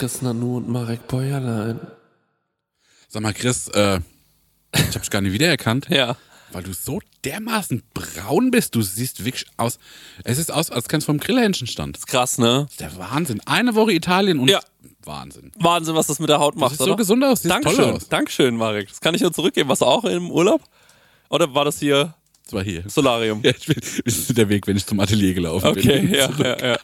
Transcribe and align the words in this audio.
Chris 0.00 0.22
Nanu 0.22 0.56
und 0.56 0.66
Marek 0.70 1.06
Bäuerlein. 1.08 1.78
Sag 3.08 3.20
mal, 3.22 3.34
Chris, 3.34 3.68
äh, 3.68 4.00
ich 4.74 4.94
hab 4.94 5.02
dich 5.02 5.10
gar 5.10 5.20
nicht 5.20 5.34
wiedererkannt. 5.34 5.88
Ja. 5.90 6.16
Weil 6.52 6.62
du 6.62 6.72
so 6.72 7.00
dermaßen 7.26 7.82
braun 7.92 8.50
bist. 8.50 8.74
Du 8.74 8.80
siehst 8.80 9.22
wirklich 9.26 9.44
aus. 9.58 9.78
Es 10.24 10.38
ist 10.38 10.50
aus, 10.50 10.70
als 10.70 10.88
kennst 10.88 11.06
du 11.06 11.12
vom 11.12 11.18
Grillhähnchen 11.20 11.66
stand. 11.66 11.98
Ist 11.98 12.06
krass, 12.06 12.38
ne? 12.38 12.62
Das 12.64 12.70
ist 12.72 12.80
der 12.80 12.96
Wahnsinn. 12.96 13.42
Eine 13.44 13.74
Woche 13.74 13.92
Italien 13.92 14.38
und 14.38 14.48
Ja. 14.48 14.60
Wahnsinn. 15.04 15.52
Wahnsinn, 15.56 15.94
was 15.94 16.06
das 16.06 16.18
mit 16.18 16.30
der 16.30 16.40
Haut 16.40 16.56
macht, 16.56 16.70
siehst 16.70 16.80
oder? 16.80 16.92
so 16.92 16.96
gesund 16.96 17.22
aus, 17.22 17.42
siehst 17.42 17.52
Dankeschön, 17.52 17.76
toll 17.84 17.92
aus. 17.92 18.08
Dankeschön, 18.08 18.56
Marek. 18.56 18.88
Das 18.88 19.00
kann 19.02 19.14
ich 19.14 19.20
nur 19.20 19.34
zurückgeben. 19.34 19.68
Warst 19.68 19.82
du 19.82 19.86
auch 19.86 20.04
im 20.04 20.30
Urlaub? 20.30 20.62
Oder 21.28 21.52
war 21.54 21.66
das 21.66 21.78
hier 21.78 22.14
Das 22.44 22.54
war 22.54 22.64
hier. 22.64 22.84
Solarium? 22.88 23.40
Ja, 23.44 23.50
ich 23.50 23.66
bin, 23.66 23.76
das 23.78 24.16
ist 24.16 24.36
der 24.38 24.48
Weg, 24.48 24.66
wenn 24.66 24.78
ich 24.78 24.86
zum 24.86 24.98
Atelier 24.98 25.34
gelaufen 25.34 25.66
Okay, 25.66 26.00
bin. 26.06 26.14
ja, 26.14 26.30
ja, 26.38 26.66
ja. 26.72 26.78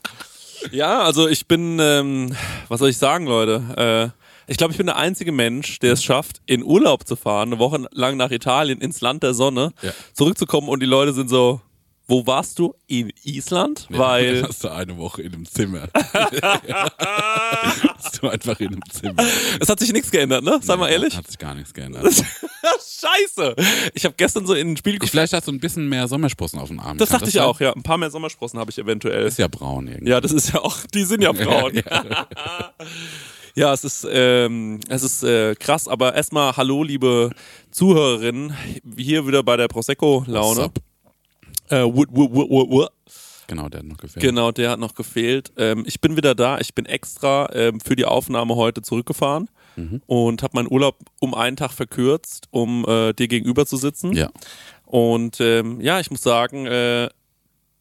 Ja, 0.73 1.01
also 1.02 1.28
ich 1.28 1.46
bin, 1.46 1.78
ähm, 1.80 2.34
was 2.69 2.80
soll 2.80 2.88
ich 2.91 2.98
sagen, 2.98 3.27
Leute? 3.27 4.12
Äh, 4.16 4.51
ich 4.51 4.56
glaube, 4.56 4.73
ich 4.73 4.79
bin 4.79 4.87
der 4.87 4.96
einzige 4.96 5.32
Mensch, 5.32 5.79
der 5.80 5.92
es 5.95 6.05
schafft, 6.05 6.41
in 6.46 6.62
Urlaub 6.62 7.06
zu 7.06 7.16
fahren, 7.16 7.48
eine 7.48 7.59
Woche 7.59 7.87
lang 7.91 8.16
nach 8.16 8.30
Italien, 8.30 8.80
ins 8.80 9.01
Land 9.01 9.23
der 9.23 9.34
Sonne, 9.34 9.73
Ja. 9.82 9.92
zurückzukommen 10.15 10.69
und 10.69 10.80
die 10.80 10.87
Leute 10.87 11.12
sind 11.12 11.29
so, 11.29 11.60
wo 12.09 12.24
warst 12.27 12.59
du? 12.60 12.74
In 12.87 13.12
Island? 13.24 13.87
Weil, 13.91 14.34
Dann 14.42 14.48
hast 14.48 14.62
du 14.62 14.69
eine 14.69 14.96
Woche 14.96 15.23
in 15.23 15.35
einem 15.35 15.45
Zimmer. 15.45 15.88
hast 17.98 18.23
du 18.23 18.29
einfach 18.29 18.60
in 18.60 18.68
einem 18.68 18.82
Zimmer. 18.90 19.24
es 19.60 19.68
hat 19.68 19.80
sich 19.80 19.93
nichts 19.93 20.10
geändert, 20.10 20.45
ne? 20.45 20.60
Sei 20.63 20.76
mal 20.76 20.88
ehrlich. 20.88 21.16
Hat 21.16 21.26
sich 21.26 21.38
gar 21.38 21.54
nichts 21.54 21.74
geändert. 21.74 22.04
Scheiße! 22.98 23.57
Ich 23.95 24.04
habe 24.04 24.15
gestern 24.16 24.46
so 24.46 24.54
in 24.54 24.73
ein 24.73 24.76
Spiel 24.76 24.95
geguckt. 24.95 25.10
vielleicht 25.10 25.32
hast 25.32 25.48
du 25.48 25.52
ein 25.52 25.60
bisschen 25.60 25.88
mehr 25.88 26.07
Sommersprossen 26.09 26.59
auf 26.60 26.68
dem 26.68 26.79
Arm. 26.80 26.96
Das 26.98 27.09
Kann 27.09 27.18
dachte 27.18 27.29
ich 27.29 27.35
sein? 27.35 27.45
auch, 27.45 27.60
ja. 27.60 27.73
Ein 27.73 27.82
paar 27.82 27.98
mehr 27.98 28.10
Sommersprossen 28.10 28.59
habe 28.59 28.70
ich 28.70 28.79
eventuell. 28.79 29.26
Ist 29.26 29.38
ja 29.38 29.48
braun 29.48 29.88
irgendwie. 29.88 30.10
Ja, 30.10 30.20
das 30.20 30.32
ist 30.32 30.52
ja 30.52 30.60
auch, 30.60 30.79
die 30.95 31.02
sind 31.04 31.23
ja 31.23 31.32
braun. 31.32 31.73
ja, 33.54 33.73
es 33.73 33.85
ist, 33.85 34.07
ähm, 34.10 34.80
es 34.88 35.02
ist 35.02 35.23
äh, 35.24 35.54
krass, 35.57 35.88
aber 35.88 36.15
erstmal 36.15 36.57
hallo, 36.57 36.82
liebe 36.82 37.30
Zuhörerinnen, 37.70 38.57
hier 38.96 39.26
wieder 39.26 39.43
bei 39.43 39.57
der 39.57 39.68
Prosecco-Laune. 39.68 40.70
Äh. 41.71 41.85
Genau, 43.49 43.69
der 43.69 43.79
hat 43.81 43.87
noch 43.87 43.97
gefällt. 43.99 44.23
Genau, 44.25 44.51
der 44.51 44.71
hat 44.71 44.81
noch 44.81 44.95
gefehlt. 44.95 45.53
Ähm, 45.57 45.85
ich 45.87 46.01
bin 46.01 46.17
wieder 46.17 46.35
da. 46.35 46.59
Ich 46.59 46.75
bin 46.75 46.85
extra 46.87 47.49
ähm, 47.53 47.79
für 47.81 47.95
die 47.95 48.05
Aufnahme 48.05 48.57
heute 48.57 48.83
zurückgefahren 48.83 49.49
Mhm. 49.77 50.01
und 50.07 50.43
habe 50.43 50.57
meinen 50.57 50.73
Urlaub 50.73 50.97
um 51.21 51.35
einen 51.35 51.57
Tag 51.57 51.71
verkürzt, 51.71 52.47
um 52.51 52.87
äh, 52.89 53.13
dir 53.13 53.29
gegenüber 53.29 53.67
zu 53.67 53.77
sitzen. 53.77 54.15
Ja. 54.15 54.31
Und 54.87 55.39
ähm, 55.41 55.83
ja, 55.83 56.01
ich 56.01 56.11
muss 56.11 56.23
sagen, 56.23 56.65
äh, 56.67 57.11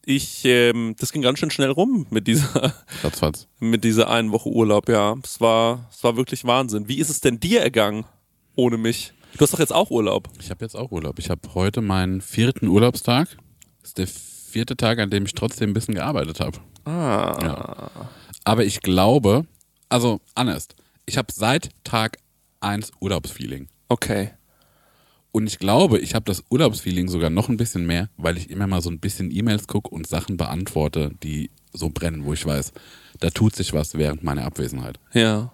ich, 0.04 0.44
ähm, 0.44 0.94
das 0.98 1.10
ging 1.10 1.22
ganz 1.22 1.38
schön 1.38 1.50
schnell 1.50 1.70
rum 1.70 2.06
mit 2.10 2.26
dieser 2.26 2.74
Ratzfatz. 3.02 3.48
mit 3.60 3.82
dieser 3.82 4.10
einen 4.10 4.30
Woche 4.30 4.50
Urlaub, 4.50 4.90
ja. 4.90 5.16
Es 5.24 5.40
war, 5.40 5.88
es 5.90 6.04
war 6.04 6.16
wirklich 6.18 6.44
Wahnsinn. 6.44 6.86
Wie 6.86 6.98
ist 6.98 7.08
es 7.08 7.20
denn 7.20 7.40
dir 7.40 7.62
ergangen 7.62 8.04
ohne 8.56 8.76
mich? 8.76 9.14
Du 9.34 9.40
hast 9.40 9.54
doch 9.54 9.58
jetzt 9.58 9.72
auch 9.72 9.90
Urlaub. 9.90 10.28
Ich 10.38 10.50
habe 10.50 10.64
jetzt 10.64 10.76
auch 10.76 10.92
Urlaub. 10.92 11.18
Ich 11.18 11.30
habe 11.30 11.40
heute 11.54 11.80
meinen 11.80 12.20
vierten 12.20 12.68
Urlaubstag. 12.68 13.36
Das 13.86 13.90
ist 13.90 13.98
der 13.98 14.08
vierte 14.08 14.76
Tag, 14.76 14.98
an 14.98 15.10
dem 15.10 15.26
ich 15.26 15.34
trotzdem 15.34 15.70
ein 15.70 15.72
bisschen 15.72 15.94
gearbeitet 15.94 16.40
habe. 16.40 16.58
Ah. 16.86 17.38
Ja. 17.40 17.90
Aber 18.42 18.64
ich 18.64 18.80
glaube, 18.80 19.46
also 19.88 20.20
anders, 20.34 20.66
ich 21.04 21.16
habe 21.16 21.32
seit 21.32 21.68
Tag 21.84 22.16
eins 22.58 22.90
Urlaubsfeeling. 22.98 23.68
Okay. 23.88 24.30
Und 25.30 25.46
ich 25.46 25.60
glaube, 25.60 26.00
ich 26.00 26.16
habe 26.16 26.24
das 26.24 26.42
Urlaubsfeeling 26.50 27.06
sogar 27.08 27.30
noch 27.30 27.48
ein 27.48 27.56
bisschen 27.58 27.86
mehr, 27.86 28.08
weil 28.16 28.36
ich 28.38 28.50
immer 28.50 28.66
mal 28.66 28.80
so 28.80 28.90
ein 28.90 28.98
bisschen 28.98 29.30
E-Mails 29.30 29.68
gucke 29.68 29.90
und 29.90 30.08
Sachen 30.08 30.36
beantworte, 30.36 31.12
die 31.22 31.52
so 31.72 31.90
brennen, 31.90 32.24
wo 32.24 32.32
ich 32.32 32.44
weiß, 32.44 32.72
da 33.20 33.30
tut 33.30 33.54
sich 33.54 33.72
was 33.72 33.94
während 33.94 34.24
meiner 34.24 34.46
Abwesenheit. 34.46 34.98
Ja. 35.12 35.52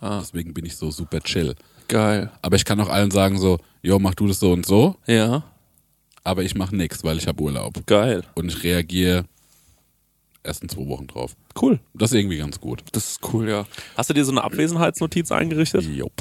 Deswegen 0.00 0.52
bin 0.52 0.64
ich 0.64 0.76
so 0.76 0.90
super 0.90 1.20
chill. 1.20 1.54
Geil. 1.86 2.32
Aber 2.42 2.56
ich 2.56 2.64
kann 2.64 2.80
auch 2.80 2.88
allen 2.88 3.12
sagen 3.12 3.38
so, 3.38 3.58
jo, 3.82 4.00
mach 4.00 4.16
du 4.16 4.26
das 4.26 4.40
so 4.40 4.52
und 4.52 4.66
so, 4.66 4.96
Ja. 5.06 5.44
Aber 6.24 6.42
ich 6.42 6.54
mache 6.54 6.74
nichts, 6.76 7.04
weil 7.04 7.18
ich 7.18 7.26
habe 7.26 7.42
Urlaub. 7.42 7.86
Geil. 7.86 8.22
Und 8.34 8.48
ich 8.48 8.62
reagiere 8.62 9.24
erst 10.44 10.62
in 10.62 10.68
zwei 10.68 10.86
Wochen 10.88 11.06
drauf. 11.06 11.36
Cool. 11.60 11.80
Das 11.94 12.12
ist 12.12 12.18
irgendwie 12.18 12.38
ganz 12.38 12.60
gut. 12.60 12.82
Das 12.92 13.12
ist 13.12 13.20
cool, 13.32 13.48
ja. 13.48 13.66
Hast 13.96 14.10
du 14.10 14.14
dir 14.14 14.24
so 14.24 14.32
eine 14.32 14.44
Abwesenheitsnotiz 14.44 15.30
eingerichtet? 15.32 15.84
Jop. 15.84 16.12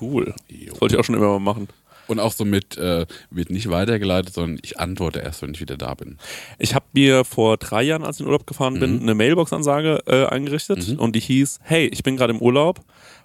Cool. 0.00 0.34
Jo. 0.48 0.72
Das 0.72 0.80
wollte 0.80 0.94
ich 0.94 1.00
auch 1.00 1.04
schon 1.04 1.14
immer 1.14 1.38
mal 1.38 1.40
machen. 1.40 1.68
Und 2.06 2.20
auch 2.20 2.32
so 2.32 2.44
mit, 2.44 2.76
äh, 2.76 3.04
wird 3.30 3.50
nicht 3.50 3.68
weitergeleitet, 3.68 4.32
sondern 4.32 4.60
ich 4.62 4.78
antworte 4.78 5.18
erst, 5.18 5.42
wenn 5.42 5.52
ich 5.54 5.60
wieder 5.60 5.76
da 5.76 5.94
bin. 5.94 6.18
Ich 6.58 6.74
habe 6.74 6.84
mir 6.92 7.24
vor 7.24 7.56
drei 7.56 7.82
Jahren, 7.82 8.04
als 8.04 8.16
ich 8.16 8.20
in 8.20 8.26
Urlaub 8.26 8.46
gefahren 8.46 8.78
bin, 8.78 9.00
eine 9.00 9.14
Mailbox-Ansage 9.14 10.04
äh, 10.06 10.26
eingerichtet 10.26 10.96
und 10.98 11.16
die 11.16 11.20
hieß, 11.20 11.58
hey, 11.62 11.86
ich 11.86 12.04
bin 12.04 12.16
gerade 12.16 12.32
im 12.32 12.40
Urlaub. 12.40 12.80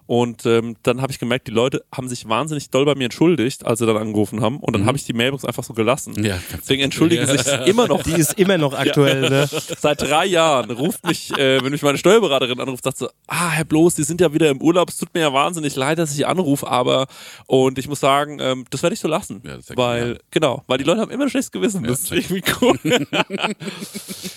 Und 0.08 0.46
ähm, 0.46 0.76
dann 0.84 1.02
habe 1.02 1.12
ich 1.12 1.20
gemerkt, 1.20 1.48
die 1.48 1.52
Leute 1.52 1.84
haben 1.94 2.10
sich 2.10 2.28
wahnsinnig 2.28 2.70
doll 2.70 2.86
bei 2.86 2.96
mir 2.96 3.06
entschuldigt, 3.06 3.66
als 3.66 3.80
sie 3.80 3.86
dann 3.86 3.98
angerufen 3.98 4.42
haben. 4.42 4.58
Und 4.58 4.74
dann 4.74 4.86
habe 4.86 4.98
ich 4.98 5.06
die 5.06 5.14
Mailbox 5.14 5.46
einfach 5.46 5.64
so 5.64 5.74
gelassen. 5.74 6.24
Ja, 6.24 6.40
Deswegen 6.58 6.84
entschuldigen 6.84 7.26
sich 7.26 7.48
immer 7.66 7.88
noch 7.88 8.04
Die 8.04 8.14
ist 8.14 8.38
immer 8.38 8.58
noch 8.58 8.74
aktuell, 8.74 9.30
ne? 9.30 9.50
Seit 9.78 10.02
drei 10.02 10.26
Jahren 10.26 10.72
ruft 10.72 11.06
mich, 11.06 11.32
äh, 11.38 11.64
wenn 11.64 11.72
mich 11.72 11.82
meine 11.82 11.98
Steuerberaterin 11.98 12.60
anruft, 12.60 12.84
sagt 12.84 12.98
so, 12.98 13.10
ah, 13.28 13.50
Herr 13.50 13.66
Bloß, 13.66 13.96
Sie 13.96 14.04
sind 14.04 14.22
ja 14.22 14.34
wieder 14.34 14.50
im 14.50 14.62
Urlaub, 14.62 14.90
es 14.90 14.98
tut 14.98 15.14
mir 15.14 15.22
ja 15.22 15.34
wahnsinnig 15.34 15.76
leid, 15.76 16.00
dass 16.00 16.12
ich 16.12 16.18
Sie 16.18 16.26
anrufe, 16.26 16.68
aber, 16.68 17.08
und 17.48 17.78
ich 17.78 17.88
muss 17.88 18.00
sagen, 18.00 18.40
ähm, 18.42 18.66
das 18.70 18.84
werde 18.84 18.94
ich 18.94 19.00
so 19.00 19.08
lassen. 19.08 19.42
Ja, 19.46 19.56
ja 19.56 19.60
weil, 19.76 20.20
genau, 20.32 20.64
weil 20.68 20.78
die 20.78 20.84
Leute 20.84 21.02
haben 21.02 21.12
immer 21.12 21.24
ein 21.24 21.30
schlechtes 21.30 21.52
Gewissen, 21.52 21.84
das 21.84 22.02
ist 22.02 22.12
irgendwie 22.12 22.44
cool. 22.62 22.80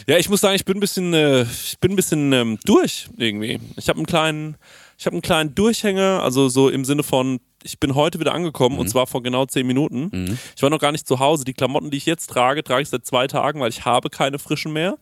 ja, 0.06 0.19
ich 0.19 0.28
muss 0.28 0.41
sagen, 0.41 0.56
ich 0.56 0.64
bin 0.64 0.76
ein 0.76 0.81
bisschen, 0.81 1.14
äh, 1.14 1.42
ich 1.42 1.78
bin 1.81 1.92
ein 1.92 1.96
bisschen 1.96 2.32
ähm, 2.32 2.58
durch, 2.64 3.08
irgendwie. 3.16 3.60
Ich 3.76 3.88
habe 3.88 3.98
einen 3.98 4.06
kleinen, 4.06 4.56
ich 5.04 5.06
habe 5.06 5.16
einen 5.16 5.22
kleinen 5.22 5.54
Durchhänger, 5.54 6.22
also 6.22 6.48
so 6.48 6.70
im 6.70 6.87
Sinne 6.87 7.03
von, 7.03 7.38
ich 7.62 7.78
bin 7.78 7.94
heute 7.94 8.20
wieder 8.20 8.32
angekommen 8.32 8.78
und 8.78 8.88
zwar 8.88 9.06
vor 9.06 9.22
genau 9.22 9.44
zehn 9.44 9.66
Minuten. 9.66 10.38
Ich 10.56 10.62
war 10.62 10.70
noch 10.70 10.78
gar 10.78 10.92
nicht 10.92 11.06
zu 11.06 11.19
Hause. 11.19 11.44
Die 11.44 11.53
Klamotten, 11.53 11.91
die 11.91 11.98
ich 11.98 12.06
jetzt 12.06 12.28
trage, 12.31 12.65
trage 12.65 12.81
ich 12.81 12.88
seit 12.88 13.04
zwei 13.04 13.26
Tagen, 13.26 13.60
weil 13.60 13.69
ich 13.69 13.84
habe 13.84 14.09
keine 14.09 14.38
frischen 14.38 14.72
mehr. 14.72 14.97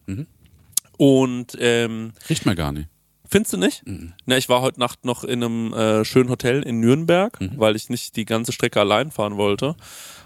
Und 0.99 1.57
ähm, 1.61 2.15
Riecht 2.29 2.45
man 2.47 2.57
gar 2.57 2.73
nicht. 2.73 2.89
findest 3.31 3.53
du 3.53 3.59
nicht? 3.59 3.85
Na, 4.27 4.37
ich 4.37 4.49
war 4.49 4.61
heute 4.61 4.81
Nacht 4.81 5.05
noch 5.05 5.23
in 5.23 5.45
einem 5.45 5.73
äh, 5.73 6.05
schönen 6.05 6.31
Hotel 6.31 6.65
in 6.65 6.81
Nürnberg, 6.81 7.39
weil 7.57 7.77
ich 7.77 7.89
nicht 7.89 8.17
die 8.17 8.25
ganze 8.25 8.51
Strecke 8.51 8.81
allein 8.81 9.13
fahren 9.13 9.37
wollte. 9.37 9.77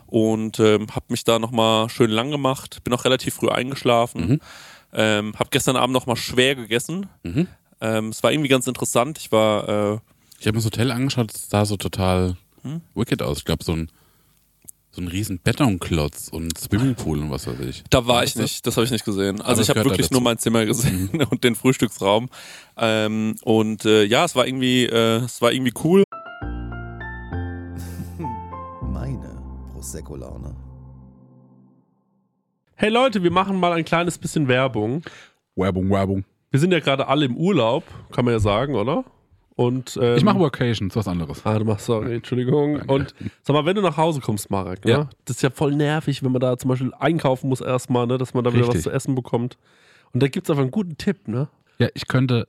Und 0.06 0.59
ähm, 0.59 0.86
habe 0.94 1.04
mich 1.10 1.25
da 1.25 1.38
nochmal 1.38 1.91
schön 1.91 2.10
lang 2.10 2.31
gemacht, 2.31 2.82
bin 2.82 2.94
auch 2.94 3.04
relativ 3.04 3.34
früh 3.34 3.50
eingeschlafen. 3.50 4.41
Ähm, 4.94 5.34
habe 5.38 5.50
gestern 5.50 5.76
Abend 5.76 5.92
nochmal 5.92 6.16
schwer 6.16 6.54
gegessen. 6.54 7.10
Ähm, 7.81 8.09
es 8.09 8.22
war 8.22 8.32
irgendwie 8.32 8.48
ganz 8.48 8.66
interessant. 8.66 9.19
Ich 9.19 9.31
war 9.32 9.69
äh, 9.69 9.98
Ich 10.41 10.47
habe 10.47 10.56
mir 10.56 10.62
das 10.62 10.66
Hotel 10.66 10.91
angeschaut, 10.91 11.32
es 11.34 11.48
sah 11.50 11.64
so 11.64 11.76
total 11.76 12.37
Hm? 12.62 12.81
wicked 12.94 13.22
aus. 13.22 13.38
Ich 13.38 13.44
glaube, 13.44 13.62
so 13.64 13.72
ein, 13.72 13.91
so 14.91 15.03
ein 15.03 15.09
riesen 15.09 15.41
Betonklotz 15.44 16.28
und 16.28 16.56
Swimmingpool 16.59 17.19
und 17.20 17.31
was 17.31 17.47
weiß 17.47 17.60
ich. 17.60 17.84
Da 17.91 18.06
war 18.06 18.25
ich 18.25 18.32
das? 18.32 18.42
nicht, 18.42 18.66
das 18.66 18.76
habe 18.76 18.84
ich 18.86 18.91
nicht 18.91 19.04
gesehen. 19.04 19.41
Aber 19.41 19.50
Also 19.50 19.62
es 19.62 19.69
ich 19.69 19.76
habe 19.76 19.84
wirklich 19.88 20.06
dazu. 20.09 20.15
nur 20.15 20.22
mein 20.22 20.38
Zimmer 20.38 20.65
gesehen 20.65 21.10
und 21.31 21.44
den 21.44 21.54
Frühstücksraum. 21.54 22.28
Ähm, 22.78 23.36
und 23.42 23.84
äh, 23.84 24.04
ja, 24.04 24.25
es 24.25 24.34
war 24.34 24.47
irgendwie, 24.47 24.86
äh, 24.86 25.19
es 25.19 25.41
war 25.42 25.53
irgendwie 25.53 25.72
cool. 25.84 26.03
Meine 28.82 29.41
Prosecco-Laune. 29.72 30.56
Hey 32.75 32.91
Leute, 32.91 33.22
wir 33.22 33.31
machen 33.31 33.60
mal 33.60 33.72
ein 33.72 33.84
kleines 33.84 34.18
bisschen 34.18 34.48
Werbung. 34.48 35.03
Werbung, 35.54 35.89
Werbung. 35.91 36.24
Wir 36.56 36.60
sind 36.60 36.72
ja 36.72 36.80
gerade 36.80 37.06
alle 37.06 37.26
im 37.26 37.36
Urlaub, 37.36 37.84
kann 38.12 38.24
man 38.24 38.32
ja 38.32 38.41
sagen, 38.41 38.76
oder? 38.76 39.04
Und, 39.56 39.98
ähm, 40.00 40.16
Ich 40.16 40.24
mache 40.24 40.38
Workations, 40.38 40.97
was 40.97 41.06
anderes. 41.06 41.44
Ah, 41.44 41.58
du 41.58 41.66
machst, 41.66 41.84
sorry, 41.84 42.14
Entschuldigung. 42.14 42.80
Und 42.86 43.14
sag 43.42 43.53
mal, 43.53 43.66
wenn 43.66 43.76
du 43.76 43.82
nach 43.82 43.98
Hause 43.98 44.22
kommst, 44.22 44.48
Marek, 44.48 44.82
ne? 44.86 44.91
Ja. 44.91 45.10
das 45.26 45.36
ist 45.36 45.42
ja 45.42 45.50
voll 45.50 45.74
nervig, 45.74 46.22
wenn 46.22 46.32
man 46.32 46.41
da 46.41 46.56
zum 46.56 46.70
Beispiel 46.70 46.94
einkaufen 46.98 47.50
muss 47.50 47.60
erstmal, 47.60 48.06
ne? 48.06 48.16
dass 48.16 48.32
man 48.32 48.42
da 48.42 48.54
wieder 48.54 48.62
was 48.62 48.68
Richtig. 48.68 48.84
zu 48.84 48.91
essen 48.91 49.14
bekommt. 49.14 49.58
Und 50.14 50.22
da 50.22 50.28
gibt 50.28 50.47
es 50.47 50.50
einfach 50.50 50.62
einen 50.62 50.70
guten 50.70 50.97
Tipp, 50.97 51.28
ne? 51.28 51.48
Ja, 51.78 51.88
ich 51.92 52.08
könnte 52.08 52.48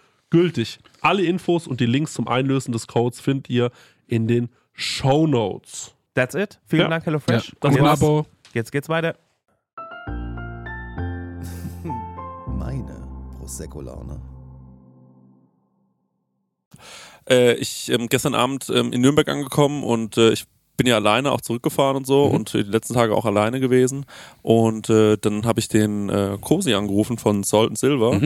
gültig. 0.31 0.79
Alle 1.01 1.23
Infos 1.23 1.67
und 1.67 1.79
die 1.79 1.85
Links 1.85 2.13
zum 2.13 2.27
Einlösen 2.27 2.71
des 2.71 2.87
Codes 2.87 3.21
findet 3.21 3.49
ihr 3.49 3.71
in 4.07 4.27
den 4.27 4.49
Show 4.73 5.27
Notes. 5.27 5.93
That's 6.15 6.33
it. 6.35 6.59
Vielen 6.65 6.83
Ja. 6.83 6.87
Dank, 6.89 7.05
HelloFresh. 7.05 7.55
Ja. 7.63 7.69
Ein 7.69 7.75
jetzt, 7.75 7.85
Abo. 7.85 8.25
jetzt 8.53 8.71
geht's 8.71 8.89
weiter. 8.89 9.15
Meine 12.47 13.07
Prosecco-Laune. 13.37 14.19
Äh, 17.29 17.53
ich 17.53 17.89
ähm, 17.91 18.07
gestern 18.09 18.33
Abend 18.33 18.69
ähm, 18.73 18.91
in 18.91 19.01
Nürnberg 19.01 19.27
angekommen 19.29 19.83
und 19.83 20.17
äh, 20.17 20.31
ich 20.31 20.45
bin 20.81 20.89
ja 20.89 20.95
alleine 20.95 21.31
auch 21.31 21.41
zurückgefahren 21.41 21.95
und 21.95 22.07
so 22.07 22.23
und 22.23 22.55
äh, 22.55 22.63
die 22.63 22.71
letzten 22.71 22.95
Tage 22.95 23.15
auch 23.15 23.25
alleine 23.25 23.59
gewesen. 23.59 24.07
Und 24.41 24.89
äh, 24.89 25.15
dann 25.15 25.45
habe 25.45 25.59
ich 25.59 25.67
den 25.67 26.09
äh, 26.09 26.39
Cosi 26.41 26.73
angerufen 26.73 27.19
von 27.19 27.43
Salt 27.43 27.69
and 27.69 27.77
Silver 27.77 28.19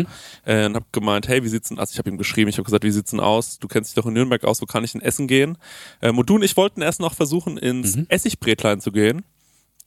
äh, 0.46 0.66
und 0.66 0.76
habe 0.76 0.86
gemeint, 0.94 1.28
hey, 1.28 1.44
wie 1.44 1.50
sieht's 1.50 1.68
denn, 1.68 1.80
also 1.80 1.92
ich 1.92 1.98
habe 1.98 2.10
ihm 2.10 2.18
geschrieben, 2.18 2.50
ich 2.50 2.58
habe 2.58 2.64
gesagt, 2.64 2.86
wie 2.86 2.92
sieht's 2.92 3.12
denn 3.12 3.20
aus? 3.20 3.60
Du 3.60 3.68
kennst 3.68 3.90
dich 3.90 3.96
doch 4.02 4.08
in 4.08 4.14
Nürnberg 4.14 4.46
aus, 4.46 4.62
wo 4.62 4.66
kann 4.66 4.86
ich 4.86 4.94
denn 4.94 5.02
essen 5.02 5.28
gehen? 5.28 5.58
Ähm, 6.02 6.18
und 6.18 6.30
du 6.30 6.36
und 6.36 6.44
ich 6.44 6.56
wollten 6.56 6.82
erst 6.82 7.02
noch 7.02 7.14
versuchen, 7.14 7.58
ins 7.58 7.98
Essigbrätlein 8.08 8.80
zu 8.80 8.94
gehen. 8.94 9.26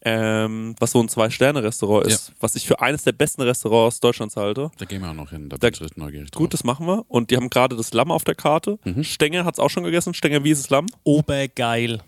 Ähm, 0.05 0.77
was 0.79 0.93
so 0.93 1.01
ein 1.01 1.09
Zwei-Sterne-Restaurant 1.09 2.07
ist, 2.07 2.33
was 2.41 2.55
ich 2.55 2.67
für 2.69 2.81
eines 2.81 3.03
der 3.03 3.11
besten 3.13 3.43
Restaurants 3.43 3.99
Deutschlands 3.99 4.37
halte. 4.37 4.71
Da 4.79 4.85
gehen 4.85 5.03
wir 5.03 5.11
auch 5.11 5.15
noch 5.15 5.31
hin, 5.31 5.49
da 5.49 5.57
Da- 5.57 5.67
bin 5.67 5.75
ich 5.75 5.81
richtig 5.81 5.97
neugierig 5.97 6.31
drauf. 6.31 6.39
Gut, 6.41 6.55
das 6.55 6.63
machen 6.63 6.87
wir. 6.87 7.05
Und 7.09 7.31
die 7.33 7.37
haben 7.37 7.51
gerade 7.51 7.75
das 7.77 7.93
Lamm 7.93 8.13
auf 8.13 8.23
der 8.23 8.37
Karte. 8.37 8.79
Stenger 9.03 9.45
hat's 9.45 9.59
auch 9.59 9.71
schon 9.71 9.83
gegessen. 9.83 10.15
Stenger, 10.15 10.45
wie 10.45 10.51
ist 10.53 10.63
das 10.63 10.71
Lamm? 10.71 10.87
Obergeil. 11.03 12.01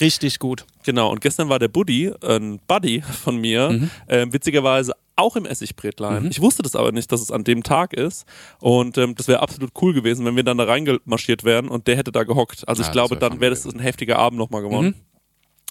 Richtig 0.00 0.38
gut. 0.40 0.64
Genau. 0.84 1.10
Und 1.12 1.20
gestern 1.20 1.48
war 1.48 1.58
der 1.60 1.68
Buddy, 1.68 2.12
ein 2.22 2.58
Buddy 2.66 3.02
von 3.02 3.36
mir, 3.36 3.88
äh, 4.08 4.26
witzigerweise 4.30 4.92
auch 5.16 5.34
im 5.36 5.46
Essigbrätlein. 5.46 6.26
Ich 6.30 6.40
wusste 6.40 6.62
das 6.62 6.76
aber 6.76 6.92
nicht, 6.92 7.10
dass 7.10 7.20
es 7.20 7.30
an 7.32 7.42
dem 7.44 7.62
Tag 7.62 7.92
ist. 7.92 8.24
Und 8.60 8.98
ähm, 8.98 9.14
das 9.16 9.26
wäre 9.28 9.40
absolut 9.40 9.70
cool 9.80 9.92
gewesen, 9.92 10.24
wenn 10.24 10.36
wir 10.36 10.44
dann 10.44 10.58
da 10.58 10.64
reingemarschiert 10.64 11.44
wären 11.44 11.68
und 11.68 11.86
der 11.86 11.96
hätte 11.96 12.12
da 12.12 12.22
gehockt. 12.24 12.66
Also 12.68 12.82
Ja, 12.82 12.88
ich 12.88 12.92
glaube, 12.92 13.20
wär 13.20 13.28
dann 13.28 13.40
wäre 13.40 13.50
das 13.50 13.64
ein 13.66 13.80
heftiger 13.80 14.18
Abend 14.18 14.38
nochmal 14.38 14.62
geworden. 14.62 14.94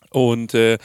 Und 0.09 0.53
äh, 0.53 0.77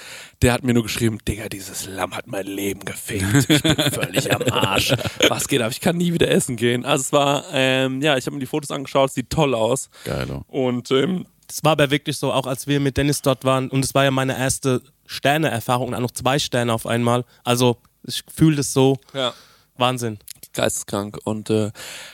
der 0.43 0.53
hat 0.53 0.65
mir 0.65 0.75
nur 0.75 0.83
geschrieben, 0.83 1.19
Digga, 1.27 1.49
dieses 1.49 1.87
Lamm 1.87 2.15
hat 2.15 2.27
mein 2.27 2.47
Leben 2.47 2.85
gefickt. 2.85 3.25
Ich 3.49 3.63
bin 3.63 3.77
völlig 3.93 4.35
am 4.35 4.43
Arsch. 4.51 4.95
Was 5.29 5.47
geht 5.49 5.63
ab? 5.63 5.71
Ich 5.71 5.81
kann 5.81 5.97
nie 5.97 6.13
wieder 6.13 6.29
essen 6.31 6.57
gehen. 6.57 6.85
Also 6.85 7.03
es 7.03 7.13
war, 7.13 7.45
ähm, 7.53 8.03
ja, 8.03 8.17
ich 8.17 8.27
habe 8.27 8.35
mir 8.35 8.41
die 8.41 8.47
Fotos 8.47 8.71
angeschaut, 8.71 9.11
es 9.11 9.15
sieht 9.15 9.31
toll 9.31 9.55
aus. 9.55 9.89
Geilo. 10.05 10.45
Und 10.49 10.91
ähm, 10.91 11.27
Das 11.47 11.63
war 11.65 11.73
aber 11.73 11.91
wirklich 11.91 12.19
so, 12.19 12.33
auch 12.33 12.47
als 12.47 12.67
wir 12.67 12.81
mit 12.81 12.97
Dennis 12.97 13.23
dort 13.23 13.45
waren. 13.45 13.69
Und 13.71 13.85
es 13.85 13.95
war 13.95 14.05
ja 14.05 14.11
meine 14.11 14.37
erste 14.37 14.83
Sterne-Erfahrung 15.07 15.95
auch 15.95 16.01
noch 16.01 16.11
zwei 16.11 16.39
Sterne 16.39 16.73
auf 16.73 16.87
einmal. 16.87 17.25
Also 17.45 17.77
ich 18.07 18.25
fühle 18.35 18.57
das 18.57 18.73
so. 18.73 18.99
ja. 19.15 19.33
Wahnsinn. 19.79 20.19
Geisteskrank. 20.53 21.19
Und 21.25 21.51
äh, 21.51 21.71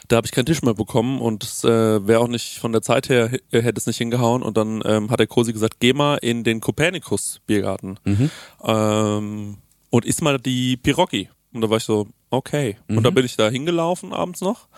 da 0.09 0.17
habe 0.17 0.27
ich 0.27 0.33
keinen 0.33 0.47
Tisch 0.47 0.63
mehr 0.63 0.75
bekommen 0.75 1.21
und 1.21 1.45
es 1.45 1.65
äh, 1.65 2.07
wäre 2.07 2.21
auch 2.21 2.29
nicht 2.29 2.59
von 2.59 2.73
der 2.73 2.83
Zeit 2.83 3.09
her 3.09 3.31
äh, 3.51 3.63
hätte 3.63 3.79
es 3.79 3.87
nicht 3.87 3.99
hingehauen. 3.99 4.43
Und 4.43 4.57
dann 4.57 4.83
ähm, 4.85 5.11
hat 5.11 5.21
der 5.21 5.27
Kosi 5.27 5.53
gesagt, 5.53 5.81
geh 5.81 5.93
mal 5.93 6.17
in 6.17 6.45
den 6.45 6.61
Kopernikus 6.61 7.41
Biergarten 7.47 7.99
ähm, 8.65 9.57
und 9.91 10.05
iss 10.05 10.21
mal 10.21 10.39
die 10.39 10.77
Pirocchi 10.77 11.29
und 11.53 11.61
da 11.63 11.71
war 11.71 11.79
ich 11.79 11.85
so, 11.85 12.07
okay. 12.31 12.77
Und 12.89 13.03
dann 13.05 13.15
bin 13.15 13.25
ich 13.25 13.37
da 13.37 13.49
hingelaufen 13.49 14.13
abends 14.13 14.41
noch. 14.43 14.69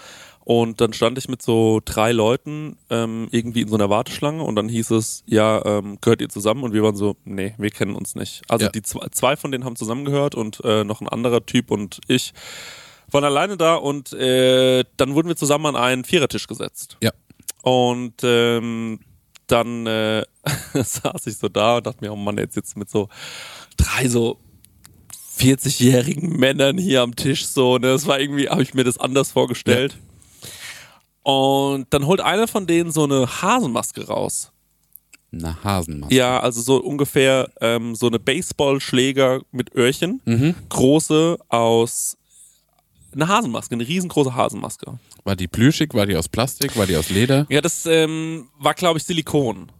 Und 0.44 0.80
dann 0.80 0.92
stand 0.92 1.18
ich 1.18 1.28
mit 1.28 1.42
so 1.42 1.80
drei 1.84 2.12
Leuten 2.12 2.76
ähm, 2.88 3.28
irgendwie 3.30 3.60
in 3.60 3.68
so 3.68 3.74
einer 3.74 3.90
Warteschlange. 3.90 4.42
Und 4.42 4.56
dann 4.56 4.68
hieß 4.68 4.90
es, 4.92 5.22
ja, 5.26 5.64
ähm, 5.64 5.98
gehört 6.00 6.20
ihr 6.22 6.28
zusammen? 6.28 6.62
Und 6.62 6.72
wir 6.72 6.82
waren 6.82 6.96
so, 6.96 7.16
nee, 7.24 7.54
wir 7.58 7.70
kennen 7.70 7.94
uns 7.94 8.14
nicht. 8.14 8.42
Also 8.48 8.64
Ja. 8.66 8.70
die 8.72 8.82
zwei, 8.82 9.06
zwei 9.10 9.36
von 9.36 9.52
denen 9.52 9.64
haben 9.64 9.76
zusammengehört 9.76 10.34
und 10.34 10.60
äh, 10.64 10.82
noch 10.84 11.00
ein 11.00 11.08
anderer 11.08 11.44
Typ 11.44 11.70
und 11.70 12.00
ich 12.08 12.32
waren 13.12 13.24
alleine 13.24 13.56
da 13.56 13.76
und 13.76 14.12
äh, 14.12 14.84
dann 14.96 15.14
wurden 15.14 15.28
wir 15.28 15.36
zusammen 15.36 15.66
an 15.66 15.76
einen 15.76 16.04
Vierertisch 16.04 16.46
gesetzt. 16.46 16.96
Ja. 17.02 17.12
Und 17.62 18.14
ähm, 18.22 19.00
dann 19.46 19.86
äh, 19.86 20.24
saß 20.74 21.26
ich 21.26 21.36
so 21.36 21.48
da 21.48 21.78
und 21.78 21.86
dachte 21.86 22.02
mir, 22.02 22.12
oh 22.12 22.16
Mann, 22.16 22.38
jetzt 22.38 22.54
sitzt 22.54 22.76
mit 22.76 22.88
so 22.90 23.08
drei 23.76 24.08
so 24.08 24.38
40-jährigen 25.38 26.38
Männern 26.38 26.78
hier 26.78 27.02
am 27.02 27.16
Tisch 27.16 27.46
so, 27.46 27.78
ne? 27.78 27.88
Das 27.88 28.06
war 28.06 28.20
irgendwie, 28.20 28.48
habe 28.48 28.62
ich 28.62 28.74
mir 28.74 28.84
das 28.84 28.98
anders 28.98 29.32
vorgestellt. 29.32 29.96
Und 31.22 31.86
dann 31.90 32.06
holt 32.06 32.20
einer 32.20 32.46
von 32.48 32.66
denen 32.66 32.92
so 32.92 33.04
eine 33.04 33.26
Hasenmaske 33.42 34.06
raus. 34.06 34.52
Eine 35.32 35.62
Hasenmaske. 35.62 36.14
Ja, 36.14 36.40
also 36.40 36.60
so 36.60 36.76
ungefähr 36.76 37.50
ähm, 37.60 37.94
so 37.94 38.08
eine 38.08 38.18
Baseballschläger 38.18 39.40
mit 39.52 39.74
Öhrchen. 39.74 40.20
Große 40.68 41.38
aus 41.48 42.16
eine 43.14 43.28
Hasenmaske, 43.28 43.74
eine 43.74 43.86
riesengroße 43.86 44.34
Hasenmaske. 44.34 44.98
War 45.24 45.36
die 45.36 45.48
plüschig? 45.48 45.94
War 45.94 46.06
die 46.06 46.16
aus 46.16 46.28
Plastik? 46.28 46.76
War 46.76 46.86
die 46.86 46.96
aus 46.96 47.10
Leder? 47.10 47.46
Ja, 47.48 47.60
das 47.60 47.86
ähm, 47.86 48.48
war, 48.58 48.74
glaube 48.74 48.98
ich, 48.98 49.04
Silikon. 49.04 49.70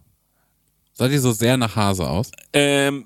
Sah 0.93 1.07
die 1.07 1.17
so 1.17 1.31
sehr 1.31 1.57
nach 1.57 1.75
Hase 1.75 2.07
aus? 2.07 2.31
Ähm, 2.53 3.05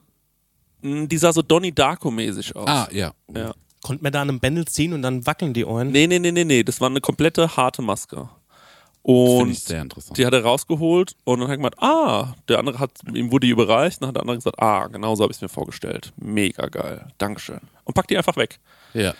die 0.81 1.17
sah 1.17 1.31
so 1.33 1.41
Donnie 1.41 1.71
Darko-mäßig 1.71 2.55
aus. 2.55 2.67
Ah, 2.67 2.87
ja. 2.91 3.13
Ja. 3.33 3.53
Konnte 3.83 4.03
man 4.03 4.11
da 4.11 4.21
an 4.23 4.29
einem 4.29 4.39
Bändel 4.39 4.65
ziehen 4.65 4.93
und 4.93 5.01
dann 5.03 5.25
wackeln 5.27 5.53
die 5.53 5.65
Ohren? 5.65 5.91
Nee, 5.91 6.07
nee, 6.07 6.19
nee, 6.19 6.31
nee, 6.31 6.43
nee. 6.43 6.63
Das 6.63 6.81
war 6.81 6.89
eine 6.89 7.01
komplette 7.01 7.55
harte 7.55 7.81
Maske. 7.81 8.29
Finde 9.03 9.41
Und 9.43 9.51
ich 9.51 9.59
sehr 9.59 9.83
interessant. 9.83 10.17
die 10.17 10.25
hat 10.25 10.33
er 10.33 10.43
rausgeholt 10.43 11.15
und 11.25 11.39
dann 11.39 11.47
hat 11.47 11.53
er 11.53 11.57
gemeint, 11.57 11.79
ah, 11.79 12.33
der 12.47 12.57
andere 12.57 12.79
hat, 12.79 12.89
ihm 13.13 13.31
wurde 13.31 13.45
die 13.45 13.51
überreicht, 13.51 14.01
dann 14.01 14.07
hat 14.07 14.15
der 14.15 14.21
andere 14.23 14.37
gesagt, 14.37 14.59
ah, 14.59 14.87
genau 14.87 15.13
so 15.13 15.21
habe 15.21 15.31
ich 15.31 15.37
es 15.37 15.41
mir 15.43 15.47
vorgestellt. 15.49 16.11
Mega 16.17 16.65
geil. 16.67 17.07
Dankeschön. 17.19 17.59
Und 17.83 17.93
packt 17.93 18.09
die 18.09 18.17
einfach 18.17 18.35
weg. 18.35 18.59
ja. 18.93 19.13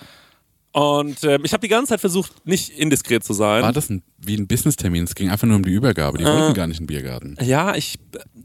Und 0.76 1.24
ähm, 1.24 1.44
ich 1.46 1.54
habe 1.54 1.62
die 1.62 1.70
ganze 1.70 1.92
Zeit 1.92 2.02
versucht, 2.02 2.46
nicht 2.46 2.70
indiskret 2.78 3.24
zu 3.24 3.32
sein. 3.32 3.64
War 3.64 3.72
das 3.72 3.90
ein, 3.90 4.04
wie 4.18 4.36
ein 4.36 4.46
Business-Termin? 4.46 5.06
Es 5.06 5.16
ging 5.16 5.30
einfach 5.30 5.48
nur 5.48 5.56
um 5.56 5.64
die 5.64 5.72
Übergabe. 5.72 6.18
Die 6.18 6.26
wollten 6.26 6.54
gar 6.54 6.68
nicht 6.68 6.82
in 6.82 6.84
den 6.86 6.88
Biergarten. 6.88 7.38
Ja, 7.42 7.76
ich, 7.76 7.98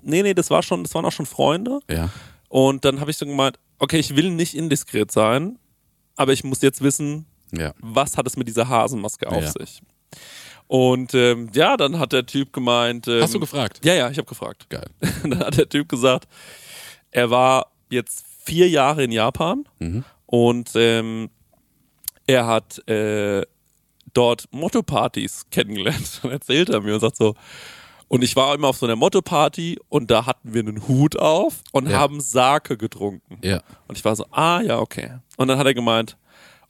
nee, 0.03 0.23
nee, 0.23 0.33
das 0.33 0.49
war 0.49 0.63
schon, 0.63 0.85
das 0.85 0.95
waren 0.95 1.05
auch 1.05 1.11
schon 1.11 1.27
Freunde. 1.27 1.81
Ja. 1.91 2.11
Und 2.49 2.85
dann 2.85 3.01
habe 3.01 3.11
ich 3.11 3.17
so 3.17 3.27
gemeint, 3.27 3.59
okay, 3.81 3.99
ich 3.99 4.15
will 4.15 4.31
nicht 4.31 4.55
indiskret 4.55 5.11
sein, 5.11 5.59
aber 6.15 6.33
ich 6.33 6.45
muss 6.45 6.63
jetzt 6.63 6.83
wissen, 6.83 7.27
Ja. 7.51 7.73
was 7.81 8.17
hat 8.17 8.29
es 8.29 8.37
mit 8.37 8.47
dieser 8.47 8.69
Hasenmaske 8.69 9.29
auf 9.29 9.43
Ja. 9.43 9.51
sich. 9.51 9.83
Und 10.69 11.15
ähm, 11.15 11.51
ja, 11.53 11.77
dann 11.77 11.99
hat 11.99 12.13
der 12.13 12.27
Typ 12.27 12.53
gemeint. 12.53 13.09
Ähm, 13.09 13.23
Hast 13.23 13.35
du 13.35 13.41
gefragt? 13.41 13.81
Ja, 13.85 13.95
ja, 13.95 14.09
ich 14.09 14.19
habe 14.19 14.29
gefragt. 14.29 14.71
Geil. 14.71 14.87
dann 15.25 15.41
hat 15.41 15.57
der 15.59 15.69
Typ 15.69 15.89
gesagt, 15.89 16.29
er 17.11 17.29
war 17.31 17.73
jetzt 17.91 18.25
vier 18.45 18.69
Jahre 18.69 19.03
in 19.03 19.11
Japan 19.11 19.65
Mhm. 19.81 20.05
und 20.27 20.71
ähm, 20.77 21.29
er 22.31 22.47
hat 22.47 22.87
äh, 22.89 23.43
dort 24.13 24.47
Motto-Partys 24.53 25.47
kennengelernt. 25.51 26.21
Dann 26.23 26.31
erzählt 26.33 26.69
er 26.71 26.81
mir 26.81 26.95
und 26.95 27.01
sagt 27.01 27.17
so, 27.17 27.35
und 28.09 28.23
ich 28.23 28.35
war 28.37 28.55
immer 28.55 28.69
auf 28.69 28.77
so 28.77 28.87
einer 28.87 28.97
Motto-Party 28.97 29.79
und 29.89 30.11
da 30.11 30.27
hatten 30.27 30.53
wir 30.53 30.61
einen 30.61 30.87
Hut 30.89 31.17
auf 31.19 31.61
und 31.73 31.89
Ja. 31.89 31.99
haben 31.99 32.21
Sake 32.21 32.77
getrunken. 32.77 33.39
Ja. 33.43 33.63
Und 33.87 33.97
ich 33.99 34.05
war 34.05 34.17
so, 34.17 34.25
ah 34.31 34.61
ja, 34.61 34.79
okay. 34.79 35.19
Und 35.37 35.49
dann 35.49 35.59
hat 35.59 35.67
er 35.67 35.75
gemeint, 35.75 36.17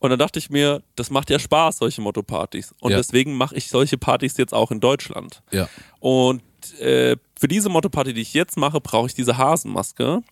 und 0.00 0.08
dann 0.10 0.18
dachte 0.18 0.38
ich 0.38 0.48
mir, 0.48 0.82
das 0.96 1.10
macht 1.10 1.28
ja 1.28 1.38
Spaß, 1.38 1.76
solche 1.78 2.00
Motto-Partys. 2.00 2.74
Und 2.80 2.90
Ja. 2.92 2.96
deswegen 2.98 3.34
mache 3.36 3.54
ich 3.54 3.68
solche 3.68 3.98
Partys 3.98 4.36
jetzt 4.38 4.54
auch 4.54 4.70
in 4.70 4.80
Deutschland. 4.80 5.42
Ja. 5.50 5.68
Und 5.98 6.42
äh, 6.78 7.16
für 7.38 7.48
diese 7.48 7.68
Motto-Party, 7.68 8.12
die 8.14 8.22
ich 8.22 8.32
jetzt 8.34 8.56
mache, 8.56 8.80
brauche 8.80 9.06
ich 9.08 9.14
diese 9.14 9.36
Hasenmaske. 9.38 10.22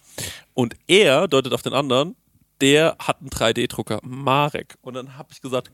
Und 0.54 0.74
er 0.86 1.26
deutet 1.28 1.52
auf 1.52 1.62
den 1.62 1.72
anderen, 1.74 2.16
der 2.60 2.96
hat 2.98 3.20
einen 3.20 3.30
3D-Drucker, 3.30 4.00
Marek. 4.02 4.76
Und 4.82 4.94
dann 4.94 5.16
habe 5.16 5.28
ich 5.32 5.40
gesagt, 5.40 5.70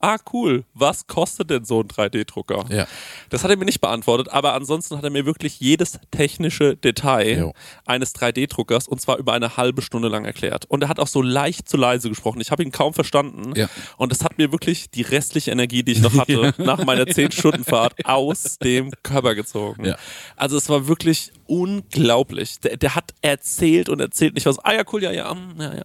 ah 0.00 0.16
cool, 0.32 0.64
was 0.74 1.06
kostet 1.06 1.50
denn 1.50 1.64
so 1.64 1.80
ein 1.80 1.88
3D-Drucker? 1.88 2.66
Ja. 2.70 2.86
Das 3.30 3.44
hat 3.44 3.50
er 3.50 3.56
mir 3.56 3.64
nicht 3.64 3.80
beantwortet, 3.80 4.28
aber 4.28 4.54
ansonsten 4.54 4.96
hat 4.96 5.04
er 5.04 5.10
mir 5.10 5.26
wirklich 5.26 5.60
jedes 5.60 5.98
technische 6.10 6.76
Detail 6.76 7.38
Jo. 7.38 7.52
eines 7.84 8.14
3D-Druckers 8.14 8.88
und 8.88 9.00
zwar 9.00 9.18
über 9.18 9.32
eine 9.32 9.56
halbe 9.56 9.82
Stunde 9.82 10.08
lang 10.08 10.24
erklärt. 10.24 10.66
Und 10.66 10.82
er 10.82 10.88
hat 10.88 11.00
auch 11.00 11.08
so 11.08 11.22
leicht 11.22 11.68
zu 11.68 11.76
leise 11.76 12.08
gesprochen. 12.08 12.40
Ich 12.40 12.50
habe 12.50 12.62
ihn 12.62 12.72
kaum 12.72 12.94
verstanden. 12.94 13.54
Ja. 13.56 13.68
Und 13.96 14.12
das 14.12 14.24
hat 14.24 14.38
mir 14.38 14.52
wirklich 14.52 14.90
die 14.90 15.02
restliche 15.02 15.50
Energie, 15.50 15.82
die 15.82 15.92
ich 15.92 16.00
noch 16.00 16.14
hatte, 16.14 16.54
nach 16.62 16.84
meiner 16.84 17.04
10-Stunden-Fahrt 17.04 18.04
aus 18.04 18.58
dem 18.58 18.92
Körper 19.02 19.34
gezogen. 19.34 19.84
Ja. 19.84 19.96
Also 20.36 20.56
es 20.56 20.68
war 20.68 20.86
wirklich 20.86 21.32
unglaublich. 21.46 22.60
Der, 22.60 22.76
der 22.76 22.94
hat 22.94 23.14
erzählt 23.20 23.88
und 23.88 24.00
erzählt 24.00 24.34
nicht 24.34 24.46
was. 24.46 24.58
Ah 24.60 24.74
ja, 24.74 24.82
cool, 24.92 25.02
ja, 25.02 25.10
ja, 25.12 25.34
mm, 25.34 25.60
ja, 25.60 25.74
ja. 25.74 25.84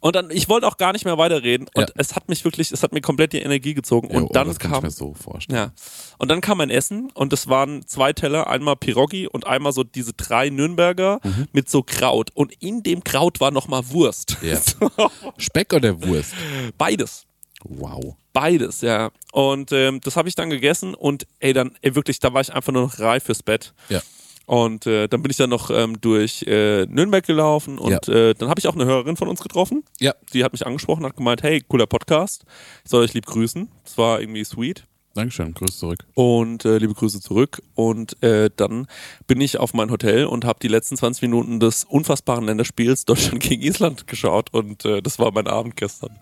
Und 0.00 0.16
dann, 0.16 0.30
ich 0.30 0.48
wollte 0.48 0.66
auch 0.66 0.76
gar 0.76 0.92
nicht 0.92 1.04
mehr 1.04 1.18
weiterreden. 1.18 1.66
Und 1.74 1.88
Ja. 1.88 1.94
es 1.96 2.14
hat 2.16 2.28
mich 2.28 2.44
wirklich, 2.44 2.70
es 2.72 2.82
hat 2.82 2.92
mir 2.92 3.00
komplett 3.00 3.32
die 3.32 3.38
Energie 3.40 3.74
gezogen. 3.74 4.08
Jo, 4.12 4.20
Und 4.20 4.36
dann 4.36 4.46
oh, 4.46 4.50
das 4.50 4.58
kann 4.58 4.70
ich 4.70 4.74
kam, 4.76 4.82
mir 4.84 4.90
so 4.90 5.14
vorstellen. 5.14 5.58
ja. 5.58 5.72
Und 6.18 6.30
dann 6.30 6.40
kam 6.40 6.58
mein 6.58 6.70
Essen 6.70 7.10
und 7.14 7.32
es 7.32 7.48
waren 7.48 7.86
zwei 7.86 8.12
Teller, 8.12 8.46
einmal 8.48 8.76
Pierogi 8.76 9.26
und 9.26 9.46
einmal 9.46 9.72
so 9.72 9.84
diese 9.84 10.12
drei 10.12 10.50
Nürnberger 10.50 11.20
mit 11.52 11.68
so 11.68 11.82
Kraut. 11.82 12.30
Und 12.34 12.52
in 12.60 12.82
dem 12.82 13.02
Kraut 13.04 13.40
war 13.40 13.50
nochmal 13.50 13.82
Wurst. 13.90 14.36
Mhm. 14.42 14.48
Ja. 14.48 14.60
Speck 15.38 15.72
oder 15.72 16.02
Wurst? 16.02 16.32
Beides. 16.76 17.24
Wow. 17.64 18.14
Beides, 18.32 18.82
ja. 18.82 19.10
Und 19.32 19.72
ähm, 19.72 20.00
das 20.00 20.16
habe 20.16 20.28
ich 20.28 20.36
dann 20.36 20.48
gegessen 20.48 20.94
und 20.94 21.26
ey, 21.40 21.52
dann, 21.52 21.76
ey, 21.82 21.94
wirklich, 21.96 22.20
da 22.20 22.32
war 22.32 22.40
ich 22.40 22.52
einfach 22.52 22.72
nur 22.72 22.82
noch 22.82 22.98
reif 23.00 23.24
fürs 23.24 23.42
Bett. 23.42 23.74
Ja. 23.88 24.00
Und 24.48 24.86
äh, 24.86 25.08
dann 25.08 25.20
bin 25.20 25.30
ich 25.30 25.36
dann 25.36 25.50
noch 25.50 25.68
ähm, 25.70 26.00
durch 26.00 26.42
äh, 26.46 26.86
Nürnberg 26.86 27.22
gelaufen 27.26 27.76
und 27.78 28.08
äh, 28.08 28.32
dann 28.32 28.48
habe 28.48 28.58
ich 28.58 28.66
auch 28.66 28.74
eine 28.74 28.86
Hörerin 28.86 29.18
von 29.18 29.28
uns 29.28 29.42
getroffen. 29.42 29.84
Ja. 30.00 30.14
Die 30.32 30.42
hat 30.42 30.52
mich 30.52 30.66
angesprochen, 30.66 31.04
hat 31.04 31.16
gemeint, 31.16 31.42
hey, 31.42 31.62
cooler 31.68 31.86
Podcast, 31.86 32.44
ich 32.82 32.90
soll 32.90 33.04
euch 33.04 33.12
lieb 33.12 33.26
grüßen. 33.26 33.68
Das 33.84 33.98
war 33.98 34.20
irgendwie 34.22 34.42
sweet. 34.44 34.84
Dankeschön. 35.12 35.52
Grüß 35.52 35.78
zurück. 35.78 36.06
Und 36.14 36.64
äh, 36.64 36.78
liebe 36.78 36.94
Grüße 36.94 37.20
zurück. 37.20 37.60
Und 37.74 38.22
äh, 38.22 38.48
dann 38.56 38.86
bin 39.26 39.38
ich 39.42 39.58
auf 39.58 39.74
mein 39.74 39.90
Hotel 39.90 40.24
und 40.24 40.46
habe 40.46 40.60
die 40.62 40.68
letzten 40.68 40.96
20 40.96 41.20
Minuten 41.22 41.60
des 41.60 41.84
unfassbaren 41.84 42.44
Länderspiels 42.46 43.04
Deutschland 43.04 43.40
gegen 43.42 43.60
Island 43.62 44.06
geschaut. 44.06 44.54
Und 44.54 44.86
äh, 44.86 45.02
das 45.02 45.18
war 45.18 45.30
mein 45.32 45.46
Abend 45.46 45.76
gestern. 45.76 46.18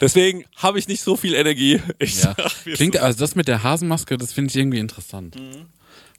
Deswegen 0.00 0.44
habe 0.56 0.80
ich 0.80 0.88
nicht 0.88 1.02
so 1.02 1.16
viel 1.16 1.34
Energie. 1.34 1.80
Ich 2.00 2.20
Ja. 2.20 2.34
sag, 2.36 2.66
es 2.66 2.78
Klingt, 2.78 2.96
also 2.98 3.16
das 3.20 3.36
mit 3.36 3.46
der 3.46 3.62
Hasenmaske, 3.62 4.16
das 4.18 4.32
finde 4.32 4.50
ich 4.50 4.56
irgendwie 4.56 4.78
interessant. 4.80 5.36
Mhm. 5.36 5.66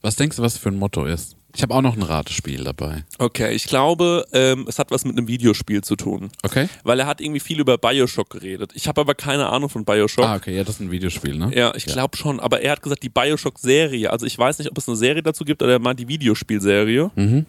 Was 0.01 0.15
denkst 0.15 0.37
du, 0.37 0.43
was 0.43 0.57
für 0.57 0.69
ein 0.69 0.77
Motto 0.79 1.05
ist? 1.05 1.35
Ich 1.55 1.61
habe 1.63 1.73
auch 1.73 1.81
noch 1.81 1.95
ein 1.95 2.01
Ratespiel 2.01 2.63
dabei. 2.63 3.03
Okay, 3.17 3.53
ich 3.53 3.65
glaube, 3.65 4.25
ähm, 4.33 4.65
es 4.67 4.79
hat 4.79 4.91
was 4.91 5.05
mit 5.05 5.17
einem 5.17 5.27
Videospiel 5.27 5.83
zu 5.83 5.95
tun. 5.95 6.29
Okay? 6.43 6.67
Weil 6.83 6.99
er 6.99 7.07
hat 7.07 7.21
irgendwie 7.21 7.39
viel 7.39 7.59
über 7.59 7.77
Bioshock 7.77 8.29
geredet. 8.29 8.71
Ich 8.73 8.87
habe 8.87 9.01
aber 9.01 9.15
keine 9.15 9.47
Ahnung 9.49 9.69
von 9.69 9.85
Bioshock. 9.85 10.25
Ah, 10.25 10.35
okay, 10.35 10.55
ja, 10.55 10.63
das 10.63 10.75
ist 10.75 10.81
ein 10.81 10.91
Videospiel, 10.91 11.35
ne? 11.35 11.51
Ja, 11.53 11.73
ich 11.75 11.85
glaube 11.85 12.17
schon. 12.17 12.39
Aber 12.39 12.61
er 12.61 12.71
hat 12.71 12.81
gesagt, 12.81 13.03
die 13.03 13.09
Bioshock-Serie. 13.09 14.09
Also 14.11 14.25
ich 14.25 14.37
weiß 14.37 14.59
nicht, 14.59 14.71
ob 14.71 14.77
es 14.77 14.87
eine 14.87 14.97
Serie 14.97 15.23
dazu 15.23 15.45
gibt 15.45 15.61
oder 15.61 15.73
er 15.73 15.79
meint 15.79 15.99
die 15.99 16.07
Videospielserie. 16.07 17.11
Mhm. 17.15 17.45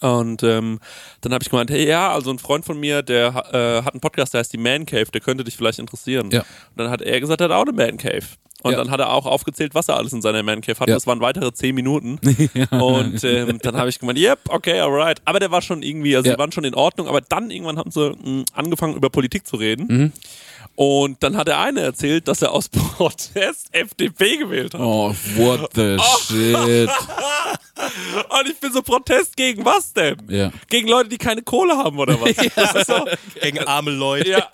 Und 0.00 0.42
ähm, 0.42 0.80
dann 1.20 1.32
habe 1.32 1.42
ich 1.42 1.50
gemeint, 1.50 1.70
hey, 1.70 1.86
ja, 1.86 2.12
also 2.12 2.30
ein 2.30 2.38
Freund 2.38 2.64
von 2.64 2.78
mir, 2.78 3.02
der 3.02 3.28
äh, 3.52 3.82
hat 3.84 3.94
einen 3.94 4.00
Podcast, 4.00 4.34
der 4.34 4.40
heißt 4.40 4.52
die 4.52 4.58
Man 4.58 4.86
Cave, 4.86 5.06
der 5.12 5.20
könnte 5.20 5.44
dich 5.44 5.56
vielleicht 5.56 5.78
interessieren. 5.78 6.30
Ja. 6.30 6.40
Und 6.40 6.46
dann 6.76 6.90
hat 6.90 7.02
er 7.02 7.20
gesagt, 7.20 7.40
er 7.40 7.48
hat 7.48 7.52
auch 7.56 7.62
eine 7.62 7.72
Man 7.72 7.96
Cave. 7.98 8.22
Und 8.62 8.72
Ja. 8.72 8.78
dann 8.78 8.90
hat 8.90 9.00
er 9.00 9.10
auch 9.12 9.24
aufgezählt, 9.24 9.74
was 9.74 9.88
er 9.88 9.96
alles 9.96 10.12
in 10.12 10.20
seiner 10.20 10.42
Man 10.42 10.60
Cave 10.60 10.78
hat. 10.80 10.88
Ja. 10.88 10.94
Das 10.94 11.06
waren 11.06 11.20
weitere 11.20 11.50
zehn 11.52 11.74
Minuten. 11.74 12.18
Und 12.70 13.24
ähm, 13.24 13.58
dann 13.62 13.76
habe 13.76 13.88
ich 13.88 13.98
gemeint, 13.98 14.18
yep, 14.18 14.38
okay, 14.48 14.80
alright. 14.80 15.20
Aber 15.24 15.40
der 15.40 15.50
war 15.50 15.62
schon 15.62 15.82
irgendwie, 15.82 16.14
also 16.14 16.30
die 16.30 16.38
waren 16.38 16.52
schon 16.52 16.64
in 16.64 16.74
Ordnung. 16.74 17.08
Aber 17.08 17.22
dann 17.22 17.50
irgendwann 17.50 17.78
haben 17.78 17.90
sie 17.90 18.10
mh, 18.10 18.44
angefangen, 18.52 18.94
über 18.96 19.08
Politik 19.08 19.46
zu 19.46 19.56
reden. 19.56 19.86
Mhm. 19.88 20.12
Und 20.80 21.22
dann 21.22 21.36
hat 21.36 21.46
der 21.46 21.58
eine 21.58 21.80
erzählt, 21.82 22.26
dass 22.26 22.40
er 22.40 22.52
aus 22.52 22.68
Protest 22.96 23.68
FDP 23.72 24.38
gewählt 24.38 24.72
hat. 24.72 24.80
Oh, 24.80 25.14
what 25.36 25.68
the 25.74 25.98
shit. 26.26 26.88
Und 26.88 28.48
ich 28.48 28.58
bin 28.60 28.72
so 28.72 28.80
Protest 28.80 29.36
gegen 29.36 29.62
was 29.62 29.92
denn? 29.92 30.16
Ja. 30.30 30.50
Gegen 30.70 30.88
Leute, 30.88 31.10
die 31.10 31.18
keine 31.18 31.42
Kohle 31.42 31.76
haben 31.76 31.98
oder 31.98 32.18
was? 32.18 32.34
Das 32.56 32.74
ist 32.74 32.86
so, 32.86 33.04
Gegen 33.42 33.58
arme 33.58 33.90
Leute. 33.90 34.30
ja. 34.30 34.48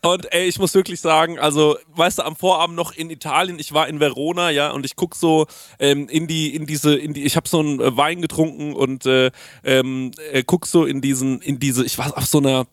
Und 0.00 0.32
ey, 0.32 0.48
ich 0.48 0.58
muss 0.58 0.72
wirklich 0.72 0.98
sagen, 0.98 1.38
also, 1.38 1.76
weißt 1.94 2.20
du, 2.20 2.22
am 2.22 2.36
Vorabend 2.36 2.74
noch 2.74 2.92
in 2.92 3.10
Italien, 3.10 3.58
ich 3.58 3.74
war 3.74 3.86
in 3.86 4.00
Verona, 4.00 4.48
ja, 4.48 4.70
und 4.70 4.86
ich 4.86 4.96
guck 4.96 5.14
so 5.14 5.46
ähm, 5.78 6.08
in 6.08 6.26
die, 6.26 6.54
in 6.54 6.64
diese, 6.64 6.94
in 6.96 7.12
die, 7.12 7.24
ich 7.24 7.36
habe 7.36 7.46
so 7.46 7.58
einen 7.58 7.80
äh, 7.82 7.94
Wein 7.98 8.22
getrunken 8.22 8.72
und 8.72 9.04
äh, 9.04 9.30
ähm, 9.62 10.12
äh, 10.32 10.42
guck 10.42 10.66
so 10.66 10.86
in 10.86 11.02
diesen, 11.02 11.42
in 11.42 11.58
diese, 11.58 11.84
ich 11.84 11.98
war 11.98 12.16
auf 12.16 12.24
so 12.24 12.38
einer 12.38 12.66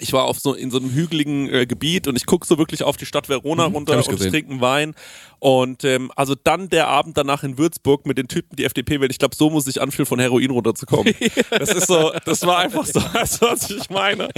ich 0.00 0.12
war 0.12 0.24
auf 0.24 0.40
so 0.40 0.54
in 0.54 0.70
so 0.70 0.78
einem 0.78 0.90
hügeligen 0.90 1.48
äh, 1.48 1.66
Gebiet 1.66 2.08
und 2.08 2.16
ich 2.16 2.26
guck 2.26 2.46
so 2.46 2.58
wirklich 2.58 2.82
auf 2.82 2.96
die 2.96 3.06
Stadt 3.06 3.28
Verona 3.28 3.64
runter 3.64 3.94
hab 3.94 4.00
ich 4.00 4.08
und 4.08 4.18
trinke 4.18 4.50
einen 4.50 4.60
Wein. 4.60 4.94
Und 5.38 5.84
ähm, 5.84 6.10
also 6.16 6.34
dann 6.34 6.68
der 6.68 6.88
Abend 6.88 7.16
danach 7.16 7.44
in 7.44 7.58
Würzburg 7.58 8.04
mit 8.06 8.18
den 8.18 8.26
Typen, 8.26 8.56
die 8.56 8.64
FDP 8.64 9.00
wählen. 9.00 9.10
Ich 9.10 9.18
glaube, 9.18 9.36
so 9.36 9.50
muss 9.50 9.66
ich 9.68 9.80
anfühlen, 9.80 10.06
von 10.06 10.18
Heroin 10.18 10.50
runterzukommen. 10.50 11.14
Das 11.50 11.70
ist 11.70 11.86
so, 11.86 12.12
das 12.24 12.44
war 12.46 12.58
einfach 12.58 12.86
so, 12.86 13.00
du, 13.00 13.06
was 13.46 13.70
ich 13.70 13.88
meine? 13.90 14.28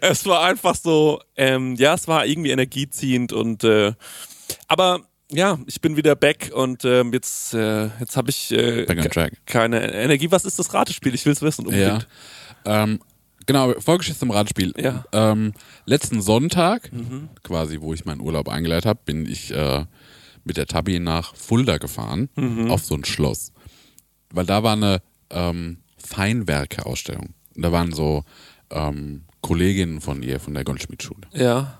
Es 0.00 0.26
war 0.26 0.42
einfach 0.42 0.74
so, 0.74 1.20
ähm, 1.36 1.74
ja, 1.76 1.94
es 1.94 2.06
war 2.08 2.26
irgendwie 2.26 2.50
energieziehend 2.50 3.32
und 3.32 3.64
äh, 3.64 3.92
aber 4.68 5.00
ja, 5.30 5.58
ich 5.66 5.80
bin 5.80 5.96
wieder 5.96 6.14
back 6.14 6.50
und 6.54 6.84
ähm, 6.84 7.12
jetzt, 7.12 7.54
äh, 7.54 7.86
jetzt 8.00 8.16
habe 8.16 8.30
ich 8.30 8.52
äh, 8.52 8.84
keine 9.46 9.92
Energie. 9.92 10.30
Was 10.30 10.44
ist 10.44 10.58
das 10.58 10.72
Ratespiel? 10.72 11.14
Ich 11.14 11.24
will 11.24 11.32
es 11.32 11.42
wissen 11.42 11.68
Ja. 11.68 11.68
unbedingt. 11.68 12.08
Ähm, 12.64 13.00
genau, 13.46 13.72
Vorgeschichte 13.80 14.18
zum 14.20 14.30
Radspiel. 14.30 14.72
Ja. 14.76 15.04
Ähm, 15.12 15.52
letzten 15.86 16.20
Sonntag, 16.22 16.90
quasi, 17.42 17.80
wo 17.80 17.94
ich 17.94 18.04
meinen 18.04 18.20
Urlaub 18.20 18.48
eingeleitet 18.48 18.86
habe, 18.86 19.00
bin 19.04 19.26
ich 19.26 19.50
äh, 19.52 19.84
mit 20.44 20.56
der 20.56 20.66
Tabi 20.66 21.00
nach 21.00 21.34
Fulda 21.34 21.78
gefahren, 21.78 22.28
auf 22.68 22.84
so 22.84 22.94
ein 22.94 23.04
Schloss. 23.04 23.52
Weil 24.30 24.46
da 24.46 24.62
war 24.62 24.72
eine 24.74 25.00
ähm, 25.30 25.78
Feinwerke-Ausstellung. 25.98 27.34
Und 27.54 27.62
da 27.62 27.72
waren 27.72 27.92
so 27.92 28.24
ähm, 28.70 29.22
Kolleginnen 29.40 30.00
von 30.00 30.22
ihr, 30.22 30.40
von 30.40 30.54
der 30.54 30.64
Goldschmiedschule. 30.64 31.22
Ja, 31.32 31.78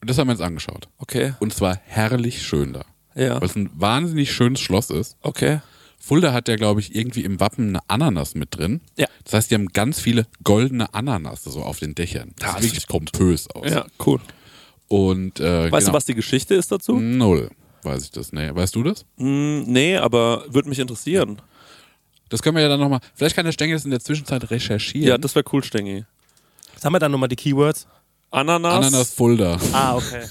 Und 0.00 0.08
das 0.10 0.18
haben 0.18 0.28
wir 0.28 0.32
uns 0.32 0.40
angeschaut. 0.40 0.88
okay. 0.98 1.34
Und 1.40 1.52
es 1.52 1.60
war 1.60 1.78
herrlich 1.84 2.42
schön 2.42 2.72
da. 2.72 2.84
Ja, 3.14 3.40
Weil 3.40 3.48
es 3.48 3.56
ein 3.56 3.70
wahnsinnig 3.74 4.32
schönes 4.32 4.60
Schloss 4.60 4.90
ist. 4.90 5.16
okay. 5.22 5.60
Fulda 6.02 6.32
hat 6.32 6.48
ja, 6.48 6.56
glaube 6.56 6.80
ich, 6.80 6.94
irgendwie 6.94 7.24
im 7.24 7.38
Wappen 7.40 7.68
eine 7.68 7.80
Ananas 7.88 8.34
mit 8.34 8.56
drin. 8.56 8.80
Ja. 8.96 9.06
Das 9.24 9.34
heißt, 9.34 9.50
die 9.50 9.54
haben 9.54 9.68
ganz 9.68 10.00
viele 10.00 10.26
goldene 10.42 10.92
Ananas 10.94 11.44
so 11.44 11.62
auf 11.62 11.78
den 11.78 11.94
Dächern. 11.94 12.32
Das 12.38 12.48
Ja, 12.48 12.54
sieht 12.54 12.56
das 12.56 12.64
wirklich 12.72 12.86
pompös 12.88 13.50
aus. 13.50 13.70
Ja, 13.70 13.84
cool. 14.06 14.18
Und 14.88 15.38
äh, 15.40 15.70
Weißt 15.70 15.86
genau. 15.86 15.92
du, 15.92 15.96
was 15.96 16.04
die 16.06 16.14
Geschichte 16.14 16.54
ist 16.54 16.72
dazu? 16.72 16.98
Null, 16.98 17.50
weiß 17.82 18.02
ich 18.02 18.10
das. 18.10 18.32
Nee, 18.32 18.50
weißt 18.52 18.74
du 18.74 18.82
das? 18.82 19.04
Hm, 19.18 19.62
nee, 19.64 19.96
aber 19.96 20.44
würde 20.48 20.68
mich 20.68 20.78
interessieren. 20.78 21.40
Das 22.30 22.42
können 22.42 22.56
wir 22.56 22.62
ja 22.62 22.68
dann 22.68 22.80
nochmal. 22.80 23.00
Vielleicht 23.14 23.36
kann 23.36 23.44
der 23.44 23.52
Stengel 23.52 23.76
das 23.76 23.84
in 23.84 23.90
der 23.90 24.00
Zwischenzeit 24.00 24.50
recherchieren. 24.50 25.06
Ja, 25.08 25.18
das 25.18 25.34
wäre 25.34 25.44
cool, 25.52 25.62
Stengi. 25.62 26.04
Sagen 26.76 26.94
wir 26.94 26.98
dann 26.98 27.12
nochmal 27.12 27.28
die 27.28 27.36
Keywords. 27.36 27.86
Ananas. 28.30 28.86
Ananas 28.86 29.10
Fulda. 29.12 29.58
Ah, 29.72 29.96
okay. 29.96 30.22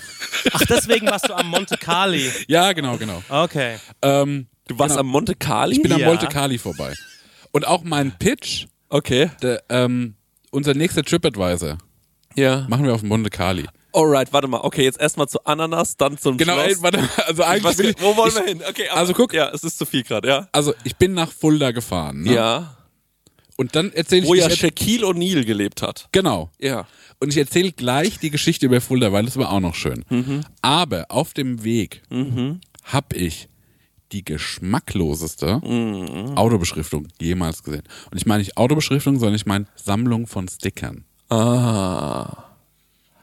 Ach, 0.53 0.61
deswegen 0.69 1.07
warst 1.07 1.27
du 1.29 1.33
am 1.33 1.47
Monte 1.49 1.75
Carli. 1.77 2.31
Ja, 2.47 2.71
genau, 2.73 2.97
genau. 2.97 3.21
Okay. 3.29 3.77
Ähm, 4.01 4.47
Du 4.69 4.79
warst 4.79 4.91
genau. 4.95 5.01
am 5.01 5.07
Monte 5.07 5.35
Carli? 5.35 5.75
Ich 5.75 5.81
bin 5.81 5.91
am 5.91 5.99
Ja. 5.99 6.07
Monte 6.07 6.27
Carli 6.27 6.57
vorbei. 6.57 6.93
Und 7.51 7.67
auch 7.67 7.83
mein 7.83 8.17
Pitch, 8.17 8.67
Okay. 8.89 9.29
der, 9.41 9.63
ähm, 9.69 10.13
unser 10.51 10.73
nächster 10.75 11.03
TripAdvisor, 11.03 11.77
Ja. 12.35 12.65
machen 12.69 12.85
wir 12.85 12.93
auf 12.93 13.03
Monte 13.03 13.29
Carli. 13.29 13.65
Alright, 13.91 14.31
warte 14.31 14.47
mal. 14.47 14.59
Okay, 14.61 14.83
jetzt 14.83 15.01
erstmal 15.01 15.27
zu 15.27 15.43
Ananas, 15.45 15.97
dann 15.97 16.17
zum 16.19 16.37
Genau, 16.37 16.53
Schloss. 16.53 16.67
ey, 16.77 16.81
warte, 16.83 16.97
mal, 16.99 17.09
also 17.25 17.41
Ich 17.41 17.47
eigentlich 17.47 17.63
weiß, 17.63 17.79
ich, 17.79 17.95
wo 18.01 18.15
wollen 18.15 18.29
ich, 18.29 18.35
wir 18.35 18.43
hin? 18.45 18.61
Okay, 18.69 18.87
aber, 18.89 18.99
also 18.99 19.13
guck. 19.13 19.33
Ja, 19.33 19.49
es 19.49 19.63
ist 19.63 19.79
zu 19.79 19.85
viel 19.87 20.03
gerade, 20.03 20.27
ja. 20.27 20.47
Also 20.51 20.73
ich 20.83 20.95
bin 20.95 21.13
nach 21.15 21.31
Fulda 21.31 21.71
gefahren. 21.71 22.21
Ne? 22.21 22.33
Ja. 22.35 22.77
Und 23.57 23.75
dann 23.75 23.91
erzähle 23.91 24.21
ich 24.21 24.27
Wo 24.27 24.35
ja 24.35 24.47
ich, 24.47 24.59
Shaquille 24.59 25.05
O'Neal 25.07 25.43
gelebt 25.43 25.81
hat. 25.81 26.07
Genau. 26.11 26.51
Ja. 26.59 26.87
Und 27.19 27.29
ich 27.29 27.37
erzähle 27.37 27.71
gleich 27.73 28.19
die 28.19 28.29
Geschichte 28.29 28.67
über 28.67 28.79
Fulda, 28.79 29.11
weil 29.11 29.25
das 29.25 29.35
war 29.37 29.51
auch 29.51 29.59
noch 29.59 29.75
schön. 29.75 30.05
Aber 30.61 31.07
auf 31.09 31.33
dem 31.33 31.63
Weg 31.63 32.03
habe 32.83 33.15
ich 33.17 33.48
die 34.11 34.23
geschmackloseste 34.25 35.61
Autobeschriftung 36.35 37.07
jemals 37.19 37.63
gesehen. 37.63 37.83
Und 38.11 38.17
ich 38.17 38.25
meine 38.25 38.39
nicht 38.43 38.57
Autobeschriftung, 38.57 39.19
sondern 39.19 39.35
ich 39.35 39.45
meine 39.45 39.65
Sammlung 39.75 40.27
von 40.27 40.47
Stickern. 40.47 41.05
Ah. 41.29 42.45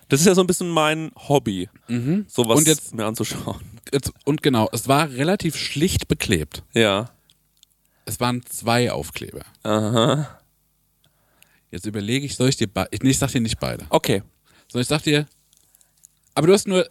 Das 0.08 0.20
ist 0.20 0.26
ja 0.26 0.34
so 0.36 0.40
ein 0.42 0.46
bisschen 0.46 0.68
mein 0.70 1.10
Hobby, 1.28 1.68
sowas 2.28 2.58
Und 2.58 2.68
jetzt- 2.68 2.94
mir 2.94 3.04
anzuschauen. 3.06 3.60
Jetzt, 3.92 4.12
und 4.24 4.42
genau, 4.42 4.68
es 4.72 4.86
war 4.88 5.10
relativ 5.10 5.56
schlicht 5.56 6.08
beklebt. 6.08 6.62
Ja. 6.74 7.10
Es 8.04 8.20
waren 8.20 8.44
zwei 8.46 8.90
Aufkleber. 8.92 9.42
Aha. 9.64 10.38
Jetzt 11.72 11.86
überlege 11.86 12.24
ich, 12.26 12.36
soll 12.36 12.48
ich 12.48 12.56
dir 12.56 12.68
beide, 12.68 12.90
ich 13.04 13.18
sag 13.18 13.32
dir 13.32 13.40
nicht 13.40 13.58
beide, 13.58 13.84
Okay. 13.90 14.22
sondern 14.68 14.82
ich 14.82 14.88
sag 14.88 15.02
dir, 15.02 15.26
aber 16.34 16.46
du 16.46 16.52
hast 16.52 16.68
nur, 16.68 16.88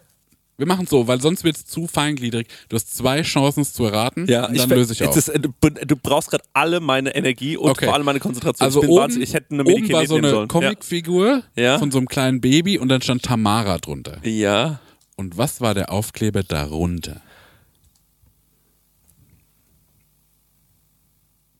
wir 0.58 0.66
machen 0.66 0.84
es 0.84 0.90
so, 0.90 1.06
weil 1.06 1.20
sonst 1.20 1.44
wird 1.44 1.56
es 1.56 1.66
zu 1.66 1.86
feingliedrig. 1.86 2.48
Du 2.68 2.76
hast 2.76 2.96
zwei 2.96 3.22
Chancen, 3.22 3.60
es 3.60 3.72
zu 3.74 3.84
erraten 3.84 4.26
Ja, 4.26 4.46
und 4.46 4.56
dann 4.58 4.70
löse 4.70 4.94
ich 4.94 5.04
auf. 5.04 5.14
Ist, 5.16 5.28
äh, 5.28 5.38
du, 5.38 5.50
du 5.60 5.96
brauchst 5.96 6.30
gerade 6.30 6.44
alle 6.54 6.80
meine 6.80 7.14
Energie 7.14 7.56
und 7.56 7.70
Okay. 7.70 7.86
vor 7.86 7.94
allem 7.94 8.06
meine 8.06 8.20
Konzentration. 8.20 8.64
Also 8.64 8.82
ich 8.82 8.88
oben. 8.88 9.20
Ich 9.20 9.34
hätte 9.34 9.52
eine 9.52 9.64
oben 9.64 9.92
war 9.92 10.06
so 10.06 10.16
eine. 10.16 10.46
Comicfigur 10.46 11.42
Ja. 11.56 11.78
von 11.78 11.90
so 11.90 11.98
einem 11.98 12.08
kleinen 12.08 12.40
Baby 12.40 12.78
und 12.78 12.88
dann 12.88 13.02
stand 13.02 13.22
Tamara 13.22 13.78
drunter. 13.78 14.18
Ja. 14.24 14.30
ja. 14.30 14.80
Und 15.16 15.36
was 15.38 15.60
war 15.60 15.74
der 15.74 15.92
Aufkleber 15.92 16.42
darunter? 16.42 17.20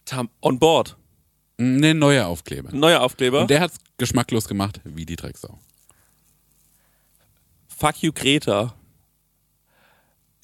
Tam 0.05 0.29
on 0.41 0.59
board. 0.59 0.97
Ne, 1.59 1.95
neuer 1.95 2.27
Aufkleber. 2.27 2.71
Neuer 2.73 3.01
Aufkleber. 3.01 3.41
Und 3.41 3.51
der 3.51 3.61
hat's 3.61 3.77
geschmacklos 3.99 4.47
gemacht, 4.47 4.81
wie 4.85 5.07
die 5.07 5.17
Drecksau. 5.17 5.59
Fuck 7.69 8.03
you, 8.03 8.13
Greta. 8.13 8.75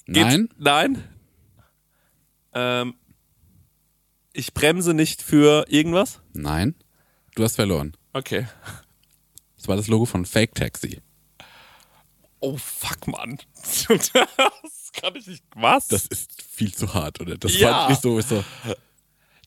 Geht's- 0.06 0.24
Nein? 0.26 0.48
Nein. 0.58 1.04
Ähm, 2.54 2.94
ich 4.32 4.52
bremse 4.54 4.94
nicht 4.94 5.22
für 5.22 5.66
irgendwas. 5.68 6.20
Nein. 6.32 6.74
Du 7.34 7.42
hast 7.44 7.56
verloren. 7.56 7.92
Okay. 8.12 8.46
Das 9.56 9.68
war 9.68 9.76
das 9.76 9.86
Logo 9.88 10.04
von 10.06 10.26
Fake 10.26 10.54
Taxi. 10.54 11.00
Oh 12.40 12.56
fuck, 12.56 13.06
Mann. 13.06 13.38
das 13.54 13.86
kann 14.92 15.14
ich 15.14 15.26
nicht. 15.28 15.44
Was? 15.54 15.88
Das 15.88 16.06
ist 16.06 16.42
viel 16.42 16.74
zu 16.74 16.92
hart, 16.92 17.20
oder? 17.20 17.38
Das 17.38 17.56
Ja. 17.58 17.86
fand 17.86 17.92
ich 17.92 17.98
so, 18.00 18.20
so. 18.20 18.44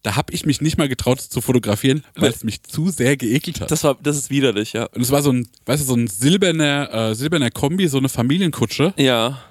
Da 0.03 0.15
habe 0.15 0.31
ich 0.33 0.45
mich 0.45 0.61
nicht 0.61 0.77
mal 0.77 0.87
getraut 0.87 1.19
zu 1.19 1.41
fotografieren, 1.41 2.03
weil 2.15 2.31
es 2.31 2.43
mich 2.43 2.63
zu 2.63 2.89
sehr 2.91 3.17
geekelt 3.17 3.59
hat. 3.59 3.71
das 3.71 3.83
war, 3.83 3.95
das 4.01 4.15
ist 4.17 4.29
widerlich, 4.29 4.73
ja. 4.73 4.85
und 4.85 5.01
es 5.01 5.11
war 5.11 5.21
so 5.23 5.31
ein, 5.31 5.47
weißt 5.65 5.81
du, 5.81 5.87
so 5.87 5.95
ein 5.95 6.07
silberner, 6.07 6.93
äh, 7.09 7.15
silberner 7.15 7.49
Kombi, 7.51 7.87
so 7.87 7.97
eine 7.97 8.07
Familienkutsche. 8.09 8.93
Ja. 8.97 9.41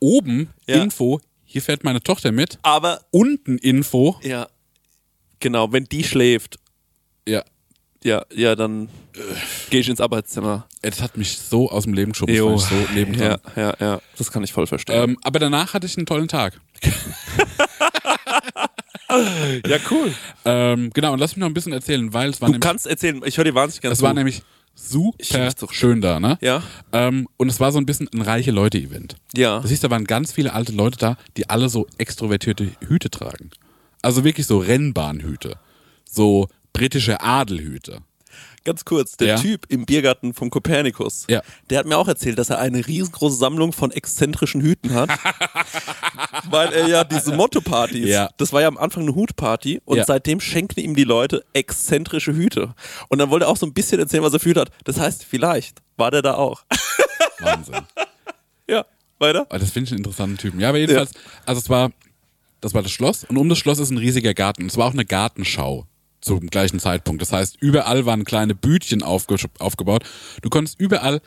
Oben 0.00 0.48
Ja. 0.66 0.82
Info, 0.82 1.20
hier 1.44 1.62
fährt 1.62 1.84
meine 1.84 2.02
Tochter 2.02 2.32
mit. 2.32 2.58
Aber 2.62 3.00
Unten 3.10 3.58
Info, 3.58 4.18
ja, 4.22 4.48
genau. 5.40 5.72
Wenn 5.72 5.84
die 5.84 6.04
schläft, 6.04 6.58
ja, 7.26 7.42
ja, 8.04 8.24
ja, 8.32 8.54
dann 8.54 8.88
gehe 9.70 9.80
ich 9.80 9.88
ins 9.88 10.00
Arbeitszimmer. 10.00 10.68
es 10.82 11.02
hat 11.02 11.16
mich 11.16 11.36
so 11.38 11.68
aus 11.70 11.84
dem 11.84 11.94
Leben 11.94 12.12
geschoben. 12.12 12.32
Das 12.32 12.38
Jo. 12.38 12.56
so 12.58 12.74
nebendran. 12.94 13.38
Ja, 13.56 13.62
ja, 13.62 13.74
ja. 13.80 14.00
Das 14.16 14.30
kann 14.30 14.44
ich 14.44 14.52
voll 14.52 14.66
verstehen. 14.68 15.02
Ähm, 15.10 15.18
aber 15.22 15.38
danach 15.40 15.74
hatte 15.74 15.86
ich 15.86 15.96
einen 15.96 16.06
tollen 16.06 16.28
Tag. 16.28 16.60
ja, 19.66 19.78
cool. 19.90 20.14
Ähm, 20.44 20.90
genau, 20.94 21.12
und 21.12 21.18
lass 21.18 21.32
mich 21.34 21.40
noch 21.40 21.46
ein 21.48 21.54
bisschen 21.54 21.72
erzählen, 21.72 22.12
weil 22.12 22.30
es 22.30 22.40
war 22.40 22.46
Du 22.48 22.52
nämlich, 22.52 22.66
kannst 22.68 22.86
erzählen. 22.86 23.20
Ich 23.24 23.36
höre 23.36 23.44
dir 23.44 23.54
wahnsinnig 23.54 23.80
gerne 23.80 23.92
es 23.94 24.02
war 24.02 24.14
nämlich 24.14 24.38
Ich 24.38 24.42
super 24.78 25.50
doch- 25.60 25.72
schön 25.72 26.00
da, 26.00 26.20
ne? 26.20 26.38
Ja. 26.40 26.62
Ähm, 26.92 27.28
und 27.36 27.48
es 27.48 27.60
war 27.60 27.72
so 27.72 27.78
ein 27.78 27.86
bisschen 27.86 28.08
ein 28.14 28.22
reiche 28.22 28.50
Leute-Event. 28.50 29.16
Ja. 29.36 29.60
Das 29.60 29.70
heißt, 29.70 29.84
da 29.84 29.90
waren 29.90 30.04
ganz 30.04 30.32
viele 30.32 30.52
alte 30.52 30.72
Leute 30.72 30.98
da, 30.98 31.16
die 31.36 31.48
alle 31.50 31.68
so 31.68 31.86
extrovertierte 31.98 32.70
Hüte 32.86 33.10
tragen. 33.10 33.50
Also 34.02 34.24
wirklich 34.24 34.46
so 34.46 34.58
Rennbahnhüte. 34.58 35.56
So 36.04 36.48
britische 36.72 37.20
Adelhüte. 37.20 37.98
Ganz 38.68 38.84
kurz, 38.84 39.16
der 39.16 39.28
Ja. 39.28 39.36
Typ 39.38 39.64
im 39.70 39.86
Biergarten 39.86 40.34
vom 40.34 40.50
Kopernikus, 40.50 41.24
Ja. 41.30 41.40
der 41.70 41.78
hat 41.78 41.86
mir 41.86 41.96
auch 41.96 42.06
erzählt, 42.06 42.38
dass 42.38 42.50
er 42.50 42.58
eine 42.58 42.86
riesengroße 42.86 43.36
Sammlung 43.36 43.72
von 43.72 43.90
exzentrischen 43.90 44.60
Hüten 44.60 44.92
hat. 44.92 45.08
weil 46.50 46.72
er 46.72 46.86
ja 46.86 47.04
diese 47.04 47.34
Motto-Partys, 47.34 48.06
Ja. 48.08 48.30
das 48.36 48.52
war 48.52 48.60
ja 48.60 48.68
am 48.68 48.76
Anfang 48.76 49.04
eine 49.04 49.14
Hutparty 49.14 49.80
und 49.86 50.04
seitdem 50.06 50.40
schenken 50.40 50.80
ihm 50.80 50.94
die 50.94 51.04
Leute 51.04 51.44
exzentrische 51.54 52.34
Hüte. 52.34 52.74
Und 53.08 53.18
dann 53.18 53.30
wollte 53.30 53.46
er 53.46 53.48
auch 53.48 53.56
so 53.56 53.66
ein 53.66 53.72
bisschen 53.72 53.98
erzählen, 54.00 54.22
was 54.22 54.32
er 54.34 54.40
für 54.40 54.50
Hüte 54.50 54.60
hat. 54.60 54.70
Das 54.84 54.98
heißt, 55.00 55.24
vielleicht 55.24 55.80
war 55.96 56.10
der 56.10 56.22
da 56.22 56.34
auch. 56.34 56.62
Wahnsinn. 57.40 57.76
ja, 58.68 58.84
weiter? 59.18 59.46
Aber 59.48 59.58
das 59.58 59.70
finde 59.70 59.86
ich 59.86 59.92
einen 59.92 59.98
interessanten 59.98 60.36
Typen. 60.38 60.60
Ja, 60.60 60.68
aber 60.68 60.78
jedenfalls, 60.78 61.12
also 61.46 61.58
es 61.60 61.68
war, 61.70 61.90
das 62.60 62.74
war 62.74 62.82
das 62.82 62.90
Schloss 62.92 63.24
und 63.24 63.36
um 63.38 63.48
das 63.48 63.58
Schloss 63.58 63.78
ist 63.78 63.90
ein 63.90 63.98
riesiger 63.98 64.34
Garten. 64.34 64.66
Es 64.66 64.76
war 64.76 64.86
auch 64.86 64.92
eine 64.92 65.04
Gartenschau 65.06 65.86
zum 66.20 66.48
gleichen 66.48 66.80
Zeitpunkt. 66.80 67.22
Das 67.22 67.32
heißt, 67.32 67.56
überall 67.60 68.06
waren 68.06 68.24
kleine 68.24 68.54
Bütchen 68.54 69.02
aufge 69.02 69.36
aufgebaut. 69.58 70.04
Du 70.42 70.48
konntest 70.50 70.80
überall 70.80 71.20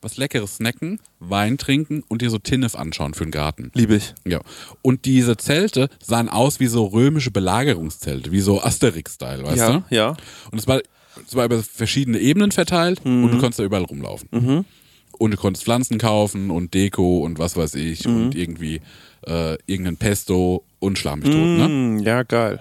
was 0.00 0.16
Leckeres 0.16 0.56
snacken, 0.56 1.00
Wein 1.18 1.58
trinken 1.58 2.04
und 2.06 2.22
dir 2.22 2.30
so 2.30 2.38
Tinnef 2.38 2.76
anschauen 2.76 3.14
für 3.14 3.24
den 3.24 3.32
Garten. 3.32 3.72
Liebe 3.74 3.96
ich. 3.96 4.14
Ja. 4.24 4.40
Und 4.80 5.06
diese 5.06 5.36
Zelte 5.36 5.88
sahen 6.00 6.28
aus 6.28 6.60
wie 6.60 6.66
so 6.68 6.84
römische 6.86 7.32
Belagerungszelte, 7.32 8.30
wie 8.30 8.38
so 8.40 8.62
Asterix-Style, 8.62 9.42
weißt 9.44 9.56
Ja, 9.56 9.72
du? 9.72 9.84
ja. 9.94 10.16
Und 10.52 10.58
es 10.60 10.68
war, 10.68 10.80
es 11.26 11.34
war 11.34 11.44
über 11.46 11.60
verschiedene 11.64 12.18
Ebenen 12.20 12.52
verteilt 12.52 13.00
und 13.04 13.28
du 13.32 13.38
konntest 13.38 13.58
da 13.58 13.64
überall 13.64 13.82
rumlaufen. 13.84 14.64
Und 15.18 15.30
du 15.32 15.36
konntest 15.36 15.64
Pflanzen 15.64 15.98
kaufen 15.98 16.50
und 16.52 16.74
Deko 16.74 17.18
und 17.24 17.40
was 17.40 17.56
weiß 17.56 17.74
ich 17.74 18.06
und 18.06 18.36
irgendwie 18.36 18.80
äh, 19.26 19.58
irgendein 19.66 19.96
Pesto 19.96 20.62
und 20.78 20.96
schlag 20.96 21.16
mich 21.16 21.24
tot. 21.30 21.34
Ne? 21.34 21.64
Hm, 21.64 21.98
ja, 22.04 22.22
geil. 22.22 22.60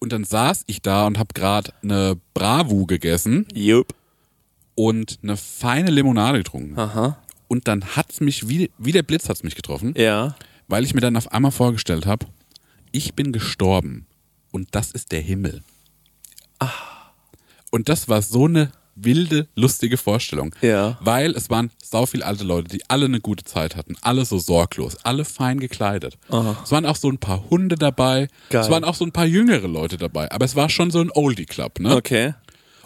Und 0.00 0.12
dann 0.12 0.24
saß 0.24 0.64
ich 0.66 0.82
da 0.82 1.06
und 1.06 1.18
habe 1.18 1.34
gerade 1.34 1.72
eine 1.82 2.16
Bravu 2.34 2.86
gegessen 2.86 3.46
Jupp. 3.54 3.94
und 4.74 5.18
eine 5.22 5.36
feine 5.36 5.90
Limonade 5.90 6.38
getrunken. 6.38 6.78
Aha. 6.78 7.18
Und 7.48 7.68
dann 7.68 7.84
hat's 7.96 8.20
mich, 8.20 8.48
wie, 8.48 8.70
wie 8.78 8.92
der 8.92 9.02
Blitz 9.02 9.28
hat's 9.28 9.42
mich 9.42 9.54
getroffen. 9.54 9.94
Ja. 9.96 10.36
weil 10.68 10.84
ich 10.84 10.94
mir 10.94 11.00
dann 11.00 11.16
auf 11.16 11.32
einmal 11.32 11.50
vorgestellt 11.50 12.06
habe, 12.06 12.26
ich 12.92 13.14
bin 13.14 13.32
gestorben 13.32 14.06
und 14.52 14.68
das 14.72 14.90
ist 14.92 15.12
der 15.12 15.20
Himmel. 15.20 15.62
Und 17.70 17.88
das 17.88 18.08
war 18.08 18.22
so 18.22 18.46
eine 18.46 18.72
wilde, 18.94 19.48
lustige 19.54 19.96
Vorstellung. 19.96 20.54
Ja. 20.62 20.98
Weil 21.00 21.32
es 21.32 21.50
waren 21.50 21.70
sau 21.82 22.06
viele 22.06 22.24
alte 22.26 22.44
Leute, 22.44 22.68
die 22.68 22.82
alle 22.88 23.06
eine 23.06 23.20
gute 23.20 23.44
Zeit 23.44 23.76
hatten, 23.76 23.96
alle 24.02 24.24
so 24.24 24.38
sorglos, 24.38 24.96
alle 25.04 25.24
fein 25.24 25.60
gekleidet. 25.60 26.18
Es 26.64 26.70
waren 26.70 26.86
auch 26.86 26.96
so 26.96 27.08
ein 27.08 27.18
paar 27.18 27.48
Hunde 27.50 27.76
dabei, 27.76 28.28
Geil. 28.50 28.62
es 28.62 28.70
waren 28.70 28.84
auch 28.84 28.94
so 28.94 29.04
ein 29.04 29.12
paar 29.12 29.26
jüngere 29.26 29.68
Leute 29.68 29.96
dabei, 29.96 30.30
aber 30.30 30.44
es 30.44 30.56
war 30.56 30.68
schon 30.68 30.90
so 30.90 31.00
ein 31.00 31.10
Oldie-Club, 31.10 31.80
ne? 31.80 31.96
Okay. 31.96 32.34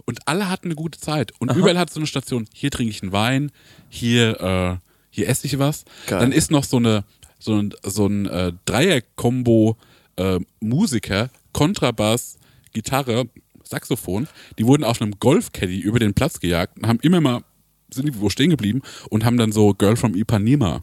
Und 0.07 0.21
alle 0.27 0.51
hatten 0.51 0.67
eine 0.69 0.75
gute 0.75 1.01
Zeit. 1.01 1.33
Und 1.39 1.55
überall 1.55 1.79
hat 1.79 1.91
so 1.91 1.99
eine 1.99 2.07
Station, 2.07 2.47
hier 2.53 2.71
trinke 2.71 2.91
ich 2.91 3.03
einen 3.03 3.13
Wein, 3.13 3.51
hier, 3.89 4.41
äh, 4.41 4.77
hier 5.11 5.29
esse 5.29 5.47
ich 5.47 5.59
was. 5.59 5.85
Geil. 6.07 6.21
Dann 6.21 6.33
ist 6.33 6.51
noch 6.51 6.65
so 6.65 6.77
eine, 6.77 7.05
so 7.39 7.57
ein, 7.57 7.73
so 7.83 8.07
ein 8.07 8.27
äh, 8.27 8.53
Dreier-Kombo 8.67 9.77
äh, 10.17 10.41
Musiker, 10.61 11.31
Kontrabass, 11.53 12.37
Gitarre, 12.73 13.27
Saxophon, 13.65 14.29
die 14.59 14.67
wurden 14.67 14.85
auf 14.85 15.01
einem 15.01 15.19
Golfcaddy 15.19 15.81
über 15.81 15.99
den 15.99 16.15
Platz 16.15 16.41
gejagt 16.41 16.79
und 16.79 16.87
haben 16.87 17.01
immer 17.01 17.21
mal, 17.21 17.43
sind 17.91 18.07
irgendwo 18.07 18.31
stehen 18.31 18.51
geblieben 18.51 18.83
und 19.11 19.25
haben 19.25 19.37
dann 19.37 19.53
so 19.53 19.75
Girl 19.75 19.97
from 19.97 20.15
Ipanema 20.15 20.83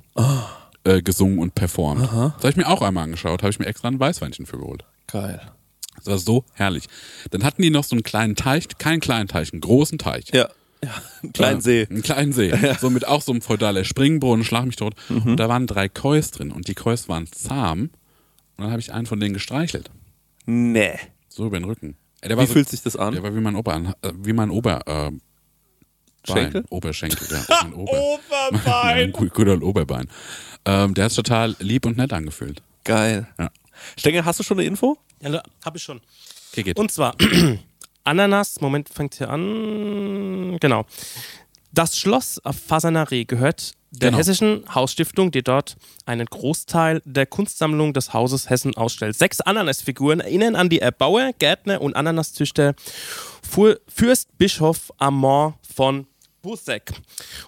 äh, 0.83 1.01
gesungen 1.01 1.39
und 1.39 1.55
performt. 1.55 2.01
Das 2.01 2.11
habe 2.11 2.49
ich 2.49 2.55
mir 2.57 2.67
auch 2.67 2.81
einmal 2.81 3.05
angeschaut, 3.05 3.43
habe 3.43 3.51
ich 3.51 3.59
mir 3.59 3.67
extra 3.67 3.87
ein 3.87 3.99
Weißweinchen 3.99 4.45
für 4.45 4.57
geholt. 4.57 4.85
Geil. 5.07 5.41
Das 5.97 6.07
war 6.07 6.17
so 6.17 6.45
herrlich. 6.53 6.85
Dann 7.29 7.43
hatten 7.43 7.61
die 7.61 7.69
noch 7.69 7.83
so 7.83 7.95
einen 7.95 8.03
kleinen 8.03 8.35
Teich, 8.35 8.67
keinen 8.77 9.01
kleinen 9.01 9.27
Teich, 9.27 9.51
einen 9.53 9.61
großen 9.61 9.97
Teich. 9.97 10.25
Ja. 10.33 10.49
Einen 11.21 11.33
kleinen 11.33 11.59
äh, 11.59 11.61
See. 11.61 11.87
Einen 11.87 12.01
kleinen 12.01 12.33
See. 12.33 12.51
So 12.79 12.89
mit 12.89 13.07
auch 13.07 13.21
so 13.21 13.31
einem 13.31 13.41
feudaler 13.41 13.83
Springbrunnen, 13.83 14.43
schlag 14.43 14.65
mich 14.65 14.77
tot. 14.77 14.95
Mhm. 15.09 15.31
Und 15.31 15.37
da 15.37 15.47
waren 15.47 15.67
drei 15.67 15.89
Kois 15.89 16.31
drin 16.31 16.51
und 16.51 16.67
die 16.67 16.73
Kois 16.73 17.07
waren 17.07 17.27
zahm. 17.27 17.91
Und 18.57 18.63
dann 18.63 18.71
habe 18.71 18.79
ich 18.79 18.91
einen 18.91 19.05
von 19.05 19.19
denen 19.19 19.33
gestreichelt. 19.33 19.91
Nee. 20.45 20.97
So 21.29 21.45
über 21.45 21.59
den 21.59 21.65
Rücken. 21.65 21.97
Der 22.23 22.37
war 22.37 22.43
Wie 22.43 22.47
so, 22.47 22.53
fühlt 22.53 22.69
sich 22.69 22.81
das 22.81 22.95
an? 22.95 23.13
Der 23.13 23.23
war 23.23 23.35
wie 23.35 23.39
mein 23.39 23.55
Ober, 23.55 23.95
äh, 24.01 24.11
wie 24.15 24.33
mein 24.33 24.49
Ober, 24.51 24.81
äh, 24.85 25.11
Bein. 26.27 26.35
Schenkel? 26.43 26.65
Oberschenkel, 26.69 27.27
ja. 27.31 27.43
Mein 27.63 27.73
Ober, 27.73 27.91
Oberbein. 28.49 29.11
Gut, 29.11 29.33
gut 29.33 29.47
old 29.47 29.63
Oberbein. 29.63 30.07
Ähm, 30.65 30.93
der 30.93 31.05
hat 31.05 31.11
sich 31.11 31.15
total 31.17 31.55
lieb 31.59 31.85
und 31.85 31.97
nett 31.97 32.13
angefühlt. 32.13 32.61
Geil. 32.83 33.27
Ja. 33.39 33.49
Stenger, 33.97 34.25
hast 34.25 34.39
du 34.39 34.43
schon 34.43 34.59
eine 34.59 34.67
Info? 34.67 34.97
Ja, 35.21 35.41
hab 35.65 35.75
ich 35.75 35.83
schon. 35.83 36.01
Okay, 36.51 36.63
geht. 36.63 36.77
Und 36.77 36.91
zwar 36.91 37.15
Ananas, 38.03 38.61
Moment, 38.61 38.89
fängt 38.89 39.15
hier 39.15 39.29
an. 39.29 40.57
Genau. 40.59 40.85
Das 41.71 41.97
Schloss 41.97 42.39
auf 42.43 42.57
Fasanaree 42.57 43.25
gehört 43.25 43.73
der 43.91 44.09
Genau. 44.09 44.17
Hessischen 44.19 44.63
Hausstiftung, 44.73 45.31
die 45.31 45.43
dort 45.43 45.75
einen 46.05 46.25
Großteil 46.25 47.01
der 47.05 47.25
Kunstsammlung 47.25 47.93
des 47.93 48.13
Hauses 48.13 48.49
Hessen 48.49 48.75
ausstellt. 48.75 49.17
Sechs 49.17 49.41
Ananasfiguren 49.41 50.21
erinnern 50.21 50.55
an 50.55 50.69
die 50.69 50.79
Erbauer, 50.79 51.31
Gärtner 51.39 51.81
und 51.81 51.95
Ananaszüchter 51.95 52.73
Fu- 53.47 53.75
Fürst 53.87 54.37
Bischof 54.37 54.91
Amand 54.97 55.55
von 55.75 56.07
Busseck. 56.41 56.93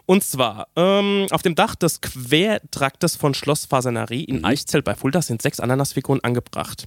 Und 0.05 0.23
zwar 0.23 0.67
ähm, 0.75 1.25
auf 1.31 1.41
dem 1.41 1.55
Dach 1.55 1.73
des 1.75 2.01
Quertraktes 2.01 3.15
von 3.15 3.33
Schloss 3.33 3.65
Fasanaree 3.65 4.21
in 4.21 4.43
Eichzell 4.45 4.83
bei 4.83 4.93
Fulda 4.93 5.21
sind 5.23 5.41
sechs 5.41 5.59
Ananasfiguren 5.59 6.23
angebracht. 6.23 6.85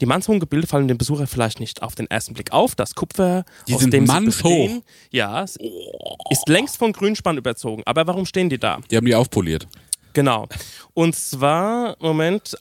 Die 0.00 0.06
mannshohen 0.06 0.40
Gebilde 0.40 0.66
fallen 0.66 0.88
dem 0.88 0.98
Besucher 0.98 1.26
vielleicht 1.26 1.60
nicht 1.60 1.82
auf 1.82 1.94
den 1.94 2.08
ersten 2.08 2.34
Blick 2.34 2.52
auf. 2.52 2.74
Das 2.74 2.94
Kupfer, 2.94 3.44
Die 3.66 3.74
aus 3.74 3.84
dem 3.86 4.06
sie 4.06 4.20
bestehen, 4.20 4.82
ja, 5.10 5.42
ist 5.42 6.48
längst 6.48 6.76
von 6.76 6.92
Grünspann 6.92 7.36
überzogen. 7.36 7.82
Aber 7.84 8.06
warum 8.06 8.26
stehen 8.26 8.48
die 8.48 8.58
da? 8.58 8.78
Die 8.90 8.96
haben 8.96 9.06
die 9.06 9.14
aufpoliert. 9.14 9.66
Genau. 10.12 10.48
Und 10.94 11.14
zwar, 11.14 11.96
Moment, 12.00 12.56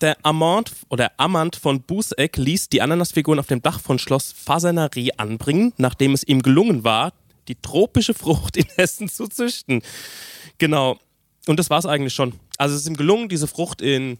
der 0.00 0.16
Amand 0.22 0.72
oder 0.88 1.12
Amand 1.16 1.56
von 1.56 1.82
Buseck 1.82 2.36
ließ 2.36 2.68
die 2.68 2.80
Ananasfiguren 2.80 3.38
auf 3.38 3.46
dem 3.46 3.60
Dach 3.60 3.80
von 3.80 3.98
Schloss 3.98 4.32
Fasanerie 4.32 5.12
anbringen, 5.16 5.72
nachdem 5.76 6.14
es 6.14 6.24
ihm 6.24 6.42
gelungen 6.42 6.84
war, 6.84 7.12
die 7.48 7.56
tropische 7.56 8.14
Frucht 8.14 8.56
in 8.56 8.66
Hessen 8.76 9.08
zu 9.08 9.28
züchten. 9.28 9.82
Genau. 10.58 10.98
Und 11.46 11.58
das 11.58 11.68
war 11.68 11.78
es 11.78 11.86
eigentlich 11.86 12.14
schon. 12.14 12.34
Also 12.56 12.74
es 12.74 12.82
ist 12.82 12.88
ihm 12.88 12.96
gelungen, 12.96 13.28
diese 13.28 13.48
Frucht 13.48 13.82
in 13.82 14.18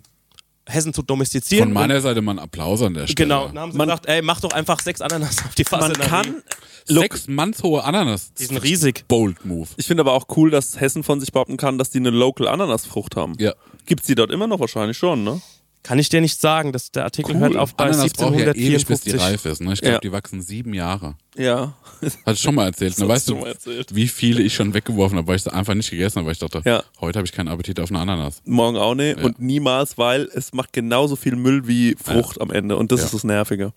Hessen 0.66 0.94
zu 0.94 1.02
domestizieren. 1.02 1.66
Von 1.68 1.74
meiner 1.74 2.00
Seite 2.00 2.22
mal 2.22 2.32
einen 2.32 2.38
Applaus 2.38 2.80
an 2.82 2.94
der 2.94 3.06
Stelle. 3.06 3.14
genau. 3.28 3.46
Dann 3.48 3.58
haben 3.58 3.72
sie 3.72 3.78
Man- 3.78 3.88
gesagt, 3.88 4.06
ey, 4.06 4.22
mach 4.22 4.40
doch 4.40 4.52
einfach 4.52 4.80
sechs 4.80 5.00
Ananas 5.00 5.44
auf 5.44 5.54
die 5.54 5.64
Man 5.70 5.80
Fasanerie. 5.80 6.08
kann. 6.08 6.42
Sechs 6.86 7.28
mannshohe 7.28 7.82
Ananas. 7.84 8.32
Die 8.34 8.44
sind 8.46 8.58
riesig. 8.58 9.04
Bold 9.08 9.44
Move. 9.44 9.68
Ich 9.76 9.86
finde 9.86 10.02
aber 10.02 10.12
auch 10.12 10.26
cool, 10.36 10.50
dass 10.50 10.80
Hessen 10.80 11.02
von 11.02 11.20
sich 11.20 11.32
behaupten 11.32 11.56
kann, 11.56 11.78
dass 11.78 11.90
die 11.90 11.98
eine 11.98 12.10
Local 12.10 12.46
Ananasfrucht 12.48 13.16
haben. 13.16 13.34
Ja. 13.38 13.52
Gibt's 13.86 14.06
die 14.06 14.14
dort 14.14 14.30
immer 14.30 14.46
noch 14.46 14.60
wahrscheinlich 14.60 14.96
schon, 14.98 15.24
ne? 15.24 15.40
Kann 15.84 15.98
ich 15.98 16.08
dir 16.08 16.22
nicht 16.22 16.40
sagen, 16.40 16.72
dass 16.72 16.90
der 16.92 17.04
Artikel 17.04 17.36
hört 17.38 17.56
auf 17.56 17.74
bei 17.74 17.84
Ananas 17.84 18.14
braucht 18.14 18.38
ja 18.38 18.52
ewig, 18.54 18.86
bis 18.86 19.02
die 19.02 19.12
1754. 19.12 19.20
reif 19.20 19.44
ist. 19.44 19.60
Ne? 19.60 19.74
Ich 19.74 19.80
glaube, 19.82 19.94
Ja. 19.96 20.00
die 20.00 20.12
wachsen 20.12 20.40
sieben 20.40 20.72
Jahre. 20.72 21.14
Ja. 21.36 21.74
Hatte 22.00 22.32
ich 22.32 22.40
schon 22.40 22.54
mal 22.54 22.64
erzählt. 22.64 22.98
Ne? 22.98 23.06
Weißt 23.06 23.28
du 23.28 23.36
erzählt. 23.44 23.94
wie 23.94 24.08
viele 24.08 24.42
ich 24.42 24.54
schon 24.54 24.72
weggeworfen 24.72 25.18
habe, 25.18 25.28
weil 25.28 25.36
ich 25.36 25.42
sie 25.42 25.52
einfach 25.52 25.74
nicht 25.74 25.90
gegessen 25.90 26.16
habe, 26.16 26.26
weil 26.26 26.32
ich 26.32 26.38
dachte, 26.38 26.62
Ja. 26.64 26.82
heute 27.02 27.18
habe 27.18 27.26
ich 27.26 27.32
keinen 27.32 27.48
Appetit 27.48 27.78
auf 27.80 27.90
eine 27.90 27.98
Ananas. 28.00 28.40
Morgen 28.46 28.78
auch 28.78 28.94
nicht. 28.94 29.18
Und 29.22 29.38
niemals, 29.40 29.98
weil 29.98 30.22
es 30.34 30.54
macht 30.54 30.72
genauso 30.72 31.16
viel 31.16 31.36
Müll 31.36 31.68
wie 31.68 31.96
Frucht 32.02 32.40
am 32.40 32.50
Ende. 32.50 32.76
Und 32.78 32.90
das 32.90 33.00
Ja. 33.00 33.06
ist 33.06 33.14
das 33.14 33.24
Nervige 33.24 33.74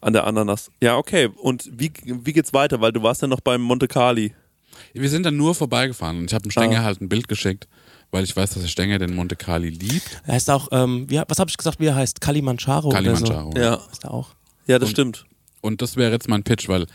an 0.00 0.12
der 0.12 0.28
Ananas. 0.28 0.70
Ja, 0.80 0.96
okay. 0.96 1.28
Und 1.36 1.68
wie, 1.72 1.90
wie 2.04 2.32
geht's 2.32 2.52
weiter? 2.52 2.80
Weil 2.80 2.92
du 2.92 3.02
warst 3.02 3.22
ja 3.22 3.28
noch 3.28 3.40
beim 3.40 3.60
Monte 3.60 3.88
Carli. 3.88 4.34
Wir 4.94 5.10
sind 5.10 5.26
dann 5.26 5.36
nur 5.36 5.54
vorbeigefahren 5.56 6.18
und 6.18 6.26
ich 6.26 6.32
habe 6.34 6.42
dem 6.42 6.52
Stenger 6.52 6.80
Ah. 6.80 6.84
halt 6.84 7.00
ein 7.00 7.08
Bild 7.08 7.26
geschickt, 7.26 7.66
weil 8.10 8.24
ich 8.24 8.34
weiß, 8.36 8.50
dass 8.50 8.62
der 8.62 8.68
Stenger 8.68 8.98
den 8.98 9.14
Monte 9.14 9.36
Carli 9.36 9.68
liebt. 9.70 10.22
Er 10.26 10.34
heißt 10.34 10.50
auch, 10.50 10.68
ähm, 10.72 11.08
wie, 11.08 11.20
was 11.28 11.38
habe 11.38 11.50
ich 11.50 11.56
gesagt, 11.56 11.80
wie 11.80 11.86
er 11.86 11.94
heißt? 11.94 12.20
Kalimanjaro. 12.20 12.88
Kalimanjaro. 12.90 13.48
Oder 13.50 13.60
so. 13.60 13.66
Ja. 13.66 13.74
Ist 13.92 14.04
er 14.04 14.10
auch. 14.14 14.28
Ja, 14.66 14.78
das 14.78 14.88
Und- 14.88 14.92
stimmt. 14.92 15.24
Und 15.62 15.82
das 15.82 15.96
wäre 15.96 16.10
jetzt 16.12 16.28
mein 16.28 16.42
Pitch, 16.42 16.68
weil 16.68 16.86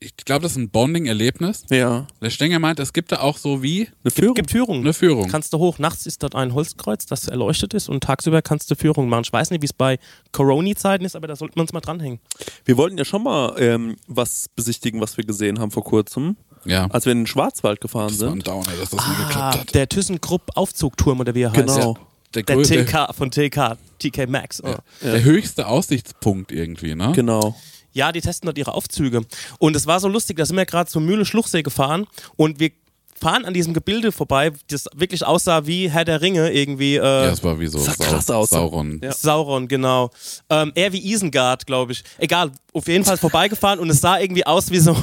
ich 0.00 0.14
glaube, 0.16 0.42
das 0.42 0.52
ist 0.52 0.58
ein 0.58 0.68
Bonding-Erlebnis. 0.68 1.64
Ja. 1.70 2.06
Der 2.20 2.28
Stenger 2.28 2.58
meint, 2.58 2.78
es 2.78 2.92
gibt 2.92 3.10
da 3.10 3.20
auch 3.20 3.38
so 3.38 3.62
wie 3.62 3.88
Eine 4.02 4.10
Führung. 4.10 4.34
Gibt 4.34 4.50
Führung. 4.50 4.80
eine 4.80 4.92
Führung. 4.92 5.28
Kannst 5.30 5.54
du 5.54 5.58
hoch. 5.58 5.78
Nachts 5.78 6.04
ist 6.04 6.22
dort 6.22 6.34
ein 6.34 6.52
Holzkreuz, 6.52 7.06
das 7.06 7.26
erleuchtet 7.26 7.72
ist 7.72 7.88
und 7.88 8.04
tagsüber 8.04 8.42
kannst 8.42 8.70
du 8.70 8.74
Führung 8.74 9.08
machen. 9.08 9.22
Ich 9.24 9.32
weiß 9.32 9.48
nicht, 9.50 9.62
wie 9.62 9.66
es 9.66 9.72
bei 9.72 9.98
Corona-Zeiten 10.32 11.06
ist, 11.06 11.16
aber 11.16 11.26
da 11.26 11.36
sollten 11.36 11.56
wir 11.56 11.62
uns 11.62 11.72
mal 11.72 11.80
dranhängen. 11.80 12.20
Wir 12.66 12.76
wollten 12.76 12.98
ja 12.98 13.06
schon 13.06 13.22
mal 13.22 13.54
ähm, 13.58 13.96
was 14.06 14.50
besichtigen, 14.54 15.00
was 15.00 15.16
wir 15.16 15.24
gesehen 15.24 15.58
haben 15.58 15.70
vor 15.70 15.84
kurzem, 15.84 16.36
Ja, 16.66 16.86
als 16.90 17.04
wir 17.04 17.12
in 17.12 17.20
den 17.20 17.26
Schwarzwald 17.26 17.80
gefahren 17.80 18.08
das 18.08 18.20
war 18.20 18.28
ein 18.28 18.32
sind. 18.34 18.46
Downer, 18.46 18.72
dass 18.80 18.90
das 18.90 19.06
nie 19.08 19.14
geklappt 19.16 19.36
Ah, 19.36 19.58
hat. 19.60 19.74
der 19.74 19.88
ThyssenKrupp-Aufzugturm 19.88 21.20
oder 21.20 21.34
wie 21.34 21.42
er 21.42 21.52
heißt. 21.52 21.66
Genau. 21.66 21.98
Der, 22.34 22.42
Der 22.42 22.56
größte- 22.56 22.84
TK 22.84 23.12
von 23.14 23.30
TK, 23.30 23.76
TK 24.00 24.26
Maxx. 24.28 24.62
Oh. 24.64 24.74
der 25.02 25.22
höchste 25.22 25.66
Aussichtspunkt 25.68 26.50
irgendwie, 26.50 26.94
ne? 26.94 27.12
Genau. 27.14 27.54
Ja, 27.92 28.10
die 28.10 28.20
testen 28.20 28.46
dort 28.48 28.58
ihre 28.58 28.74
Aufzüge. 28.74 29.24
Und 29.58 29.76
es 29.76 29.86
war 29.86 30.00
so 30.00 30.08
lustig, 30.08 30.36
da 30.38 30.44
sind 30.44 30.56
wir 30.56 30.66
gerade 30.66 30.90
zur 30.90 31.00
Mühle 31.00 31.24
Schluchsee 31.24 31.62
gefahren 31.62 32.06
und 32.34 32.58
wir 32.58 32.70
fahren 33.18 33.44
an 33.44 33.54
diesem 33.54 33.74
Gebilde 33.74 34.12
vorbei, 34.12 34.52
das 34.68 34.86
wirklich 34.94 35.24
aussah 35.24 35.66
wie 35.66 35.90
Herr 35.90 36.04
der 36.04 36.20
Ringe 36.20 36.50
irgendwie. 36.52 36.96
Äh, 36.96 37.02
Ja, 37.02 37.30
es 37.30 37.42
war 37.42 37.58
wie 37.60 37.66
so 37.66 37.78
sah 37.78 37.92
Sau 37.92 38.04
krass 38.04 38.30
aus. 38.30 38.50
Sauron. 38.50 39.00
Ja. 39.02 39.12
Sauron, 39.12 39.68
genau. 39.68 40.10
Ähm, 40.50 40.72
eher 40.74 40.92
wie 40.92 40.98
Isengard, 41.12 41.66
glaube 41.66 41.92
ich. 41.92 42.02
Egal, 42.18 42.50
auf 42.72 42.86
jeden 42.88 43.04
Fall 43.04 43.16
vorbeigefahren 43.16 43.78
und 43.78 43.88
es 43.90 44.00
sah 44.00 44.18
irgendwie 44.18 44.46
aus 44.46 44.70
wie 44.70 44.78
so. 44.78 44.96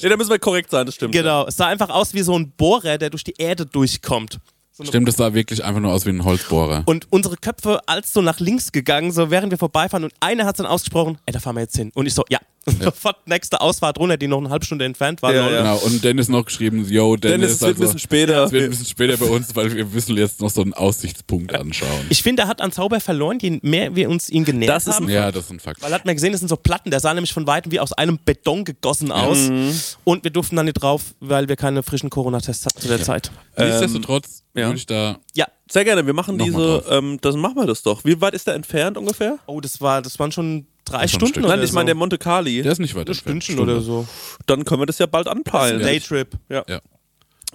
Ja, 0.00 0.08
da 0.08 0.16
müssen 0.16 0.30
wir 0.30 0.38
korrekt 0.38 0.70
sein, 0.70 0.86
das 0.86 0.94
stimmt. 0.94 1.12
genau, 1.12 1.46
es 1.46 1.56
sah 1.56 1.66
einfach 1.66 1.90
aus 1.90 2.14
wie 2.14 2.22
so 2.22 2.38
ein 2.38 2.50
Bohrer, 2.52 2.98
der 2.98 3.10
durch 3.10 3.24
die 3.24 3.34
Erde 3.38 3.66
durchkommt. 3.66 4.38
So 4.72 4.84
Stimmt, 4.86 5.08
das 5.08 5.16
sah 5.16 5.34
wirklich 5.34 5.62
einfach 5.62 5.80
nur 5.82 5.92
aus 5.92 6.06
wie 6.06 6.10
ein 6.10 6.24
Holzbohrer. 6.24 6.84
Und 6.86 7.06
unsere 7.10 7.36
Köpfe 7.36 7.80
als 7.86 8.14
so 8.14 8.22
nach 8.22 8.40
links 8.40 8.72
gegangen, 8.72 9.12
so 9.12 9.30
während 9.30 9.50
wir 9.50 9.58
vorbeifahren 9.58 10.04
und 10.04 10.14
einer 10.20 10.46
hat 10.46 10.58
dann 10.58 10.64
ausgesprochen, 10.66 11.18
ey, 11.26 11.32
da 11.34 11.40
fahren 11.40 11.56
wir 11.56 11.60
jetzt 11.62 11.76
hin. 11.76 11.90
Und 11.94 12.06
ich 12.06 12.14
so, 12.14 12.24
ja. 12.30 12.38
Sofort 12.80 13.26
nächste 13.26 13.60
Ausfahrt 13.60 13.98
runter, 13.98 14.18
die 14.18 14.28
noch 14.28 14.38
eine 14.38 14.50
halbe 14.50 14.66
Stunde 14.66 14.84
entfernt 14.84 15.22
war. 15.22 15.34
Ja, 15.34 15.50
ja. 15.50 15.58
Genau, 15.62 15.76
und 15.78 16.04
Dennis 16.04 16.28
noch 16.28 16.44
geschrieben, 16.44 16.84
yo, 16.86 17.16
Dennis, 17.16 17.20
Dennis, 17.20 17.52
es 17.52 17.60
wird 17.62 17.70
ein 17.70 17.70
also, 17.70 17.82
bisschen 17.84 17.98
später. 17.98 18.44
es 18.44 18.52
wird 18.52 18.64
ein 18.64 18.70
bisschen 18.70 18.86
später 18.86 19.16
bei 19.16 19.26
uns, 19.26 19.56
weil 19.56 19.74
wir 19.74 19.86
müssen 19.86 20.16
jetzt 20.18 20.40
noch 20.42 20.50
so 20.50 20.60
einen 20.60 20.74
Aussichtspunkt 20.74 21.54
anschauen. 21.54 22.06
Ich 22.10 22.22
finde, 22.22 22.42
er 22.42 22.48
hat 22.48 22.60
an 22.60 22.70
Zauber 22.70 23.00
verloren, 23.00 23.38
je 23.40 23.60
mehr 23.62 23.96
wir 23.96 24.10
uns 24.10 24.28
ihn 24.28 24.44
genähert 24.44 24.74
Das 24.74 24.86
ist 24.86 24.96
haben. 24.96 25.06
ein 25.06 25.10
ja, 25.10 25.32
das 25.32 25.44
ist 25.44 25.50
ein 25.52 25.60
Fakt. 25.60 25.80
Weil 25.80 25.92
hat 25.94 26.04
man 26.04 26.14
gesehen, 26.14 26.32
das 26.32 26.40
sind 26.40 26.48
so 26.48 26.56
Platten, 26.56 26.90
der 26.90 27.00
sah 27.00 27.14
nämlich 27.14 27.32
von 27.32 27.46
Weitem 27.46 27.72
wie 27.72 27.80
aus 27.80 27.94
einem 27.94 28.18
Beton 28.22 28.64
gegossen 28.64 29.10
aus. 29.10 29.48
Mhm. 29.48 29.72
Und 30.04 30.24
wir 30.24 30.30
durften 30.30 30.56
dann 30.56 30.66
nicht 30.66 30.74
drauf, 30.82 31.14
weil 31.20 31.48
wir 31.48 31.56
keine 31.56 31.82
frischen 31.82 32.10
Corona-Tests 32.10 32.66
hatten 32.66 32.80
zu 32.80 32.88
der 32.88 33.02
Zeit. 33.02 33.30
Nichtsdestotrotz 33.56 34.42
ja. 34.54 34.66
würde 34.66 34.76
ich 34.76 34.86
da 34.86 35.18
Ja. 35.34 35.46
Sehr 35.70 35.84
gerne, 35.84 36.04
wir 36.04 36.14
machen 36.14 36.36
Noch 36.36 36.48
mal 36.48 36.80
diese, 36.80 36.96
ähm, 36.96 37.18
das 37.20 37.36
machen 37.36 37.54
wir 37.54 37.64
das 37.64 37.82
doch. 37.82 38.04
Wie 38.04 38.20
weit 38.20 38.34
ist 38.34 38.48
der 38.48 38.54
entfernt 38.54 38.98
ungefähr? 38.98 39.38
Oh, 39.46 39.60
das 39.60 39.80
war, 39.80 40.02
das 40.02 40.18
waren 40.18 40.32
schon 40.32 40.66
drei 40.90 41.02
Das 41.02 41.12
Stunden 41.12 41.40
oder 41.44 41.56
Nein, 41.56 41.64
ich 41.64 41.72
meine 41.72 41.86
der 41.86 41.94
Monte 41.94 42.18
Carli. 42.18 42.62
Der 42.62 42.72
ist 42.72 42.78
nicht 42.78 42.94
weit 42.94 43.08
Ein 43.08 43.12
entfernt. 43.14 43.42
Stündchen 43.44 43.58
oder 43.62 43.80
so. 43.80 44.06
Dann 44.46 44.64
können 44.64 44.80
wir 44.82 44.86
das 44.86 44.98
ja 44.98 45.06
bald 45.06 45.28
anpeilen. 45.28 45.80
Daytrip. 45.80 46.36
Ja. 46.48 46.64
Ja. 46.68 46.80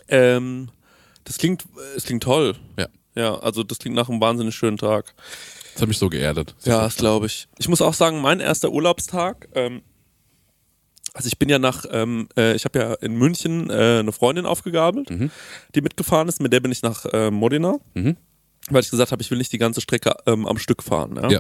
Ähm, 0.08 0.70
das 1.24 1.38
klingt, 1.38 1.64
es 1.96 2.04
klingt 2.06 2.24
toll. 2.24 2.56
Ja. 2.78 2.88
Ja, 3.16 3.36
also 3.40 3.64
das 3.64 3.80
klingt 3.80 3.96
nach 3.96 4.10
einem 4.10 4.20
wahnsinnig 4.22 4.56
schönen 4.56 4.78
Tag. 4.78 5.14
Das 5.74 5.82
hat 5.82 5.88
mich 5.88 5.98
so 5.98 6.10
geerdet. 6.10 6.56
Ja, 6.66 6.82
das 6.82 6.96
glaube 6.98 7.26
ich. 7.28 7.48
Ich 7.58 7.68
muss 7.70 7.82
auch 7.82 7.94
sagen, 7.94 8.22
mein 8.22 8.40
erster 8.40 8.72
Urlaubstag, 8.72 9.48
ähm, 9.56 9.82
also 11.14 11.28
ich 11.28 11.40
bin 11.40 11.48
ja 11.48 11.60
nach, 11.60 11.86
ähm, 11.92 12.28
äh, 12.38 12.56
ich 12.56 12.66
habe 12.66 12.78
ja 12.80 12.94
in 12.96 13.16
München 13.16 13.70
äh, 13.70 14.00
eine 14.00 14.12
Freundin 14.12 14.46
aufgegabelt, 14.46 15.10
die 15.74 15.82
mitgefahren 15.82 16.28
ist, 16.28 16.42
mit 16.42 16.52
der 16.52 16.60
bin 16.60 16.72
ich 16.74 16.82
nach 16.82 17.06
äh, 17.06 17.32
Modena, 17.32 17.78
Mhm. 17.94 18.18
Weil 18.70 18.82
ich 18.82 18.90
gesagt 18.90 19.12
habe, 19.12 19.22
ich 19.22 19.30
will 19.32 19.38
nicht 19.38 19.52
die 19.54 19.58
ganze 19.58 19.82
Strecke 19.82 20.16
ähm, 20.26 20.46
am 20.48 20.58
Stück 20.58 20.82
fahren. 20.84 21.16
Ja? 21.22 21.30
Ja. 21.30 21.40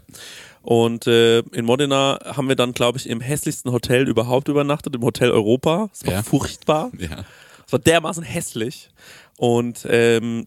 Und 0.61 1.07
äh, 1.07 1.39
in 1.39 1.65
Modena 1.65 2.19
haben 2.25 2.47
wir 2.47 2.55
dann, 2.55 2.73
glaube 2.73 2.97
ich, 2.97 3.07
im 3.09 3.21
hässlichsten 3.21 3.71
Hotel 3.71 4.07
überhaupt 4.07 4.47
übernachtet, 4.47 4.95
im 4.95 5.03
Hotel 5.03 5.31
Europa. 5.31 5.89
Es 5.93 6.05
war 6.05 6.13
Ja. 6.13 6.23
furchtbar. 6.23 6.91
Ja. 6.97 7.25
Es 7.65 7.71
war 7.71 7.79
dermaßen 7.79 8.23
hässlich. 8.23 8.89
Und 9.37 9.85
ähm, 9.89 10.45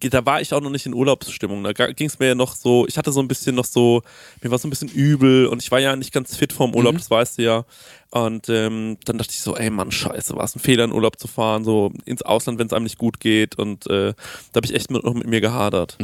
da, 0.00 0.26
war 0.26 0.40
ich 0.40 0.52
auch 0.52 0.60
noch 0.60 0.70
nicht 0.70 0.86
in 0.86 0.94
Urlaubsstimmung. 0.94 1.62
Da 1.62 1.72
ging 1.72 2.08
es 2.08 2.18
mir 2.18 2.28
ja 2.28 2.34
noch 2.34 2.54
so, 2.54 2.86
ich 2.88 2.98
hatte 2.98 3.12
so 3.12 3.20
ein 3.20 3.28
bisschen 3.28 3.54
noch 3.54 3.64
so, 3.64 4.02
mir 4.42 4.50
war 4.50 4.58
so 4.58 4.66
ein 4.66 4.70
bisschen 4.70 4.88
übel 4.88 5.46
und 5.46 5.62
ich 5.62 5.70
war 5.70 5.78
ja 5.78 5.94
nicht 5.94 6.12
ganz 6.12 6.36
fit 6.36 6.52
vorm 6.52 6.74
Urlaub, 6.74 6.96
das 6.96 7.10
weißt 7.10 7.38
du 7.38 7.42
ja. 7.42 7.64
Und 8.10 8.48
ähm, 8.48 8.96
dann 9.04 9.18
dachte 9.18 9.32
ich 9.32 9.40
so, 9.40 9.56
ey 9.56 9.70
Mann, 9.70 9.92
scheiße, 9.92 10.34
war 10.34 10.44
es 10.44 10.56
ein 10.56 10.60
Fehler 10.60 10.84
in 10.84 10.92
Urlaub 10.92 11.18
zu 11.18 11.28
fahren, 11.28 11.62
so 11.64 11.92
ins 12.06 12.22
Ausland, 12.22 12.58
wenn 12.58 12.66
es 12.66 12.72
einem 12.72 12.84
nicht 12.84 12.98
gut 12.98 13.20
geht. 13.20 13.58
Und 13.58 13.86
äh, 13.86 14.14
da 14.52 14.56
habe 14.56 14.66
ich 14.66 14.74
echt 14.74 14.90
mit, 14.90 15.04
noch 15.04 15.14
mit 15.14 15.26
mir 15.26 15.40
gehadert. 15.40 15.96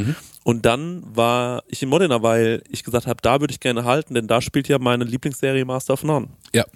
Und 0.45 0.67
dann 0.67 1.03
war 1.07 1.65
ich 1.69 1.83
in 1.83 1.89
Modena, 1.89 2.23
weil 2.23 2.63
ich 2.69 2.85
gesagt 2.85 3.07
habe, 3.07 3.21
da 3.23 3.41
würde 3.41 3.53
ich 3.53 3.61
gerne 3.61 3.85
halten, 3.85 4.15
denn 4.15 4.27
da 4.27 4.43
spielt 4.43 4.69
ja 4.69 4.79
meine 4.79 5.05
Lieblingsserie 5.05 5.65
Master 5.65 5.95
of 5.95 6.05
None. 6.05 6.29
Ja. 6.53 6.67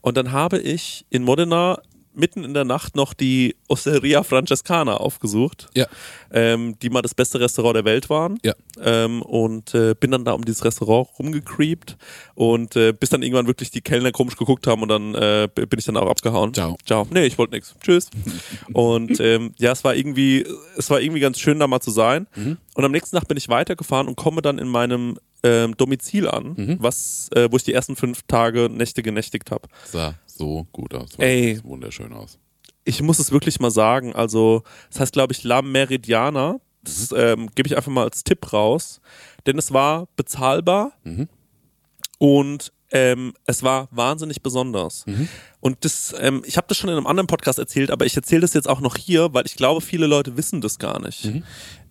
Und 0.00 0.16
dann 0.16 0.32
habe 0.32 0.58
ich 0.58 1.06
in 1.08 1.22
Modena 1.22 1.80
mitten 2.14 2.44
in 2.44 2.54
der 2.54 2.64
Nacht 2.64 2.96
noch 2.96 3.14
die 3.14 3.56
Osteria 3.68 4.22
Francescana 4.22 4.96
aufgesucht, 4.96 5.68
Ja. 5.74 5.86
ähm, 6.30 6.78
die 6.80 6.90
mal 6.90 7.02
das 7.02 7.14
beste 7.14 7.40
Restaurant 7.40 7.76
der 7.76 7.84
Welt 7.84 8.10
waren. 8.10 8.38
Ja. 8.42 8.54
Ähm, 8.82 9.22
und 9.22 9.74
äh, 9.74 9.94
bin 9.98 10.10
dann 10.10 10.24
da 10.24 10.32
um 10.32 10.44
dieses 10.44 10.64
Restaurant 10.64 11.08
rumgecreept 11.18 11.96
und 12.34 12.76
äh, 12.76 12.92
bis 12.92 13.10
dann 13.10 13.22
irgendwann 13.22 13.46
wirklich 13.46 13.70
die 13.70 13.80
Kellner 13.80 14.12
komisch 14.12 14.36
geguckt 14.36 14.66
haben 14.66 14.82
und 14.82 14.88
dann 14.88 15.14
äh, 15.14 15.48
bin 15.54 15.78
ich 15.78 15.84
dann 15.84 15.96
auch 15.96 16.08
abgehauen. 16.10 16.52
Ciao. 16.54 16.76
Ciao. 16.84 17.06
Nee, 17.10 17.26
ich 17.26 17.38
wollte 17.38 17.54
nichts. 17.54 17.74
Tschüss. 17.82 18.10
und 18.72 19.18
ähm, 19.20 19.52
ja, 19.58 19.72
es 19.72 19.84
war 19.84 19.94
irgendwie, 19.94 20.46
es 20.76 20.90
war 20.90 21.00
irgendwie 21.00 21.20
ganz 21.20 21.38
schön 21.38 21.58
da 21.58 21.66
mal 21.66 21.80
zu 21.80 21.90
sein. 21.90 22.26
Und 22.74 22.84
am 22.84 22.92
nächsten 22.92 23.16
Tag 23.16 23.28
bin 23.28 23.36
ich 23.36 23.48
weitergefahren 23.48 24.08
und 24.08 24.16
komme 24.16 24.42
dann 24.42 24.58
in 24.58 24.68
meinem 24.68 25.18
ähm, 25.42 25.76
Domizil 25.76 26.28
an, 26.28 26.76
was, 26.80 27.28
äh, 27.34 27.48
wo 27.50 27.56
ich 27.56 27.64
die 27.64 27.72
ersten 27.74 27.96
fünf 27.96 28.22
Tage 28.28 28.68
Nächte 28.70 29.02
genächtigt 29.02 29.50
habe. 29.50 29.68
Sah 29.84 30.14
so 30.36 30.66
gut 30.72 30.94
aus. 30.94 31.10
Ey. 31.18 31.60
wunderschön 31.62 32.12
aus. 32.12 32.38
ich 32.84 33.00
muss 33.02 33.18
es 33.18 33.30
wirklich 33.32 33.60
mal 33.60 33.70
sagen. 33.70 34.14
Also, 34.14 34.62
das 34.90 35.00
heißt, 35.00 35.12
glaube 35.12 35.32
ich, 35.32 35.44
La 35.44 35.62
Meridiana. 35.62 36.60
Das 36.82 37.12
ähm, 37.16 37.48
gebe 37.54 37.68
ich 37.68 37.76
einfach 37.76 37.92
mal 37.92 38.04
als 38.04 38.24
Tipp 38.24 38.52
raus. 38.52 39.00
Denn 39.46 39.56
es 39.58 39.72
war 39.72 40.08
bezahlbar 40.16 40.92
und 42.18 42.72
ähm, 42.90 43.34
es 43.46 43.62
war 43.62 43.88
wahnsinnig 43.90 44.42
besonders. 44.42 45.04
Und 45.60 45.84
das, 45.84 46.14
ähm, 46.18 46.42
ich 46.44 46.56
habe 46.56 46.66
das 46.68 46.76
schon 46.76 46.90
in 46.90 46.96
einem 46.96 47.06
anderen 47.06 47.26
Podcast 47.26 47.58
erzählt, 47.58 47.90
aber 47.90 48.04
ich 48.04 48.16
erzähle 48.16 48.42
das 48.42 48.52
jetzt 48.54 48.68
auch 48.68 48.80
noch 48.80 48.96
hier, 48.96 49.32
weil 49.32 49.46
ich 49.46 49.54
glaube, 49.54 49.80
viele 49.80 50.06
Leute 50.06 50.36
wissen 50.36 50.60
das 50.60 50.78
gar 50.78 51.00
nicht. 51.00 51.24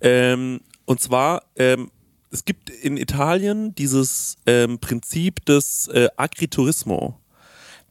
Ähm, 0.01 0.61
und 0.85 0.99
zwar, 1.01 1.43
ähm, 1.55 1.89
es 2.31 2.45
gibt 2.45 2.69
in 2.69 2.97
Italien 2.97 3.73
dieses 3.75 4.37
ähm, 4.45 4.79
Prinzip 4.79 5.43
des 5.45 5.87
äh, 5.87 6.07
Agriturismo. 6.17 7.17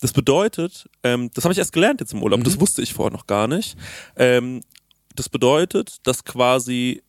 Das 0.01 0.13
bedeutet, 0.13 0.89
ähm, 1.03 1.31
das 1.35 1.45
habe 1.45 1.53
ich 1.53 1.59
erst 1.59 1.73
gelernt 1.73 2.01
jetzt 2.01 2.13
im 2.13 2.23
Urlaub, 2.23 2.43
das 2.45 2.61
wusste 2.61 2.83
ich 2.83 2.95
vorher 2.95 3.13
noch 3.13 3.27
gar 3.27 3.47
nicht. 3.47 3.77
Ähm, 4.17 4.63
das 5.15 5.29
bedeutet, 5.29 5.99
dass 6.07 6.25
quasi 6.25 7.03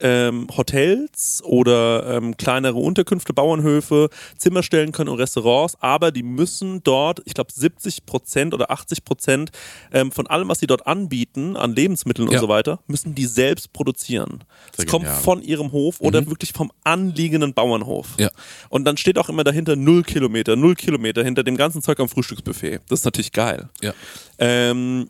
ähm, 0.00 0.48
Hotels 0.56 1.42
oder 1.44 2.16
ähm, 2.16 2.36
kleinere 2.36 2.74
Unterkünfte, 2.78 3.32
Bauernhöfe 3.32 4.10
Zimmer 4.36 4.62
stellen 4.62 4.92
können 4.92 5.08
und 5.08 5.18
Restaurants, 5.18 5.76
aber 5.80 6.10
die 6.10 6.22
müssen 6.22 6.82
dort, 6.82 7.22
ich 7.24 7.34
glaube 7.34 7.52
70 7.52 8.04
Prozent 8.04 8.54
oder 8.54 8.70
80 8.70 9.04
Prozent 9.04 9.50
ähm, 9.92 10.10
von 10.12 10.26
allem, 10.26 10.48
was 10.48 10.58
sie 10.58 10.66
dort 10.66 10.86
anbieten, 10.86 11.56
an 11.56 11.74
Lebensmitteln 11.74 12.28
und 12.28 12.34
Ja. 12.34 12.40
so 12.40 12.48
weiter, 12.48 12.80
müssen 12.86 13.14
die 13.14 13.26
selbst 13.26 13.72
produzieren. 13.72 14.44
Sehr 14.76 14.84
Es 14.84 14.90
kommt 14.90 15.06
von 15.06 15.42
ihrem 15.42 15.72
Hof 15.72 16.00
oder 16.00 16.26
wirklich 16.26 16.52
vom 16.52 16.72
anliegenden 16.82 17.54
Bauernhof. 17.54 18.08
Ja. 18.18 18.30
Und 18.68 18.84
dann 18.84 18.96
steht 18.96 19.18
auch 19.18 19.28
immer 19.28 19.44
dahinter 19.44 19.76
null 19.76 20.02
Kilometer, 20.02 20.56
null 20.56 20.74
Kilometer 20.74 21.22
hinter 21.22 21.44
dem 21.44 21.56
ganzen 21.56 21.82
Zeug 21.82 22.00
am 22.00 22.08
Frühstücksbuffet. 22.08 22.80
Das 22.88 23.00
ist 23.00 23.04
natürlich 23.04 23.32
geil. 23.32 23.68
Ja. 23.80 23.94
Ähm, 24.38 25.08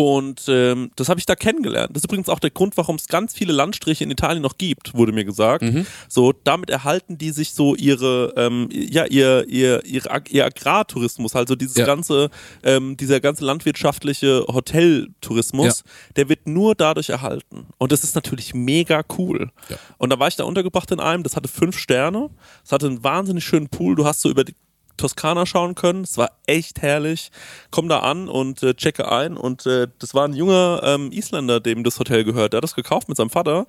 und 0.00 0.44
ähm, 0.48 0.90
das 0.96 1.10
habe 1.10 1.20
ich 1.20 1.26
da 1.26 1.34
kennengelernt. 1.36 1.90
Das 1.94 2.00
ist 2.00 2.04
übrigens 2.06 2.30
auch 2.30 2.38
der 2.38 2.48
Grund, 2.48 2.74
warum 2.78 2.96
es 2.96 3.06
ganz 3.06 3.34
viele 3.34 3.52
Landstriche 3.52 4.02
in 4.02 4.10
Italien 4.10 4.42
noch 4.42 4.56
gibt, 4.56 4.94
wurde 4.94 5.12
mir 5.12 5.26
gesagt. 5.26 5.62
So, 6.08 6.32
damit 6.32 6.70
erhalten 6.70 7.18
die 7.18 7.32
sich 7.32 7.52
so 7.52 7.74
ihre, 7.74 8.32
ähm, 8.38 8.68
ja, 8.72 9.04
ihr, 9.04 9.46
ihr, 9.46 9.84
ihre, 9.84 10.10
Ag- 10.10 10.32
ihr 10.32 10.46
Agrartourismus, 10.46 11.36
also 11.36 11.54
dieses 11.54 11.76
Ja. 11.76 11.84
ganze, 11.84 12.30
ähm, 12.62 12.96
dieser 12.96 13.20
ganze 13.20 13.44
landwirtschaftliche 13.44 14.46
Hoteltourismus, 14.48 15.84
der 16.16 16.30
wird 16.30 16.46
nur 16.46 16.74
dadurch 16.74 17.10
erhalten. 17.10 17.66
Und 17.76 17.92
das 17.92 18.02
ist 18.02 18.14
natürlich 18.14 18.54
mega 18.54 19.02
cool. 19.18 19.50
Ja. 19.68 19.76
Und 19.98 20.08
da 20.10 20.18
war 20.18 20.28
ich 20.28 20.36
da 20.36 20.44
untergebracht 20.44 20.90
in 20.92 21.00
einem, 21.00 21.24
das 21.24 21.36
hatte 21.36 21.48
fünf 21.48 21.76
Sterne, 21.78 22.30
es 22.64 22.72
hatte 22.72 22.86
einen 22.86 23.04
wahnsinnig 23.04 23.44
schönen 23.44 23.68
Pool, 23.68 23.96
du 23.96 24.06
hast 24.06 24.22
so 24.22 24.30
über 24.30 24.44
die 24.44 24.54
Toskana 25.00 25.46
schauen 25.46 25.74
können. 25.74 26.02
Es 26.02 26.18
war 26.18 26.30
echt 26.46 26.82
herrlich. 26.82 27.30
Komm 27.70 27.88
da 27.88 28.00
an 28.00 28.28
und 28.28 28.62
äh, 28.62 28.74
checke 28.74 29.10
ein. 29.10 29.36
Und 29.36 29.66
äh, 29.66 29.88
das 29.98 30.14
war 30.14 30.26
ein 30.26 30.34
junger 30.34 30.82
ähm, 30.84 31.10
Isländer, 31.12 31.60
dem 31.60 31.84
das 31.84 31.98
Hotel 31.98 32.24
gehört. 32.24 32.52
Der 32.52 32.58
hat 32.58 32.64
das 32.64 32.74
gekauft 32.74 33.08
mit 33.08 33.16
seinem 33.16 33.30
Vater. 33.30 33.66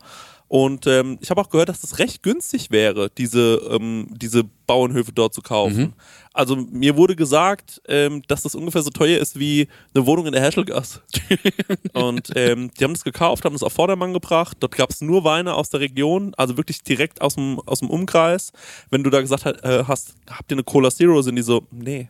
Und 0.52 0.86
ähm, 0.86 1.18
ich 1.22 1.30
habe 1.30 1.40
auch 1.40 1.50
gehört, 1.50 1.70
dass 1.70 1.80
das 1.80 1.98
recht 1.98 2.24
günstig 2.24 2.72
wäre, 2.72 3.10
diese, 3.10 3.62
ähm, 3.72 4.08
diese 4.12 4.44
Bauernhöfe 4.44 5.14
dort 5.14 5.34
zu 5.34 5.42
kaufen. 5.42 5.94
Also 6.34 6.58
mir 6.58 6.98
wurde 6.98 7.16
gesagt, 7.16 7.82
ähm, 7.88 8.22
dass 8.28 8.42
das 8.42 8.54
ungefähr 8.54 8.82
so 8.82 8.90
teuer 8.90 9.18
ist 9.18 9.40
wie 9.40 9.70
eine 9.96 10.06
Wohnung 10.06 10.26
in 10.26 10.34
der 10.34 10.42
Herschelgasse. 10.42 11.04
und 11.94 12.32
ähm, 12.36 12.70
die 12.78 12.84
haben 12.84 12.92
das 12.92 13.06
gekauft, 13.06 13.46
haben 13.46 13.54
das 13.54 13.64
auf 13.64 13.72
Vordermann 13.72 14.12
gebracht. 14.12 14.58
Dort 14.60 14.76
gab 14.76 14.90
es 14.90 15.00
nur 15.00 15.24
Weine 15.24 15.54
aus 15.54 15.70
der 15.70 15.80
Region, 15.80 16.34
also 16.36 16.58
wirklich 16.58 16.84
direkt 16.84 17.22
aus 17.22 17.36
dem, 17.36 17.58
aus 17.62 17.80
dem 17.80 17.90
Umkreis. 17.90 18.52
Wenn 18.90 19.06
du 19.06 19.10
da 19.10 19.22
gesagt 19.22 19.46
hast, 19.46 19.64
äh, 19.64 19.86
hast, 19.88 20.16
habt 20.30 20.52
ihr 20.52 20.56
eine 20.56 20.66
Cola 20.66 20.92
Zero, 20.92 21.22
sind 21.22 21.38
die 21.38 21.44
so, 21.44 21.66
nee, 21.72 22.10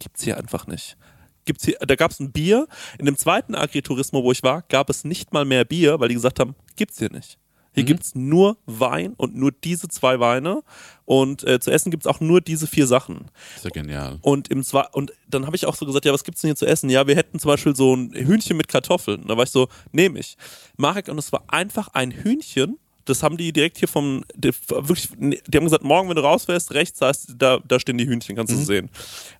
gibt's 0.00 0.24
hier 0.24 0.36
einfach 0.36 0.66
nicht. 0.66 0.96
Gibt's 1.44 1.64
hier, 1.64 1.76
da 1.78 1.94
gab 1.94 2.10
es 2.10 2.18
ein 2.18 2.32
Bier. 2.32 2.66
In 2.98 3.06
dem 3.06 3.16
zweiten 3.16 3.54
Agriturismo, 3.54 4.24
wo 4.24 4.32
ich 4.32 4.42
war, 4.42 4.64
gab 4.68 4.90
es 4.90 5.04
nicht 5.04 5.32
mal 5.32 5.44
mehr 5.44 5.64
Bier, 5.64 6.00
weil 6.00 6.08
die 6.08 6.16
gesagt 6.16 6.40
haben, 6.40 6.56
gibt's 6.74 6.98
hier 6.98 7.12
nicht. 7.12 7.38
Hier 7.78 7.84
gibt's 7.84 8.14
nur 8.14 8.56
Wein 8.66 9.14
und 9.16 9.36
nur 9.36 9.52
diese 9.52 9.88
zwei 9.88 10.20
Weine. 10.20 10.62
Und 11.04 11.44
äh, 11.44 11.60
zu 11.60 11.70
essen 11.70 11.90
gibt's 11.90 12.06
auch 12.06 12.20
nur 12.20 12.40
diese 12.40 12.66
vier 12.66 12.86
Sachen. 12.86 13.30
Ist 13.56 13.64
ja 13.64 13.70
genial. 13.70 14.18
Und 14.20 14.48
im 14.48 14.62
Zwa 14.64 14.82
und 14.92 15.12
dann 15.28 15.46
habe 15.46 15.56
ich 15.56 15.64
auch 15.64 15.76
so 15.76 15.86
gesagt, 15.86 16.04
ja, 16.04 16.12
was 16.12 16.24
gibt's 16.24 16.40
denn 16.40 16.48
hier 16.48 16.56
zu 16.56 16.66
essen? 16.66 16.90
Ja, 16.90 17.06
wir 17.06 17.16
hätten 17.16 17.38
zum 17.38 17.50
Beispiel 17.50 17.74
so 17.74 17.94
ein 17.94 18.12
Hühnchen 18.12 18.56
mit 18.56 18.68
Kartoffeln. 18.68 19.26
Da 19.26 19.36
war 19.36 19.44
ich 19.44 19.50
so, 19.50 19.68
nehme 19.92 20.18
ich. 20.18 20.36
Marek, 20.76 21.08
und 21.08 21.18
es 21.18 21.32
war 21.32 21.44
einfach 21.46 21.88
ein 21.94 22.10
Hühnchen. 22.10 22.78
Das 23.04 23.22
haben 23.22 23.38
die 23.38 23.52
direkt 23.54 23.78
hier 23.78 23.88
vom, 23.88 24.22
die, 24.34 24.50
wirklich, 24.68 25.08
die 25.16 25.56
haben 25.56 25.64
gesagt, 25.64 25.82
morgen, 25.82 26.10
wenn 26.10 26.16
du 26.16 26.22
rausfährst, 26.22 26.72
rechts, 26.72 26.98
da, 26.98 27.08
ist, 27.08 27.36
da, 27.38 27.58
da 27.66 27.80
stehen 27.80 27.96
die 27.96 28.06
Hühnchen, 28.06 28.36
kannst 28.36 28.52
du 28.52 28.58
sehen. 28.58 28.90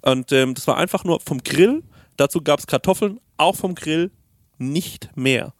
Und 0.01 0.33
ähm, 0.33 0.55
das 0.55 0.67
war 0.67 0.79
einfach 0.79 1.05
nur 1.05 1.21
vom 1.21 1.43
Grill. 1.43 1.83
Dazu 2.17 2.41
gab's 2.41 2.67
Kartoffeln, 2.67 3.21
auch 3.37 3.57
vom 3.57 3.75
Grill, 3.75 4.11
nicht 4.57 5.11
mehr. 5.17 5.53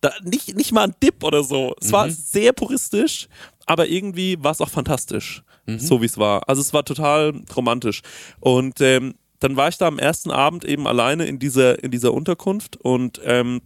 Da, 0.00 0.12
nicht, 0.22 0.56
nicht 0.56 0.72
mal 0.72 0.84
ein 0.84 0.94
Dip 1.02 1.22
oder 1.22 1.44
so. 1.44 1.74
Es 1.80 1.92
war 1.92 2.08
sehr 2.10 2.52
puristisch, 2.52 3.28
aber 3.66 3.86
irgendwie 3.88 4.42
war 4.42 4.52
es 4.52 4.60
auch 4.60 4.70
fantastisch, 4.70 5.42
so 5.78 6.00
wie 6.00 6.06
es 6.06 6.16
war. 6.16 6.48
Also 6.48 6.62
es 6.62 6.72
war 6.72 6.84
total 6.84 7.32
romantisch. 7.54 8.00
Und 8.40 8.80
ähm, 8.80 9.14
dann 9.40 9.56
war 9.56 9.68
ich 9.68 9.78
da 9.78 9.86
am 9.88 9.98
ersten 9.98 10.30
Abend 10.30 10.64
eben 10.64 10.86
alleine 10.86 11.26
in 11.26 11.38
dieser, 11.38 11.82
in 11.82 11.90
dieser 11.90 12.12
Unterkunft 12.14 12.76
und 12.76 13.20
ähm, 13.24 13.60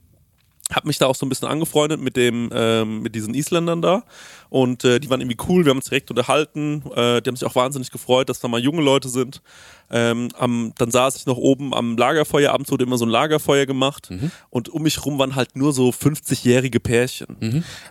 habe 0.73 0.87
mich 0.87 0.99
da 0.99 1.07
auch 1.07 1.15
so 1.15 1.27
ein 1.27 1.29
bisschen 1.29 1.49
angefreundet 1.49 2.01
mit 2.01 2.17
dem 2.17 2.51
ähm, 2.53 3.01
mit 3.01 3.15
diesen 3.15 3.35
Isländern 3.35 3.83
da 3.83 4.03
und 4.49 4.85
äh, 4.85 4.99
die 4.99 5.11
waren 5.11 5.21
irgendwie 5.21 5.37
cool, 5.49 5.65
wir 5.65 5.71
haben 5.71 5.79
uns 5.79 5.87
direkt 5.87 6.11
unterhalten, 6.11 6.83
äh, 6.95 7.21
die 7.21 7.29
haben 7.29 7.37
sich 7.37 7.47
auch 7.47 7.55
wahnsinnig 7.55 7.91
gefreut, 7.91 8.29
dass 8.29 8.41
da 8.41 8.49
mal 8.49 8.61
junge 8.61 8.83
Leute 8.83 9.09
sind. 9.09 9.43
Ähm, 9.91 10.31
am, 10.39 10.73
dann 10.79 10.91
saß 10.91 11.17
ich 11.17 11.27
noch 11.27 11.37
oben 11.37 11.75
am 11.75 11.97
Lagerfeuer, 11.99 12.53
abends 12.53 12.71
wurde 12.71 12.85
immer 12.85 12.97
so 12.97 13.05
ein 13.05 13.11
Lagerfeuer 13.11 13.67
gemacht 13.67 14.09
und 14.49 14.71
um 14.71 14.83
mich 14.83 15.05
rum 15.05 15.19
waren 15.19 15.35
halt 15.35 15.57
nur 15.57 15.73
so 15.75 15.91
50-jährige 15.91 16.81
Pärchen 16.81 17.37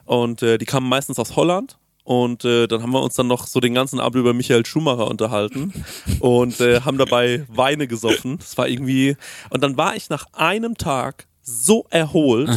und 0.06 0.42
äh, 0.42 0.58
die 0.58 0.66
kamen 0.66 0.90
meistens 0.90 1.20
aus 1.20 1.36
Holland 1.36 1.78
und 2.04 2.44
äh, 2.44 2.68
dann 2.68 2.82
haben 2.82 2.92
wir 2.92 3.02
uns 3.02 3.16
dann 3.16 3.28
noch 3.28 3.48
so 3.48 3.60
den 3.60 3.74
ganzen 3.74 4.00
Abend 4.00 4.20
über 4.20 4.34
Michael 4.34 4.66
Schumacher 4.66 5.08
unterhalten 5.08 5.86
und 6.20 6.60
äh, 6.60 6.82
haben 6.82 6.98
dabei 6.98 7.46
Weine 7.48 7.88
gesoffen. 7.88 8.40
Das 8.40 8.58
war 8.58 8.68
irgendwie. 8.68 9.16
Und 9.50 9.64
dann 9.64 9.78
war 9.78 9.96
ich 9.96 10.10
nach 10.10 10.26
einem 10.34 10.78
Tag 10.78 11.28
so 11.44 11.86
erholt, 11.90 12.50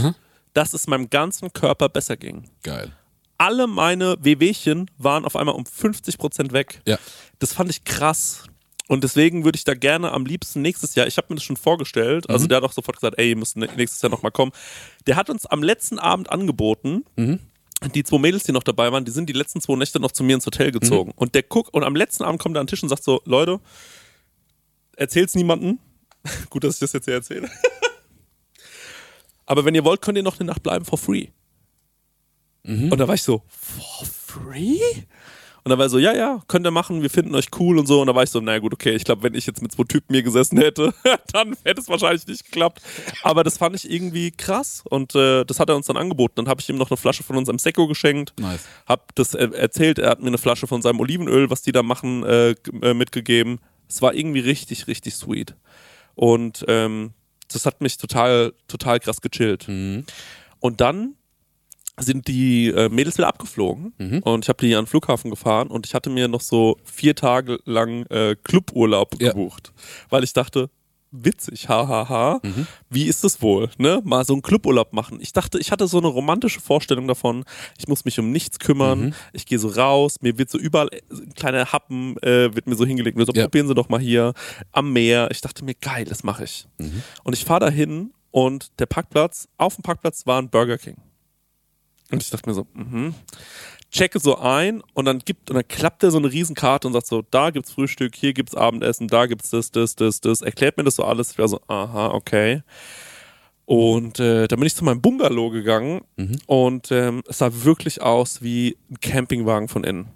dass 0.55 0.73
es 0.73 0.87
meinem 0.87 1.11
ganzen 1.11 1.53
Körper 1.53 1.89
besser 1.89 2.17
ging. 2.17 2.49
Geil. 2.63 2.93
Alle 3.39 3.67
meine 3.67 4.17
Wehwehchen 4.21 4.91
waren 4.97 5.25
auf 5.27 5.37
einmal 5.37 5.55
um 5.55 5.67
50 5.67 6.17
Prozent 6.17 6.53
weg. 6.53 6.81
Ja. 6.87 6.99
Das 7.39 7.53
fand 7.53 7.69
ich 7.69 7.85
krass. 7.85 8.45
Und 8.89 9.03
deswegen 9.05 9.45
würde 9.45 9.57
ich 9.57 9.65
da 9.65 9.75
gerne 9.75 10.13
am 10.13 10.25
liebsten 10.25 10.63
nächstes 10.63 10.95
Jahr, 10.95 11.07
ich 11.09 11.17
habe 11.19 11.27
mir 11.31 11.35
das 11.35 11.43
schon 11.45 11.57
vorgestellt, 11.57 12.31
also 12.31 12.47
der 12.47 12.59
hat 12.59 12.65
auch 12.65 12.73
sofort 12.73 12.97
gesagt, 12.97 13.19
ey, 13.19 13.31
ihr 13.31 13.37
müsst 13.37 13.57
nä- 13.57 13.69
nächstes 13.77 14.01
Jahr 14.01 14.11
nochmal 14.11 14.31
kommen. 14.31 14.53
Der 15.09 15.17
hat 15.17 15.29
uns 15.29 15.45
am 15.45 15.63
letzten 15.65 15.99
Abend 15.99 16.31
angeboten, 16.31 17.05
die 17.95 18.05
zwei 18.05 18.19
Mädels, 18.19 18.45
die 18.45 18.53
noch 18.53 18.63
dabei 18.63 18.93
waren, 18.93 19.05
die 19.05 19.11
sind 19.11 19.29
die 19.29 19.33
letzten 19.33 19.61
zwei 19.61 19.75
Nächte 19.75 19.99
noch 19.99 20.13
zu 20.13 20.23
mir 20.23 20.37
ins 20.37 20.47
Hotel 20.47 20.71
gezogen. 20.71 21.11
Und 21.17 21.35
der 21.35 21.43
guckt, 21.43 21.75
und 21.75 21.83
am 21.83 21.97
letzten 21.97 22.23
Abend 22.23 22.41
kommt 22.41 22.57
er 22.57 22.61
an 22.61 22.67
den 22.67 22.71
Tisch 22.71 22.83
und 22.85 22.89
sagt 22.89 23.03
so, 23.03 23.21
Leute, 23.25 23.59
erzählt's 24.97 25.35
niemanden. 25.35 25.79
Gut, 26.51 26.65
dass 26.65 26.75
ich 26.75 26.81
das 26.81 26.93
jetzt 26.93 27.05
hier 27.07 27.15
erzähle. 27.15 27.51
Aber 29.47 29.65
wenn 29.65 29.75
ihr 29.75 29.85
wollt, 29.85 30.03
könnt 30.03 30.19
ihr 30.19 30.25
noch 30.25 30.39
eine 30.39 30.47
Nacht 30.49 30.63
bleiben 30.63 30.85
for 30.85 30.99
free. 30.99 31.29
Und 32.91 32.99
da 32.99 33.07
war 33.07 33.15
ich 33.15 33.23
so, 33.23 33.43
for 33.49 34.07
free? 34.07 34.81
Und 35.63 35.71
dann 35.71 35.79
war 35.79 35.87
er 35.87 35.91
so, 35.91 35.99
ja, 35.99 36.15
ja, 36.15 36.43
könnt 36.47 36.65
ihr 36.65 36.71
machen, 36.71 37.03
wir 37.03 37.11
finden 37.11 37.35
euch 37.35 37.47
cool 37.59 37.79
und 37.79 37.87
so. 37.87 38.01
Und 38.01 38.07
da 38.07 38.15
war 38.15 38.23
ich 38.23 38.31
so, 38.31 38.41
na 38.41 38.57
gut, 38.61 38.73
okay, 38.73 38.95
ich 38.95 39.03
glaube, 39.03 39.25
wenn 39.25 39.35
ich 39.35 39.47
jetzt 39.47 39.63
mit 39.63 39.73
zwei 39.73 39.83
Typen 39.83 40.15
hier 40.15 40.23
gesessen 40.23 40.59
hätte, 40.59 40.95
dann 41.33 41.57
hätte 41.65 41.81
es 41.81 41.89
wahrscheinlich 41.89 42.25
nicht 42.27 42.45
geklappt. 42.45 42.81
Aber 43.25 43.43
das 43.43 43.59
fand 43.59 43.75
ich 43.75 43.91
irgendwie 43.91 44.31
krass 44.31 44.85
und 44.89 45.17
äh, 45.17 45.45
das 45.45 45.59
hat 45.59 45.69
er 45.69 45.75
uns 45.75 45.87
dann 45.87 45.97
angeboten. 45.97 46.35
Dann 46.37 46.47
habe 46.47 46.61
ich 46.61 46.69
ihm 46.69 46.77
noch 46.77 46.89
eine 46.91 46.97
Flasche 46.97 47.25
von 47.25 47.37
unserem 47.37 47.59
Sekko 47.59 47.89
geschenkt. 47.89 48.33
Nice. 48.39 48.65
Hab 48.87 49.13
das 49.17 49.35
äh, 49.35 49.49
erzählt, 49.55 49.99
er 49.99 50.11
hat 50.11 50.21
mir 50.21 50.29
eine 50.29 50.39
Flasche 50.39 50.69
von 50.69 50.83
seinem 50.83 51.01
Olivenöl, 51.01 51.51
was 51.51 51.63
die 51.63 51.73
da 51.73 51.83
machen, 51.83 52.23
äh, 52.23 52.51
äh, 52.83 52.95
mitgegeben. 52.95 53.59
Es 53.89 54.01
war 54.03 54.15
irgendwie 54.15 54.41
richtig, 54.41 54.87
richtig 54.87 55.17
sweet. 55.17 55.57
Und 56.15 56.65
ähm, 56.69 57.13
das 57.53 57.67
hat 57.67 57.81
mich 57.81 57.97
total, 57.99 58.53
total 58.69 59.01
krass 59.01 59.21
gechillt. 59.21 59.67
Und 59.69 60.81
dann 60.81 61.15
sind 61.99 62.29
die 62.29 62.69
äh, 62.69 62.89
Mädels 62.91 63.17
wieder 63.17 63.29
abgeflogen 63.29 63.95
und 64.23 64.45
ich 64.45 64.49
habe 64.51 64.67
die 64.67 64.75
an 64.75 64.83
den 64.85 64.87
Flughafen 64.87 65.31
gefahren 65.31 65.69
und 65.69 65.87
ich 65.87 65.95
hatte 65.95 66.11
mir 66.11 66.29
noch 66.29 66.43
so 66.43 66.77
vier 66.85 67.15
Tage 67.15 67.59
lang 67.65 68.05
äh, 68.11 68.37
Cluburlaub 68.45 69.17
Ja. 69.21 69.31
gebucht, 69.31 69.73
weil 70.11 70.23
ich 70.23 70.35
dachte, 70.35 70.69
witzig, 71.11 71.69
hahaha. 71.69 72.41
Wie 72.91 73.05
ist 73.05 73.25
es 73.25 73.41
wohl, 73.41 73.71
ne? 73.79 74.01
Mal 74.05 74.25
so 74.25 74.33
einen 74.35 74.43
Cluburlaub 74.43 74.93
machen. 74.93 75.19
Ich 75.21 75.33
dachte, 75.33 75.59
ich 75.59 75.73
hatte 75.73 75.87
so 75.89 75.99
eine 75.99 76.09
romantische 76.09 76.61
Vorstellung 76.61 77.07
davon, 77.09 77.45
ich 77.79 77.89
muss 77.89 78.05
mich 78.05 78.19
um 78.19 78.33
nichts 78.33 78.59
kümmern, 78.59 79.15
ich 79.33 79.47
gehe 79.47 79.59
so 79.59 79.69
raus, 79.69 80.17
mir 80.21 80.37
wird 80.39 80.51
so 80.51 80.59
überall 80.59 80.89
äh, 80.93 81.01
ein 81.11 81.33
kleiner 81.35 81.73
Happen, 81.73 82.17
äh, 82.23 82.55
wird 82.55 82.67
mir 82.67 82.75
so 82.77 82.85
hingelegt, 82.85 83.17
mir 83.17 83.25
so, 83.25 83.33
Ja. 83.33 83.45
probieren 83.45 83.69
Sie 83.69 83.75
doch 83.75 83.89
mal 83.89 84.01
hier 84.01 84.35
am 84.73 84.93
Meer. 84.93 85.29
Ich 85.31 85.41
dachte 85.41 85.65
mir, 85.65 85.75
geil, 85.75 86.05
das 86.05 86.23
mache 86.25 86.45
ich. 86.45 86.67
Und 87.25 87.33
ich 87.33 87.45
fahre 87.45 87.61
dahin 87.61 88.13
und 88.31 88.79
der 88.79 88.87
Parkplatz, 88.87 89.49
auf 89.57 89.77
dem 89.77 89.83
Parkplatz 89.83 90.27
war 90.27 90.41
ein 90.41 90.51
Burger 90.51 90.77
King. 90.79 90.97
Und 92.11 92.23
ich 92.23 92.31
dachte 92.31 92.49
mir 92.49 92.55
so, 92.55 92.67
mhm. 92.75 93.15
Checke 93.97 94.21
so 94.21 94.37
ein 94.39 94.83
und 94.95 95.05
dann 95.07 95.19
gibt 95.21 95.51
und 95.51 95.55
dann 95.57 95.67
klappt 95.67 96.03
er 96.03 96.11
so 96.11 96.19
eine 96.19 96.31
Riesenkarte 96.31 96.87
und 96.87 96.93
sagt 96.93 97.07
so, 97.07 97.23
da 97.31 97.51
gibt's 97.51 97.73
Frühstück, 97.73 98.15
hier 98.15 98.33
gibt's 98.33 98.55
Abendessen, 98.55 99.09
da 99.09 99.27
gibt's 99.27 99.51
das, 99.51 99.71
das, 99.73 99.97
das, 99.97 100.21
das. 100.21 100.43
Erklärt 100.43 100.77
mir 100.77 100.85
das 100.85 100.97
so 100.97 101.05
alles. 101.05 101.31
Ich 101.33 101.39
war 101.39 101.49
so, 101.49 101.61
aha, 101.69 102.09
okay. 102.13 102.63
Und 103.65 104.21
äh, 104.21 104.47
dann 104.47 104.61
bin 104.61 104.67
ich 104.67 104.75
zu 104.77 104.85
meinem 104.85 105.01
Bungalow 105.01 105.51
gegangen 105.51 106.03
und 106.47 106.93
ähm, 106.93 107.23
es 107.29 107.39
sah 107.39 107.51
wirklich 107.65 108.01
aus 108.01 108.41
wie 108.43 108.77
ein 108.91 109.01
Campingwagen 109.01 109.69
von 109.69 109.83
innen. 109.83 110.09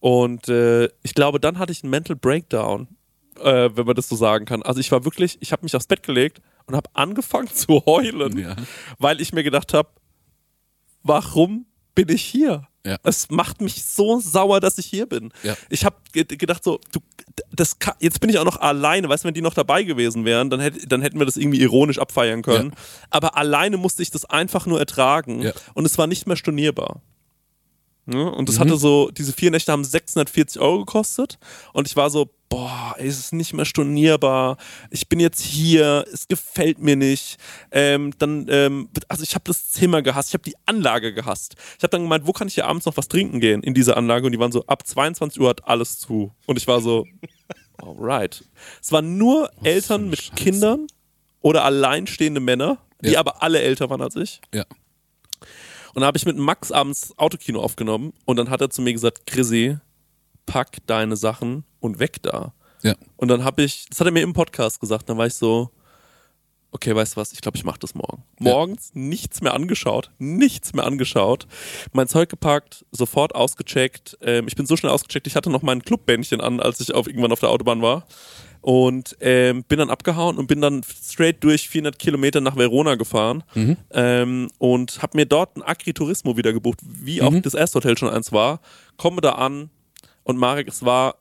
Und 0.00 0.48
äh, 0.48 0.86
ich 1.02 1.14
glaube, 1.14 1.38
dann 1.40 1.58
hatte 1.58 1.70
ich 1.72 1.82
einen 1.84 1.90
Mental 1.90 2.16
Breakdown, 2.16 2.88
äh, 3.40 3.70
wenn 3.74 3.86
man 3.86 3.94
das 3.94 4.08
so 4.08 4.16
sagen 4.16 4.44
kann. 4.44 4.62
Also 4.62 4.80
ich 4.80 4.90
war 4.90 5.04
wirklich, 5.04 5.38
ich 5.40 5.52
habe 5.52 5.62
mich 5.64 5.76
aufs 5.76 5.86
Bett 5.86 6.02
gelegt 6.02 6.40
und 6.66 6.74
habe 6.74 6.90
angefangen 6.94 7.48
zu 7.52 7.84
heulen, 7.86 8.36
Ja. 8.38 8.56
weil 8.98 9.20
ich 9.20 9.32
mir 9.32 9.44
gedacht 9.44 9.72
habe, 9.74 9.88
warum 11.04 11.66
bin 11.96 12.08
ich 12.10 12.22
hier? 12.22 12.68
Ja. 12.86 12.98
Es 13.02 13.30
macht 13.30 13.60
mich 13.60 13.84
so 13.84 14.20
sauer, 14.20 14.60
dass 14.60 14.78
ich 14.78 14.86
hier 14.86 15.06
bin. 15.06 15.32
Ja. 15.42 15.56
Ich 15.70 15.84
habe 15.84 15.96
gedacht 16.14 16.62
so, 16.62 16.78
du, 16.92 17.00
das 17.50 17.80
kann, 17.80 17.94
jetzt 17.98 18.20
bin 18.20 18.30
ich 18.30 18.38
auch 18.38 18.44
noch 18.44 18.60
alleine. 18.60 19.08
Weißt 19.08 19.24
du, 19.24 19.26
wenn 19.26 19.34
die 19.34 19.40
noch 19.42 19.54
dabei 19.54 19.82
gewesen 19.82 20.24
wären, 20.24 20.48
dann, 20.50 20.60
hätt, 20.60 20.92
dann 20.92 21.02
hätten 21.02 21.18
wir 21.18 21.26
das 21.26 21.36
irgendwie 21.36 21.60
ironisch 21.60 21.98
abfeiern 21.98 22.42
können. 22.42 22.72
Aber 23.10 23.36
alleine 23.36 23.76
musste 23.76 24.04
ich 24.04 24.12
das 24.12 24.24
einfach 24.24 24.66
nur 24.66 24.78
ertragen 24.78 25.42
Ja. 25.42 25.52
und 25.74 25.84
es 25.84 25.98
war 25.98 26.06
nicht 26.06 26.28
mehr 26.28 26.36
stornierbar. 26.36 27.02
Ne? 28.04 28.30
Und 28.30 28.42
Mhm. 28.42 28.46
das 28.46 28.60
hatte 28.60 28.76
so, 28.76 29.10
diese 29.10 29.32
vier 29.32 29.50
Nächte 29.50 29.72
haben 29.72 29.82
640 29.82 30.60
Euro 30.62 30.78
gekostet. 30.84 31.40
Und 31.72 31.88
ich 31.88 31.96
war 31.96 32.08
so, 32.08 32.30
boah, 32.48 32.94
ey, 32.98 33.06
es 33.08 33.18
ist 33.18 33.32
nicht 33.32 33.52
mehr 33.54 33.64
stornierbar. 33.64 34.56
Ich 34.90 35.08
bin 35.08 35.18
jetzt 35.20 35.40
hier, 35.42 36.04
es 36.12 36.28
gefällt 36.28 36.78
mir 36.78 36.96
nicht. 36.96 37.36
Ähm, 37.70 38.12
dann, 38.18 38.46
ähm, 38.48 38.88
also 39.08 39.22
ich 39.22 39.34
habe 39.34 39.44
das 39.46 39.70
Zimmer 39.70 40.02
gehasst, 40.02 40.28
ich 40.30 40.34
habe 40.34 40.44
die 40.44 40.54
Anlage 40.66 41.12
gehasst. 41.12 41.54
Ich 41.76 41.82
habe 41.82 41.90
dann 41.90 42.02
gemeint, 42.02 42.26
wo 42.26 42.32
kann 42.32 42.48
ich 42.48 42.54
hier 42.54 42.66
abends 42.66 42.86
noch 42.86 42.96
was 42.96 43.08
trinken 43.08 43.40
gehen 43.40 43.62
in 43.62 43.74
dieser 43.74 43.96
Anlage? 43.96 44.26
Und 44.26 44.32
die 44.32 44.38
waren 44.38 44.52
so, 44.52 44.64
ab 44.66 44.86
22 44.86 45.40
Uhr 45.40 45.48
hat 45.48 45.66
alles 45.66 45.98
zu. 45.98 46.32
Und 46.46 46.56
ich 46.56 46.66
war 46.66 46.80
so, 46.80 47.04
alright. 47.78 48.44
Es 48.80 48.92
waren 48.92 49.18
nur 49.18 49.50
Eltern 49.64 50.02
eine 50.02 50.10
mit 50.10 50.20
Scheiße. 50.22 50.34
Kindern 50.36 50.86
oder 51.40 51.64
alleinstehende 51.64 52.40
Männer, 52.40 52.78
die 53.02 53.10
Ja. 53.10 53.20
aber 53.20 53.42
alle 53.42 53.60
älter 53.60 53.90
waren 53.90 54.02
als 54.02 54.16
ich. 54.16 54.40
Ja. 54.54 54.64
Und 55.94 56.00
dann 56.00 56.04
habe 56.04 56.18
ich 56.18 56.26
mit 56.26 56.36
Max 56.36 56.72
abends 56.72 57.12
Autokino 57.18 57.60
aufgenommen 57.60 58.12
und 58.24 58.36
dann 58.36 58.50
hat 58.50 58.60
er 58.60 58.68
zu 58.70 58.82
mir 58.82 58.92
gesagt, 58.92 59.26
Chrissy, 59.26 59.78
pack 60.44 60.76
deine 60.86 61.16
Sachen 61.16 61.64
und 61.80 61.98
weg 61.98 62.22
da. 62.22 62.52
Ja. 62.82 62.94
Und 63.16 63.28
dann 63.28 63.44
habe 63.44 63.62
ich, 63.62 63.86
das 63.88 64.00
hat 64.00 64.06
er 64.06 64.12
mir 64.12 64.22
im 64.22 64.32
Podcast 64.32 64.80
gesagt, 64.80 65.08
dann 65.08 65.18
war 65.18 65.26
ich 65.26 65.34
so, 65.34 65.70
okay, 66.76 66.94
weißt 66.94 67.16
du 67.16 67.20
was, 67.20 67.32
ich 67.32 67.40
glaube, 67.40 67.56
ich 67.56 67.64
mache 67.64 67.78
das 67.78 67.94
morgen. 67.94 68.22
Morgens 68.38 68.90
nichts 68.94 69.40
mehr 69.40 69.54
angeschaut, 69.54 70.10
nichts 70.18 70.74
mehr 70.74 70.84
angeschaut, 70.84 71.46
mein 71.92 72.06
Zeug 72.06 72.28
gepackt, 72.28 72.84
sofort 72.90 73.34
ausgecheckt. 73.34 74.18
Ähm, 74.20 74.46
ich 74.46 74.56
bin 74.56 74.66
so 74.66 74.76
schnell 74.76 74.92
ausgecheckt, 74.92 75.26
ich 75.26 75.36
hatte 75.36 75.50
noch 75.50 75.62
mein 75.62 75.82
Clubbändchen 75.82 76.40
an, 76.40 76.60
als 76.60 76.80
ich 76.80 76.94
auf, 76.94 77.06
irgendwann 77.06 77.32
auf 77.32 77.40
der 77.40 77.48
Autobahn 77.48 77.82
war. 77.82 78.06
Und 78.60 79.16
ähm, 79.20 79.62
bin 79.62 79.78
dann 79.78 79.90
abgehauen 79.90 80.38
und 80.38 80.48
bin 80.48 80.60
dann 80.60 80.82
straight 80.82 81.42
durch 81.44 81.68
400 81.68 82.00
Kilometer 82.00 82.40
nach 82.40 82.56
Verona 82.56 82.96
gefahren 82.96 83.44
ähm, 83.92 84.50
und 84.58 85.02
habe 85.02 85.16
mir 85.16 85.24
dort 85.26 85.56
ein 85.56 85.62
Agriturismo 85.62 86.36
wieder 86.36 86.52
gebucht, 86.52 86.80
wie 86.82 87.22
auch 87.22 87.32
das 87.42 87.54
erste 87.54 87.76
Hotel 87.76 87.96
schon 87.96 88.08
eins 88.08 88.32
war. 88.32 88.60
Komme 88.96 89.20
da 89.20 89.32
an 89.32 89.70
und 90.24 90.36
Marek, 90.36 90.66
es 90.66 90.84
war 90.84 91.14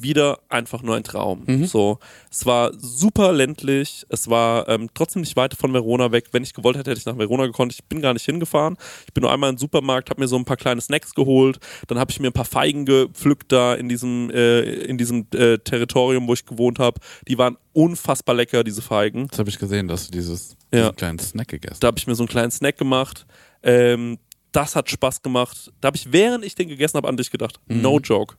wieder 0.00 0.38
einfach 0.48 0.82
nur 0.82 0.94
ein 0.96 1.02
Traum. 1.04 1.44
So, 1.66 1.98
es 2.30 2.46
war 2.46 2.72
super 2.78 3.32
ländlich, 3.32 4.06
es 4.08 4.28
war 4.30 4.68
ähm, 4.68 4.88
trotzdem 4.94 5.22
nicht 5.22 5.34
weit 5.36 5.54
von 5.54 5.72
Verona 5.72 6.12
weg. 6.12 6.26
Wenn 6.32 6.42
ich 6.44 6.54
gewollt 6.54 6.76
hätte, 6.76 6.90
hätte 6.90 7.00
ich 7.00 7.06
nach 7.06 7.18
Verona 7.18 7.46
gekonnt. 7.46 7.72
Ich 7.72 7.84
bin 7.84 8.00
gar 8.00 8.12
nicht 8.12 8.24
hingefahren. 8.24 8.76
Ich 9.06 9.12
bin 9.12 9.22
nur 9.22 9.32
einmal 9.32 9.50
in 9.50 9.56
den 9.56 9.60
Supermarkt, 9.60 10.10
habe 10.10 10.20
mir 10.20 10.28
so 10.28 10.36
ein 10.36 10.44
paar 10.44 10.56
kleine 10.56 10.80
Snacks 10.80 11.14
geholt. 11.14 11.58
Dann 11.88 11.98
habe 11.98 12.10
ich 12.12 12.20
mir 12.20 12.28
ein 12.28 12.32
paar 12.32 12.44
Feigen 12.44 12.86
gepflückt 12.86 13.50
da 13.50 13.74
in 13.74 13.88
diesem 13.88 14.30
äh, 14.30 14.60
in 14.62 14.98
diesem 14.98 15.26
äh, 15.34 15.58
Territorium, 15.58 16.28
wo 16.28 16.32
ich 16.34 16.46
gewohnt 16.46 16.78
habe. 16.78 17.00
Die 17.26 17.36
waren 17.38 17.56
unfassbar 17.72 18.34
lecker, 18.36 18.62
diese 18.64 18.82
Feigen. 18.82 19.22
Jetzt 19.22 19.38
habe 19.38 19.50
ich 19.50 19.58
gesehen, 19.58 19.88
dass 19.88 20.06
du 20.06 20.12
dieses 20.12 20.56
Ja. 20.72 20.92
kleinen 20.92 21.18
Snack 21.18 21.48
gegessen 21.48 21.78
Da 21.80 21.88
habe 21.88 21.98
ich 21.98 22.06
mir 22.06 22.14
so 22.14 22.22
einen 22.22 22.28
kleinen 22.28 22.50
Snack 22.50 22.78
gemacht. 22.78 23.26
Ähm, 23.62 24.18
das 24.52 24.76
hat 24.76 24.88
Spaß 24.90 25.22
gemacht. 25.22 25.72
Da 25.80 25.88
habe 25.88 25.96
ich, 25.96 26.12
während 26.12 26.44
ich 26.44 26.54
den 26.54 26.68
gegessen 26.68 26.96
habe, 26.96 27.08
an 27.08 27.16
dich 27.16 27.30
gedacht. 27.30 27.60
No 27.66 27.98
joke. 28.00 28.36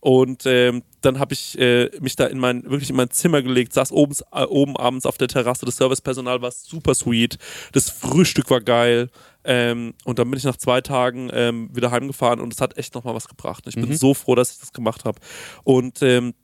Und 0.00 0.44
ähm, 0.46 0.82
dann 1.00 1.18
habe 1.18 1.34
ich 1.34 1.58
äh, 1.58 1.90
mich 2.00 2.16
da 2.16 2.26
in 2.26 2.38
mein, 2.38 2.64
wirklich 2.64 2.90
in 2.90 2.96
mein 2.96 3.10
Zimmer 3.10 3.42
gelegt, 3.42 3.72
saß 3.72 3.92
oben, 3.92 4.14
äh, 4.32 4.44
oben 4.44 4.76
abends 4.76 5.06
auf 5.06 5.18
der 5.18 5.28
Terrasse. 5.28 5.66
Das 5.66 5.76
Servicepersonal 5.76 6.42
war 6.42 6.50
super 6.50 6.94
sweet. 6.94 7.38
Das 7.72 7.90
Frühstück 7.90 8.50
war 8.50 8.60
geil. 8.60 9.10
Ähm, 9.44 9.94
und 10.04 10.18
dann 10.18 10.30
bin 10.30 10.38
ich 10.38 10.44
nach 10.44 10.56
zwei 10.56 10.80
Tagen 10.80 11.30
ähm, 11.32 11.68
wieder 11.72 11.90
heimgefahren 11.90 12.40
und 12.40 12.52
es 12.52 12.60
hat 12.60 12.78
echt 12.78 12.94
nochmal 12.94 13.14
was 13.14 13.28
gebracht. 13.28 13.64
Ich 13.66 13.74
bin 13.74 13.96
so 13.96 14.14
froh, 14.14 14.34
dass 14.34 14.52
ich 14.52 14.58
das 14.60 14.72
gemacht 14.72 15.04
habe. 15.04 15.20
Und 15.64 16.00
ähm, 16.02 16.34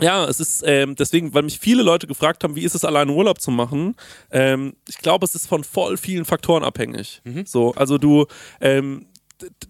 ja, 0.00 0.26
es 0.26 0.38
ist 0.38 0.62
ähm, 0.64 0.94
deswegen, 0.94 1.34
weil 1.34 1.42
mich 1.42 1.58
viele 1.58 1.82
Leute 1.82 2.06
gefragt 2.06 2.44
haben, 2.44 2.54
wie 2.54 2.62
ist 2.62 2.74
es 2.74 2.84
alleine 2.84 3.12
Urlaub 3.12 3.40
zu 3.40 3.50
machen. 3.50 3.96
Ähm, 4.30 4.74
ich 4.88 4.98
glaube, 4.98 5.24
es 5.24 5.34
ist 5.34 5.46
von 5.46 5.64
voll 5.64 5.96
vielen 5.96 6.24
Faktoren 6.24 6.62
abhängig. 6.62 7.20
So, 7.44 7.74
also 7.74 7.98
du, 7.98 8.26
ähm, 8.60 9.06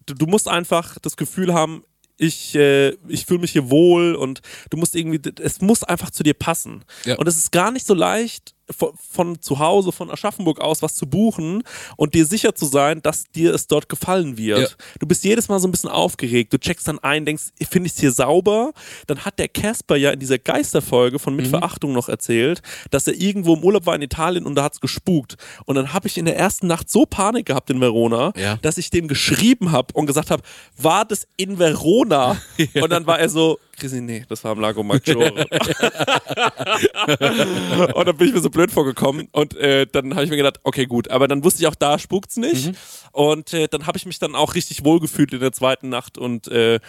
du 0.05 0.27
musst 0.27 0.49
einfach 0.49 0.99
das 0.99 1.17
Gefühl 1.17 1.55
haben, 1.55 1.83
ich, 2.19 2.55
äh, 2.57 2.91
ich 3.09 3.25
fühle 3.25 3.41
mich 3.41 3.53
hier 3.53 3.71
wohl 3.71 4.15
und 4.15 4.43
du 4.71 4.77
musst 4.77 4.95
irgendwie, 4.95 5.21
es 5.41 5.61
muss 5.61 5.85
einfach 5.85 6.11
zu 6.11 6.23
dir 6.23 6.35
passen. 6.35 6.85
Ja. 7.05 7.17
Und 7.17 7.27
es 7.27 7.37
ist 7.37 7.53
gar 7.53 7.71
nicht 7.71 7.87
so 7.87 7.95
leicht, 7.95 8.55
von, 8.71 8.91
von 9.11 9.41
zu 9.43 9.59
Hause, 9.59 9.93
von 9.93 10.11
Aschaffenburg 10.11 10.61
aus 10.61 10.83
was 10.83 10.95
zu 10.95 11.07
buchen 11.07 11.63
und 11.97 12.15
dir 12.15 12.25
sicher 12.27 12.55
zu 12.55 12.67
sein, 12.67 13.03
dass 13.03 13.25
dir 13.25 13.55
es 13.55 13.67
dort 13.67 13.89
gefallen 13.89 14.37
wird. 14.39 14.71
Ja. 14.71 14.77
Du 15.01 15.07
bist 15.07 15.25
jedes 15.25 15.49
Mal 15.49 15.59
so 15.61 15.69
ein 15.69 15.71
bisschen 15.71 15.91
aufgeregt. 15.91 16.53
Du 16.53 16.59
checkst 16.59 16.87
dann 16.89 16.99
ein, 17.01 17.25
denkst, 17.25 17.45
finde 17.71 17.87
ich 17.87 17.95
es 17.95 18.01
hier 18.01 18.13
sauber? 18.13 18.73
Dann 19.07 19.25
hat 19.25 19.39
der 19.39 19.49
Casper 19.49 19.97
ja 19.97 20.11
in 20.11 20.21
dieser 20.21 20.39
Geisterfolge 20.39 21.19
von 21.19 21.35
Mit 21.35 21.47
Mhm. 21.47 21.51
Verachtung 21.51 21.93
noch 21.93 22.09
erzählt, 22.09 22.61
dass 22.91 23.07
er 23.07 23.15
irgendwo 23.15 23.55
im 23.55 23.65
Urlaub 23.65 23.87
war 23.87 23.95
in 23.95 24.03
Italien 24.03 24.45
und 24.45 24.55
da 24.55 24.65
hat's 24.65 24.81
gespukt. 24.81 25.37
Und 25.65 25.77
dann 25.77 25.93
habe 25.93 26.07
ich 26.09 26.19
in 26.19 26.25
der 26.27 26.37
ersten 26.37 26.67
Nacht 26.67 26.91
so 26.91 27.07
Panik 27.07 27.47
gehabt 27.47 27.71
in 27.71 27.81
Verona, 27.81 28.33
Ja. 28.37 28.57
dass 28.57 28.77
ich 28.79 28.91
dem 28.91 29.09
geschrieben 29.09 29.73
habe 29.73 29.95
und 29.95 30.07
gesagt 30.07 30.31
habe, 30.31 30.43
war 30.77 31.05
das 31.05 31.27
in 31.37 31.59
Verona? 31.59 32.37
Und 32.83 32.91
dann 32.91 33.07
war 33.07 33.19
er 33.19 33.29
so, 33.29 33.59
Chrissy, 33.79 34.01
nee, 34.01 34.25
das 34.29 34.43
war 34.45 34.53
am 34.53 34.61
Lago 34.61 34.83
Maggiore. 34.83 35.47
und 37.95 38.07
dann 38.09 38.17
bin 38.17 38.29
ich 38.29 38.35
mir 38.35 38.41
so 38.41 38.51
blöd 38.59 38.73
vorgekommen 38.73 39.29
und 39.33 39.57
äh, 39.57 39.87
dann 39.87 40.15
habe 40.15 40.25
ich 40.25 40.31
mir 40.31 40.37
gedacht, 40.37 40.59
okay, 40.65 40.87
gut, 40.87 41.11
aber 41.11 41.29
dann 41.29 41.45
wusste 41.45 41.61
ich 41.63 41.69
auch, 41.69 41.75
da 41.77 41.99
spukt's 41.99 42.37
nicht. 42.37 42.73
Und 43.13 43.53
äh, 43.55 43.69
dann 43.69 43.87
habe 43.87 43.97
ich 43.99 44.05
mich 44.07 44.19
dann 44.19 44.35
auch 44.35 44.55
richtig 44.55 44.85
wohl 44.85 44.99
gefühlt 45.01 45.33
in 45.33 45.41
der 45.41 45.53
zweiten 45.53 45.89
Nacht 45.89 46.19
und 46.19 46.49
äh, 46.49 46.81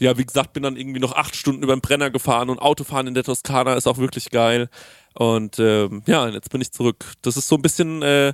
ja, 0.00 0.18
wie 0.18 0.24
gesagt, 0.26 0.52
bin 0.52 0.62
dann 0.64 0.76
irgendwie 0.76 1.00
noch 1.00 1.12
acht 1.12 1.34
Stunden 1.36 1.62
über 1.62 1.74
den 1.74 1.80
Brenner 1.80 2.10
gefahren 2.10 2.50
und 2.50 2.58
Autofahren 2.58 3.06
in 3.06 3.14
der 3.14 3.22
Toskana 3.24 3.74
ist 3.74 3.86
auch 3.86 3.96
wirklich 3.98 4.28
geil. 4.30 4.68
Und 5.14 5.58
ähm, 5.60 6.02
ja, 6.06 6.28
jetzt 6.28 6.50
bin 6.50 6.60
ich 6.60 6.72
zurück. 6.72 7.04
Das 7.22 7.36
ist 7.36 7.46
so 7.46 7.54
ein 7.54 7.62
bisschen 7.62 8.02
äh, 8.02 8.32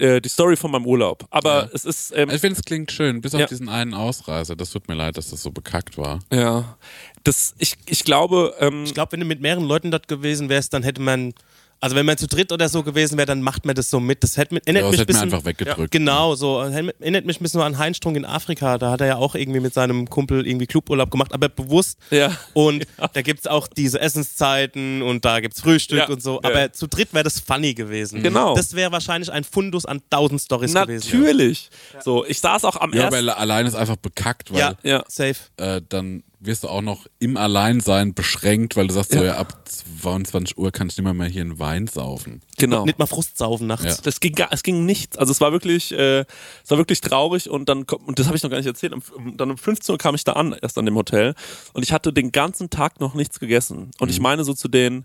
äh, 0.00 0.20
die 0.20 0.28
Story 0.28 0.56
von 0.56 0.72
meinem 0.72 0.84
Urlaub. 0.84 1.24
Aber 1.30 1.62
Ja. 1.62 1.70
es 1.72 1.84
ist, 1.84 2.12
ähm, 2.16 2.28
Ich 2.30 2.40
finde, 2.40 2.58
es 2.58 2.64
klingt 2.64 2.90
schön, 2.90 3.20
bis 3.20 3.32
Ja. 3.34 3.44
auf 3.44 3.46
diesen 3.48 3.68
einen 3.68 3.94
Ausreißer. 3.94 4.56
Das 4.56 4.70
tut 4.70 4.88
mir 4.88 4.94
leid, 4.96 5.16
dass 5.16 5.30
das 5.30 5.42
so 5.44 5.52
bekackt 5.52 5.96
war. 5.96 6.18
ja, 6.32 6.76
das, 7.22 7.54
ich, 7.58 7.76
ich 7.86 8.02
glaube, 8.02 8.54
ähm, 8.58 8.82
Ich 8.84 8.92
glaube, 8.94 9.12
wenn 9.12 9.20
du 9.20 9.26
mit 9.26 9.40
mehreren 9.40 9.64
Leuten 9.64 9.92
dort 9.92 10.08
gewesen 10.08 10.48
wärst, 10.48 10.74
dann 10.74 10.82
hätte 10.82 11.00
man, 11.02 11.34
also 11.80 11.94
wenn 11.96 12.06
man 12.06 12.16
zu 12.16 12.26
dritt 12.26 12.52
oder 12.52 12.68
so 12.68 12.82
gewesen 12.82 13.16
wäre, 13.18 13.26
dann 13.26 13.42
macht 13.42 13.64
man 13.66 13.74
das 13.74 13.90
so 13.90 14.00
mit. 14.00 14.22
Das 14.22 14.36
hätte, 14.36 14.54
mit- 14.54 14.66
erinnert 14.66 14.84
Ja, 14.84 14.90
das 14.90 14.98
mich 14.98 15.06
bisschen, 15.06 15.22
einfach 15.24 15.44
weggedrückt. 15.44 15.90
Genau, 15.90 16.34
so 16.34 16.58
erinnert 16.60 17.26
mich 17.26 17.40
ein 17.40 17.42
bisschen 17.42 17.60
an 17.60 17.78
Heinstrunk 17.78 18.16
in 18.16 18.24
Afrika. 18.24 18.78
Da 18.78 18.90
hat 18.90 19.00
er 19.00 19.06
ja 19.08 19.16
auch 19.16 19.34
irgendwie 19.34 19.60
mit 19.60 19.74
seinem 19.74 20.08
Kumpel 20.08 20.46
irgendwie 20.46 20.66
Cluburlaub 20.66 21.10
gemacht, 21.10 21.32
aber 21.34 21.48
bewusst. 21.48 21.98
Ja. 22.10 22.36
Und 22.54 22.86
da 23.12 23.22
gibt 23.22 23.40
es 23.40 23.46
auch 23.46 23.68
diese 23.68 24.00
Essenszeiten 24.00 25.02
und 25.02 25.24
da 25.24 25.40
gibt 25.40 25.54
es 25.54 25.60
Frühstück 25.60 25.98
Ja. 25.98 26.08
und 26.08 26.22
so. 26.22 26.40
Ja. 26.42 26.50
Aber 26.50 26.72
zu 26.72 26.86
dritt 26.88 27.12
wäre 27.14 27.24
das 27.24 27.40
funny 27.40 27.74
gewesen. 27.74 28.22
Genau. 28.22 28.54
Das 28.54 28.74
wäre 28.74 28.92
wahrscheinlich 28.92 29.30
ein 29.32 29.44
Fundus 29.44 29.86
an 29.86 30.00
tausend 30.10 30.40
Stories 30.40 30.74
gewesen. 30.74 31.10
natürlich. 31.20 31.70
So, 32.02 32.24
ich 32.24 32.40
saß 32.40 32.64
auch 32.64 32.76
am 32.76 32.92
Ja, 32.92 33.02
ersten. 33.02 33.14
weil 33.16 33.30
allein 33.30 33.66
ist 33.66 33.74
einfach 33.74 33.96
bekackt, 33.96 34.52
weil 34.52 34.60
Ja, 34.60 34.74
Ja. 34.82 35.04
safe. 35.08 35.36
äh, 35.56 35.80
dann 35.88 36.22
wirst 36.46 36.64
du 36.64 36.68
auch 36.68 36.82
noch 36.82 37.06
im 37.18 37.36
Alleinsein 37.36 38.14
beschränkt, 38.14 38.76
weil 38.76 38.86
du 38.86 38.94
sagst 38.94 39.12
so, 39.12 39.22
ja, 39.22 39.36
ab 39.36 39.54
22 39.64 40.56
Uhr 40.56 40.70
kann 40.72 40.88
ich 40.88 40.96
nicht 40.96 41.04
mehr, 41.04 41.14
mehr 41.14 41.28
hier 41.28 41.42
einen 41.42 41.58
Wein 41.58 41.86
saufen. 41.86 42.42
Genau. 42.58 42.84
Nicht 42.84 42.98
mal 42.98 43.06
Frustsaufen 43.06 43.66
nachts. 43.66 43.84
Ja. 43.84 43.96
Das 44.02 44.20
ging, 44.20 44.34
gar, 44.34 44.48
es 44.52 44.62
ging 44.62 44.86
nichts. 44.86 45.18
Also 45.18 45.32
es 45.32 45.40
war 45.40 45.52
wirklich, 45.52 45.92
äh, 45.92 46.20
es 46.20 46.70
war 46.70 46.78
wirklich 46.78 47.00
traurig 47.00 47.50
und 47.50 47.68
dann 47.68 47.86
kommt, 47.86 48.06
und 48.06 48.18
das 48.18 48.26
habe 48.26 48.36
ich 48.36 48.42
noch 48.42 48.50
gar 48.50 48.58
nicht 48.58 48.66
erzählt. 48.66 48.92
Um, 48.92 49.36
dann 49.36 49.50
um 49.50 49.58
15 49.58 49.92
Uhr 49.92 49.98
kam 49.98 50.14
ich 50.14 50.24
da 50.24 50.32
an, 50.32 50.54
erst 50.60 50.78
an 50.78 50.86
dem 50.86 50.94
Hotel 50.94 51.34
und 51.72 51.82
ich 51.82 51.92
hatte 51.92 52.12
den 52.12 52.32
ganzen 52.32 52.70
Tag 52.70 53.00
noch 53.00 53.14
nichts 53.14 53.38
gegessen. 53.40 53.90
Und 53.98 54.10
ich 54.10 54.20
meine 54.20 54.44
so 54.44 54.54
zu 54.54 54.68
denen, 54.68 55.04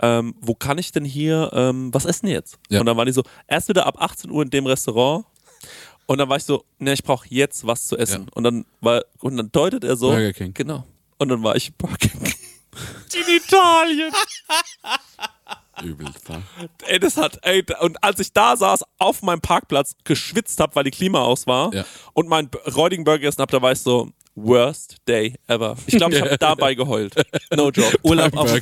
ähm, 0.00 0.34
wo 0.40 0.54
kann 0.54 0.78
ich 0.78 0.92
denn 0.92 1.04
hier 1.04 1.50
ähm, 1.52 1.92
was 1.92 2.04
essen 2.04 2.28
jetzt? 2.28 2.58
Ja. 2.68 2.80
Und 2.80 2.86
dann 2.86 2.96
waren 2.96 3.06
die 3.06 3.12
so, 3.12 3.22
erst 3.46 3.68
wieder 3.68 3.86
ab 3.86 3.96
18 4.00 4.30
Uhr 4.30 4.42
in 4.42 4.50
dem 4.50 4.66
Restaurant. 4.66 5.24
Und 6.06 6.18
dann 6.18 6.28
war 6.28 6.36
ich 6.36 6.44
so, 6.44 6.64
ne, 6.78 6.92
ich 6.92 7.02
brauche 7.02 7.26
jetzt 7.30 7.66
was 7.66 7.86
zu 7.86 7.96
essen. 7.98 8.22
Ja. 8.26 8.32
Und 8.34 8.44
dann 8.44 8.64
war, 8.80 9.04
und 9.20 9.36
dann 9.36 9.50
deutet 9.52 9.84
er 9.84 9.96
so. 9.96 10.10
Burger 10.10 10.32
King. 10.32 10.54
Genau. 10.54 10.84
Und 11.18 11.28
dann 11.28 11.42
war 11.42 11.56
ich 11.56 11.74
Burger 11.74 11.96
King. 11.96 12.20
In 13.14 13.36
Italien. 13.36 14.12
Übelst. 15.82 16.24
Ey, 16.86 16.98
das 16.98 17.16
hat, 17.16 17.38
ey, 17.42 17.64
und 17.80 18.02
als 18.02 18.18
ich 18.20 18.32
da 18.32 18.56
saß, 18.56 18.82
auf 18.98 19.22
meinem 19.22 19.40
Parkplatz, 19.40 19.94
geschwitzt 20.04 20.58
hab, 20.60 20.74
weil 20.74 20.84
die 20.84 20.90
Klima 20.90 21.20
aus 21.20 21.46
war 21.46 21.72
Ja. 21.74 21.84
und 22.14 22.28
meinen 22.28 22.50
räudigen 22.74 23.04
Burger 23.04 23.18
gegessen 23.18 23.42
hab, 23.42 23.50
da 23.50 23.60
war 23.60 23.72
ich 23.72 23.80
so, 23.80 24.10
worst 24.36 24.96
day 25.08 25.34
ever. 25.48 25.76
Ich 25.86 25.96
glaube, 25.96 26.14
ich 26.14 26.20
habe 26.20 26.36
dabei 26.40 26.74
geheult. 26.74 27.14
No 27.54 27.70
joke. 27.70 27.98
Urlaub 28.02 28.36
auf. 28.36 28.54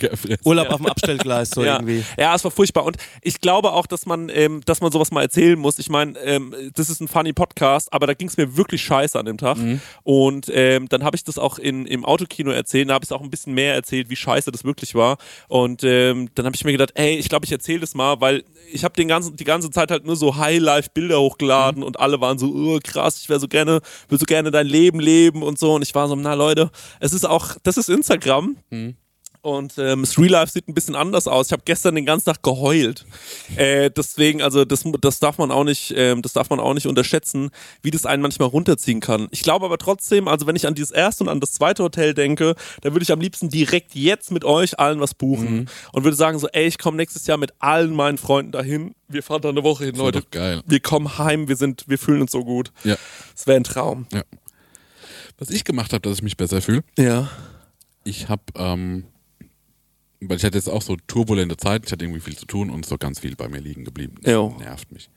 Urlaub 0.44 0.70
auf 0.70 0.76
dem 0.78 0.86
Abstellgleis, 0.86 1.50
so 1.50 1.64
ja. 1.64 1.74
irgendwie. 1.74 2.04
ja, 2.16 2.34
es 2.34 2.44
war 2.44 2.50
furchtbar. 2.50 2.84
Und 2.84 2.96
ich 3.22 3.40
glaube 3.40 3.72
auch, 3.72 3.86
dass 3.86 4.06
man, 4.06 4.30
ähm, 4.32 4.62
dass 4.64 4.80
man 4.80 4.92
sowas 4.92 5.10
mal 5.10 5.22
erzählen 5.22 5.58
muss. 5.58 5.78
Ich 5.78 5.90
meine, 5.90 6.18
ähm, 6.20 6.54
das 6.74 6.88
ist 6.88 7.00
ein 7.00 7.08
funny 7.08 7.32
Podcast, 7.32 7.92
aber 7.92 8.06
da 8.06 8.14
ging 8.14 8.28
es 8.28 8.36
mir 8.36 8.56
wirklich 8.56 8.82
scheiße 8.82 9.18
an 9.18 9.26
dem 9.26 9.36
Tag. 9.36 9.58
Und 10.04 10.50
ähm, 10.52 10.88
dann 10.88 11.02
habe 11.02 11.16
ich 11.16 11.24
das 11.24 11.38
auch 11.38 11.58
in, 11.58 11.86
im 11.86 12.04
Autokino 12.04 12.50
erzählt. 12.50 12.88
Da 12.88 12.94
habe 12.94 13.04
ich 13.04 13.12
auch 13.12 13.22
ein 13.22 13.30
bisschen 13.30 13.54
mehr 13.54 13.74
erzählt, 13.74 14.10
wie 14.10 14.16
scheiße 14.16 14.52
das 14.52 14.64
wirklich 14.64 14.94
war. 14.94 15.18
Und 15.48 15.82
ähm, 15.84 16.30
dann 16.34 16.46
habe 16.46 16.54
ich 16.54 16.64
mir 16.64 16.72
gedacht, 16.72 16.92
ey, 16.94 17.16
ich 17.16 17.28
glaube, 17.28 17.44
ich 17.46 17.52
erzähle 17.52 17.80
das 17.80 17.94
mal, 17.94 18.20
weil 18.20 18.44
ich 18.72 18.84
habe 18.84 18.94
den 18.94 19.08
ganzen, 19.08 19.36
die 19.36 19.44
ganze 19.44 19.70
Zeit 19.70 19.90
halt 19.90 20.04
nur 20.04 20.16
so 20.16 20.36
Highlife-Bilder 20.36 21.20
hochgeladen 21.20 21.82
und 21.82 21.98
alle 21.98 22.20
waren 22.20 22.38
so, 22.38 22.46
oh, 22.46 22.78
krass, 22.82 23.18
ich 23.20 23.28
wäre 23.28 23.40
so 23.40 23.48
gerne, 23.48 23.80
will 24.08 24.18
so 24.18 24.24
gerne 24.24 24.50
dein 24.50 24.66
Leben 24.66 25.00
leben 25.00 25.42
und 25.42 25.58
so. 25.58 25.63
Und 25.72 25.82
ich 25.82 25.94
war 25.94 26.08
so, 26.08 26.16
na 26.16 26.34
Leute, 26.34 26.70
es 27.00 27.12
ist 27.12 27.24
auch, 27.26 27.56
das 27.62 27.76
ist 27.76 27.88
Instagram. 27.88 28.56
Und 29.42 29.74
ähm, 29.76 30.00
das 30.00 30.16
Real 30.18 30.30
Life 30.30 30.52
sieht 30.52 30.68
ein 30.68 30.72
bisschen 30.72 30.94
anders 30.94 31.28
aus. 31.28 31.48
Ich 31.48 31.52
habe 31.52 31.60
gestern 31.66 31.94
den 31.96 32.06
ganzen 32.06 32.24
Tag 32.26 32.42
geheult. 32.42 33.04
Äh, 33.56 33.90
deswegen, 33.90 34.42
also 34.42 34.64
das, 34.64 34.84
das 35.00 35.20
darf 35.20 35.38
man 35.38 35.50
auch 35.52 35.62
nicht, 35.64 35.92
ähm, 35.96 36.22
das 36.22 36.32
darf 36.32 36.50
man 36.50 36.58
auch 36.58 36.72
nicht 36.74 36.86
unterschätzen, 36.86 37.50
wie 37.82 37.90
das 37.90 38.04
einen 38.06 38.22
manchmal 38.22 38.48
runterziehen 38.48 39.00
kann. 39.00 39.28
Ich 39.30 39.42
glaube 39.42 39.66
aber 39.66 39.78
trotzdem, 39.78 40.26
also 40.26 40.46
wenn 40.46 40.56
ich 40.56 40.66
an 40.66 40.74
dieses 40.74 40.90
erste 40.90 41.22
und 41.24 41.30
an 41.30 41.40
das 41.40 41.52
zweite 41.52 41.84
Hotel 41.84 42.14
denke, 42.14 42.54
dann 42.80 42.94
würde 42.94 43.02
ich 43.04 43.12
am 43.12 43.20
liebsten 43.20 43.50
direkt 43.50 43.94
jetzt 43.94 44.32
mit 44.32 44.44
euch 44.44 44.80
allen 44.80 44.98
was 44.98 45.14
buchen 45.14 45.68
und 45.92 46.04
würde 46.04 46.16
sagen 46.16 46.38
so, 46.38 46.48
ey, 46.48 46.66
ich 46.66 46.78
komme 46.78 46.96
nächstes 46.96 47.26
Jahr 47.26 47.36
mit 47.36 47.52
allen 47.60 47.94
meinen 47.94 48.18
Freunden 48.18 48.50
dahin. 48.50 48.94
Wir 49.08 49.22
fahren 49.22 49.42
da 49.42 49.50
eine 49.50 49.62
Woche 49.62 49.84
hin, 49.84 49.94
Leute. 49.94 50.22
geil. 50.30 50.62
Wir 50.66 50.80
kommen 50.80 51.18
heim, 51.18 51.46
wir 51.46 51.56
sind, 51.56 51.84
wir 51.86 51.98
fühlen 51.98 52.22
uns 52.22 52.32
so 52.32 52.44
gut. 52.44 52.72
Ja. 52.82 52.96
Es 53.36 53.46
wäre 53.46 53.58
ein 53.58 53.64
Traum. 53.64 54.06
ja. 54.12 54.22
Was 55.46 55.50
ich 55.54 55.64
gemacht 55.64 55.92
habe, 55.92 56.00
dass 56.00 56.16
ich 56.16 56.22
mich 56.22 56.38
besser 56.38 56.62
fühle, 56.62 56.82
Ja. 56.98 57.28
ich 58.02 58.30
habe, 58.30 58.42
ähm, 58.56 59.04
weil 60.22 60.38
ich 60.38 60.44
hatte 60.44 60.56
jetzt 60.56 60.70
auch 60.70 60.80
so 60.80 60.96
turbulente 61.06 61.58
Zeiten, 61.58 61.84
ich 61.84 61.92
hatte 61.92 62.02
irgendwie 62.06 62.20
viel 62.22 62.34
zu 62.36 62.46
tun 62.46 62.70
und 62.70 62.86
so 62.86 62.96
ganz 62.96 63.18
viel 63.20 63.36
bei 63.36 63.46
mir 63.48 63.60
liegen 63.60 63.84
geblieben. 63.84 64.14
Das 64.22 64.32
Jo. 64.32 64.56
nervt 64.58 64.90
mich. 64.90 65.10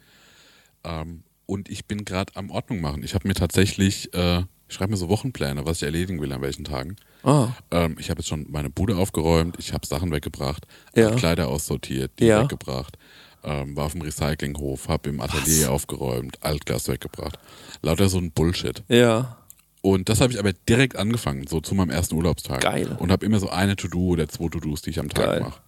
Ähm, 0.84 1.24
und 1.46 1.70
ich 1.70 1.86
bin 1.86 2.04
gerade 2.04 2.36
am 2.36 2.50
Ordnung 2.50 2.82
machen. 2.82 3.04
Ich 3.04 3.16
habe 3.16 3.26
mir 3.26 3.36
tatsächlich, 3.36 4.14
äh, 4.14 4.40
ich 4.68 4.76
schreibe 4.76 4.92
mir 4.92 4.98
so 4.98 5.08
Wochenpläne, 5.08 5.66
was 5.66 5.78
ich 5.78 5.84
erledigen 5.84 6.20
will 6.20 6.34
an 6.34 6.42
welchen 6.42 6.66
Tagen. 6.66 6.98
Ah. 7.24 7.52
Ähm, 7.72 7.96
ich 7.98 8.10
habe 8.10 8.20
jetzt 8.20 8.28
schon 8.28 8.48
meine 8.50 8.70
Bude 8.70 8.98
aufgeräumt, 8.98 9.56
ich 9.60 9.72
habe 9.72 9.88
Sachen 9.88 10.12
weggebracht, 10.12 10.68
Ja. 10.94 11.12
hab 11.12 11.18
Kleider 11.18 11.48
aussortiert, 11.48 12.12
die 12.20 12.26
Ja. 12.26 12.44
weggebracht, 12.44 12.98
ähm, 13.46 13.78
war 13.78 13.86
auf 13.86 13.94
dem 13.94 14.02
Recyclinghof, 14.02 14.90
habe 14.90 15.08
im 15.08 15.22
Atelier 15.22 15.72
aufgeräumt, 15.72 16.44
Altglas 16.44 16.90
weggebracht. 16.90 17.40
Lauter 17.82 18.10
so 18.10 18.18
ein 18.18 18.32
Bullshit. 18.32 18.84
Ja. 18.90 19.38
Und 19.82 20.10
das 20.10 20.22
habe 20.22 20.34
ich 20.34 20.40
aber 20.40 20.54
direkt 20.54 20.96
angefangen, 20.96 21.48
so 21.48 21.62
zu 21.62 21.76
meinem 21.76 21.92
ersten 21.92 22.16
Urlaubstag. 22.16 22.62
Geil. 22.62 22.96
Und 23.00 23.12
habe 23.12 23.26
immer 23.26 23.40
so 23.40 23.50
eine 23.50 23.76
To-Do 23.76 24.00
oder 24.00 24.28
zwei 24.28 24.50
To-Dos, 24.50 24.82
die 24.82 24.90
ich 24.90 25.00
am 25.00 25.10
Tag 25.10 25.42
mache. 25.42 25.62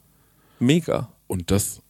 Mega. 0.60 1.14
Und 1.28 1.52
das 1.52 1.82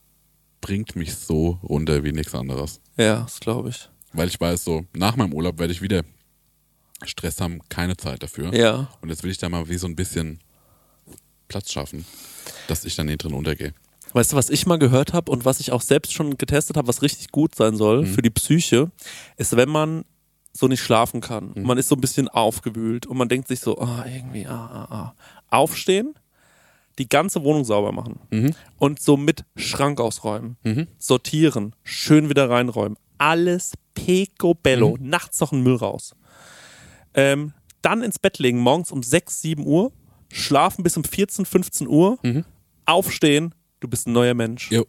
bringt 0.61 0.95
mich 0.95 1.15
so 1.15 1.59
runter 1.63 2.03
wie 2.03 2.11
nichts 2.11 2.35
anderes. 2.35 2.81
Ja, 2.97 3.21
das 3.21 3.39
glaube 3.39 3.69
ich. 3.69 3.89
Weil 4.13 4.27
ich 4.27 4.39
weiß, 4.39 4.63
so 4.63 4.85
nach 4.93 5.15
meinem 5.15 5.33
Urlaub 5.33 5.59
werde 5.59 5.73
ich 5.73 5.81
wieder 5.81 6.03
Stress 7.03 7.39
haben, 7.39 7.59
keine 7.69 7.95
Zeit 7.95 8.21
dafür. 8.23 8.53
Ja. 8.53 8.89
Und 9.01 9.09
jetzt 9.09 9.23
will 9.23 9.31
ich 9.31 9.37
da 9.37 9.47
mal 9.49 9.69
wie 9.69 9.77
so 9.77 9.87
ein 9.87 9.95
bisschen 9.95 10.39
Platz 11.47 11.71
schaffen, 11.71 12.05
dass 12.67 12.85
ich 12.85 12.95
dann 12.95 13.07
nicht 13.07 13.23
drin 13.23 13.33
untergehe. 13.33 13.73
Weißt 14.13 14.31
du, 14.31 14.35
was 14.35 14.49
ich 14.49 14.65
mal 14.65 14.79
gehört 14.79 15.13
habe 15.13 15.31
und 15.31 15.45
was 15.45 15.59
ich 15.59 15.71
auch 15.71 15.81
selbst 15.81 16.13
schon 16.13 16.37
getestet 16.37 16.77
habe, 16.77 16.87
was 16.87 17.01
richtig 17.01 17.31
gut 17.31 17.55
sein 17.55 17.75
soll 17.75 18.05
für 18.05 18.21
die 18.21 18.31
Psyche, 18.31 18.91
ist, 19.37 19.55
wenn 19.55 19.69
man 19.69 20.03
so 20.51 20.67
nicht 20.67 20.81
schlafen 20.81 21.21
kann. 21.21 21.53
Man 21.55 21.77
ist 21.77 21.89
so 21.89 21.95
ein 21.95 22.01
bisschen 22.01 22.27
aufgewühlt 22.27 23.05
und 23.05 23.17
man 23.17 23.29
denkt 23.29 23.47
sich 23.47 23.59
so, 23.59 23.77
ah, 23.79 24.05
irgendwie, 24.05 24.45
ah, 24.47 24.51
ah, 24.89 24.93
ah. 24.95 25.13
Aufstehen, 25.49 26.15
die 26.97 27.07
ganze 27.07 27.43
Wohnung 27.43 27.63
sauber 27.63 27.91
machen 27.91 28.19
und 28.77 28.99
so 28.99 29.15
mit 29.15 29.45
Schrank 29.55 29.99
ausräumen, 30.01 30.57
sortieren, 30.97 31.73
schön 31.83 32.29
wieder 32.29 32.49
reinräumen. 32.49 32.97
Alles 33.17 33.73
picobello, 33.93 34.97
nachts 34.99 35.39
noch 35.39 35.51
ein 35.51 35.61
Müll 35.61 35.75
raus. 35.75 36.15
Ähm, 37.13 37.53
dann 37.81 38.01
ins 38.03 38.19
Bett 38.19 38.39
legen, 38.39 38.59
morgens 38.59 38.91
um 38.91 39.01
6, 39.03 39.41
7 39.41 39.65
Uhr, 39.65 39.91
schlafen 40.31 40.83
bis 40.83 40.97
um 40.97 41.03
14, 41.03 41.45
15 41.45 41.87
Uhr, 41.87 42.17
aufstehen, 42.85 43.55
du 43.79 43.87
bist 43.87 44.07
ein 44.07 44.13
neuer 44.13 44.33
Mensch. 44.33 44.69
Jo. 44.71 44.85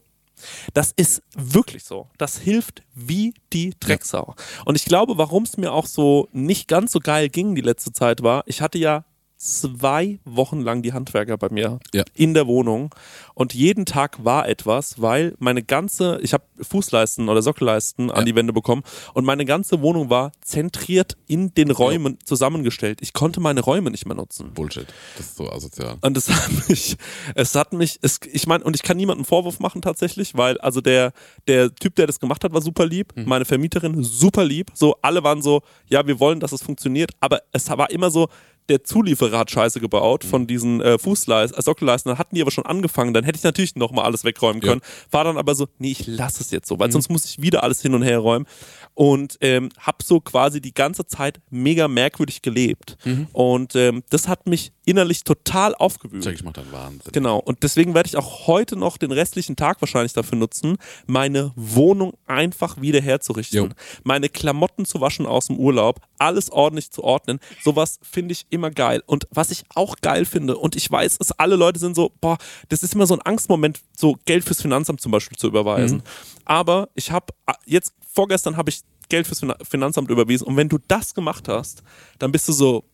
Das 0.75 0.93
ist 0.97 1.23
wirklich 1.37 1.85
so. 1.85 2.09
Das 2.19 2.39
hilft 2.39 2.83
wie 2.95 3.35
die 3.53 3.75
Drecksau. 3.81 4.35
Und 4.65 4.77
ich 4.77 4.85
glaube, 4.85 5.19
warum 5.19 5.45
es 5.45 5.57
mir 5.57 5.73
auch 5.73 5.87
so 5.87 6.29
nicht 6.33 6.69
ganz 6.69 6.93
so 6.93 7.01
geil 7.01 7.29
ging 7.29 7.55
die 7.55 7.61
letzte 7.61 7.93
Zeit 7.93 8.23
war, 8.23 8.43
ich 8.47 8.61
hatte 8.61 8.79
ja 8.79 9.05
zwei 9.43 10.19
Wochen 10.27 10.61
lang 10.61 10.83
die 10.83 10.93
Handwerker 10.93 11.39
bei 11.39 11.49
mir 11.51 11.79
Ja. 11.95 12.05
in 12.15 12.35
der 12.35 12.47
Wohnung 12.47 12.95
und 13.35 13.55
jeden 13.55 13.87
Tag 13.87 14.23
war 14.23 14.47
etwas, 14.47 15.01
weil 15.01 15.35
meine 15.39 15.63
ganze, 15.63 16.19
ich 16.23 16.35
habe 16.35 16.45
Fußleisten 16.61 17.27
oder 17.31 17.41
Sockelleisten 17.41 18.11
an 18.11 18.19
Ja. 18.19 18.25
die 18.25 18.35
Wände 18.35 18.53
bekommen 18.53 18.83
und 19.15 19.25
meine 19.25 19.47
ganze 19.47 19.81
Wohnung 19.81 20.11
war 20.11 20.33
zentriert 20.43 21.17
in 21.27 21.55
den 21.55 21.71
Räumen 21.71 22.19
zusammengestellt. 22.23 22.99
Ich 23.01 23.15
konnte 23.15 23.41
meine 23.41 23.61
Räume 23.63 23.91
nicht 23.91 24.05
mehr 24.05 24.15
nutzen. 24.15 24.53
Bullshit. 24.53 24.87
Das 25.17 25.27
ist 25.29 25.37
so 25.39 25.51
asozial. 25.51 25.97
Und 26.03 26.19
es 26.19 26.29
hat 26.29 26.69
mich, 26.69 26.97
es 27.35 27.55
hat 27.55 27.73
mich, 27.73 27.99
es, 28.03 28.21
ich 28.31 28.47
meine, 28.47 28.63
und 28.65 28.77
ich 28.77 28.83
kann 28.83 28.99
niemanden 28.99 29.25
Vorwurf 29.25 29.59
machen 29.59 29.81
tatsächlich, 29.81 30.37
weil 30.37 30.59
also 30.59 30.83
der, 30.83 31.13
der 31.49 31.75
Typ, 31.75 31.95
der 31.95 32.07
das 32.07 32.21
gemacht 32.21 32.45
hat, 32.45 32.53
war 32.53 32.61
super 32.61 32.85
lieb, 32.85 33.15
meine 33.17 33.47
Vermieterin 33.47 34.03
super 34.05 34.45
lieb, 34.45 34.71
so 34.75 34.97
alle 35.01 35.25
waren 35.25 35.41
so, 35.41 35.63
ja, 35.87 36.07
wir 36.07 36.21
wollen, 36.21 36.41
dass 36.41 36.53
es 36.53 36.63
funktioniert, 36.63 37.13
aber 37.21 37.41
es 37.53 37.71
war 37.71 37.91
immer 37.91 38.11
so, 38.11 38.29
der 38.69 38.85
Zulieferer 38.85 39.39
hat 39.39 39.51
Scheiße 39.51 39.81
gebaut 39.81 40.25
von 40.25 40.47
diesen 40.47 40.81
äh, 40.81 40.99
Fußleisten, 40.99 41.59
äh, 41.59 41.63
Sockelleisten, 41.63 42.11
dann 42.11 42.19
hatten 42.19 42.35
die 42.35 42.43
aber 42.43 42.51
schon 42.51 42.67
angefangen, 42.67 43.15
dann 43.15 43.25
hätte 43.25 43.39
ich 43.39 43.43
natürlich 43.43 43.77
nochmal 43.77 44.05
alles 44.05 44.25
wegräumen 44.25 44.61
können, 44.61 44.81
war 45.11 45.25
dann 45.25 45.39
aber 45.39 45.55
so, 45.55 45.67
nee, 45.79 45.93
ich 45.93 46.07
lasse 46.07 46.43
es 46.43 46.51
jetzt 46.51 46.69
so, 46.69 46.79
weil 46.79 46.93
sonst 46.93 47.11
muss 47.11 47.25
ich 47.25 47.41
wieder 47.41 47.63
alles 47.63 47.83
hin 47.83 47.95
und 47.95 48.03
her 48.03 48.19
räumen 48.19 48.47
und 48.95 49.39
ähm, 49.41 49.71
hab 49.79 50.03
so 50.03 50.21
quasi 50.21 50.61
die 50.61 50.75
ganze 50.75 51.07
Zeit 51.07 51.41
mega 51.51 51.89
merkwürdig 51.89 52.43
gelebt 52.43 52.97
und 53.33 53.75
ähm, 53.77 54.03
das 54.11 54.29
hat 54.29 54.47
mich 54.47 54.73
innerlich 54.91 55.23
total 55.23 55.75
aufgewühlt. 55.77 56.27
Ich 56.27 56.43
mach 56.43 56.53
dann 56.53 56.71
Wahnsinn. 56.73 57.13
Genau. 57.13 57.39
Und 57.39 57.63
deswegen 57.63 57.95
werde 57.95 58.09
ich 58.09 58.17
auch 58.17 58.49
heute 58.49 58.77
noch 58.77 58.97
den 58.97 59.13
restlichen 59.13 59.55
Tag 59.55 59.81
wahrscheinlich 59.81 60.13
dafür 60.13 60.37
nutzen, 60.37 60.79
meine 61.07 61.53
Wohnung 61.55 62.15
einfach 62.27 62.81
wieder 62.81 63.01
herzurichten. 63.01 63.57
Jo. 63.57 63.69
Meine 64.03 64.29
Klamotten 64.29 64.85
zu 64.85 65.01
waschen 65.01 65.27
aus 65.27 65.47
dem 65.47 65.59
Urlaub, 65.59 66.01
alles 66.19 66.51
ordentlich 66.51 66.91
zu 66.91 67.05
ordnen. 67.05 67.39
Sowas 67.63 68.01
finde 68.03 68.33
ich 68.33 68.47
immer 68.51 68.71
geil. 68.71 69.03
Und 69.07 69.27
was 69.31 69.51
ich 69.51 69.65
auch 69.75 69.97
geil 70.01 70.25
finde, 70.25 70.57
und 70.57 70.77
ich 70.77 70.91
weiß, 70.91 71.19
dass 71.19 71.33
alle 71.33 71.57
Leute 71.57 71.79
sind 71.79 71.95
so, 71.95 72.13
boah, 72.21 72.39
das 72.69 72.83
ist 72.83 72.95
immer 72.95 73.07
so 73.07 73.15
ein 73.15 73.23
Angstmoment, 73.23 73.81
so 73.97 74.17
Geld 74.25 74.45
fürs 74.45 74.61
Finanzamt 74.63 75.01
zum 75.01 75.13
Beispiel 75.13 75.39
zu 75.39 75.47
überweisen. 75.49 76.03
Aber 76.45 76.89
ich 76.95 77.11
habe 77.11 77.33
jetzt, 77.67 77.93
vorgestern 78.13 78.57
habe 78.57 78.71
ich 78.71 78.81
Geld 79.09 79.27
fürs 79.27 79.41
Finan- 79.41 79.65
Finanzamt 79.69 80.11
überwiesen. 80.11 80.47
Und 80.47 80.57
wenn 80.57 80.69
du 80.69 80.79
das 80.89 81.15
gemacht 81.15 81.49
hast, 81.49 81.83
dann 82.19 82.33
bist 82.33 82.49
du 82.49 82.53
so, 82.53 82.85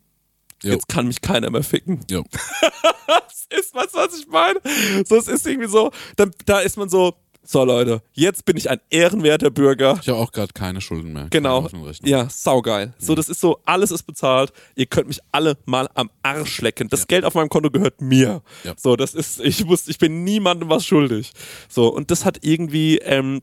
Jo. 0.63 0.73
jetzt 0.73 0.89
kann 0.89 1.07
mich 1.07 1.21
keiner 1.21 1.51
mehr 1.51 1.63
ficken 1.63 2.01
das 3.07 3.47
ist, 3.51 3.75
du, 3.75 3.79
was 3.93 4.19
ich 4.19 4.27
meine? 4.27 4.59
So, 5.07 5.17
es 5.17 5.29
ist 5.29 5.47
irgendwie 5.47 5.69
so, 5.69 5.91
da, 6.17 6.27
da 6.47 6.61
ist 6.61 6.77
man 6.79 6.89
so, 6.89 7.15
so 7.49 7.65
Leute, 7.65 8.03
jetzt 8.13 8.45
bin 8.45 8.57
ich 8.57 8.69
ein 8.71 8.81
ehrenwerter 8.91 9.51
Bürger. 9.51 9.99
Ich 10.03 10.09
habe 10.09 10.19
auch 10.19 10.33
gerade 10.33 10.53
keine 10.53 10.81
Schulden 10.81 11.13
mehr. 11.13 11.29
Genau. 11.31 11.69
Ja, 12.03 12.29
saugeil. 12.29 12.95
So, 12.99 13.15
das 13.15 13.29
ist 13.29 13.41
so, 13.41 13.61
alles 13.65 13.91
ist 13.91 14.03
bezahlt. 14.03 14.53
Ihr 14.75 14.87
könnt 14.87 15.09
mich 15.09 15.21
alle 15.33 15.57
mal 15.65 15.89
am 15.95 16.11
Arsch 16.23 16.61
lecken. 16.61 16.89
Das 16.89 17.07
Geld 17.07 17.25
auf 17.25 17.35
meinem 17.35 17.49
Konto 17.49 17.71
gehört 17.71 18.01
mir. 18.01 18.43
Ja. 18.65 18.75
So, 18.77 18.97
das 18.97 19.15
ist, 19.15 19.41
ich 19.41 19.65
muss, 19.65 19.89
ich 19.89 19.99
bin 19.99 20.25
niemandem 20.25 20.69
was 20.69 20.85
schuldig. 20.85 21.33
So, 21.69 21.89
und 21.89 22.11
das 22.11 22.25
hat 22.25 22.39
irgendwie 22.43 22.99
ähm, 22.99 23.43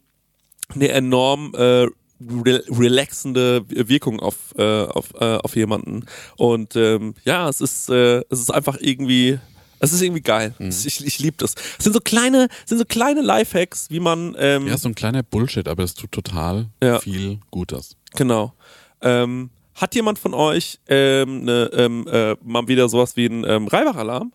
eine 0.73 0.89
enorm 0.89 1.53
äh, 1.55 1.87
re 2.21 2.63
relaxende 2.69 3.65
Wirkung 3.69 4.19
auf, 4.19 4.53
äh, 4.57 4.83
auf, 4.83 5.13
äh, 5.19 5.37
auf 5.37 5.55
jemanden. 5.55 6.05
Und 6.37 6.75
ähm, 6.75 7.15
ja, 7.23 7.49
es 7.49 7.61
ist, 7.61 7.89
äh, 7.89 8.23
es 8.29 8.39
ist 8.39 8.51
einfach 8.51 8.77
irgendwie. 8.79 9.39
Es 9.83 9.91
ist 9.91 10.01
irgendwie 10.01 10.21
geil. 10.21 10.53
Mhm. 10.59 10.69
Ich, 10.69 11.05
ich 11.05 11.19
liebe 11.19 11.35
das. 11.37 11.55
Es 11.77 11.83
sind 11.83 11.91
so 11.91 11.99
kleine, 11.99 12.47
sind 12.65 12.77
so 12.77 12.85
kleine 12.85 13.21
Lifehacks, 13.21 13.89
wie 13.89 13.99
man 13.99 14.33
ähm, 14.39 14.65
Ja, 14.67 14.77
so 14.77 14.87
ein 14.87 14.95
kleiner 14.95 15.23
Bullshit, 15.23 15.67
aber 15.67 15.83
es 15.83 15.93
tut 15.93 16.11
total 16.13 16.67
Ja. 16.81 16.99
viel 16.99 17.39
Gutes. 17.51 17.97
Genau. 18.15 18.53
Ähm, 19.01 19.49
hat 19.75 19.93
jemand 19.93 20.19
von 20.19 20.33
euch 20.33 20.79
ähm, 20.87 21.43
ne, 21.43 21.69
ähm, 21.73 22.07
äh, 22.07 22.35
mal 22.41 22.65
wieder 22.69 22.87
sowas 22.87 23.17
wie 23.17 23.25
einen 23.25 23.43
ähm, 23.43 23.67
Reibach-Alarm? 23.67 24.31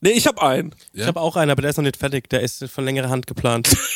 Nee, 0.00 0.10
ich 0.10 0.26
habe 0.26 0.42
einen. 0.42 0.74
Ich 0.92 1.06
habe 1.06 1.20
auch 1.20 1.36
einen, 1.36 1.52
aber 1.52 1.62
der 1.62 1.70
ist 1.70 1.76
noch 1.76 1.84
nicht 1.84 1.96
fertig. 1.96 2.28
Der 2.28 2.40
ist 2.40 2.64
von 2.64 2.84
längerer 2.84 3.08
Hand 3.08 3.26
geplant. 3.26 3.68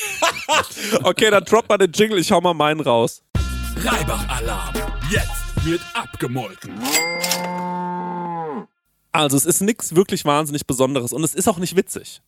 Okay, 1.05 1.31
dann 1.31 1.45
drop 1.45 1.69
mal 1.69 1.79
den 1.79 1.93
Jingle, 1.93 2.19
ich 2.19 2.33
hau 2.33 2.41
mal 2.41 2.55
meinen 2.55 2.81
raus. 2.81 3.23
Reibach-Alarm. 3.77 4.75
Jetzt 5.11 5.65
wird 5.65 5.81
abgemolken. 5.95 6.73
Also 9.13 9.37
es 9.37 9.45
ist 9.45 9.61
nichts 9.61 9.95
wirklich 9.97 10.25
wahnsinnig 10.25 10.67
Besonderes 10.67 11.13
und 11.13 11.25
es 11.25 11.35
ist 11.35 11.49
auch 11.49 11.59
nicht 11.59 11.77
witzig. 11.77 12.23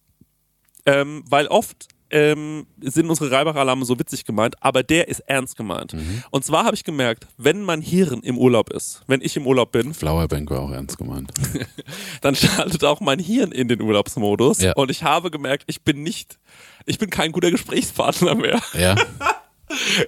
Ähm, 0.84 1.22
weil 1.28 1.46
oft 1.46 1.86
ähm, 2.10 2.66
sind 2.80 3.08
unsere 3.08 3.30
Reibach-Alarme 3.30 3.84
so 3.86 3.98
witzig 3.98 4.24
gemeint, 4.24 4.56
aber 4.62 4.82
der 4.82 5.08
ist 5.08 5.20
ernst 5.20 5.56
gemeint. 5.56 5.94
Und 6.30 6.44
zwar 6.44 6.64
habe 6.64 6.74
ich 6.74 6.84
gemerkt, 6.84 7.26
wenn 7.38 7.62
mein 7.62 7.80
Hirn 7.80 8.20
im 8.20 8.36
Urlaub 8.36 8.68
ist, 8.70 9.00
wenn 9.06 9.20
ich 9.22 9.36
im 9.36 9.46
Urlaub 9.46 9.72
bin, 9.72 9.94
Flowerbank 9.94 10.50
war 10.50 10.60
auch 10.60 10.70
ernst 10.72 10.98
gemeint. 10.98 11.32
dann 12.20 12.34
schaltet 12.34 12.84
auch 12.84 13.00
mein 13.00 13.18
Hirn 13.18 13.50
in 13.52 13.68
den 13.68 13.80
Urlaubsmodus 13.80 14.60
Ja. 14.60 14.72
und 14.74 14.90
ich 14.90 15.04
habe 15.04 15.30
gemerkt, 15.30 15.64
ich 15.68 15.82
bin 15.82 16.02
nicht, 16.02 16.38
ich 16.84 16.98
bin 16.98 17.08
kein 17.08 17.32
guter 17.32 17.50
Gesprächspartner 17.50 18.34
mehr. 18.34 18.60
Ja, 18.74 18.96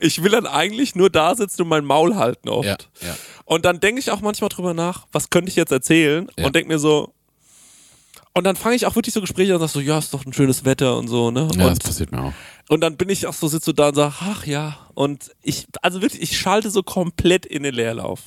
Ich 0.00 0.22
will 0.22 0.30
dann 0.30 0.46
eigentlich 0.46 0.94
nur 0.94 1.10
da 1.10 1.34
sitzen 1.34 1.62
und 1.62 1.68
mein 1.68 1.84
Maul 1.84 2.16
halten 2.16 2.48
oft. 2.48 2.66
ja, 2.66 2.76
ja. 3.08 3.16
Und 3.44 3.64
dann 3.64 3.80
denke 3.80 4.00
ich 4.00 4.10
auch 4.10 4.20
manchmal 4.20 4.48
drüber 4.48 4.74
nach, 4.74 5.06
was 5.12 5.30
könnte 5.30 5.50
ich 5.50 5.56
jetzt 5.56 5.72
erzählen 5.72 6.28
Ja. 6.38 6.46
und 6.46 6.54
denke 6.56 6.68
mir 6.68 6.78
so, 6.78 7.12
und 8.36 8.44
dann 8.44 8.56
fange 8.56 8.74
ich 8.74 8.84
auch 8.86 8.96
wirklich 8.96 9.14
so 9.14 9.20
Gespräche 9.20 9.52
an 9.54 9.60
und 9.60 9.68
sag 9.68 9.72
so, 9.74 9.80
ja, 9.80 9.96
ist 9.98 10.12
doch 10.12 10.26
ein 10.26 10.32
schönes 10.32 10.64
Wetter 10.64 10.96
und 10.96 11.06
so, 11.08 11.30
ne? 11.30 11.42
Ja, 11.54 11.68
das 11.68 11.68
und, 11.74 11.84
passiert 11.84 12.10
mir 12.12 12.20
auch. 12.24 12.32
und 12.68 12.80
dann 12.80 12.96
bin 12.96 13.08
ich 13.08 13.26
auch 13.28 13.32
so, 13.34 13.46
sitze 13.46 13.66
so 13.66 13.72
da 13.72 13.88
und 13.88 13.94
sag, 13.94 14.14
ach 14.22 14.44
ja. 14.46 14.76
Und 14.94 15.30
ich, 15.42 15.66
also 15.82 16.02
wirklich, 16.02 16.20
ich 16.22 16.38
schalte 16.38 16.70
so 16.70 16.82
komplett 16.82 17.46
in 17.46 17.62
den 17.62 17.74
Leerlauf. 17.74 18.20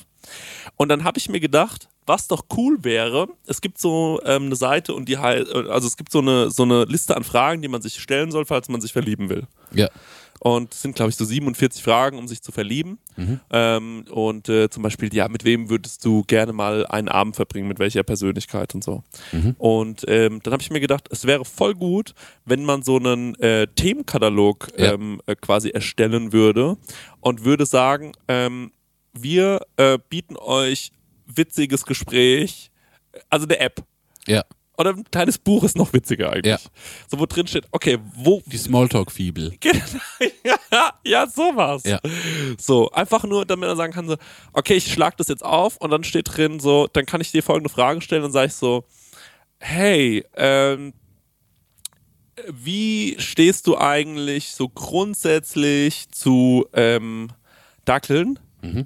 Und 0.76 0.88
dann 0.88 1.04
habe 1.04 1.18
ich 1.18 1.28
mir 1.28 1.40
gedacht, 1.40 1.88
was 2.06 2.26
doch 2.26 2.44
cool 2.56 2.78
wäre, 2.84 3.28
es 3.46 3.60
gibt 3.60 3.78
so 3.78 4.18
ähm, 4.24 4.44
eine 4.46 4.56
Seite 4.56 4.94
und 4.94 5.10
die 5.10 5.18
heißt, 5.18 5.52
also 5.52 5.86
es 5.86 5.98
gibt 5.98 6.10
so 6.10 6.20
eine, 6.20 6.50
so 6.50 6.62
eine 6.62 6.84
Liste 6.84 7.14
an 7.14 7.22
Fragen, 7.22 7.60
die 7.60 7.68
man 7.68 7.82
sich 7.82 8.00
stellen 8.00 8.30
soll, 8.30 8.46
falls 8.46 8.68
man 8.70 8.80
sich 8.80 8.94
verlieben 8.94 9.28
will. 9.28 9.46
Ja. 9.72 9.88
Und 10.40 10.72
es 10.72 10.82
sind, 10.82 10.94
glaube 10.94 11.10
ich, 11.10 11.16
so 11.16 11.24
47 11.24 11.82
Fragen, 11.82 12.16
um 12.18 12.28
sich 12.28 12.42
zu 12.42 12.52
verlieben. 12.52 12.98
Ähm, 13.50 14.04
und 14.10 14.48
äh, 14.48 14.70
zum 14.70 14.82
Beispiel, 14.84 15.12
ja, 15.12 15.28
mit 15.28 15.44
wem 15.44 15.68
würdest 15.70 16.04
du 16.04 16.22
gerne 16.22 16.52
mal 16.52 16.86
einen 16.86 17.08
Abend 17.08 17.34
verbringen, 17.34 17.66
mit 17.66 17.78
welcher 17.80 18.04
Persönlichkeit 18.04 18.74
und 18.74 18.84
so. 18.84 19.02
Und 19.58 20.04
ähm, 20.06 20.40
dann 20.42 20.52
habe 20.52 20.62
ich 20.62 20.70
mir 20.70 20.78
gedacht, 20.80 21.08
es 21.10 21.26
wäre 21.26 21.44
voll 21.44 21.74
gut, 21.74 22.14
wenn 22.44 22.64
man 22.64 22.82
so 22.82 22.96
einen 22.96 23.34
äh, 23.40 23.66
Themenkatalog 23.74 24.68
Ja. 24.76 24.92
ähm, 24.94 25.20
äh, 25.26 25.34
quasi 25.34 25.70
erstellen 25.70 26.32
würde 26.32 26.76
und 27.20 27.44
würde 27.44 27.66
sagen, 27.66 28.12
ähm, 28.28 28.70
wir 29.12 29.60
äh, 29.76 29.98
bieten 30.08 30.36
euch 30.36 30.92
witziges 31.26 31.84
Gespräch, 31.84 32.70
also 33.28 33.46
eine 33.46 33.58
App. 33.58 33.82
Ja. 34.26 34.44
Oder 34.78 34.90
ein 34.90 35.04
kleines 35.10 35.38
Buch 35.38 35.64
ist 35.64 35.76
noch 35.76 35.92
witziger 35.92 36.30
eigentlich. 36.32 36.52
Ja. 36.52 36.58
So, 37.08 37.18
wo 37.18 37.26
drin 37.26 37.48
steht, 37.48 37.66
okay, 37.72 37.98
wo, 38.14 38.42
Die 38.46 38.56
Smalltalk-Fibel. 38.56 39.54
ja, 40.44 40.92
ja, 41.04 41.26
sowas. 41.26 41.82
Ja. 41.84 41.98
So, 42.58 42.88
einfach 42.92 43.24
nur, 43.24 43.44
damit 43.44 43.68
man 43.68 43.76
sagen 43.76 43.92
kann, 43.92 44.06
so, 44.06 44.16
okay, 44.52 44.74
ich 44.74 44.92
schlag 44.92 45.16
das 45.16 45.26
jetzt 45.26 45.44
auf 45.44 45.78
und 45.78 45.90
dann 45.90 46.04
steht 46.04 46.36
drin 46.36 46.60
so, 46.60 46.86
dann 46.92 47.06
kann 47.06 47.20
ich 47.20 47.32
dir 47.32 47.42
folgende 47.42 47.70
Fragen 47.70 48.00
stellen 48.00 48.22
und 48.22 48.30
sage 48.30 48.46
ich 48.46 48.54
so, 48.54 48.84
hey, 49.58 50.24
ähm, 50.36 50.92
wie 52.48 53.16
stehst 53.18 53.66
du 53.66 53.76
eigentlich 53.76 54.52
so 54.52 54.68
grundsätzlich 54.68 56.08
zu 56.10 56.66
ähm, 56.72 57.30
Dackeln? 57.84 58.38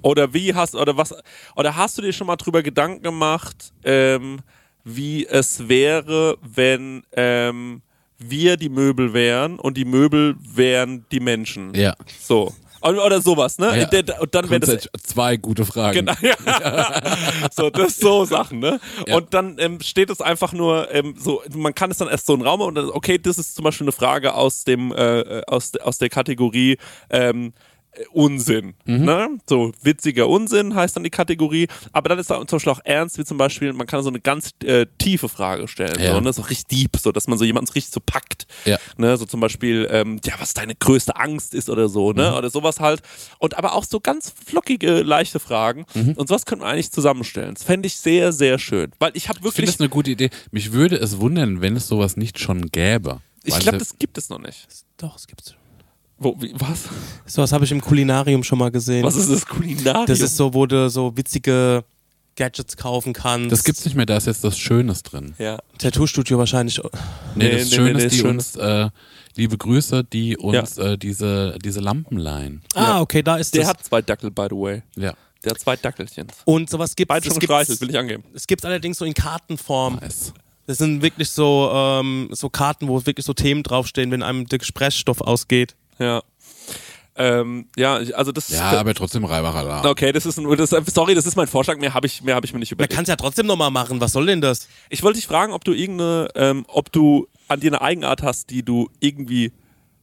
Oder 0.03 0.33
wie 0.35 0.53
hast 0.53 0.75
oder 0.75 0.97
was 0.97 1.15
oder 1.55 1.75
hast 1.75 1.97
du 1.97 2.03
dir 2.03 2.13
schon 2.13 2.27
mal 2.27 2.35
drüber 2.35 2.61
Gedanken 2.61 3.01
gemacht, 3.01 3.73
ähm, 3.83 4.41
wie 4.83 5.25
es 5.25 5.67
wäre, 5.67 6.37
wenn 6.41 7.03
ähm, 7.13 7.81
wir 8.17 8.57
die 8.57 8.69
Möbel 8.69 9.13
wären 9.13 9.59
und 9.59 9.77
die 9.77 9.85
Möbel 9.85 10.35
wären 10.39 11.05
die 11.11 11.19
Menschen? 11.19 11.73
Ja. 11.73 11.95
So. 12.19 12.53
Oder, 12.83 13.21
sowas, 13.21 13.59
ne? 13.59 13.79
Ja. 13.79 14.19
Und 14.19 14.35
dann 14.35 14.49
wäre 14.49 14.59
das 14.59 14.89
zwei 15.01 15.37
gute 15.37 15.63
Fragen. 15.63 15.99
Genau. 15.99 16.13
Ja. 16.21 17.01
so, 17.55 17.69
das 17.69 17.95
so 17.95 18.25
Sachen, 18.25 18.59
ne? 18.59 18.79
Ja. 19.07 19.15
Und 19.15 19.33
dann 19.33 19.55
ähm, 19.59 19.79
steht 19.79 20.09
es 20.09 20.19
einfach 20.19 20.51
nur 20.51 20.93
ähm, 20.93 21.15
so, 21.17 21.41
man 21.55 21.73
kann 21.73 21.91
es 21.91 21.97
dann 21.97 22.09
erst 22.09 22.25
so 22.25 22.33
in 22.33 22.41
den 22.41 22.47
Raum 22.47 22.59
und 22.59 22.75
dann, 22.75 22.89
okay, 22.89 23.17
das 23.17 23.37
ist 23.37 23.55
zum 23.55 23.63
Beispiel 23.63 23.85
eine 23.85 23.93
Frage 23.93 24.33
aus 24.33 24.65
dem, 24.65 24.91
äh, 24.91 25.19
äh, 25.21 25.41
aus, 25.47 25.71
aus 25.77 25.97
der 25.97 26.09
Kategorie 26.09 26.77
ähm, 27.09 27.47
äh, 27.47 27.72
Unsinn. 28.11 28.73
Mhm. 28.85 29.05
Ne? 29.05 29.27
So 29.47 29.71
witziger 29.81 30.27
Unsinn 30.27 30.75
heißt 30.75 30.95
dann 30.95 31.03
die 31.03 31.09
Kategorie. 31.09 31.67
Aber 31.91 32.09
dann 32.09 32.19
ist 32.19 32.29
da 32.29 32.35
zum 32.45 32.57
Beispiel 32.57 32.71
auch 32.73 32.81
ernst, 32.83 33.17
wie 33.17 33.23
zum 33.25 33.37
Beispiel, 33.37 33.73
man 33.73 33.87
kann 33.87 34.03
so 34.03 34.09
eine 34.09 34.19
ganz 34.19 34.51
äh, 34.63 34.85
tiefe 34.97 35.29
Frage 35.29 35.67
stellen. 35.67 35.99
Ja. 35.99 36.13
So, 36.13 36.21
ne? 36.21 36.33
so 36.33 36.41
richtig 36.43 36.67
deep, 36.67 36.97
so 36.97 37.11
dass 37.11 37.27
man 37.27 37.37
so 37.37 37.45
jemanden 37.45 37.71
richtig 37.71 37.93
so 37.93 37.99
packt. 38.05 38.47
Ja. 38.65 38.77
Ne? 38.97 39.17
So 39.17 39.25
zum 39.25 39.39
Beispiel, 39.39 39.87
ähm, 39.91 40.19
ja, 40.25 40.33
was 40.39 40.53
deine 40.53 40.75
größte 40.75 41.15
Angst 41.15 41.53
ist 41.53 41.69
oder 41.69 41.89
so, 41.89 42.11
ne? 42.13 42.35
Oder 42.35 42.49
sowas 42.49 42.79
halt. 42.79 43.01
Und 43.39 43.57
aber 43.57 43.73
auch 43.73 43.83
so 43.83 43.99
ganz 43.99 44.33
flockige, 44.45 45.01
leichte 45.01 45.39
Fragen. 45.39 45.85
Und 45.93 46.27
sowas 46.27 46.45
könnte 46.45 46.63
man 46.65 46.73
eigentlich 46.73 46.91
zusammenstellen. 46.91 47.53
Das 47.55 47.63
fände 47.63 47.87
ich 47.87 47.97
sehr, 47.97 48.31
sehr 48.33 48.59
schön. 48.59 48.91
Weil 48.99 49.11
ich 49.15 49.29
habe 49.29 49.39
Ich 49.39 49.43
finde 49.43 49.57
wirklich. 49.57 49.69
das 49.71 49.79
eine 49.79 49.89
gute 49.89 50.11
Idee. 50.11 50.29
Mich 50.51 50.71
würde 50.73 50.95
es 50.97 51.19
wundern, 51.19 51.61
wenn 51.61 51.75
es 51.75 51.87
sowas 51.87 52.17
nicht 52.17 52.39
schon 52.39 52.69
gäbe. 52.71 53.21
Ich 53.43 53.57
glaube, 53.59 53.77
es- 53.77 53.89
das 53.89 53.99
gibt 53.99 54.17
es 54.17 54.29
noch 54.29 54.39
nicht. 54.39 54.67
Doch, 54.97 55.15
es 55.17 55.27
gibt's. 55.27 55.55
Wo, 56.17 56.35
wie, 56.39 56.53
was? 56.55 56.83
So 57.25 57.41
was 57.41 57.51
habe 57.51 57.65
ich 57.65 57.71
im 57.71 57.81
Kulinarium 57.81 58.43
schon 58.43 58.59
mal 58.59 58.71
gesehen. 58.71 59.03
Was 59.03 59.15
ist 59.15 59.29
das 59.31 59.45
Kulinarium? 59.45 60.05
Das 60.05 60.19
ist 60.19 60.37
so, 60.37 60.53
wo 60.53 60.65
du 60.65 60.89
so 60.89 61.15
witzige 61.17 61.83
Gadgets 62.35 62.77
kaufen 62.77 63.13
kannst. 63.13 63.51
das 63.51 63.63
gibt's 63.63 63.85
nicht 63.85 63.95
mehr, 63.95 64.05
da 64.05 64.17
ist 64.17 64.27
jetzt 64.27 64.43
das 64.43 64.57
Schönes 64.57 65.03
drin. 65.03 65.35
Ja. 65.37 65.59
Tattoo-Studio 65.77 66.37
wahrscheinlich. 66.37 66.79
Nee, 66.79 66.89
Nee, 67.35 67.51
das 67.51 67.69
nee, 67.69 67.75
Schöne 67.75 67.93
nee, 67.93 68.05
ist, 68.05 68.15
die 68.15 68.23
uns, 68.23 68.55
äh, 68.55 68.89
liebe 69.35 69.57
Grüße, 69.57 70.03
die 70.03 70.37
uns 70.37 70.77
äh, 70.77 70.97
diese, 70.97 71.57
diese 71.63 71.79
Lampen 71.79 72.17
leihen. 72.17 72.61
Ah, 72.73 73.01
okay, 73.01 73.21
da 73.21 73.35
ist 73.37 73.53
Der 73.53 73.61
das. 73.61 73.69
hat 73.69 73.83
zwei 73.85 74.01
Dackel, 74.01 74.31
by 74.31 74.47
the 74.49 74.55
way. 74.55 74.81
Ja. 74.95 75.13
Der 75.43 75.51
hat 75.51 75.59
zwei 75.59 75.75
Dackelchen. 75.75 76.27
Und 76.45 76.69
sowas 76.69 76.95
gibt 76.95 77.11
es. 77.11 77.35
gestreichelt, 77.37 77.81
will 77.81 77.89
ich 77.89 77.97
angeben. 77.97 78.23
Es 78.33 78.47
gibt 78.47 78.65
allerdings 78.65 78.97
so 78.97 79.05
in 79.05 79.13
Kartenform. 79.13 79.95
Nice. 80.01 80.33
Das 80.65 80.77
sind 80.77 81.01
wirklich 81.01 81.29
so, 81.29 81.69
ähm, 81.73 82.29
so 82.31 82.49
Karten, 82.49 82.87
wo 82.87 83.05
wirklich 83.05 83.25
so 83.25 83.33
Themen 83.33 83.61
draufstehen, 83.63 84.09
wenn 84.11 84.23
einem 84.23 84.47
der 84.47 84.59
Gesprächsstoff 84.59 85.19
ausgeht. 85.21 85.75
Ja. 85.99 86.21
Ähm, 87.15 87.67
ja, 87.77 87.95
also 88.15 88.31
das 88.31 88.49
Ja, 88.49 88.71
aber 88.71 88.93
trotzdem 88.95 89.23
Reibacher 89.23 89.87
Okay, 89.87 90.11
das 90.11 90.25
ist, 90.25 90.39
ein, 90.39 90.57
das, 90.57 90.71
sorry, 90.71 91.13
das 91.13 91.27
ist 91.27 91.35
mein 91.35 91.47
Vorschlag. 91.47 91.77
Mehr 91.77 91.93
habe 91.93 92.07
ich, 92.07 92.23
mehr 92.23 92.33
hab 92.35 92.43
ich 92.43 92.53
mir 92.53 92.59
nicht 92.59 92.71
Man 92.71 92.77
überlegt. 92.77 92.93
kann 92.95 93.03
es 93.03 93.09
ja 93.09 93.15
trotzdem 93.15 93.45
nochmal 93.45 93.69
machen. 93.69 94.01
Was 94.01 94.13
soll 94.13 94.25
denn 94.25 94.41
das? 94.41 94.67
Ich 94.89 95.03
wollte 95.03 95.19
dich 95.19 95.27
fragen, 95.27 95.53
ob 95.53 95.63
du 95.63 95.73
irgendeine, 95.73 96.29
ähm, 96.33 96.65
ob 96.67 96.91
du 96.91 97.27
an 97.47 97.59
dir 97.59 97.69
eine 97.69 97.81
Eigenart 97.81 98.23
hast, 98.23 98.49
die 98.49 98.63
du 98.63 98.89
irgendwie 98.99 99.51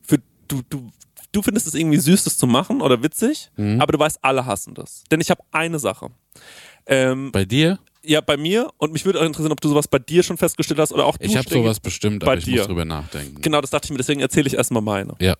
für 0.02 0.18
du 0.46 0.62
du 0.70 0.88
du 1.32 1.42
findest 1.42 1.66
es 1.66 1.74
irgendwie 1.74 1.98
süß, 1.98 2.24
das 2.24 2.36
zu 2.36 2.46
machen 2.46 2.80
oder 2.80 3.02
witzig, 3.02 3.50
Mhm. 3.56 3.80
aber 3.80 3.92
du 3.92 3.98
weißt, 3.98 4.18
alle 4.22 4.46
hassen 4.46 4.74
das. 4.74 5.02
Denn 5.10 5.20
ich 5.20 5.30
habe 5.30 5.40
eine 5.52 5.78
Sache. 5.80 6.10
Ähm, 6.86 7.30
Bei 7.32 7.44
dir? 7.44 7.78
ja, 8.04 8.20
bei 8.20 8.36
mir 8.36 8.70
und 8.78 8.92
mich 8.92 9.04
würde 9.04 9.20
auch 9.20 9.24
interessieren, 9.24 9.52
ob 9.52 9.60
du 9.60 9.68
sowas 9.68 9.86
bei 9.88 9.98
dir 9.98 10.22
schon 10.22 10.36
festgestellt 10.38 10.78
hast 10.80 10.92
oder 10.92 11.06
auch 11.06 11.16
du. 11.16 11.24
Ich 11.24 11.36
habe 11.36 11.48
sowas 11.48 11.78
bestimmt, 11.80 12.20
bei 12.20 12.26
aber 12.32 12.38
ich 12.38 12.44
dir. 12.44 12.58
muss 12.58 12.66
drüber 12.68 12.84
nachdenken. 12.84 13.40
Genau, 13.42 13.60
das 13.60 13.70
dachte 13.70 13.86
ich 13.86 13.90
mir. 13.90 13.98
Deswegen 13.98 14.20
erzähle 14.20 14.46
ich 14.46 14.54
erstmal 14.54 14.82
meine. 14.82 15.14
Ja. 15.20 15.34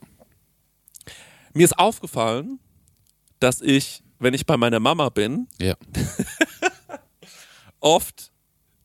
Mir 1.55 1.65
ist 1.65 1.79
aufgefallen, 1.79 2.59
dass 3.41 3.61
ich, 3.61 4.03
wenn 4.19 4.35
ich 4.35 4.47
bei 4.47 4.57
meiner 4.57 4.81
Mama 4.81 5.09
bin, 5.09 5.49
Ja. 5.61 5.75
oft 7.81 8.31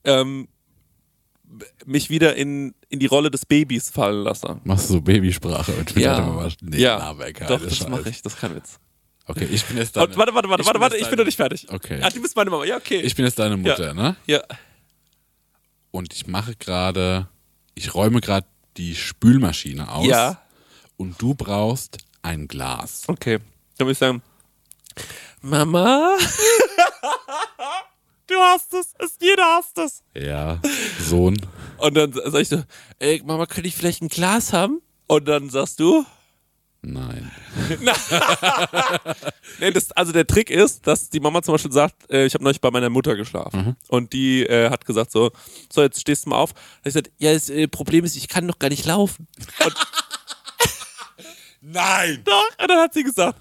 ähm, 0.04 0.48
mich 1.86 2.10
wieder 2.10 2.36
in, 2.36 2.74
in 2.90 3.00
die 3.00 3.06
Rolle 3.06 3.32
des 3.32 3.46
Babys 3.46 3.90
fallen 3.90 4.24
lasse. 4.24 4.60
Machst 4.64 4.90
du 4.90 4.94
so 4.94 5.02
Babysprache 5.02 5.74
und 5.74 5.96
Ja. 5.96 6.36
was? 6.36 6.56
Nee, 6.62 6.78
ja, 6.78 6.98
aber 7.00 7.32
keine 7.34 7.50
doch, 7.50 7.62
das 7.64 7.78
Scheiß. 7.78 7.90
mache 7.90 8.10
ich. 8.10 8.22
Das 8.22 8.34
ist 8.34 8.40
kein 8.40 8.56
Witz. 8.56 8.80
Okay, 9.28 9.46
ich 9.52 9.66
bin 9.66 9.78
jetzt 9.78 9.96
deine, 9.96 10.08
Und, 10.08 10.18
warte, 10.18 10.34
warte, 10.36 10.50
warte, 10.50 10.62
ich 10.62 10.68
warte, 10.68 10.80
warte, 10.80 10.96
jetzt 10.98 11.04
ich 11.06 11.10
bin 11.10 11.18
noch 11.18 11.26
nicht 11.26 11.36
fertig. 11.38 11.68
Okay. 11.72 12.00
Ah, 12.02 12.10
du 12.10 12.22
bist 12.22 12.36
meine 12.36 12.50
Mama. 12.52 12.64
Ja, 12.66 12.78
okay. 12.78 13.02
Ich 13.02 13.16
bin 13.16 13.26
jetzt 13.26 13.40
deine 13.40 13.58
Mutter, 13.58 13.94
ne? 13.94 14.16
ja. 14.28 14.42
Und 15.92 16.14
ich 16.14 16.28
mache 16.28 16.56
gerade, 16.58 17.28
ich 17.74 17.94
räume 17.96 18.20
gerade 18.22 18.46
die 18.78 18.96
Spülmaschine 18.96 19.90
aus. 19.92 20.06
Ja. 20.06 20.42
Und 20.98 21.20
du 21.22 21.34
brauchst 21.34 21.98
ein 22.26 22.48
Glas. 22.48 23.04
Okay. 23.08 23.40
Dann 23.78 23.88
würde 23.88 23.94
ich 23.94 23.98
sagen, 23.98 24.22
Mama, 25.42 26.18
du 28.28 28.36
hast 28.36 28.74
es, 28.74 28.94
es 29.00 29.18
jeder 29.22 29.44
hasst 29.44 29.78
es. 29.78 30.04
Ja, 30.14 30.60
Sohn. 31.00 31.38
Und 31.78 31.96
dann 31.96 32.14
sag 32.14 32.42
ich 32.42 32.50
so, 32.50 32.64
ey, 33.00 33.22
Mama, 33.26 33.46
könnte 33.46 33.68
ich 33.68 33.76
vielleicht 33.76 34.02
ein 34.02 34.10
Glas 34.10 34.54
haben? 34.54 34.82
Und 35.08 35.28
dann 35.28 35.50
sagst 35.50 35.80
du, 35.80 36.06
Nein. 36.88 37.32
Nee, 39.60 39.72
das, 39.72 39.92
also 39.94 40.12
der 40.12 40.28
Trick 40.28 40.50
ist, 40.50 40.86
dass 40.86 41.10
die 41.10 41.20
Mama 41.20 41.42
zum 41.42 41.54
Beispiel 41.54 41.72
sagt, 41.72 42.12
äh, 42.12 42.26
ich 42.26 42.34
habe 42.34 42.44
neulich 42.44 42.62
bei 42.62 42.70
meiner 42.70 42.90
Mutter 42.90 43.16
geschlafen. 43.16 43.76
Und 43.88 44.14
die 44.14 44.46
äh, 44.46 44.70
hat 44.70 44.86
gesagt 44.86 45.12
so, 45.12 45.32
so 45.72 45.82
jetzt 45.82 46.00
stehst 46.00 46.26
du 46.26 46.30
mal 46.30 46.38
auf. 46.38 46.52
Und 46.52 46.58
ich 46.84 46.94
gesagt, 46.94 47.12
ja, 47.18 47.34
das 47.34 47.50
äh, 47.50 47.68
Problem 47.68 48.06
ist, 48.06 48.16
ich 48.16 48.28
kann 48.28 48.46
noch 48.46 48.60
gar 48.60 48.70
nicht 48.70 48.86
laufen. 48.86 49.28
Nein! 51.66 52.22
Doch, 52.24 52.50
und 52.62 52.70
dann 52.70 52.80
hat 52.80 52.94
sie 52.94 53.04
gesagt, 53.04 53.40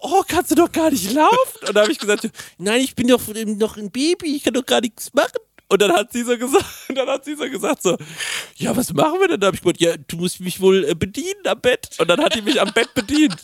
oh, 0.00 0.22
kannst 0.26 0.50
du 0.52 0.54
doch 0.54 0.70
gar 0.70 0.90
nicht 0.90 1.12
laufen? 1.12 1.58
Und 1.66 1.74
dann 1.74 1.82
habe 1.82 1.92
ich 1.92 1.98
gesagt, 1.98 2.30
nein, 2.56 2.80
ich 2.80 2.94
bin 2.94 3.08
doch 3.08 3.20
noch 3.26 3.76
ein 3.76 3.90
Baby, 3.90 4.36
ich 4.36 4.44
kann 4.44 4.54
doch 4.54 4.64
gar 4.64 4.80
nichts 4.80 5.12
machen. 5.12 5.38
Und 5.68 5.82
dann 5.82 5.92
hat 5.92 6.12
sie 6.12 6.22
so 6.22 6.38
gesagt, 6.38 6.64
dann 6.94 7.08
hat 7.08 7.24
sie 7.24 7.34
so 7.34 7.48
gesagt 7.48 7.82
so, 7.82 7.96
ja, 8.56 8.76
was 8.76 8.92
machen 8.92 9.20
wir 9.20 9.28
denn? 9.28 9.40
Da 9.40 9.48
habe 9.48 9.56
ich 9.56 9.62
gesagt, 9.62 9.80
ja, 9.80 9.96
du 9.96 10.16
musst 10.16 10.40
mich 10.40 10.60
wohl 10.60 10.84
äh, 10.84 10.94
bedienen 10.94 11.46
am 11.46 11.60
Bett. 11.60 11.90
Und 11.98 12.08
dann 12.08 12.22
hat 12.22 12.34
die 12.34 12.42
mich 12.42 12.60
am 12.60 12.72
Bett 12.72 12.94
bedient. 12.94 13.36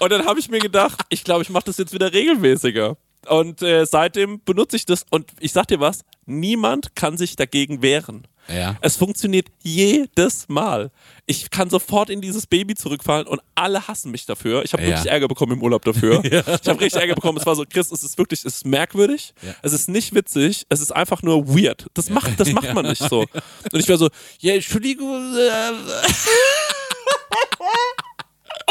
Und 0.00 0.10
dann 0.10 0.24
habe 0.24 0.40
ich 0.40 0.48
mir 0.48 0.60
gedacht, 0.60 1.00
ich 1.08 1.22
glaube, 1.22 1.42
ich 1.42 1.50
mache 1.50 1.64
das 1.66 1.76
jetzt 1.76 1.92
wieder 1.92 2.12
regelmäßiger. 2.12 2.96
Und 3.30 3.62
äh, 3.62 3.86
seitdem 3.86 4.42
benutze 4.44 4.74
ich 4.76 4.86
das 4.86 5.06
und 5.10 5.30
ich 5.38 5.52
sag 5.52 5.68
dir 5.68 5.78
was, 5.78 6.00
niemand 6.26 6.96
kann 6.96 7.16
sich 7.16 7.36
dagegen 7.36 7.80
wehren. 7.80 8.26
Ja. 8.48 8.76
Es 8.80 8.96
funktioniert 8.96 9.46
jedes 9.62 10.48
Mal. 10.48 10.90
Ich 11.26 11.50
kann 11.50 11.70
sofort 11.70 12.10
in 12.10 12.20
dieses 12.20 12.48
Baby 12.48 12.74
zurückfallen 12.74 13.28
und 13.28 13.40
alle 13.54 13.86
hassen 13.86 14.10
mich 14.10 14.26
dafür. 14.26 14.64
Ich 14.64 14.72
habe 14.72 14.82
Ja. 14.82 14.88
wirklich 14.88 15.06
Ärger 15.12 15.28
bekommen 15.28 15.52
im 15.52 15.62
Urlaub 15.62 15.84
dafür. 15.84 16.20
Ich 16.24 16.32
habe 16.68 16.80
richtig 16.80 17.00
Ärger 17.00 17.14
bekommen. 17.14 17.38
Es 17.38 17.46
war 17.46 17.54
so, 17.54 17.64
Chris, 17.68 17.92
es 17.92 18.02
ist 18.02 18.18
wirklich, 18.18 18.40
es 18.40 18.56
ist 18.56 18.66
merkwürdig. 18.66 19.32
Ja. 19.42 19.54
Es 19.62 19.72
ist 19.72 19.88
nicht 19.88 20.12
witzig. 20.12 20.66
Es 20.68 20.80
ist 20.80 20.90
einfach 20.90 21.22
nur 21.22 21.46
weird. 21.48 21.86
Das 21.94 22.10
macht, 22.10 22.40
das 22.40 22.50
macht 22.52 22.74
man 22.74 22.84
nicht 22.88 23.02
so. 23.08 23.20
Und 23.20 23.78
ich 23.78 23.88
war 23.88 23.98
so, 23.98 24.08
ja, 24.40 24.54
Entschuldigung. 24.54 25.34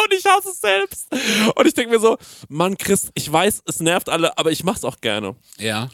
Und 0.04 0.14
ich 0.14 0.26
hasse 0.26 0.50
es 0.50 0.62
selbst. 0.62 1.08
Und 1.56 1.66
ich 1.66 1.74
denke 1.74 1.92
mir 1.92 2.00
so, 2.00 2.18
Mann, 2.48 2.78
Chris, 2.78 3.12
ich 3.14 3.32
weiß, 3.32 3.64
es 3.66 3.80
nervt 3.80 4.10
alle, 4.10 4.38
aber 4.38 4.52
ich 4.52 4.64
mach's 4.64 4.84
auch 4.84 5.02
gerne. 5.02 5.36
Ja. 5.58 5.90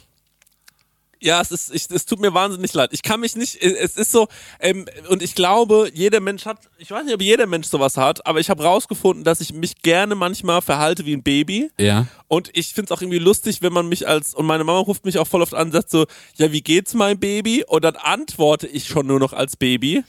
Ja, 1.21 1.41
es 1.41 1.49
ist, 1.49 1.73
ich, 1.73 1.89
es 1.89 2.05
tut 2.05 2.19
mir 2.19 2.33
wahnsinnig 2.35 2.73
leid. 2.73 2.91
Ich 2.93 3.01
kann 3.01 3.19
mich 3.19 3.35
nicht, 3.35 3.59
es 3.59 3.97
ist 3.97 4.11
so, 4.11 4.27
ähm, 4.59 4.85
und 5.09 5.23
ich 5.23 5.33
glaube, 5.33 5.89
jeder 5.93 6.19
Mensch 6.19 6.45
hat, 6.45 6.59
ich 6.77 6.91
weiß 6.91 7.05
nicht, 7.05 7.15
ob 7.15 7.21
jeder 7.21 7.47
Mensch 7.47 7.67
sowas 7.67 7.97
hat, 7.97 8.25
aber 8.27 8.39
ich 8.39 8.49
habe 8.51 8.63
rausgefunden, 8.63 9.23
dass 9.23 9.41
ich 9.41 9.53
mich 9.53 9.81
gerne 9.81 10.13
manchmal 10.13 10.61
verhalte 10.61 11.05
wie 11.05 11.13
ein 11.13 11.23
Baby. 11.23 11.71
Ja. 11.79 12.05
Und 12.27 12.51
ich 12.53 12.73
find's 12.73 12.91
auch 12.91 13.01
irgendwie 13.01 13.17
lustig, 13.17 13.61
wenn 13.61 13.73
man 13.73 13.87
mich 13.87 14.07
als, 14.07 14.35
und 14.35 14.45
meine 14.45 14.63
Mama 14.63 14.79
ruft 14.79 15.05
mich 15.05 15.17
auch 15.17 15.27
voll 15.27 15.41
oft 15.41 15.55
an 15.55 15.69
und 15.69 15.73
sagt 15.73 15.89
so, 15.89 16.05
ja, 16.35 16.51
wie 16.51 16.61
geht's 16.61 16.93
mein 16.93 17.19
Baby? 17.19 17.63
Und 17.65 17.83
dann 17.83 17.95
antworte 17.95 18.67
ich 18.67 18.85
schon 18.87 19.07
nur 19.07 19.19
noch 19.19 19.33
als 19.33 19.55
Baby. 19.55 20.03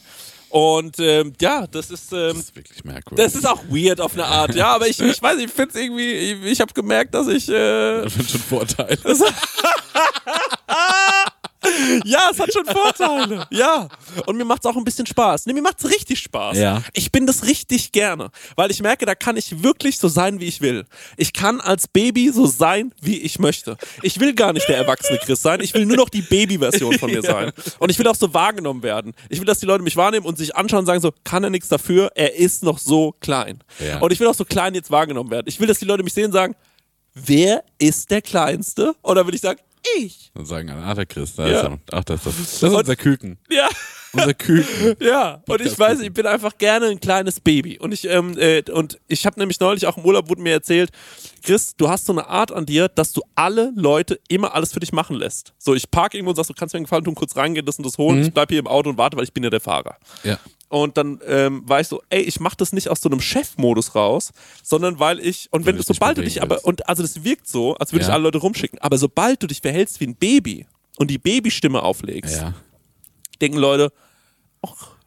Und 0.57 0.95
ähm, 0.97 1.33
ja, 1.39 1.67
das 1.67 1.91
ist, 1.91 2.11
ähm, 2.11 2.29
Das 2.29 2.37
ist 2.37 2.55
wirklich 2.55 2.83
merkwürdig. 2.83 3.23
das 3.23 3.35
ist 3.35 3.45
auch 3.45 3.61
weird 3.69 4.01
auf 4.01 4.13
eine 4.13 4.25
Art, 4.25 4.55
ja, 4.55 4.73
aber 4.73 4.87
ich, 4.87 4.99
ich 4.99 5.21
weiß, 5.21 5.37
ich 5.37 5.51
find's 5.51 5.75
irgendwie, 5.75 6.09
ich, 6.09 6.43
ich 6.45 6.61
habe 6.61 6.73
gemerkt, 6.73 7.13
dass 7.13 7.27
ich, 7.27 7.47
äh, 7.47 8.01
das 8.01 8.15
sind 8.15 8.27
schon 8.27 8.41
Vorteile. 8.41 8.97
Ja, 12.05 12.29
es 12.31 12.39
hat 12.39 12.51
schon 12.53 12.65
Vorteile. 12.65 13.47
Ja. 13.51 13.87
Und 14.25 14.37
mir 14.37 14.45
macht's 14.45 14.65
auch 14.65 14.75
ein 14.75 14.83
bisschen 14.83 15.05
Spaß. 15.05 15.45
Nee, 15.45 15.53
mir 15.53 15.61
macht's 15.61 15.89
richtig 15.89 16.19
Spaß. 16.19 16.57
Ja. 16.57 16.81
Ich 16.93 17.11
bin 17.11 17.25
das 17.25 17.45
richtig 17.45 17.91
gerne, 17.91 18.29
weil 18.55 18.71
ich 18.71 18.81
merke, 18.81 19.05
da 19.05 19.15
kann 19.15 19.37
ich 19.37 19.63
wirklich 19.63 19.97
so 19.97 20.07
sein, 20.07 20.39
wie 20.39 20.45
ich 20.45 20.61
will. 20.61 20.85
Ich 21.17 21.33
kann 21.33 21.61
als 21.61 21.87
Baby 21.87 22.31
so 22.31 22.45
sein, 22.45 22.93
wie 23.01 23.17
ich 23.17 23.39
möchte. 23.39 23.77
Ich 24.01 24.19
will 24.19 24.33
gar 24.33 24.53
nicht 24.53 24.67
der 24.67 24.77
erwachsene 24.77 25.19
Chris 25.19 25.41
sein. 25.41 25.61
Ich 25.61 25.73
will 25.73 25.85
nur 25.85 25.97
noch 25.97 26.09
die 26.09 26.21
Baby-Version 26.21 26.97
von 26.97 27.11
mir 27.11 27.21
sein. 27.23 27.51
Und 27.79 27.89
ich 27.89 27.99
will 27.99 28.07
auch 28.07 28.15
so 28.15 28.33
wahrgenommen 28.33 28.83
werden. 28.83 29.13
Ich 29.29 29.39
will, 29.39 29.45
dass 29.45 29.59
die 29.59 29.65
Leute 29.65 29.83
mich 29.83 29.95
wahrnehmen 29.95 30.25
und 30.25 30.37
sich 30.37 30.55
anschauen 30.55 30.79
und 30.79 30.85
sagen 30.85 31.01
so, 31.01 31.11
kann 31.23 31.43
er 31.43 31.49
nichts 31.49 31.67
dafür, 31.67 32.11
er 32.15 32.35
ist 32.35 32.63
noch 32.63 32.79
so 32.79 33.15
klein. 33.19 33.63
Ja. 33.79 33.99
Und 33.99 34.11
ich 34.11 34.19
will 34.19 34.27
auch 34.27 34.35
so 34.35 34.45
klein 34.45 34.73
jetzt 34.75 34.91
wahrgenommen 34.91 35.31
werden. 35.31 35.45
Ich 35.47 35.59
will, 35.59 35.67
dass 35.67 35.79
die 35.79 35.85
Leute 35.85 36.03
mich 36.03 36.13
sehen 36.13 36.25
und 36.25 36.31
sagen, 36.31 36.55
wer 37.13 37.63
ist 37.79 38.11
der 38.11 38.21
Kleinste? 38.21 38.95
Dann 39.03 39.27
will 39.27 39.35
ich 39.35 39.41
sagen, 39.41 39.59
ich. 39.97 40.31
Dann 40.33 40.45
sagen 40.45 40.69
alle, 40.69 40.83
ach, 40.83 40.95
der 40.95 41.05
Chris, 41.05 41.35
da 41.35 41.47
Ja. 41.47 41.57
ist 41.59 41.63
er. 41.65 41.79
Ach, 41.91 42.03
das, 42.03 42.23
das, 42.23 42.35
das 42.35 42.63
ist 42.63 42.63
unser 42.63 42.95
Küken. 42.95 43.37
Ja. 43.49 43.67
Unser 44.13 44.33
Küken. 44.33 44.95
Ja, 45.01 45.41
und 45.47 45.61
ich 45.61 45.77
weiß, 45.77 45.99
ich 46.01 46.13
bin 46.13 46.25
einfach 46.25 46.57
gerne 46.57 46.87
ein 46.87 46.99
kleines 46.99 47.39
Baby. 47.39 47.77
Und 47.79 47.93
ich, 47.93 48.05
ähm, 48.07 48.37
äh, 48.37 48.63
und 48.71 48.99
ich 49.07 49.25
habe 49.25 49.39
nämlich 49.39 49.59
neulich 49.59 49.85
auch 49.85 49.97
im 49.97 50.05
Urlaub 50.05 50.29
wurde 50.29 50.41
mir 50.41 50.53
erzählt, 50.53 50.91
Chris, 51.43 51.75
du 51.75 51.89
hast 51.89 52.05
so 52.05 52.13
eine 52.13 52.27
Art 52.27 52.51
an 52.51 52.65
dir, 52.65 52.87
dass 52.89 53.13
du 53.13 53.21
alle 53.35 53.71
Leute 53.75 54.19
immer 54.27 54.55
alles 54.55 54.73
für 54.73 54.79
dich 54.79 54.91
machen 54.93 55.15
lässt. 55.15 55.53
So, 55.57 55.75
ich 55.75 55.89
parke 55.91 56.17
irgendwo 56.17 56.31
und 56.31 56.35
sagst, 56.35 56.49
du 56.49 56.53
kannst 56.53 56.73
mir 56.73 56.77
einen 56.77 56.85
Gefallen 56.85 57.03
tun, 57.03 57.15
kurz 57.15 57.35
reingehen, 57.35 57.65
das 57.65 57.77
und 57.77 57.85
das 57.85 57.97
holen. 57.97 58.21
Ich 58.21 58.33
bleib 58.33 58.49
hier 58.49 58.59
im 58.59 58.67
Auto 58.67 58.89
und 58.89 58.97
warte, 58.97 59.17
weil 59.17 59.23
ich 59.23 59.33
bin 59.33 59.43
ja 59.43 59.49
der 59.49 59.61
Fahrer. 59.61 59.97
Ja. 60.23 60.39
Und 60.69 60.97
dann 60.97 61.21
ähm, 61.25 61.63
war 61.65 61.79
ich 61.79 61.87
so, 61.87 62.01
ey, 62.09 62.21
ich 62.21 62.39
mach 62.41 62.55
das 62.55 62.73
nicht 62.73 62.89
aus 62.89 62.99
so 63.01 63.09
einem 63.09 63.21
Chefmodus 63.21 63.95
raus, 63.95 64.31
sondern 64.63 64.99
weil 64.99 65.19
ich, 65.19 65.47
und 65.51 65.65
wenn 65.65 65.77
du 65.77 65.83
sobald 65.83 66.17
du 66.17 66.23
dich 66.23 66.41
aber, 66.41 66.65
und 66.65 66.89
also 66.89 67.03
das 67.03 67.23
wirkt 67.23 67.47
so, 67.47 67.75
als 67.75 67.93
würde 67.93 68.01
ich 68.03 68.07
Ja. 68.09 68.15
alle 68.15 68.23
Leute 68.23 68.39
rumschicken, 68.39 68.79
aber 68.79 68.97
sobald 68.97 69.41
du 69.41 69.47
dich 69.47 69.61
verhältst 69.61 70.01
wie 70.01 70.07
ein 70.07 70.15
Baby 70.15 70.65
und 70.97 71.09
die 71.09 71.17
Babystimme 71.19 71.81
auflegst, 71.83 72.35
Ja. 72.35 72.53
Denken 73.41 73.57
Leute, 73.57 73.91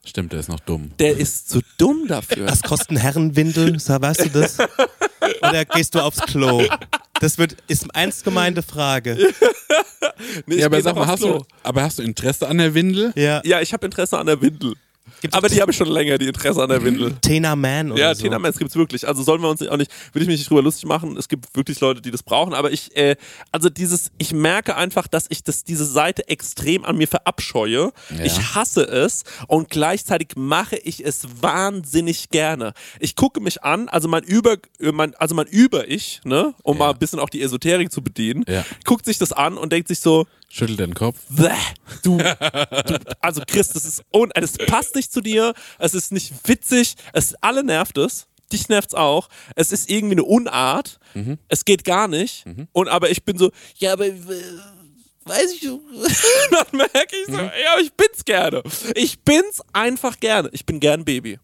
Stimmt, 0.04 0.32
der 0.32 0.40
ist 0.40 0.48
noch 0.48 0.60
dumm. 0.60 0.92
der 0.98 1.16
ist 1.16 1.50
zu 1.50 1.60
dumm 1.76 2.06
dafür. 2.08 2.46
Was 2.48 2.62
kostet 2.62 2.92
ein 2.92 2.96
Herrenwindel? 2.96 3.78
So, 3.80 4.00
weißt 4.00 4.24
du 4.24 4.28
das? 4.40 4.56
Oder 5.42 5.64
gehst 5.66 5.94
du 5.94 6.00
aufs 6.00 6.20
Klo? 6.22 6.62
Das 7.20 7.36
wird, 7.36 7.56
ist 7.68 7.86
ernst 7.92 8.24
gemeinte 8.24 8.62
Frage. 8.62 9.18
Nee, 10.46 10.56
Ja, 10.58 10.66
aber 10.66 10.80
sag 10.82 10.94
mal, 10.96 11.06
hast 11.06 11.20
Klo. 11.20 11.38
du, 11.38 11.44
aber 11.62 11.82
hast 11.82 11.98
du 11.98 12.02
Interesse 12.02 12.46
an 12.46 12.58
der 12.58 12.74
Windel? 12.74 13.12
Ja. 13.16 13.40
Ja, 13.44 13.60
ich 13.62 13.72
habe 13.72 13.86
Interesse 13.86 14.18
an 14.18 14.26
der 14.26 14.40
Windel. 14.42 14.74
Gibt's 15.20 15.36
Aber 15.36 15.48
die 15.48 15.60
habe 15.60 15.70
ich 15.70 15.76
schon 15.76 15.88
länger, 15.88 16.18
die 16.18 16.26
Interesse 16.26 16.62
an 16.62 16.68
der 16.68 16.82
Windel. 16.82 17.14
Tena 17.20 17.54
Man 17.56 17.92
oder 17.92 18.00
Ja, 18.00 18.14
so. 18.14 18.22
Tina 18.22 18.38
Mans 18.38 18.58
gibt's 18.58 18.74
wirklich. 18.76 19.06
Also 19.06 19.22
sollen 19.22 19.42
wir 19.42 19.48
uns 19.48 19.66
auch 19.66 19.76
nicht, 19.76 19.90
will 20.12 20.22
ich 20.22 20.28
mich 20.28 20.38
nicht 20.38 20.48
drüber 20.50 20.62
lustig 20.62 20.86
machen. 20.86 21.16
Es 21.16 21.28
gibt 21.28 21.54
wirklich 21.54 21.80
Leute, 21.80 22.00
die 22.00 22.10
das 22.10 22.22
brauchen. 22.22 22.54
Aber 22.54 22.70
ich, 22.72 22.96
äh, 22.96 23.16
also 23.52 23.68
dieses, 23.68 24.10
ich 24.18 24.32
merke 24.32 24.76
einfach, 24.76 25.06
dass 25.08 25.26
ich 25.28 25.42
das, 25.42 25.64
diese 25.64 25.84
Seite 25.84 26.28
extrem 26.28 26.84
an 26.84 26.96
mir 26.96 27.08
verabscheue. 27.08 27.92
Ja. 28.16 28.24
Ich 28.24 28.54
hasse 28.54 28.82
es 28.84 29.24
und 29.46 29.68
gleichzeitig 29.70 30.28
mache 30.36 30.76
ich 30.76 31.04
es 31.04 31.26
wahnsinnig 31.40 32.30
gerne. 32.30 32.72
Ich 32.98 33.16
gucke 33.16 33.40
mich 33.40 33.62
an, 33.62 33.88
also 33.88 34.08
mein 34.08 34.22
Über, 34.24 34.54
äh, 34.80 34.92
mein, 34.92 35.14
also 35.16 35.34
mein 35.34 35.46
Über-Ich, 35.46 36.20
ne, 36.24 36.54
um 36.62 36.76
Ja. 36.76 36.78
mal 36.78 36.90
ein 36.92 36.98
bisschen 36.98 37.18
auch 37.18 37.28
die 37.28 37.42
Esoterik 37.42 37.92
zu 37.92 38.02
bedienen, 38.02 38.44
Ja. 38.48 38.64
guckt 38.84 39.04
sich 39.04 39.18
das 39.18 39.32
an 39.32 39.56
und 39.58 39.72
denkt 39.72 39.88
sich 39.88 40.00
so, 40.00 40.26
Schüttelt 40.52 40.80
den 40.80 40.94
Kopf. 40.94 41.16
Bäh, 41.28 41.50
du, 42.02 42.18
du, 42.18 42.98
also 43.20 43.40
Chris, 43.46 43.68
das 43.68 43.84
ist 43.84 44.02
un, 44.12 44.32
es 44.34 44.58
passt 44.58 44.96
nicht 44.96 45.12
zu 45.12 45.20
dir, 45.20 45.54
es 45.78 45.94
ist 45.94 46.10
nicht 46.10 46.32
witzig, 46.48 46.96
es 47.12 47.34
alle 47.40 47.62
nervt 47.62 47.96
es, 47.98 48.26
dich 48.52 48.68
nervt's 48.68 48.94
auch, 48.94 49.28
es 49.54 49.70
ist 49.70 49.88
irgendwie 49.88 50.16
eine 50.16 50.24
Unart, 50.24 50.98
es 51.46 51.64
geht 51.64 51.84
gar 51.84 52.08
nicht 52.08 52.44
und 52.72 52.88
aber 52.88 53.10
ich 53.10 53.24
bin 53.24 53.38
so, 53.38 53.52
ja, 53.76 53.92
aber 53.92 54.06
äh, 54.06 54.14
weiß 55.24 55.52
ich, 55.52 55.60
dann 56.50 56.66
merke 56.72 57.16
ich 57.16 57.26
so, 57.26 57.38
ja, 57.38 57.72
aber 57.74 57.82
ich 57.82 57.92
bin's 57.92 58.24
gerne, 58.24 58.62
ich 58.96 59.20
bin's 59.20 59.62
einfach 59.72 60.18
gerne, 60.18 60.48
ich 60.52 60.66
bin 60.66 60.80
gern 60.80 61.04
Baby. 61.04 61.38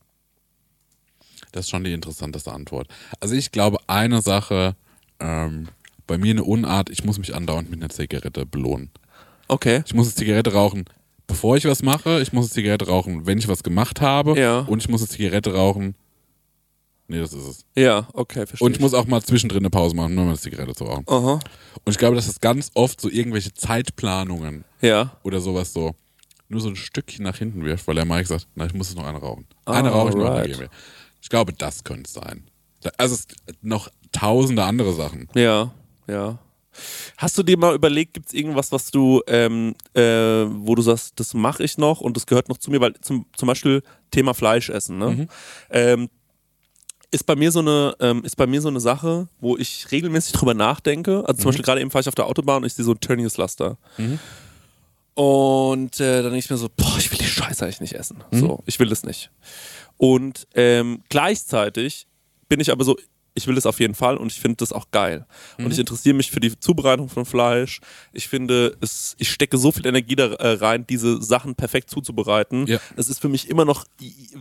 Das 1.53 1.67
ist 1.67 1.71
schon 1.71 1.85
die 1.85 1.93
interessanteste 1.93 2.53
Antwort. 2.53 2.89
Also 3.21 3.37
ich 3.37 3.53
glaube, 3.53 3.79
eine 3.87 4.21
Sache, 4.21 4.75
ähm, 5.21 5.69
bei 6.07 6.19
mir 6.19 6.31
eine 6.33 6.45
Unart, 6.45 6.91
ich 6.91 7.05
muss 7.05 7.19
mich 7.19 7.35
andauernd 7.35 7.71
mit 7.71 7.81
einer 7.81 7.91
Zigarette 7.91 8.47
belohnen. 8.47 8.91
Okay. 9.49 9.83
Ich 9.87 9.95
muss 9.95 10.07
eine 10.09 10.15
Zigarette 10.15 10.53
rauchen, 10.53 10.85
bevor 11.27 11.57
ich 11.57 11.65
was 11.65 11.83
mache. 11.83 12.21
Ich 12.21 12.33
muss 12.33 12.47
eine 12.47 12.53
Zigarette 12.53 12.87
rauchen, 12.89 13.27
wenn 13.27 13.39
ich 13.39 13.49
was 13.49 13.63
gemacht 13.63 14.01
habe. 14.01 14.39
Ja. 14.39 14.61
Und 14.61 14.81
ich 14.83 14.89
muss 14.89 15.01
eine 15.03 15.09
Zigarette 15.09 15.55
rauchen. 15.55 15.95
Nee, 17.09 17.19
das 17.21 17.33
ist 17.33 17.47
es. 17.47 17.65
Ja, 17.77 18.09
okay, 18.15 18.47
verstehe. 18.47 18.67
Und 18.67 18.75
ich 18.75 18.81
muss 18.81 18.93
auch 18.93 19.07
mal 19.07 19.23
zwischendrin 19.23 19.61
eine 19.61 19.71
Pause 19.71 19.95
machen, 19.95 20.15
nur 20.17 20.25
um 20.25 20.31
eine 20.31 20.39
Zigarette 20.39 20.75
zu 20.75 20.85
rauchen. 20.85 21.05
Aha. 21.07 21.35
Und 21.85 21.93
ich 21.93 21.99
glaube, 21.99 22.17
dass 22.17 22.27
das 22.27 22.41
ganz 22.41 22.73
oft 22.75 23.01
so 23.01 23.09
irgendwelche 23.09 23.55
Zeitplanungen 23.55 24.65
Ja. 24.81 25.17
oder 25.23 25.41
sowas 25.41 25.73
so 25.73 25.95
nur 26.49 26.61
so 26.61 26.69
ein 26.69 26.77
Stückchen 26.77 27.25
nach 27.25 27.37
hinten 27.39 27.65
wirft, 27.65 27.87
weil 27.89 27.95
der 27.97 28.05
Mike 28.05 28.27
sagt, 28.27 28.47
na, 28.55 28.67
ich 28.67 28.75
muss 28.75 28.89
jetzt 28.89 28.97
noch 28.99 29.07
eine 29.07 29.19
rauchen. 29.19 29.47
Eine 29.65 29.91
rauche 29.91 30.11
ich 30.11 30.15
noch, 30.17 30.27
Alright. 30.27 30.47
gehen 30.47 30.61
wir. 30.61 30.69
Ich 31.21 31.29
glaube, 31.29 31.53
das 31.53 31.83
könnte 31.85 32.05
es 32.07 32.13
sein. 32.13 32.45
Also 32.99 33.15
es 33.17 33.27
noch 33.63 33.89
tausende 34.13 34.63
andere 34.65 34.93
Sachen. 34.93 35.29
Ja, 35.35 35.73
ja. 36.07 36.39
Hast 37.17 37.39
du 37.39 37.43
dir 37.43 37.57
mal 37.57 37.75
überlegt, 37.75 38.15
gibt 38.15 38.27
es 38.27 38.35
irgendwas, 38.35 38.71
was 38.71 38.91
du, 38.91 39.23
ähm, 39.29 39.75
äh, 39.95 40.03
wo 40.03 40.75
du 40.75 40.83
sagst, 40.83 41.19
das 41.19 41.33
mache 41.33 41.65
ich 41.65 41.79
noch 41.79 42.01
und 42.03 42.17
das 42.17 42.27
gehört 42.27 42.49
noch 42.51 42.59
zu 42.59 42.71
mir, 42.71 42.81
weil 42.81 42.93
zum, 43.01 43.25
zum 43.35 43.47
Beispiel 43.47 43.83
Thema 44.11 44.35
Fleisch 44.35 44.69
essen, 44.69 44.99
ne? 44.99 45.29
Ähm, 45.71 46.11
ist 47.11 47.25
bei 47.25 47.37
mir 47.37 47.51
so 47.51 47.61
eine, 47.61 47.95
ähm, 48.01 48.25
ist 48.25 48.37
bei 48.37 48.47
mir 48.47 48.61
so 48.61 48.69
eine 48.69 48.81
Sache, 48.81 49.29
wo 49.41 49.57
ich 49.57 49.91
regelmäßig 49.91 50.33
drüber 50.33 50.55
nachdenke. 50.55 51.21
Also 51.27 51.41
zum 51.41 51.45
Beispiel 51.49 51.65
gerade 51.65 51.81
eben 51.81 51.91
fahre 51.91 52.03
ich 52.03 52.09
auf 52.09 52.15
der 52.15 52.27
Autobahn 52.27 52.59
und 52.63 52.67
ich 52.67 52.75
sehe 52.75 52.85
so 52.85 52.93
ein 52.93 53.01
Tönnies 53.01 53.37
Laster. 53.39 53.79
Und 55.15 55.99
äh, 55.99 56.17
dann 56.23 56.33
denke 56.33 56.39
ich 56.39 56.51
mir 56.51 56.59
so, 56.59 56.69
boah, 56.77 56.97
ich 56.99 57.11
will 57.11 57.19
die 57.19 57.25
Scheiße 57.25 57.65
eigentlich 57.65 57.81
nicht 57.81 57.95
essen. 57.95 58.23
So, 58.41 58.63
ich 58.67 58.79
will 58.79 58.89
das 58.89 59.03
nicht. 59.05 59.31
Und 59.97 60.47
ähm, 60.55 61.03
gleichzeitig 61.09 62.07
bin 62.51 62.61
ich 62.61 62.71
aber 62.71 62.85
so, 62.85 62.97
ich 63.37 63.47
will 63.47 63.55
das 63.55 63.67
auf 63.67 63.79
jeden 63.79 63.95
Fall 63.95 64.17
und 64.17 64.33
ich 64.33 64.41
finde 64.41 64.57
das 64.57 64.73
auch 64.73 64.91
geil. 64.91 65.27
Und 65.59 65.71
ich 65.71 65.79
interessiere 65.79 66.15
mich 66.17 66.31
für 66.31 66.41
die 66.41 66.59
Zubereitung 66.59 67.09
von 67.09 67.25
Fleisch. 67.25 67.81
Ich 68.13 68.27
finde, 68.29 68.77
es, 68.81 69.15
ich 69.19 69.31
stecke 69.31 69.59
so 69.59 69.71
viel 69.71 69.87
Energie 69.87 70.17
da 70.17 70.33
äh, 70.33 70.53
rein, 70.55 70.87
diese 70.87 71.23
Sachen 71.23 71.55
perfekt 71.55 71.91
zuzubereiten. 71.91 72.67
Ja. 72.67 72.79
Es 72.97 73.09
ist 73.09 73.21
für 73.21 73.29
mich 73.29 73.49
immer 73.49 73.65
noch 73.65 73.85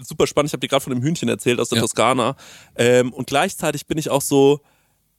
super 0.02 0.26
spannend. 0.26 0.50
Ich 0.50 0.54
habe 0.54 0.62
dir 0.62 0.70
gerade 0.70 0.84
von 0.84 0.94
dem 0.94 1.04
Hühnchen 1.04 1.30
erzählt 1.30 1.60
aus 1.60 1.70
der 1.70 1.78
Ja. 1.78 1.82
Toskana. 1.84 2.36
Ähm, 2.76 3.14
und 3.14 3.28
gleichzeitig 3.28 3.86
bin 3.86 3.98
ich 3.98 4.10
auch 4.10 4.22
so, 4.22 4.62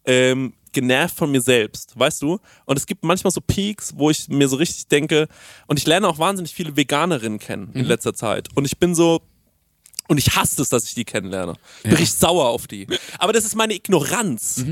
ähm, 0.05 0.55
genervt 0.73 1.17
von 1.17 1.31
mir 1.31 1.41
selbst, 1.41 1.99
weißt 1.99 2.21
du? 2.23 2.39
Und 2.67 2.77
es 2.79 2.87
gibt 2.87 3.03
manchmal 3.03 3.31
so 3.31 3.41
Peaks, 3.41 3.95
wo 3.97 4.11
ich 4.11 4.29
mir 4.29 4.47
so 4.49 4.57
richtig 4.57 4.89
denke, 4.89 5.27
und 5.67 5.79
ich 5.79 5.87
lerne 5.87 6.07
auch 6.07 6.19
wahnsinnig 6.19 6.55
viele 6.55 6.77
Veganerinnen 6.77 7.39
kennen 7.39 7.71
in 7.73 7.87
letzter 7.87 8.15
Zeit. 8.15 8.49
Und 8.55 8.67
ich 8.67 8.79
bin 8.79 8.95
so, 8.95 9.23
und 10.09 10.19
ich 10.19 10.37
hasse 10.37 10.63
es, 10.63 10.69
dass 10.69 10.85
ich 10.85 10.95
die 10.95 11.05
kennenlerne. 11.05 11.55
Bin 11.83 11.93
richtig 11.93 12.15
sauer 12.15 12.49
auf 12.49 12.67
die. 12.67 12.87
Aber 13.19 13.33
das 13.33 13.45
ist 13.45 13.55
meine 13.55 13.75
Ignoranz. 13.75 14.65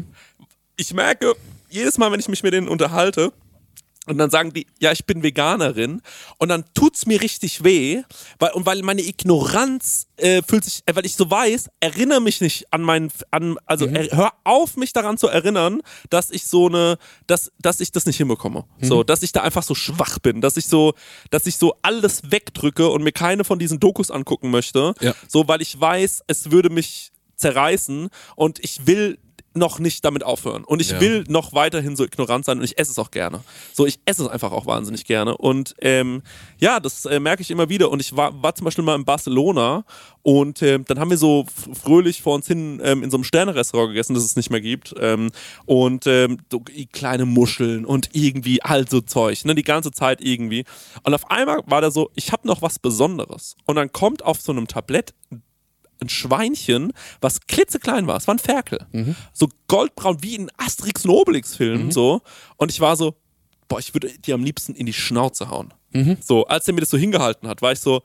Ich 0.76 0.92
merke, 0.94 1.34
jedes 1.70 1.98
Mal, 1.98 2.10
wenn 2.12 2.20
ich 2.20 2.28
mich 2.28 2.42
mit 2.42 2.52
denen 2.52 2.68
unterhalte, 2.68 3.32
Und 4.06 4.18
dann 4.18 4.28
sagen 4.30 4.52
die, 4.52 4.66
ja, 4.78 4.92
ich 4.92 5.06
bin 5.06 5.22
Veganerin. 5.22 6.02
Und 6.38 6.48
dann 6.50 6.64
tut's 6.74 7.06
mir 7.06 7.22
richtig 7.22 7.64
weh, 7.64 8.02
weil, 8.38 8.52
und 8.52 8.66
weil 8.66 8.82
meine 8.82 9.00
Ignoranz 9.02 10.08
äh, 10.16 10.42
fühlt 10.42 10.64
sich, 10.64 10.82
äh, 10.86 10.94
weil 10.94 11.06
ich 11.06 11.16
so 11.16 11.30
weiß, 11.30 11.70
erinnere 11.80 12.20
mich 12.20 12.40
nicht 12.40 12.72
an 12.72 12.82
meinen, 12.82 13.10
an, 13.30 13.56
also 13.66 13.86
Mhm. 13.86 13.96
er, 13.96 14.16
hör 14.16 14.32
auf, 14.44 14.76
mich 14.76 14.92
daran 14.92 15.16
zu 15.16 15.28
erinnern, 15.28 15.80
dass 16.10 16.30
ich 16.30 16.46
so 16.46 16.68
eine, 16.68 16.98
dass, 17.26 17.50
dass 17.58 17.80
ich 17.80 17.92
das 17.92 18.04
nicht 18.06 18.18
hinbekomme. 18.18 18.64
Mhm. 18.78 18.84
So, 18.86 19.04
dass 19.04 19.22
ich 19.22 19.32
da 19.32 19.40
einfach 19.40 19.62
so 19.62 19.74
schwach 19.74 20.18
bin, 20.18 20.40
dass 20.40 20.56
ich 20.56 20.66
so, 20.66 20.94
dass 21.30 21.46
ich 21.46 21.56
so 21.56 21.74
alles 21.82 22.30
wegdrücke 22.30 22.88
und 22.88 23.02
mir 23.02 23.12
keine 23.12 23.44
von 23.44 23.58
diesen 23.58 23.80
Dokus 23.80 24.10
angucken 24.10 24.50
möchte. 24.50 24.94
Ja. 25.00 25.14
So, 25.28 25.48
weil 25.48 25.62
ich 25.62 25.80
weiß, 25.80 26.22
es 26.26 26.50
würde 26.50 26.68
mich 26.70 27.10
zerreißen 27.36 28.10
und 28.36 28.58
ich 28.62 28.86
will 28.86 29.18
noch 29.54 29.78
nicht 29.78 30.04
damit 30.04 30.24
aufhören. 30.24 30.64
Und 30.64 30.80
ich 30.82 30.90
Ja. 30.90 31.00
will 31.00 31.24
noch 31.28 31.52
weiterhin 31.52 31.96
so 31.96 32.04
ignorant 32.04 32.44
sein 32.44 32.58
und 32.58 32.64
ich 32.64 32.78
esse 32.78 32.90
es 32.92 32.98
auch 32.98 33.10
gerne. 33.10 33.40
So, 33.72 33.86
ich 33.86 34.00
esse 34.04 34.24
es 34.24 34.28
einfach 34.28 34.52
auch 34.52 34.66
wahnsinnig 34.66 35.04
gerne. 35.04 35.36
Und 35.36 35.74
ähm, 35.80 36.22
ja, 36.58 36.80
das 36.80 37.04
äh, 37.04 37.20
merke 37.20 37.42
ich 37.42 37.50
immer 37.50 37.68
wieder. 37.68 37.90
Und 37.90 38.00
ich 38.00 38.16
war, 38.16 38.42
war 38.42 38.54
zum 38.54 38.64
Beispiel 38.64 38.84
mal 38.84 38.96
in 38.96 39.04
Barcelona 39.04 39.84
und 40.22 40.62
ähm, 40.62 40.84
dann 40.86 40.98
haben 40.98 41.10
wir 41.10 41.18
so 41.18 41.46
fröhlich 41.72 42.22
vor 42.22 42.34
uns 42.34 42.46
hin 42.46 42.80
ähm, 42.82 43.02
in 43.02 43.10
so 43.10 43.16
einem 43.16 43.24
Sterne-Restaurant 43.24 43.90
gegessen, 43.90 44.14
das 44.14 44.24
es 44.24 44.36
nicht 44.36 44.50
mehr 44.50 44.60
gibt. 44.60 44.94
Ähm, 44.98 45.30
und 45.66 46.06
ähm, 46.06 46.38
so 46.50 46.62
kleine 46.92 47.24
Muscheln 47.26 47.84
und 47.84 48.10
irgendwie 48.12 48.62
all 48.62 48.88
so 48.88 49.00
Zeug, 49.00 49.44
ne, 49.44 49.54
die 49.54 49.62
ganze 49.62 49.90
Zeit 49.92 50.20
irgendwie. 50.20 50.64
Und 51.04 51.14
auf 51.14 51.30
einmal 51.30 51.60
war 51.66 51.80
da 51.80 51.90
so, 51.90 52.10
ich 52.14 52.32
habe 52.32 52.46
noch 52.48 52.62
was 52.62 52.78
Besonderes. 52.78 53.56
Und 53.66 53.76
dann 53.76 53.92
kommt 53.92 54.24
auf 54.24 54.40
so 54.40 54.50
einem 54.52 54.66
Tablett 54.66 55.14
ein 56.04 56.08
Schweinchen, 56.08 56.92
was 57.20 57.40
klitzeklein 57.46 58.06
war. 58.06 58.16
Es 58.16 58.26
war 58.26 58.34
ein 58.34 58.38
Ferkel. 58.38 58.78
So 59.32 59.48
goldbraun 59.68 60.22
wie 60.22 60.36
in 60.36 60.50
Asterix 60.56 61.04
und 61.04 61.10
Obelix-Film. 61.10 61.90
So. 61.92 62.22
Und 62.56 62.70
ich 62.70 62.80
war 62.80 62.96
so, 62.96 63.14
boah, 63.68 63.78
ich 63.78 63.94
würde 63.94 64.10
dir 64.18 64.34
am 64.34 64.44
liebsten 64.44 64.74
in 64.74 64.86
die 64.86 64.92
Schnauze 64.92 65.48
hauen. 65.50 65.72
So, 66.20 66.46
als 66.46 66.66
er 66.68 66.74
mir 66.74 66.80
das 66.80 66.90
so 66.90 66.98
hingehalten 66.98 67.48
hat, 67.48 67.62
war 67.62 67.72
ich 67.72 67.80
so, 67.80 68.02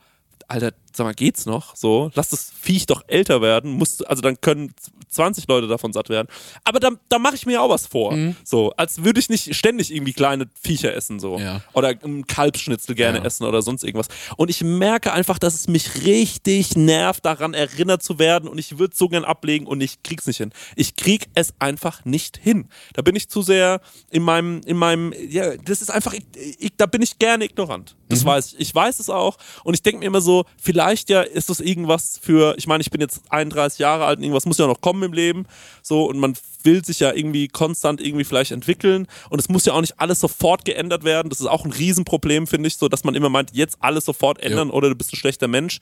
Alter, 0.47 0.73
sag 0.93 1.05
mal, 1.05 1.13
geht's 1.13 1.45
noch? 1.45 1.75
So, 1.75 2.11
lass 2.15 2.29
das 2.29 2.51
Viech 2.59 2.85
doch 2.85 3.03
älter 3.07 3.41
werden. 3.41 3.71
Muss, 3.73 4.01
also 4.01 4.21
dann 4.21 4.39
können 4.41 4.73
20 5.09 5.47
Leute 5.47 5.67
davon 5.67 5.93
satt 5.93 6.09
werden. 6.09 6.27
Aber 6.63 6.79
da, 6.79 6.91
da 7.09 7.19
mache 7.19 7.35
ich 7.35 7.45
mir 7.45 7.61
auch 7.61 7.69
was 7.69 7.87
vor. 7.87 8.15
So, 8.43 8.71
als 8.77 9.03
würde 9.03 9.19
ich 9.19 9.29
nicht 9.29 9.55
ständig 9.55 9.93
irgendwie 9.93 10.13
kleine 10.13 10.47
Viecher 10.61 10.93
essen. 10.95 11.19
So. 11.19 11.37
Ja. 11.39 11.61
Oder 11.73 11.93
ein 12.03 12.25
Kalbsschnitzel 12.27 12.95
gerne 12.95 13.19
Ja. 13.19 13.25
essen 13.25 13.45
oder 13.45 13.61
sonst 13.61 13.83
irgendwas. 13.83 14.07
Und 14.37 14.49
ich 14.49 14.63
merke 14.63 15.11
einfach, 15.13 15.39
dass 15.39 15.53
es 15.55 15.67
mich 15.67 16.05
richtig 16.05 16.75
nervt, 16.75 17.25
daran 17.25 17.53
erinnert 17.53 18.03
zu 18.03 18.19
werden. 18.19 18.47
Und 18.49 18.57
ich 18.57 18.77
würde 18.79 18.95
so 18.95 19.09
gern 19.09 19.23
ablegen 19.25 19.65
und 19.67 19.81
ich 19.81 20.03
krieg's 20.03 20.27
nicht 20.27 20.37
hin. 20.37 20.51
Ich 20.75 20.95
krieg 20.95 21.27
es 21.33 21.53
einfach 21.59 22.05
nicht 22.05 22.37
hin. 22.37 22.67
Da 22.93 23.01
bin 23.01 23.15
ich 23.15 23.29
zu 23.29 23.41
sehr 23.41 23.81
in 24.11 24.23
meinem, 24.23 24.61
in 24.65 24.77
meinem, 24.77 25.13
ja, 25.29 25.57
das 25.57 25.81
ist 25.81 25.89
einfach, 25.89 26.13
ich, 26.13 26.23
ich, 26.59 26.71
da 26.77 26.85
bin 26.85 27.01
ich 27.01 27.17
gerne 27.19 27.45
ignorant. 27.45 27.95
Das 28.09 28.25
weiß 28.25 28.53
ich. 28.53 28.59
Ich 28.59 28.75
weiß 28.75 28.99
es 28.99 29.09
auch. 29.09 29.37
Und 29.63 29.73
ich 29.75 29.83
denke 29.83 29.99
mir 29.99 30.05
immer 30.05 30.21
so, 30.21 30.45
vielleicht 30.61 31.09
ja 31.09 31.21
ist 31.21 31.49
das 31.49 31.59
irgendwas 31.59 32.19
für, 32.21 32.55
ich 32.57 32.65
meine, 32.67 32.81
ich 32.81 32.89
bin 32.89 33.01
jetzt 33.01 33.21
31 33.29 33.79
Jahre 33.79 34.05
alt 34.05 34.17
und 34.17 34.23
irgendwas 34.23 34.45
muss 34.45 34.57
ja 34.57 34.65
noch 34.67 34.81
kommen 34.81 34.98
im 35.03 35.13
Leben. 35.13 35.45
So, 35.81 36.05
und 36.05 36.19
man 36.19 36.35
will 36.63 36.83
sich 36.83 36.99
ja 36.99 37.13
irgendwie 37.13 37.47
konstant 37.47 38.01
irgendwie 38.01 38.25
vielleicht 38.25 38.51
entwickeln. 38.51 39.07
Und 39.29 39.39
es 39.39 39.49
muss 39.49 39.65
ja 39.65 39.73
auch 39.73 39.81
nicht 39.81 39.99
alles 39.99 40.19
sofort 40.19 40.65
geändert 40.65 41.03
werden. 41.03 41.29
Das 41.29 41.39
ist 41.39 41.47
auch 41.47 41.65
ein 41.65 41.71
Riesenproblem, 41.71 42.47
finde 42.47 42.67
ich, 42.67 42.77
so, 42.77 42.89
dass 42.89 43.03
man 43.03 43.15
immer 43.15 43.29
meint, 43.29 43.51
jetzt 43.53 43.77
alles 43.79 44.05
sofort 44.05 44.39
ändern 44.39 44.69
oder 44.69 44.89
du 44.89 44.95
bist 44.95 45.13
ein 45.13 45.17
schlechter 45.17 45.47
Mensch. 45.47 45.79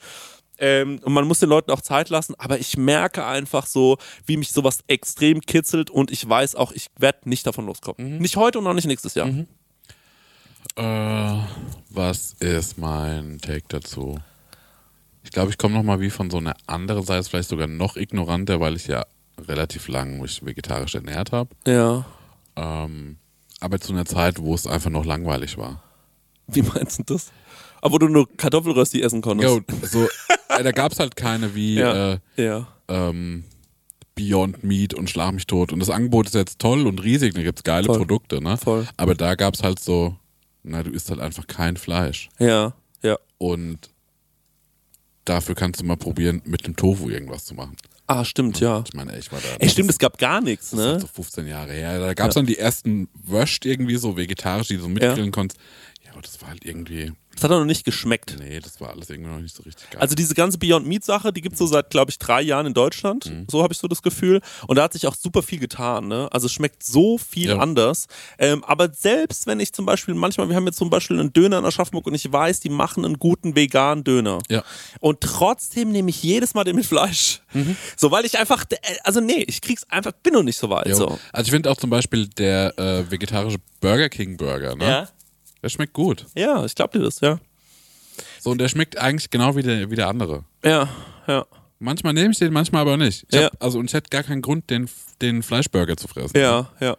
Ähm, 0.58 1.00
und 1.04 1.12
man 1.12 1.26
muss 1.26 1.38
den 1.38 1.48
Leuten 1.48 1.70
auch 1.70 1.80
Zeit 1.80 2.08
lassen, 2.08 2.34
aber 2.36 2.58
ich 2.58 2.76
merke 2.76 3.24
einfach 3.24 3.66
so, 3.66 3.96
wie 4.26 4.36
mich 4.36 4.50
sowas 4.50 4.80
extrem 4.88 5.40
kitzelt 5.40 5.88
und 5.88 6.10
ich 6.10 6.28
weiß 6.28 6.56
auch, 6.56 6.72
ich 6.72 6.88
werde 6.98 7.28
nicht 7.28 7.46
davon 7.46 7.66
loskommen. 7.66 8.18
Nicht 8.18 8.36
heute 8.36 8.58
und 8.58 8.66
auch 8.66 8.74
nicht 8.74 8.86
nächstes 8.86 9.14
Jahr. 9.14 9.28
Äh, 10.74 11.44
was 11.90 12.34
ist 12.40 12.76
mein 12.78 13.38
Take 13.40 13.64
dazu? 13.68 14.18
Ich 15.28 15.32
glaube, 15.32 15.50
ich 15.50 15.58
komme 15.58 15.74
nochmal 15.74 16.00
wie 16.00 16.08
von 16.08 16.30
so 16.30 16.38
einer 16.38 16.56
anderen 16.66 17.04
Seite, 17.04 17.28
vielleicht 17.28 17.50
sogar 17.50 17.66
noch 17.66 17.96
ignoranter, 17.96 18.60
weil 18.60 18.76
ich 18.76 18.86
ja 18.86 19.04
relativ 19.46 19.86
lang 19.88 20.18
mich 20.22 20.42
vegetarisch 20.44 20.94
ernährt 20.94 21.32
habe. 21.32 21.50
Ja. 21.66 22.06
Ähm, 22.56 23.18
aber 23.60 23.78
zu 23.78 23.92
einer 23.92 24.06
Zeit, 24.06 24.38
wo 24.40 24.54
es 24.54 24.66
einfach 24.66 24.88
noch 24.88 25.04
langweilig 25.04 25.58
war. 25.58 25.82
Wie 26.46 26.62
meinst 26.62 27.00
du 27.00 27.02
das? 27.02 27.30
Aber 27.82 27.92
wo 27.92 27.98
du 27.98 28.08
nur 28.08 28.26
Kartoffelrösti 28.38 29.02
essen 29.02 29.20
konntest. 29.20 29.54
Jo, 29.54 29.60
so, 29.82 30.08
äh, 30.48 30.62
da 30.62 30.72
gab 30.72 30.92
es 30.92 30.98
halt 30.98 31.14
keine 31.14 31.54
wie 31.54 31.74
Ja. 31.78 32.14
äh, 32.14 32.18
Ja. 32.38 32.66
ähm, 32.88 33.44
Beyond 34.14 34.64
Meat 34.64 34.94
und 34.94 35.10
Schlag 35.10 35.34
mich 35.34 35.46
tot. 35.46 35.74
Und 35.74 35.80
das 35.80 35.90
Angebot 35.90 36.26
ist 36.26 36.34
jetzt 36.34 36.58
toll 36.58 36.86
und 36.86 37.04
riesig, 37.04 37.34
da 37.34 37.42
gibt's 37.42 37.64
geile 37.64 37.84
Voll. 37.84 37.98
Produkte, 37.98 38.42
ne? 38.42 38.56
Voll. 38.56 38.88
Aber 38.96 39.14
da 39.14 39.34
gab's 39.34 39.62
halt 39.62 39.78
so, 39.78 40.16
na, 40.62 40.82
du 40.82 40.90
isst 40.90 41.10
halt 41.10 41.20
einfach 41.20 41.46
kein 41.46 41.76
Fleisch. 41.76 42.30
Ja. 42.38 42.72
Ja. 43.02 43.16
Und 43.36 43.90
dafür 45.28 45.54
kannst 45.54 45.80
du 45.80 45.84
mal 45.84 45.96
probieren, 45.96 46.42
mit 46.44 46.66
dem 46.66 46.76
Tofu 46.76 47.08
irgendwas 47.10 47.44
zu 47.44 47.54
machen. 47.54 47.76
Ah, 48.06 48.24
stimmt, 48.24 48.58
ja. 48.60 48.82
Ich 48.86 48.94
meine, 48.94 49.18
ich 49.18 49.30
war 49.30 49.38
da. 49.38 49.48
Ey, 49.58 49.68
stimmt, 49.68 49.90
es 49.90 49.98
gab 49.98 50.16
gar 50.16 50.40
nichts, 50.40 50.70
Das 50.70 50.80
ist 50.80 50.86
halt 50.86 50.94
ne? 50.96 51.00
so 51.02 51.06
15 51.08 51.46
Jahre 51.46 51.72
her. 51.72 52.00
Da 52.00 52.14
gab's 52.14 52.34
dann 52.34 52.46
die 52.46 52.56
ersten 52.58 53.08
Wöscht 53.14 53.66
irgendwie 53.66 53.96
so 53.96 54.16
vegetarisch, 54.16 54.68
die 54.68 54.76
du 54.76 54.82
so 54.82 54.88
mitgrillen 54.88 55.30
konntest. 55.30 55.60
Ja, 56.04 56.12
aber 56.12 56.22
das 56.22 56.40
war 56.40 56.48
halt 56.48 56.64
irgendwie, 56.64 57.12
Das 57.40 57.44
hat 57.44 57.52
auch 57.56 57.60
noch 57.60 57.66
nicht 57.66 57.84
geschmeckt. 57.84 58.36
nee, 58.40 58.58
das 58.60 58.80
war 58.80 58.90
alles 58.90 59.08
irgendwie 59.10 59.30
noch 59.30 59.38
nicht 59.40 59.54
so 59.54 59.62
richtig 59.62 59.90
geil. 59.90 60.00
Also 60.00 60.14
diese 60.16 60.34
ganze 60.34 60.58
Beyond 60.58 60.86
Meat 60.86 61.04
Sache, 61.04 61.32
die 61.32 61.40
gibt's 61.40 61.58
so 61.58 61.66
seit, 61.66 61.90
glaube 61.90 62.10
ich, 62.10 62.18
drei 62.18 62.42
Jahren 62.42 62.66
in 62.66 62.74
Deutschland. 62.74 63.26
Mhm. 63.26 63.46
So 63.50 63.62
habe 63.62 63.72
ich 63.72 63.78
so 63.78 63.86
das 63.86 64.02
Gefühl. 64.02 64.40
Und 64.66 64.76
da 64.76 64.82
hat 64.82 64.92
sich 64.92 65.06
auch 65.06 65.14
super 65.14 65.42
viel 65.42 65.58
getan. 65.60 66.08
Ne? 66.08 66.28
Also 66.32 66.46
es 66.46 66.52
schmeckt 66.52 66.82
so 66.82 67.16
viel 67.16 67.50
Ja. 67.50 67.58
anders. 67.58 68.06
Ähm, 68.38 68.64
aber 68.64 68.92
selbst 68.92 69.46
wenn 69.46 69.60
ich 69.60 69.72
zum 69.72 69.86
Beispiel, 69.86 70.14
manchmal, 70.14 70.48
wir 70.48 70.56
haben 70.56 70.66
jetzt 70.66 70.78
zum 70.78 70.90
Beispiel 70.90 71.18
einen 71.20 71.32
Döner 71.32 71.58
in 71.58 71.64
Aschaffenburg 71.64 72.06
und 72.06 72.14
ich 72.14 72.30
weiß, 72.32 72.60
die 72.60 72.70
machen 72.70 73.04
einen 73.04 73.18
guten 73.18 73.54
veganen 73.54 74.02
Döner. 74.04 74.40
ja. 74.50 74.64
Und 75.00 75.20
trotzdem 75.20 75.92
nehme 75.92 76.10
ich 76.10 76.22
jedes 76.22 76.54
Mal 76.54 76.64
den 76.64 76.74
mit 76.76 76.86
Fleisch. 76.86 77.40
So, 77.96 78.10
weil 78.10 78.24
ich 78.24 78.38
einfach, 78.38 78.64
äh, 78.70 78.76
also 79.04 79.20
nee, 79.20 79.44
ich 79.46 79.60
krieg's 79.60 79.84
einfach, 79.90 80.12
bin 80.12 80.32
noch 80.34 80.42
nicht 80.42 80.58
so 80.58 80.68
weit. 80.70 80.88
Jo. 80.88 80.96
So. 80.96 81.18
Also 81.32 81.46
ich 81.46 81.50
finde 81.52 81.70
auch 81.70 81.76
zum 81.76 81.90
Beispiel 81.90 82.26
der 82.26 82.76
äh, 82.78 83.10
vegetarische 83.10 83.58
Burger 83.80 84.08
King 84.08 84.36
Burger, 84.36 84.74
ne? 84.74 84.84
Ja. 84.84 85.08
Der 85.62 85.68
schmeckt 85.68 85.92
gut. 85.92 86.26
Ja, 86.36 86.64
ich 86.64 86.74
glaube 86.74 86.98
dir 86.98 87.04
das, 87.04 87.20
ja. 87.20 87.38
So, 88.40 88.50
und 88.50 88.58
der 88.58 88.68
schmeckt 88.68 88.96
eigentlich 88.98 89.30
genau 89.30 89.56
wie 89.56 89.62
der, 89.62 89.90
wie 89.90 89.96
der 89.96 90.08
andere. 90.08 90.44
Ja, 90.64 90.88
ja. 91.26 91.44
Manchmal 91.80 92.12
nehme 92.12 92.30
ich 92.32 92.38
den, 92.38 92.52
manchmal 92.52 92.82
aber 92.82 92.96
nicht. 92.96 93.24
Ich 93.28 93.34
Ja. 93.38 93.46
hab, 93.46 93.62
also, 93.62 93.78
und 93.78 93.86
ich 93.86 93.94
hätte 93.94 94.10
gar 94.10 94.22
keinen 94.24 94.42
Grund, 94.42 94.68
den, 94.70 94.88
den 95.22 95.42
Fleischburger 95.42 95.96
zu 95.96 96.08
fressen. 96.08 96.36
Ja, 96.36 96.68
ja. 96.80 96.96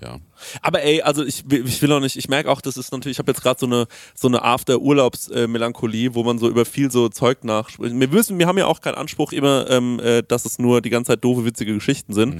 ja. 0.00 0.18
Aber 0.62 0.82
ey, 0.82 1.02
also 1.02 1.24
ich, 1.24 1.42
will- 1.50 1.66
ich 1.66 1.80
will 1.82 1.92
auch 1.92 2.00
nicht, 2.00 2.16
ich 2.16 2.28
merke 2.28 2.50
auch, 2.50 2.60
das 2.60 2.76
ist 2.76 2.92
natürlich, 2.92 3.16
ich 3.16 3.18
habe 3.18 3.30
jetzt 3.32 3.42
gerade 3.42 3.58
so 3.60 3.66
eine 3.66 3.86
so 4.14 4.28
eine 4.28 4.42
After-Urlaubs-Melancholie, 4.42 6.14
wo 6.14 6.22
man 6.24 6.38
so 6.38 6.48
über 6.48 6.64
viel 6.64 6.90
so 6.90 7.08
Zeug 7.08 7.44
nachspricht. 7.44 7.98
Wir 7.98 8.12
wissen, 8.12 8.38
wir 8.38 8.46
haben 8.46 8.58
ja 8.58 8.66
auch 8.66 8.80
keinen 8.80 8.94
Anspruch 8.96 9.32
immer, 9.32 9.68
ähm, 9.70 10.00
äh, 10.00 10.22
dass 10.22 10.44
es 10.44 10.58
nur 10.58 10.80
die 10.80 10.90
ganze 10.90 11.12
Zeit 11.12 11.24
doofe, 11.24 11.44
witzige 11.44 11.74
Geschichten 11.74 12.12
sind. 12.12 12.36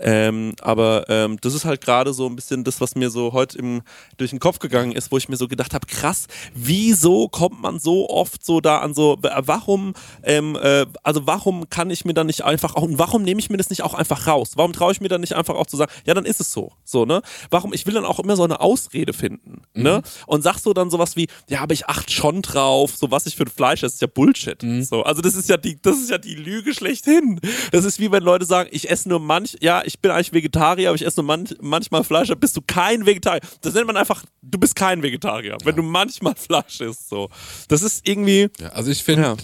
Ähm, 0.00 0.54
aber 0.60 1.06
ähm, 1.08 1.38
das 1.40 1.54
ist 1.54 1.64
halt 1.64 1.80
gerade 1.80 2.12
so 2.12 2.26
ein 2.26 2.36
bisschen 2.36 2.62
das, 2.62 2.80
was 2.80 2.94
mir 2.94 3.10
so 3.10 3.32
heute 3.32 3.58
im, 3.58 3.82
durch 4.16 4.30
den 4.30 4.38
Kopf 4.38 4.60
gegangen 4.60 4.92
ist, 4.92 5.10
wo 5.10 5.16
ich 5.16 5.28
mir 5.28 5.36
so 5.36 5.48
gedacht 5.48 5.74
habe, 5.74 5.86
krass, 5.86 6.26
wieso 6.54 7.28
kommt 7.28 7.60
man 7.60 7.80
so 7.80 8.08
oft 8.08 8.44
so 8.44 8.60
da 8.60 8.78
an 8.78 8.94
so, 8.94 9.18
warum, 9.20 9.94
ähm, 10.22 10.56
äh, 10.62 10.86
also 11.02 11.26
warum 11.26 11.68
kann 11.68 11.90
ich 11.90 12.04
mir 12.04 12.14
dann 12.14 12.28
nicht 12.28 12.44
einfach 12.44 12.76
auch, 12.76 12.82
und 12.82 12.98
warum 12.98 13.22
nehme 13.22 13.40
ich 13.40 13.50
mir 13.50 13.56
das 13.56 13.70
nicht 13.70 13.82
auch 13.82 13.94
einfach 13.94 14.26
raus? 14.28 14.52
Warum 14.54 14.72
traue 14.72 14.92
ich 14.92 15.00
mir 15.00 15.08
dann 15.08 15.20
nicht 15.20 15.32
einfach 15.34 15.56
auch 15.56 15.66
zu 15.66 15.76
sagen, 15.76 15.90
ja, 16.04 16.14
dann 16.14 16.24
ist 16.26 16.40
es 16.40 16.52
so, 16.52 16.70
so, 16.84 17.04
ne? 17.04 17.20
Warum, 17.50 17.72
ich 17.72 17.86
will 17.86 17.94
dann 17.94 18.04
auch 18.04 18.18
immer 18.18 18.36
so 18.36 18.44
eine 18.44 18.60
Ausrede 18.60 19.12
finden, 19.12 19.62
ne? 19.74 20.02
Und 20.26 20.42
sag 20.42 20.58
so 20.58 20.72
dann 20.72 20.90
sowas 20.90 21.16
wie, 21.16 21.28
ja, 21.48 21.60
aber 21.60 21.74
ich 21.74 21.86
achte 21.86 22.12
schon 22.12 22.42
drauf, 22.42 22.96
so 22.96 23.10
was 23.10 23.26
ich 23.26 23.36
für 23.36 23.44
ein 23.44 23.50
Fleisch 23.50 23.82
esse, 23.82 23.94
ist 23.94 24.00
ja 24.00 24.06
Bullshit. 24.06 24.60
So, 24.82 25.02
also 25.02 25.22
das 25.22 25.34
ist 25.34 25.48
ja 25.48 25.56
die, 25.56 25.80
das 25.80 25.98
ist 25.98 26.10
ja 26.10 26.18
die 26.18 26.34
Lüge 26.34 26.74
schlechthin. 26.74 27.40
Das 27.72 27.84
ist 27.84 28.00
wie 28.00 28.10
wenn 28.10 28.22
Leute 28.22 28.44
sagen, 28.44 28.68
ich 28.72 28.90
esse 28.90 29.08
nur 29.08 29.20
manch, 29.20 29.56
ja, 29.60 29.82
ich 29.84 30.00
bin 30.00 30.10
eigentlich 30.10 30.32
Vegetarier, 30.32 30.88
aber 30.88 30.96
ich 30.96 31.04
esse 31.04 31.20
nur 31.20 31.26
manch, 31.26 31.54
manchmal 31.60 32.04
Fleisch, 32.04 32.28
dann 32.28 32.40
bist 32.40 32.56
du 32.56 32.60
kein 32.66 33.06
Vegetarier. 33.06 33.40
Das 33.60 33.74
nennt 33.74 33.86
man 33.86 33.96
einfach, 33.96 34.24
du 34.42 34.58
bist 34.58 34.74
kein 34.74 35.02
Vegetarier, 35.02 35.56
wenn 35.64 35.76
du 35.76 35.82
manchmal 35.82 36.34
Fleisch 36.34 36.80
isst, 36.80 37.08
so. 37.08 37.28
Das 37.68 37.82
ist 37.82 38.06
irgendwie, 38.08 38.48
ja. 38.60 38.68
Also 38.70 38.90
ich 38.90 39.02
finde, 39.02 39.22
ja. 39.22 39.36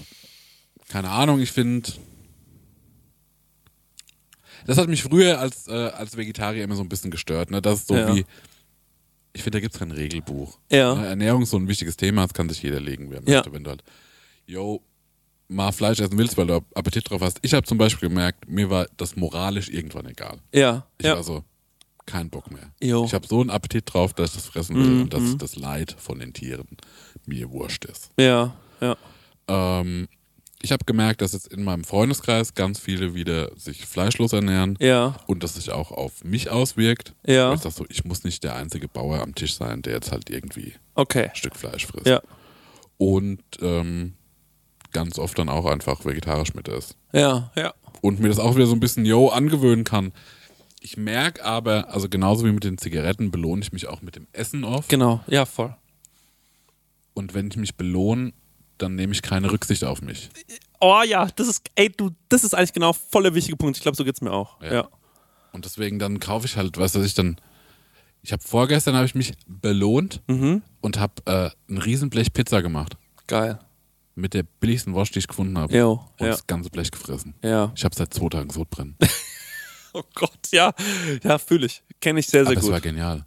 keine 0.88 1.10
Ahnung, 1.10 1.40
ich 1.40 1.52
finde. 1.52 1.90
Das 4.66 4.78
hat 4.78 4.88
mich 4.88 5.02
früher 5.02 5.38
als, 5.40 5.68
äh, 5.68 5.72
als 5.72 6.16
Vegetarier 6.16 6.64
immer 6.64 6.76
so 6.76 6.82
ein 6.82 6.88
bisschen 6.88 7.10
gestört. 7.10 7.50
Ne? 7.50 7.60
Das 7.62 7.80
ist 7.80 7.88
so 7.88 7.96
Ja. 7.96 8.14
wie. 8.14 8.24
Ich 9.32 9.42
finde, 9.42 9.56
da 9.58 9.60
gibt 9.60 9.74
es 9.74 9.78
kein 9.80 9.90
Regelbuch. 9.90 10.58
Ja. 10.70 10.94
Ne? 10.94 11.06
Ernährung 11.08 11.42
ist 11.42 11.50
so 11.50 11.56
ein 11.56 11.66
wichtiges 11.68 11.96
Thema, 11.96 12.22
das 12.22 12.34
kann 12.34 12.48
sich 12.48 12.62
jeder 12.62 12.80
legen, 12.80 13.10
wer 13.10 13.20
Ja. 13.26 13.38
möchte. 13.38 13.52
Wenn 13.52 13.64
du 13.64 13.70
halt, 13.70 13.82
yo, 14.46 14.80
mal 15.48 15.72
Fleisch 15.72 16.00
essen 16.00 16.16
willst, 16.16 16.36
weil 16.38 16.46
du 16.46 16.60
Appetit 16.74 17.10
drauf 17.10 17.20
hast. 17.20 17.38
Ich 17.42 17.52
habe 17.52 17.66
zum 17.66 17.76
Beispiel 17.78 18.08
gemerkt, 18.08 18.48
mir 18.48 18.70
war 18.70 18.86
das 18.96 19.16
moralisch 19.16 19.68
irgendwann 19.68 20.06
egal. 20.06 20.38
Ja, 20.54 20.86
Ich 20.98 21.06
ja. 21.06 21.16
war 21.16 21.22
so, 21.24 21.44
kein 22.06 22.30
Bock 22.30 22.50
mehr. 22.50 22.70
Jo. 22.82 23.04
Ich 23.04 23.12
habe 23.14 23.26
so 23.26 23.40
einen 23.40 23.50
Appetit 23.50 23.92
drauf, 23.92 24.12
dass 24.14 24.30
ich 24.30 24.36
das 24.36 24.46
fressen 24.46 24.76
will 24.76 25.02
und 25.02 25.12
dass 25.14 25.36
das 25.38 25.56
Leid 25.56 25.96
von 25.98 26.18
den 26.18 26.32
Tieren 26.32 26.66
mir 27.26 27.50
wurscht 27.50 27.84
ist. 27.86 28.10
Ja, 28.18 28.54
ja. 28.80 28.96
Ähm, 29.48 30.08
ich 30.64 30.72
habe 30.72 30.84
gemerkt, 30.86 31.20
dass 31.20 31.32
jetzt 31.34 31.48
in 31.48 31.62
meinem 31.62 31.84
Freundeskreis 31.84 32.54
ganz 32.54 32.78
viele 32.80 33.14
wieder 33.14 33.50
sich 33.56 33.84
fleischlos 33.84 34.32
ernähren 34.32 34.76
Ja. 34.80 35.16
und 35.26 35.42
das 35.42 35.54
sich 35.54 35.70
auch 35.70 35.90
auf 35.92 36.24
mich 36.24 36.48
auswirkt. 36.50 37.14
Ja. 37.26 37.48
Weil 37.50 37.56
ich 37.56 37.62
sag 37.62 37.72
so, 37.72 37.84
ich 37.90 38.04
muss 38.04 38.24
nicht 38.24 38.42
der 38.44 38.56
einzige 38.56 38.88
Bauer 38.88 39.20
am 39.20 39.34
Tisch 39.34 39.54
sein, 39.56 39.82
der 39.82 39.92
jetzt 39.92 40.10
halt 40.10 40.30
irgendwie 40.30 40.72
Okay. 40.94 41.24
ein 41.28 41.36
Stück 41.36 41.54
Fleisch 41.56 41.86
frisst. 41.86 42.06
Ja. 42.06 42.22
Und 42.96 43.42
ähm, 43.60 44.14
ganz 44.92 45.18
oft 45.18 45.38
dann 45.38 45.48
auch 45.48 45.66
einfach 45.66 46.04
vegetarisch 46.06 46.54
mit 46.54 46.68
ist. 46.68 46.96
Ja, 47.12 47.50
ja. 47.56 47.74
Und 48.00 48.20
mir 48.20 48.28
das 48.28 48.38
auch 48.38 48.54
wieder 48.54 48.66
so 48.66 48.74
ein 48.74 48.80
bisschen, 48.80 49.04
yo, 49.04 49.28
angewöhnen 49.28 49.84
kann. 49.84 50.12
Ich 50.80 50.96
merke 50.96 51.44
aber, 51.44 51.92
also 51.92 52.08
genauso 52.08 52.44
wie 52.46 52.52
mit 52.52 52.64
den 52.64 52.78
Zigaretten, 52.78 53.30
belohne 53.30 53.62
ich 53.62 53.72
mich 53.72 53.86
auch 53.86 54.00
mit 54.02 54.16
dem 54.16 54.26
Essen 54.32 54.64
oft. 54.64 54.88
Genau. 54.88 55.20
Ja, 55.26 55.44
voll. 55.46 55.74
Und 57.14 57.34
wenn 57.34 57.48
ich 57.48 57.56
mich 57.56 57.76
belohne, 57.76 58.32
dann 58.78 58.94
nehme 58.94 59.12
ich 59.12 59.22
keine 59.22 59.50
Rücksicht 59.50 59.84
auf 59.84 60.02
mich. 60.02 60.28
Oh 60.80 61.02
ja, 61.06 61.26
das 61.36 61.48
ist, 61.48 61.70
ey, 61.74 61.90
du, 61.90 62.10
das 62.28 62.44
ist 62.44 62.54
eigentlich 62.54 62.72
genau 62.72 62.92
voll 62.92 63.22
der 63.22 63.34
wichtige 63.34 63.56
Punkt. 63.56 63.76
Ich 63.76 63.82
glaube, 63.82 63.96
so 63.96 64.04
geht's 64.04 64.20
mir 64.20 64.32
auch. 64.32 64.60
Ja. 64.62 64.72
Ja. 64.74 64.88
Und 65.52 65.64
deswegen 65.64 65.98
dann 65.98 66.18
kaufe 66.20 66.46
ich 66.46 66.56
halt, 66.56 66.76
weißt 66.76 66.94
du, 66.94 66.98
dass 66.98 67.08
ich 67.08 67.14
dann. 67.14 67.36
Ich 68.22 68.32
habe 68.32 68.42
vorgestern 68.42 68.94
habe 68.94 69.04
ich 69.06 69.14
mich 69.14 69.34
belohnt 69.46 70.22
und 70.26 70.98
habe 70.98 71.12
äh, 71.26 71.50
ein 71.70 71.78
Riesenblech 71.78 72.32
Pizza 72.32 72.62
gemacht. 72.62 72.96
Geil. 73.26 73.58
Mit 74.14 74.32
der 74.32 74.44
billigsten 74.44 74.94
Wurst, 74.94 75.14
die 75.14 75.18
ich 75.18 75.26
gefunden 75.28 75.58
habe. 75.58 75.76
Jo, 75.76 76.04
Und 76.18 76.26
ja. 76.26 76.32
das 76.32 76.46
ganze 76.46 76.70
Blech 76.70 76.90
gefressen. 76.90 77.34
Ja. 77.42 77.72
Ich 77.76 77.84
habe 77.84 77.94
seit 77.94 78.14
zwei 78.14 78.28
Tagen 78.28 78.50
Sodbrennen. 78.50 78.96
Oh 79.96 80.02
Gott, 80.16 80.48
ja. 80.50 80.72
Ja, 81.22 81.38
fühle 81.38 81.66
ich. 81.66 81.84
Kenne 82.00 82.18
ich 82.18 82.26
sehr, 82.26 82.44
sehr 82.44 82.50
Aber 82.56 82.60
es 82.60 82.66
war 82.66 82.80
gut. 82.80 82.82
genial. 82.82 83.24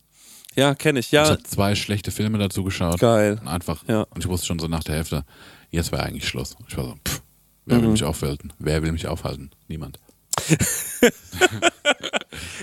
Ja, 0.58 0.74
kenne 0.76 0.99
ich. 0.99 1.08
Ich 1.08 1.12
Ja, 1.12 1.26
habe 1.30 1.43
zwei 1.43 1.76
schlechte 1.76 2.12
Filme 2.12 2.38
dazu 2.39 2.64
geschaut. 2.64 2.99
Geil. 2.99 3.38
Und 3.41 3.47
einfach. 3.47 3.84
Ja. 3.88 4.01
Und 4.10 4.24
ich 4.24 4.28
wusste 4.28 4.47
schon 4.47 4.60
so 4.60 4.68
nach 4.68 4.84
der 4.84 4.95
Hälfte, 4.95 5.24
jetzt 5.70 5.91
wäre 5.91 6.03
eigentlich 6.03 6.28
Schluss. 6.28 6.55
Ich 6.68 6.76
war 6.78 6.86
so, 6.86 6.95
pff, 7.08 7.22
wer 7.66 7.78
Mhm. 7.78 7.82
will 7.84 7.89
mich 7.91 8.03
aufhalten? 8.03 8.51
Wer 8.60 8.82
will 8.82 8.91
mich 8.91 9.08
aufhalten? 9.08 9.51
Niemand. 9.68 9.99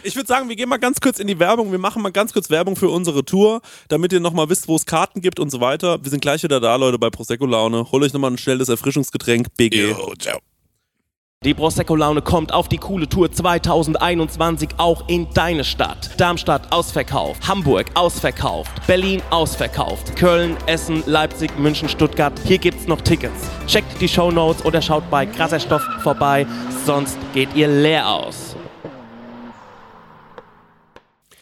Ich 0.04 0.14
würde 0.16 0.26
sagen, 0.26 0.48
wir 0.48 0.56
gehen 0.56 0.68
mal 0.68 0.76
ganz 0.76 1.00
kurz 1.00 1.18
in 1.18 1.26
die 1.26 1.38
Werbung. 1.38 1.72
Wir 1.72 1.78
machen 1.78 2.02
mal 2.02 2.12
ganz 2.12 2.32
kurz 2.32 2.50
Werbung 2.50 2.76
für 2.76 2.88
unsere 2.90 3.24
Tour, 3.24 3.60
damit 3.88 4.12
ihr 4.12 4.20
nochmal 4.20 4.48
wisst, 4.50 4.68
wo 4.68 4.76
es 4.76 4.84
Karten 4.86 5.20
gibt 5.20 5.40
und 5.40 5.50
so 5.50 5.60
weiter. 5.60 6.02
Wir 6.04 6.10
sind 6.10 6.20
gleich 6.20 6.42
wieder 6.42 6.60
da, 6.60 6.76
Leute, 6.76 6.98
bei 6.98 7.10
Prosecco 7.10 7.46
Laune. 7.46 7.90
Holt 7.90 8.04
euch 8.04 8.12
nochmal 8.12 8.30
ein 8.32 8.38
schnelles 8.38 8.68
Erfrischungsgetränk. 8.68 9.48
BG. 9.56 9.94
ciao. 10.18 10.38
Die 11.44 11.52
Prosecco-Laune 11.52 12.22
kommt 12.22 12.54
auf 12.54 12.68
die 12.68 12.78
coole 12.78 13.06
Tour 13.06 13.30
2021 13.30 14.70
auch 14.78 15.06
in 15.08 15.28
deine 15.34 15.62
Stadt. 15.62 16.18
Darmstadt 16.18 16.72
ausverkauft, 16.72 17.46
Hamburg 17.46 17.86
ausverkauft, 17.92 18.70
Berlin 18.86 19.20
ausverkauft, 19.28 20.16
Köln, 20.16 20.56
Essen, 20.64 21.02
Leipzig, 21.04 21.50
München, 21.58 21.90
Stuttgart. 21.90 22.32
Hier 22.46 22.56
gibt's 22.56 22.86
noch 22.86 23.02
Tickets. 23.02 23.50
Checkt 23.66 24.00
die 24.00 24.08
Shownotes 24.08 24.64
oder 24.64 24.80
schaut 24.80 25.08
bei 25.10 25.26
Krasser 25.26 25.60
Stoff 25.60 25.82
vorbei, 26.02 26.46
sonst 26.86 27.18
geht 27.34 27.54
ihr 27.54 27.68
leer 27.68 28.08
aus. 28.08 28.43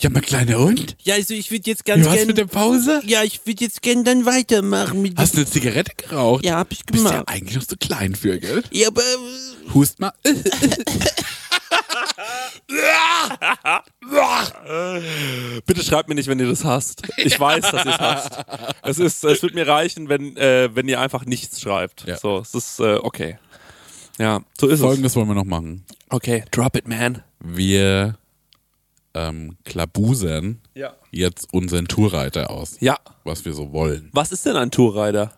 Ja, 0.02 0.10
mein 0.10 0.22
kleiner 0.22 0.58
Hund. 0.58 0.96
Ja, 1.02 1.14
also 1.14 1.32
ich 1.32 1.52
würde 1.52 1.70
jetzt 1.70 1.84
ganz 1.84 2.02
Du 2.02 2.08
hast 2.10 2.16
gern. 2.16 2.26
mit 2.26 2.36
der 2.38 2.46
Pause? 2.46 3.00
ja, 3.06 3.22
ich 3.22 3.46
würde 3.46 3.62
jetzt 3.64 3.82
gern 3.82 4.02
dann 4.02 4.26
weitermachen 4.26 5.00
mit. 5.00 5.16
Hast 5.16 5.34
du 5.34 5.38
eine 5.38 5.46
Zigarette 5.46 5.92
geraucht? 5.96 6.44
ja, 6.44 6.56
hab 6.56 6.72
ich 6.72 6.84
Bist 6.84 7.04
ja 7.04 7.10
gemacht. 7.10 7.28
eigentlich 7.28 7.54
noch 7.56 7.62
so 7.62 7.76
klein 7.78 8.16
für, 8.16 8.38
gell? 8.40 8.64
Ja, 8.72 8.88
aber. 8.88 9.00
äh, 9.02 9.72
Hust 9.74 10.00
mal. 10.00 10.12
Bitte 15.66 15.82
schreibt 15.82 16.08
mir 16.08 16.14
nicht, 16.14 16.28
wenn 16.28 16.38
ihr 16.40 16.48
das 16.48 16.64
hasst. 16.64 17.02
Ich 17.16 17.38
weiß, 17.38 17.70
dass 17.70 17.84
ihr 17.84 17.92
es 17.92 17.98
hasst. 17.98 18.30
Es, 18.82 18.98
ist, 18.98 19.24
es 19.24 19.42
wird 19.42 19.54
mir 19.54 19.66
reichen, 19.66 20.08
wenn, 20.08 20.36
äh, 20.36 20.74
wenn 20.74 20.88
ihr 20.88 21.00
einfach 21.00 21.24
nichts 21.24 21.60
schreibt. 21.60 22.04
Ja. 22.06 22.16
So, 22.18 22.38
es 22.38 22.54
ist 22.54 22.80
äh, 22.80 22.94
okay. 22.96 23.38
Ja, 24.18 24.40
so 24.58 24.66
ist 24.66 24.74
es. 24.74 24.80
Folgendes 24.80 25.16
wollen 25.16 25.28
wir 25.28 25.34
noch 25.34 25.44
machen. 25.44 25.84
Okay, 26.08 26.44
drop 26.50 26.76
it, 26.76 26.86
man. 26.86 27.22
Wir 27.40 28.16
ähm, 29.14 29.56
klabusern 29.64 30.60
Ja. 30.74 30.94
jetzt 31.10 31.52
unseren 31.52 31.86
Tourreiter 31.88 32.50
aus, 32.50 32.76
Ja. 32.80 32.98
was 33.24 33.44
wir 33.44 33.52
so 33.52 33.72
wollen. 33.72 34.08
Was 34.12 34.32
ist 34.32 34.46
denn 34.46 34.56
ein 34.56 34.70
Tourrider? 34.70 35.32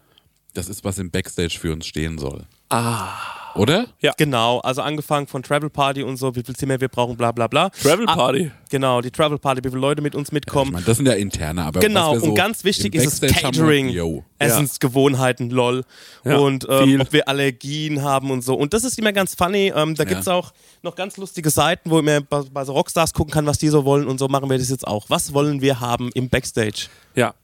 Das 0.54 0.68
ist, 0.68 0.84
was 0.84 0.98
im 0.98 1.10
Backstage 1.10 1.58
für 1.58 1.72
uns 1.72 1.86
stehen 1.86 2.18
soll. 2.18 2.44
Ah. 2.68 3.12
Oder? 3.56 3.86
Ja. 4.00 4.12
Genau, 4.16 4.58
also 4.60 4.82
angefangen 4.82 5.26
von 5.26 5.42
Travel 5.42 5.70
Party 5.70 6.02
und 6.02 6.16
so, 6.16 6.34
wie 6.34 6.42
viel 6.42 6.56
Zimmer 6.56 6.80
wir 6.80 6.88
brauchen, 6.88 7.16
bla 7.16 7.30
bla 7.32 7.46
bla. 7.46 7.70
Travel 7.70 8.06
Party. 8.06 8.50
Genau, 8.70 9.00
die 9.00 9.10
Travel 9.10 9.38
Party, 9.38 9.62
wie 9.64 9.68
viele 9.68 9.80
Leute 9.80 10.02
mit 10.02 10.14
uns 10.14 10.28
Ich 10.28 10.32
mitkommen. 10.32 10.72
meine, 10.72 10.84
das 10.84 10.96
sind 10.96 11.06
ja 11.06 11.12
interne, 11.12 11.64
aber 11.64 11.80
Genau, 11.80 12.18
so 12.18 12.26
und 12.26 12.34
ganz 12.34 12.64
wichtig 12.64 12.94
ist 12.94 13.22
es 13.22 13.32
Catering, 13.34 13.88
yo. 13.88 14.24
Essensgewohnheiten, 14.38 15.50
lol. 15.50 15.84
Ja, 16.24 16.36
und 16.38 16.66
ähm, 16.68 17.00
ob 17.00 17.12
wir 17.12 17.28
Allergien 17.28 18.02
haben 18.02 18.30
und 18.30 18.42
so. 18.42 18.54
Und 18.54 18.74
das 18.74 18.84
ist 18.84 18.98
immer 18.98 19.12
ganz 19.12 19.34
funny. 19.34 19.72
Ähm, 19.74 19.94
da 19.94 20.02
Ja. 20.04 20.08
gibt's 20.08 20.28
auch 20.28 20.52
noch 20.82 20.94
ganz 20.96 21.16
lustige 21.16 21.50
Seiten, 21.50 21.90
wo 21.90 22.02
man 22.02 22.26
bei, 22.28 22.42
bei 22.52 22.64
so 22.64 22.72
Rockstars 22.72 23.12
gucken 23.12 23.32
kann, 23.32 23.46
was 23.46 23.58
die 23.58 23.68
so 23.68 23.84
wollen. 23.84 24.06
Und 24.06 24.18
so 24.18 24.28
machen 24.28 24.50
wir 24.50 24.58
das 24.58 24.70
jetzt 24.70 24.86
auch. 24.86 25.04
Was 25.08 25.32
wollen 25.34 25.60
wir 25.60 25.80
haben 25.80 26.10
im 26.14 26.28
Backstage? 26.28 26.86
Ja. 27.14 27.34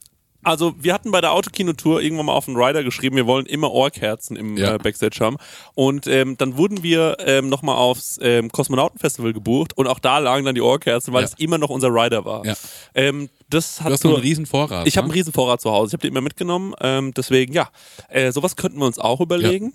Also 0.43 0.75
wir 0.79 0.95
hatten 0.95 1.11
bei 1.11 1.21
der 1.21 1.33
Autokinotour 1.33 2.01
irgendwann 2.01 2.27
mal 2.27 2.33
auf 2.33 2.47
den 2.47 2.57
Rider 2.57 2.83
geschrieben, 2.83 3.17
wir 3.17 3.27
wollen 3.27 3.45
immer 3.47 3.71
Ohrkerzen 3.73 4.37
im 4.37 4.57
Ja. 4.57 4.75
äh, 4.75 4.79
Backstage 4.79 5.19
haben. 5.21 5.37
Und 5.75 6.07
ähm, 6.07 6.37
dann 6.39 6.57
wurden 6.57 6.83
wir 6.83 7.17
ähm, 7.21 7.49
nochmal 7.51 7.77
aufs 7.77 8.19
ähm, 8.23 8.51
Kosmonautenfestival 8.51 9.33
gebucht 9.35 9.77
und 9.77 9.87
auch 9.87 9.99
da 9.99 10.19
lagen 10.19 10.47
dann 10.47 10.55
die 10.55 10.63
Ohrkerzen, 10.63 11.13
weil 11.13 11.23
Ja. 11.23 11.29
es 11.29 11.35
immer 11.35 11.59
noch 11.59 11.69
unser 11.69 11.89
Rider 11.89 12.25
war. 12.25 12.45
Ja. 12.47 12.55
Ähm, 12.95 13.29
das 13.51 13.77
Du 13.77 13.85
hat 13.85 13.93
hast 13.93 14.01
so 14.03 14.09
einen 14.09 14.19
riesen 14.23 14.47
Vorrat. 14.47 14.87
ich 14.87 14.97
habe 14.97 15.05
einen 15.05 15.11
ne? 15.13 15.17
riesen 15.17 15.33
Vorrat 15.33 15.61
zu 15.61 15.71
Hause, 15.71 15.89
ich 15.91 15.93
habe 15.95 16.03
die 16.03 16.09
immer 16.09 16.21
mitgenommen. 16.23 16.75
Ähm, 16.81 17.13
deswegen, 17.15 17.53
ja, 17.53 17.69
äh, 18.09 18.33
sowas 18.33 18.57
könnten 18.57 18.79
wir 18.79 18.87
uns 18.87 18.99
auch 18.99 19.21
überlegen. 19.21 19.75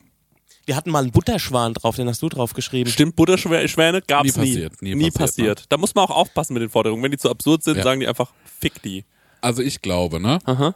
Wir 0.66 0.76
hatten 0.76 0.90
mal 0.90 1.04
einen 1.04 1.12
Butterschwan 1.12 1.76
drauf, 1.76 1.96
den 1.96 2.08
hast 2.10 2.24
du 2.24 2.30
drauf 2.30 2.54
geschrieben. 2.54 2.90
Stimmt, 2.90 3.16
Butterschwäne 3.16 4.02
gab's 4.02 4.36
Nie 4.36 4.42
nie. 4.42 4.50
passiert, 4.54 4.82
nie 4.82 4.96
nie 4.96 5.12
passiert, 5.12 5.18
passiert. 5.58 5.66
Da 5.70 5.78
muss 5.78 5.94
man 5.94 6.06
auch 6.06 6.10
aufpassen 6.10 6.54
mit 6.56 6.64
den 6.64 6.70
Forderungen. 6.70 7.04
Wenn 7.04 7.12
die 7.12 7.20
zu 7.20 7.30
absurd 7.30 7.62
sind, 7.62 7.78
Ja. 7.78 7.84
sagen 7.84 8.00
die 8.00 8.08
einfach, 8.08 8.32
fick 8.60 8.82
die. 8.82 9.06
Also 9.42 9.62
ich 9.62 9.82
glaube, 9.82 10.20
ne? 10.20 10.40
Aha. 10.46 10.76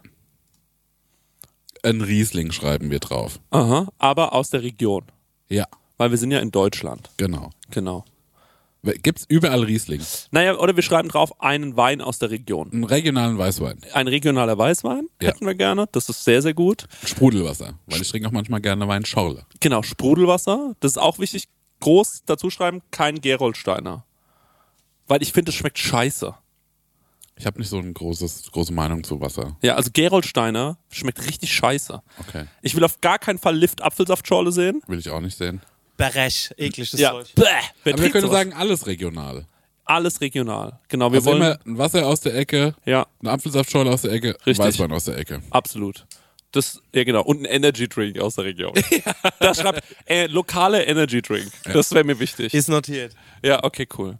Ein 1.83 2.01
Riesling 2.01 2.51
schreiben 2.51 2.91
wir 2.91 2.99
drauf. 2.99 3.39
Aha, 3.51 3.87
aber 3.97 4.33
aus 4.33 4.49
der 4.49 4.63
Region. 4.63 5.03
Ja, 5.49 5.65
Weil 5.97 6.11
wir 6.11 6.17
sind 6.17 6.31
ja 6.31 6.39
in 6.39 6.51
Deutschland. 6.51 7.09
genau. 7.17 7.49
Genau. 7.71 8.03
Gibt's 9.03 9.25
überall 9.27 9.63
Riesling? 9.63 10.01
Naja, 10.31 10.57
oder 10.57 10.73
wir 10.75 10.83
schreiben 10.83 11.09
drauf 11.09 11.41
einen 11.41 11.75
Wein 11.75 11.99
aus 12.01 12.17
der 12.19 12.29
Region. 12.31 12.71
Einen 12.71 12.85
regionalen 12.85 13.37
Weißwein. 13.37 13.77
Ein 13.93 14.07
regionaler 14.07 14.57
Weißwein 14.57 15.07
Ja. 15.21 15.27
hätten 15.29 15.45
wir 15.45 15.53
gerne. 15.55 15.87
Das 15.91 16.07
ist 16.07 16.23
sehr, 16.23 16.41
sehr 16.41 16.53
gut. 16.53 16.85
Sprudelwasser. 17.05 17.73
Weil 17.87 18.01
ich 18.01 18.09
trinke 18.09 18.27
auch 18.29 18.31
manchmal 18.31 18.61
gerne 18.61 18.87
Weinschorle. 18.87 19.45
Genau, 19.59 19.81
Sprudelwasser. 19.83 20.75
Das 20.79 20.91
ist 20.93 20.97
auch 20.97 21.19
wichtig. 21.19 21.49
Groß 21.81 22.23
dazu 22.25 22.49
schreiben, 22.49 22.81
kein 22.91 23.19
Gerolsteiner. 23.19 24.05
Weil 25.07 25.21
ich 25.23 25.33
finde, 25.33 25.49
es 25.49 25.55
schmeckt 25.55 25.77
scheiße. 25.77 26.33
Ich 27.39 27.45
habe 27.45 27.57
nicht 27.57 27.69
so 27.69 27.77
eine 27.79 27.91
großes, 27.93 28.51
große 28.51 28.73
Meinung 28.73 29.03
zu 29.03 29.19
Wasser. 29.21 29.55
Ja, 29.61 29.75
also 29.75 29.89
Gerolsteiner 29.93 30.77
schmeckt 30.91 31.25
richtig 31.25 31.51
scheiße. 31.53 32.01
Okay. 32.19 32.45
Ich 32.61 32.75
will 32.75 32.83
auf 32.83 32.99
gar 33.01 33.17
keinen 33.17 33.39
Fall 33.39 33.55
Lift 33.55 33.81
Apfelsaftschorle 33.81 34.51
sehen. 34.51 34.81
Will 34.87 34.99
ich 34.99 35.09
auch 35.09 35.21
nicht 35.21 35.37
sehen. 35.37 35.61
Berech, 35.97 36.51
eklig 36.57 36.91
das 36.91 36.99
Ja. 36.99 37.11
Zeug. 37.11 37.27
Bäh. 37.35 37.43
Wer 37.85 37.93
Aber 37.93 38.03
wir 38.03 38.09
können 38.11 38.25
sowas? 38.27 38.37
sagen, 38.37 38.53
alles 38.53 38.85
regional. 38.87 39.45
alles 39.85 40.21
regional. 40.21 40.79
Genau, 40.89 41.11
wir 41.11 41.17
Also 41.19 41.31
wollen. 41.31 41.41
immer 41.41 41.59
ein 41.65 41.77
Wasser 41.77 42.05
aus 42.05 42.21
der 42.21 42.35
Ecke, 42.35 42.75
Ja, 42.85 43.07
eine 43.21 43.31
Apfelsaftschorle 43.31 43.89
aus 43.89 44.03
der 44.03 44.11
Ecke, 44.11 44.29
ein 44.31 44.35
Richtig. 44.45 44.59
Weißwein 44.59 44.91
aus 44.91 45.05
der 45.05 45.17
Ecke. 45.17 45.41
absolut. 45.49 46.05
Das, 46.51 46.81
ja 46.95 47.03
genau. 47.03 47.21
Und 47.21 47.41
ein 47.41 47.45
Energy 47.45 47.87
Drink 47.87 48.19
aus 48.19 48.35
der 48.35 48.45
Region. 48.45 48.73
Das 49.39 49.61
schreibt 49.61 49.83
äh, 50.07 50.25
lokale 50.27 50.83
Energy 50.83 51.21
Drink. 51.21 51.51
Das 51.71 51.91
wäre 51.91 52.03
mir 52.03 52.19
wichtig. 52.19 52.53
Ist 52.53 52.69
notiert. 52.69 53.13
Ja, 53.43 53.63
okay, 53.63 53.87
cool. 53.97 54.17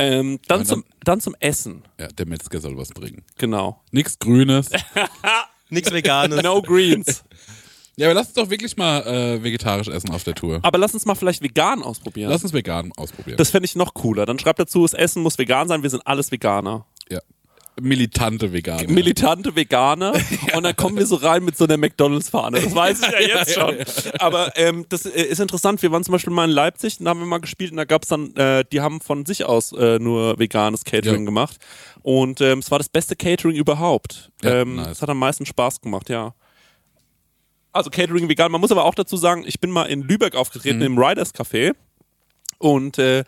Ähm, 0.00 0.38
dann, 0.48 0.58
dann- 0.60 0.66
zum, 0.66 0.84
dann 1.04 1.20
zum 1.20 1.34
Essen. 1.40 1.82
Ja, 1.98 2.08
der 2.08 2.26
Metzger 2.26 2.60
soll 2.60 2.76
was 2.76 2.88
bringen. 2.90 3.22
Genau. 3.38 3.82
Nichts 3.92 4.18
Grünes. 4.18 4.70
Nichts 5.70 5.92
Veganes. 5.92 6.42
No 6.42 6.60
Greens. 6.62 7.22
ja, 7.96 8.08
aber 8.08 8.14
lass 8.14 8.26
uns 8.28 8.34
doch 8.34 8.50
wirklich 8.50 8.76
mal 8.76 9.00
äh, 9.06 9.42
vegetarisch 9.42 9.88
essen 9.88 10.10
auf 10.10 10.24
der 10.24 10.34
Tour. 10.34 10.58
Aber 10.62 10.78
lass 10.78 10.94
uns 10.94 11.06
mal 11.06 11.14
vielleicht 11.14 11.42
vegan 11.42 11.82
ausprobieren. 11.82 12.30
Lass 12.30 12.42
uns 12.42 12.52
vegan 12.52 12.90
ausprobieren. 12.96 13.36
das 13.36 13.50
fände 13.50 13.66
ich 13.66 13.76
noch 13.76 13.94
cooler. 13.94 14.26
Dann 14.26 14.38
schreibt 14.38 14.58
dazu, 14.58 14.82
das 14.82 14.94
Essen 14.94 15.22
muss 15.22 15.38
vegan 15.38 15.68
sein, 15.68 15.82
wir 15.82 15.90
sind 15.90 16.06
alles 16.06 16.32
Veganer. 16.32 16.86
Ja. 17.82 17.88
Militante 17.88 18.52
Veganer. 18.52 18.90
Militante 18.90 19.56
Veganer. 19.56 20.12
Und 20.56 20.62
dann 20.62 20.76
kommen 20.76 20.96
wir 20.96 21.06
so 21.06 21.16
rein 21.16 21.44
mit 21.44 21.56
so 21.56 21.64
einer 21.64 21.76
McDonalds-Fahne. 21.76 22.60
Das 22.60 22.74
weiß 22.74 23.00
ich 23.02 23.12
ja 23.12 23.20
jetzt 23.38 23.54
schon. 23.54 23.76
Aber 24.18 24.52
ähm, 24.56 24.86
das 24.88 25.06
äh, 25.06 25.22
ist 25.22 25.40
interessant. 25.40 25.82
Wir 25.82 25.90
waren 25.92 26.04
zum 26.04 26.12
Beispiel 26.12 26.32
mal 26.32 26.44
in 26.44 26.50
Leipzig, 26.50 26.98
da 26.98 27.10
haben 27.10 27.20
wir 27.20 27.26
mal 27.26 27.38
gespielt 27.40 27.70
und 27.72 27.76
da 27.76 27.84
gab 27.84 28.02
es 28.02 28.08
dann, 28.08 28.34
äh, 28.36 28.64
die 28.70 28.80
haben 28.80 29.00
von 29.00 29.26
sich 29.26 29.44
aus 29.44 29.72
äh, 29.72 29.98
nur 29.98 30.38
veganes 30.38 30.84
Catering 30.84 31.20
Ja. 31.22 31.24
gemacht. 31.26 31.56
Und 32.02 32.40
ähm, 32.40 32.60
es 32.60 32.70
war 32.70 32.78
das 32.78 32.88
beste 32.88 33.16
Catering 33.16 33.56
überhaupt. 33.56 34.30
Ja, 34.42 34.60
ähm, 34.62 34.76
nice. 34.76 34.92
Es 34.92 35.02
hat 35.02 35.08
am 35.10 35.18
meisten 35.18 35.44
Spaß 35.46 35.80
gemacht, 35.80 36.08
ja. 36.08 36.34
Also 37.72 37.90
Catering 37.90 38.28
vegan. 38.28 38.50
Man 38.50 38.60
muss 38.60 38.72
aber 38.72 38.84
auch 38.84 38.94
dazu 38.94 39.16
sagen, 39.16 39.44
ich 39.46 39.60
bin 39.60 39.70
mal 39.70 39.84
in 39.84 40.02
Lübeck 40.02 40.34
aufgetreten 40.34 40.78
Mhm. 40.78 40.84
im 40.84 40.98
Riders 40.98 41.34
Café. 41.34 41.72
Und 42.60 42.98
äh, 42.98 43.24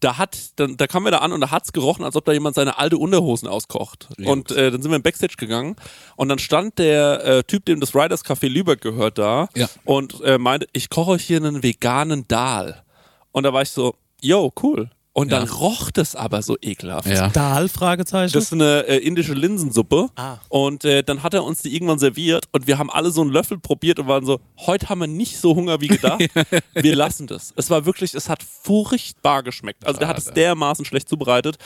da 0.00 0.16
hat, 0.16 0.38
dann, 0.56 0.76
da 0.76 0.86
kamen 0.86 1.04
wir 1.06 1.10
da 1.10 1.18
an 1.18 1.32
und 1.32 1.40
da 1.40 1.50
hat's 1.50 1.72
gerochen, 1.72 2.04
als 2.04 2.14
ob 2.14 2.24
da 2.24 2.32
jemand 2.32 2.54
seine 2.54 2.78
alte 2.78 2.98
Unterhosen 2.98 3.48
auskocht. 3.48 4.08
Ja. 4.16 4.30
Und 4.30 4.52
äh, 4.52 4.70
dann 4.70 4.80
sind 4.80 4.90
wir 4.92 4.96
im 4.96 5.02
Backstage 5.02 5.34
gegangen 5.36 5.74
und 6.14 6.28
dann 6.28 6.38
stand 6.38 6.78
der 6.78 7.24
äh, 7.24 7.42
Typ, 7.42 7.64
dem 7.64 7.80
das 7.80 7.94
Riders 7.96 8.24
Café 8.24 8.48
Lübeck 8.48 8.80
gehört, 8.80 9.18
da 9.18 9.48
Ja. 9.56 9.68
und 9.84 10.20
äh, 10.22 10.38
meinte, 10.38 10.68
ich 10.72 10.88
koche 10.88 11.10
euch 11.12 11.24
hier 11.24 11.38
einen 11.38 11.62
veganen 11.64 12.28
Dahl. 12.28 12.84
Und 13.32 13.42
da 13.42 13.52
war 13.52 13.62
ich 13.62 13.70
so, 13.70 13.96
yo, 14.22 14.52
cool. 14.62 14.88
Und 15.18 15.32
dann 15.32 15.46
Ja. 15.46 15.52
roch 15.54 15.90
das 15.90 16.14
aber 16.14 16.42
so 16.42 16.58
ekelhaft. 16.60 17.08
Ja. 17.08 17.28
Dahl? 17.30 17.70
Fragezeichen. 17.70 18.34
Das 18.34 18.44
ist 18.44 18.52
eine 18.52 18.86
äh, 18.86 18.98
indische 18.98 19.32
Linsensuppe. 19.32 20.10
Ah. 20.14 20.36
Und 20.50 20.84
äh, 20.84 21.02
dann 21.02 21.22
hat 21.22 21.32
er 21.32 21.42
uns 21.42 21.62
die 21.62 21.74
irgendwann 21.74 21.98
serviert 21.98 22.44
und 22.52 22.66
wir 22.66 22.76
haben 22.76 22.90
alle 22.90 23.10
so 23.10 23.22
einen 23.22 23.30
Löffel 23.30 23.58
probiert 23.58 23.98
und 23.98 24.08
waren 24.08 24.26
so, 24.26 24.40
heute 24.66 24.90
haben 24.90 24.98
wir 24.98 25.06
nicht 25.06 25.38
so 25.38 25.56
Hunger 25.56 25.80
wie 25.80 25.88
gedacht. 25.88 26.22
wir 26.74 26.94
lassen 26.94 27.26
das. 27.26 27.54
Es 27.56 27.70
war 27.70 27.86
wirklich, 27.86 28.12
es 28.14 28.28
hat 28.28 28.42
furchtbar 28.42 29.42
geschmeckt. 29.42 29.86
Also 29.86 29.98
der 29.98 30.08
hat 30.08 30.18
es 30.18 30.26
dermaßen 30.26 30.84
schlecht 30.84 31.08
zubereitet. 31.08 31.56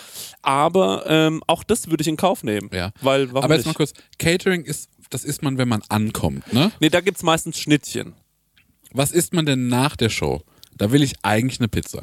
Aber 0.42 1.05
ähm, 1.09 1.42
auch 1.48 1.64
das 1.64 1.88
würde 1.90 2.03
ich 2.03 2.09
in 2.09 2.16
Kauf 2.16 2.44
nehmen. 2.44 2.70
Ja. 2.72 2.92
Weil, 3.01 3.32
warum 3.32 3.42
Aber 3.46 3.55
jetzt 3.57 3.66
nicht? 3.66 3.74
mal 3.74 3.84
kurz, 3.84 3.94
Catering 4.20 4.62
ist, 4.62 4.90
das 5.11 5.24
isst 5.24 5.42
man, 5.42 5.59
wenn 5.59 5.68
man 5.68 5.82
ankommt, 5.88 6.53
ne? 6.53 6.70
Nee, 6.78 6.88
da 6.88 7.01
gibt's 7.01 7.24
meistens 7.24 7.59
Schnittchen. 7.59 8.14
Was 8.92 9.11
isst 9.11 9.32
man 9.32 9.44
denn 9.44 9.66
nach 9.66 9.96
der 9.96 10.09
Show? 10.09 10.40
Da 10.76 10.92
will 10.92 11.03
ich 11.03 11.14
eigentlich 11.22 11.59
eine 11.59 11.66
Pizza. 11.66 12.03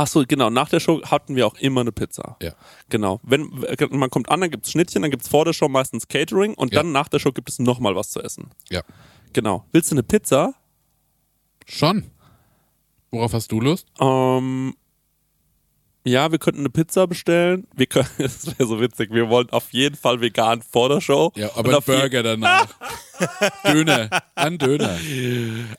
Ach 0.00 0.06
so, 0.06 0.22
genau. 0.28 0.48
Nach 0.48 0.68
der 0.68 0.78
Show 0.78 1.02
hatten 1.02 1.34
wir 1.34 1.44
auch 1.44 1.56
immer 1.56 1.80
eine 1.80 1.90
Pizza. 1.90 2.36
Ja. 2.40 2.52
Genau. 2.88 3.18
Wenn 3.24 3.50
man 3.90 4.10
kommt 4.10 4.28
an, 4.30 4.40
dann 4.40 4.48
gibt's 4.52 4.70
Schnittchen, 4.70 5.02
dann 5.02 5.10
gibt's 5.10 5.26
vor 5.26 5.44
der 5.44 5.52
Show 5.52 5.68
meistens 5.68 6.06
Catering 6.06 6.54
und 6.54 6.72
Ja. 6.72 6.82
dann 6.84 6.92
nach 6.92 7.08
der 7.08 7.18
Show 7.18 7.32
gibt 7.32 7.48
es 7.48 7.58
nochmal 7.58 7.96
was 7.96 8.10
zu 8.10 8.22
essen. 8.22 8.50
Ja. 8.70 8.82
Genau. 9.32 9.64
Willst 9.72 9.90
du 9.90 9.96
eine 9.96 10.04
Pizza? 10.04 10.54
Schon. 11.66 12.12
Worauf 13.10 13.32
hast 13.32 13.50
du 13.50 13.60
Lust? 13.60 13.88
Ähm, 13.98 14.76
ja, 16.04 16.30
wir 16.30 16.38
könnten 16.38 16.60
eine 16.60 16.70
Pizza 16.70 17.08
bestellen. 17.08 17.66
Wir 17.74 17.86
können, 17.86 18.08
das 18.18 18.46
wäre 18.46 18.68
so 18.68 18.80
witzig. 18.80 19.10
Wir 19.12 19.28
wollen 19.28 19.50
auf 19.50 19.72
jeden 19.72 19.96
Fall 19.96 20.20
vegan 20.20 20.62
vor 20.62 20.88
der 20.90 21.00
Show. 21.00 21.32
Ja, 21.34 21.50
aber 21.56 21.80
Burger 21.80 22.22
danach. 22.22 22.68
Döner. 23.66 24.08
An 24.36 24.58
Döner. 24.58 24.96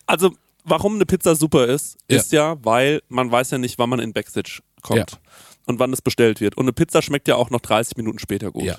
Also, 0.05 0.33
warum 0.63 0.95
eine 0.95 1.05
Pizza 1.05 1.35
super 1.35 1.67
ist, 1.67 1.97
Ja. 2.09 2.17
ist 2.17 2.31
ja, 2.31 2.57
weil 2.63 3.01
man 3.09 3.31
weiß 3.31 3.51
ja 3.51 3.57
nicht, 3.57 3.77
wann 3.79 3.89
man 3.89 3.99
in 3.99 4.13
Backstage 4.13 4.61
kommt. 4.81 5.11
Ja. 5.11 5.17
Und 5.65 5.77
wann 5.77 5.93
es 5.93 6.01
bestellt 6.01 6.41
wird. 6.41 6.57
Und 6.57 6.63
eine 6.63 6.73
Pizza 6.73 7.03
schmeckt 7.03 7.27
ja 7.27 7.35
auch 7.35 7.51
noch 7.51 7.59
30 7.61 7.95
Minuten 7.95 8.17
später 8.17 8.51
gut. 8.51 8.63
Ja. 8.63 8.77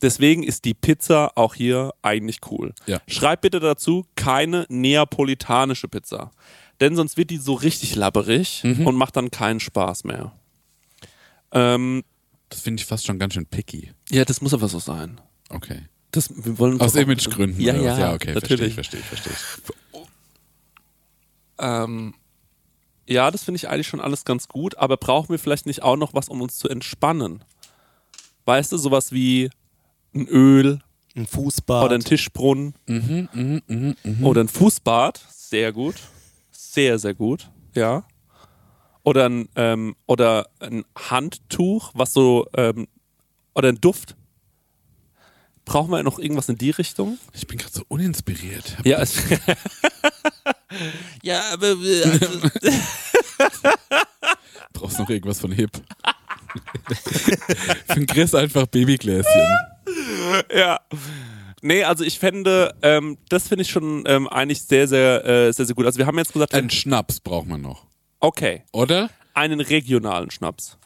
Deswegen 0.00 0.42
ist 0.42 0.64
die 0.64 0.72
Pizza 0.72 1.32
auch 1.36 1.54
hier 1.54 1.92
eigentlich 2.00 2.38
cool. 2.50 2.72
Ja. 2.86 3.02
Schreib 3.08 3.42
bitte 3.42 3.60
dazu 3.60 4.06
keine 4.16 4.64
neapolitanische 4.70 5.86
Pizza. 5.86 6.30
Denn 6.80 6.96
sonst 6.96 7.18
wird 7.18 7.28
die 7.28 7.36
so 7.36 7.52
richtig 7.52 7.94
labberig 7.94 8.62
Mhm. 8.64 8.86
und 8.86 8.96
macht 8.96 9.16
dann 9.16 9.30
keinen 9.30 9.60
Spaß 9.60 10.04
mehr. 10.04 10.32
Ähm, 11.52 12.04
Das 12.48 12.60
finde 12.62 12.80
ich 12.80 12.86
fast 12.86 13.04
schon 13.06 13.18
ganz 13.18 13.34
schön 13.34 13.44
picky. 13.46 13.92
Ja, 14.10 14.24
das 14.24 14.40
muss 14.40 14.54
aber 14.54 14.68
so 14.68 14.78
sein. 14.78 15.20
Okay. 15.50 15.82
Das, 16.10 16.30
wir 16.34 16.58
wollen 16.58 16.72
uns 16.74 16.82
Aus 16.82 16.94
Imagegründen. 16.96 17.60
Ja, 17.60 17.74
ja, 17.76 17.98
ja 17.98 18.12
okay, 18.14 18.32
natürlich. 18.32 18.72
verstehe 18.74 19.00
ich, 19.00 19.06
verstehe 19.06 19.32
ich, 19.32 19.34
verstehe 19.36 19.72
ich. 19.72 19.79
Ähm, 21.60 22.14
ja, 23.06 23.30
das 23.30 23.44
finde 23.44 23.56
ich 23.56 23.68
eigentlich 23.68 23.88
schon 23.88 24.00
alles 24.00 24.24
ganz 24.24 24.48
gut, 24.48 24.76
aber 24.78 24.96
brauchen 24.96 25.30
wir 25.30 25.38
vielleicht 25.38 25.66
nicht 25.66 25.82
auch 25.82 25.96
noch 25.96 26.14
was, 26.14 26.28
um 26.28 26.40
uns 26.42 26.56
zu 26.58 26.68
entspannen? 26.68 27.44
Weißt 28.44 28.72
du, 28.72 28.78
sowas 28.78 29.12
wie 29.12 29.50
ein 30.14 30.26
Öl 30.26 30.80
ein 31.16 31.26
Fußbad. 31.26 31.84
oder 31.84 31.94
ein 31.96 32.00
Tischbrunnen 32.04 32.74
Mhm, 32.86 33.96
oder 34.22 34.42
ein 34.44 34.48
Fußbad, 34.48 35.20
sehr 35.30 35.72
gut, 35.72 35.96
sehr, 36.52 36.98
sehr 36.98 37.14
gut, 37.14 37.50
ja. 37.74 38.04
Oder 39.02 39.28
ein, 39.28 39.48
ähm, 39.56 39.96
oder 40.06 40.48
ein 40.60 40.84
Handtuch, 40.96 41.90
was 41.94 42.12
so, 42.12 42.46
ähm, 42.54 42.86
oder 43.54 43.68
ein 43.70 43.80
Duft. 43.80 44.14
Brauchen 45.64 45.90
wir 45.90 46.02
noch 46.02 46.18
irgendwas 46.18 46.48
in 46.48 46.58
die 46.58 46.70
Richtung? 46.70 47.18
Ich 47.32 47.46
bin 47.46 47.58
gerade 47.58 47.72
so 47.72 47.82
uninspiriert. 47.88 48.76
Ja, 48.84 48.98
es, 48.98 49.16
Ja, 51.22 51.42
aber 51.52 51.68
äh, 51.68 52.02
also, 52.04 52.40
Brauchst 54.72 54.98
noch 54.98 55.10
irgendwas 55.10 55.40
von 55.40 55.52
Hip? 55.52 55.70
Für 57.86 57.94
den 57.94 58.06
Chris 58.06 58.34
einfach 58.34 58.66
Babygläschen. 58.66 59.56
Ja. 60.54 60.80
Nee, 61.62 61.84
also 61.84 62.04
ich 62.04 62.18
fände, 62.18 62.74
ähm, 62.82 63.18
das 63.28 63.48
finde 63.48 63.62
ich 63.62 63.70
schon 63.70 64.04
ähm, 64.06 64.28
eigentlich 64.28 64.62
sehr, 64.62 64.88
sehr, 64.88 65.24
äh, 65.24 65.52
sehr, 65.52 65.66
sehr 65.66 65.74
gut. 65.74 65.84
Also 65.86 65.98
wir 65.98 66.06
haben 66.06 66.16
jetzt 66.18 66.32
gesagt, 66.32 66.54
Einen 66.54 66.70
Schnaps 66.70 67.20
braucht 67.20 67.46
man 67.46 67.60
noch. 67.60 67.86
okay, 68.20 68.62
Oder? 68.72 69.10
einen 69.34 69.60
regionalen 69.60 70.30
Schnaps. 70.30 70.78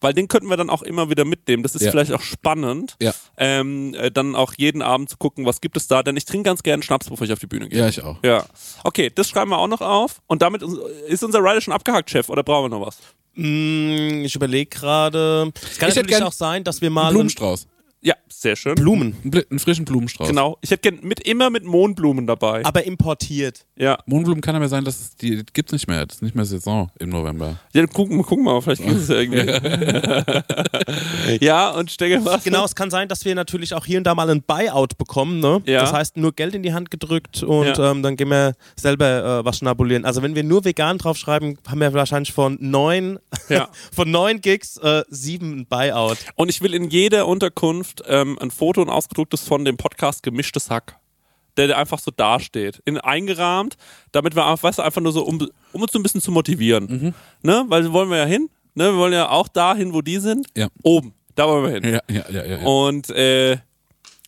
Weil 0.00 0.12
den 0.14 0.28
könnten 0.28 0.48
wir 0.48 0.56
dann 0.56 0.70
auch 0.70 0.82
immer 0.82 1.10
wieder 1.10 1.24
mitnehmen. 1.24 1.62
Das 1.62 1.74
ist 1.74 1.82
Ja. 1.82 1.90
vielleicht 1.90 2.12
auch 2.12 2.20
spannend, 2.20 2.96
Ja. 3.00 3.12
ähm, 3.36 3.94
äh, 3.94 4.10
dann 4.10 4.34
auch 4.34 4.54
jeden 4.56 4.82
Abend 4.82 5.08
zu 5.10 5.16
gucken, 5.16 5.46
was 5.46 5.60
gibt 5.60 5.76
es 5.76 5.86
da. 5.88 6.02
Denn 6.02 6.16
ich 6.16 6.24
trinke 6.24 6.44
ganz 6.48 6.62
gerne 6.62 6.82
Schnaps, 6.82 7.08
bevor 7.08 7.24
ich 7.26 7.32
auf 7.32 7.38
die 7.38 7.46
Bühne 7.46 7.68
gehe. 7.68 7.78
Ja, 7.80 7.88
ich 7.88 8.02
auch. 8.02 8.16
Ja. 8.22 8.44
Okay, 8.84 9.10
das 9.14 9.28
schreiben 9.28 9.50
wir 9.50 9.58
auch 9.58 9.68
noch 9.68 9.80
auf. 9.80 10.20
Und 10.26 10.42
damit 10.42 10.62
ist- 10.62 11.22
unser 11.24 11.40
Rider 11.40 11.60
schon 11.60 11.72
abgehakt, 11.74 12.10
Chef, 12.10 12.28
oder 12.28 12.42
brauchen 12.42 12.70
wir 12.70 12.78
noch 12.78 12.86
was? 12.86 12.98
Mm, 13.36 14.24
ich 14.24 14.34
überlege 14.34 14.70
gerade. 14.70 15.52
Es 15.62 15.78
kann 15.78 15.88
Ich 15.88 15.96
natürlich 15.96 16.18
gern 16.18 16.22
auch 16.22 16.32
sein, 16.32 16.62
dass 16.64 16.80
wir 16.80 16.90
mal 16.90 17.06
Einen 17.06 17.14
Blumenstrauß. 17.14 17.66
Ja, 18.06 18.14
sehr 18.28 18.54
schön. 18.54 18.74
Blumen, 18.74 19.16
Einen, 19.24 19.58
frischen 19.58 19.86
Blumenstrauß. 19.86 20.28
Genau. 20.28 20.58
Ich 20.60 20.70
hätte 20.70 20.90
gern 20.90 21.02
mit, 21.02 21.20
immer 21.26 21.48
mit 21.48 21.64
Mohnblumen 21.64 22.26
dabei. 22.26 22.62
aber 22.64 22.84
importiert. 22.84 23.64
Ja. 23.76 23.96
Mohnblumen 24.04 24.42
kann 24.42 24.54
aber 24.54 24.68
sein, 24.68 24.84
dass 24.84 25.00
es 25.00 25.16
die 25.16 25.42
gibt's 25.54 25.72
nicht 25.72 25.88
mehr. 25.88 26.04
Das 26.04 26.16
ist 26.16 26.22
nicht 26.22 26.34
mehr 26.34 26.44
Saison 26.44 26.90
im 26.98 27.08
November. 27.08 27.58
Ja, 27.72 27.80
dann 27.80 27.88
gucken, 27.88 28.22
gucken 28.22 28.44
wir 28.44 28.52
mal, 28.52 28.60
vielleicht 28.60 28.82
gibt 28.84 28.96
es 28.96 29.08
ja 29.08 29.16
irgendwie. 29.16 29.40
ja, 31.40 31.70
und 31.70 31.90
Stecke 31.90 32.24
was? 32.24 32.44
Genau, 32.44 32.64
es 32.64 32.74
kann 32.74 32.90
sein, 32.90 33.08
dass 33.08 33.24
wir 33.24 33.34
natürlich 33.34 33.72
auch 33.74 33.86
hier 33.86 33.98
und 33.98 34.04
da 34.04 34.14
mal 34.14 34.28
ein 34.28 34.42
Buyout 34.42 34.98
bekommen. 34.98 35.40
Ne? 35.40 35.62
Ja. 35.64 35.80
Das 35.80 35.92
heißt, 35.92 36.16
nur 36.18 36.32
Geld 36.32 36.54
in 36.54 36.62
die 36.62 36.72
Hand 36.74 36.90
gedrückt 36.90 37.42
und 37.42 37.78
Ja. 37.78 37.90
ähm, 37.90 38.02
dann 38.02 38.16
gehen 38.16 38.28
wir 38.28 38.52
selber 38.76 39.40
äh, 39.40 39.44
was 39.44 39.58
schnabulieren. 39.58 40.04
Also 40.04 40.22
wenn 40.22 40.34
wir 40.34 40.44
nur 40.44 40.64
vegan 40.64 40.98
draufschreiben, 40.98 41.58
haben 41.66 41.80
wir 41.80 41.92
wahrscheinlich 41.94 42.32
von 42.32 42.58
neun, 42.60 43.18
Ja. 43.48 43.68
von 43.92 44.10
neun 44.10 44.40
Gigs 44.40 44.76
äh, 44.78 45.04
sieben 45.08 45.60
ein 45.60 45.66
Buyout. 45.66 46.18
Und 46.36 46.48
ich 46.50 46.60
will 46.60 46.74
in 46.74 46.90
jeder 46.90 47.26
Unterkunft 47.26 47.93
ähm, 48.06 48.38
ein 48.40 48.50
Foto 48.50 48.82
und 48.82 48.88
ausgedrucktes 48.90 49.42
von 49.42 49.64
dem 49.64 49.76
Podcast 49.76 50.22
Gemischtes 50.22 50.70
Hack. 50.70 50.98
Der, 51.56 51.68
der 51.68 51.78
einfach 51.78 52.00
so 52.00 52.10
dasteht. 52.10 52.82
In, 52.84 52.98
eingerahmt, 52.98 53.76
damit 54.10 54.34
wir 54.34 54.44
einfach, 54.44 54.64
weißt 54.64 54.78
du, 54.78 54.82
einfach 54.82 55.00
nur 55.00 55.12
so, 55.12 55.24
um, 55.24 55.48
um 55.72 55.82
uns 55.82 55.92
so 55.92 56.00
ein 56.00 56.02
bisschen 56.02 56.20
zu 56.20 56.32
motivieren. 56.32 56.86
Mhm. 56.86 57.14
Ne? 57.42 57.64
Weil 57.68 57.92
wollen 57.92 58.10
wir 58.10 58.16
ja 58.16 58.24
hin. 58.24 58.50
Ne? 58.74 58.92
Wir 58.92 58.96
wollen 58.96 59.12
ja 59.12 59.28
auch 59.28 59.46
dahin, 59.46 59.94
wo 59.94 60.02
die 60.02 60.18
sind. 60.18 60.48
Ja. 60.56 60.66
Oben. 60.82 61.14
Da 61.36 61.46
wollen 61.46 61.64
wir 61.64 61.80
hin. 61.80 62.00
Ja, 62.08 62.14
ja, 62.14 62.30
ja, 62.30 62.44
ja. 62.44 62.58
ja. 62.58 62.66
Und, 62.66 63.10
äh, 63.10 63.58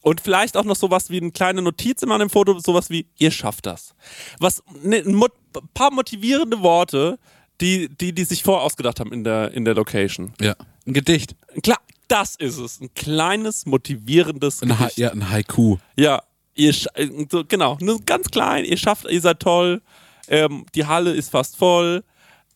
und 0.03 0.21
vielleicht 0.21 0.57
auch 0.57 0.65
noch 0.65 0.77
sowas 0.77 1.11
wie 1.11 1.21
eine 1.21 1.33
kleine 1.33 1.63
Notiz 1.63 2.03
immer 2.03 2.15
an 2.15 2.21
dem 2.21 2.31
Foto, 2.31 2.61
sowas 2.61 2.91
wie, 2.91 3.09
ihr 3.19 3.33
schafft 3.33 3.67
das. 3.67 3.95
Was, 4.39 4.63
ne, 4.85 4.99
ein 4.99 5.15
mo 5.15 5.27
paar 5.75 5.93
motivierende 5.93 6.63
Worte, 6.63 7.19
die, 7.61 7.89
die, 7.89 8.13
die 8.13 8.25
sich 8.25 8.45
vorausgedacht 8.45 9.01
haben 9.01 9.13
in 9.13 9.25
der, 9.25 9.51
in 9.53 9.65
der 9.65 9.75
Location. 9.75 10.33
ja. 10.41 10.55
Ein 10.87 10.93
Gedicht. 10.93 11.35
Klar, 11.65 11.79
das 12.09 12.37
ist 12.37 12.59
es. 12.59 12.81
Ein 12.81 12.93
kleines, 12.95 13.67
motivierendes 13.67 14.63
Ein, 14.63 14.79
ha 14.79 14.85
Gedicht. 14.85 14.99
ja, 14.99 15.11
ein 15.11 15.29
Haiku. 15.31 15.77
Ja, 15.97 16.23
ihr 16.55 16.75
äh, 16.95 17.09
so, 17.31 17.45
genau, 17.47 17.77
nur 17.81 18.01
ganz 18.05 18.31
klein, 18.31 18.65
ihr 18.65 18.77
schafft, 18.77 19.05
ihr 19.11 19.21
seid 19.21 19.41
toll, 19.41 19.83
ähm, 20.29 20.67
die 20.75 20.87
Halle 20.87 21.13
ist 21.13 21.31
fast 21.31 21.57
voll, 21.57 22.03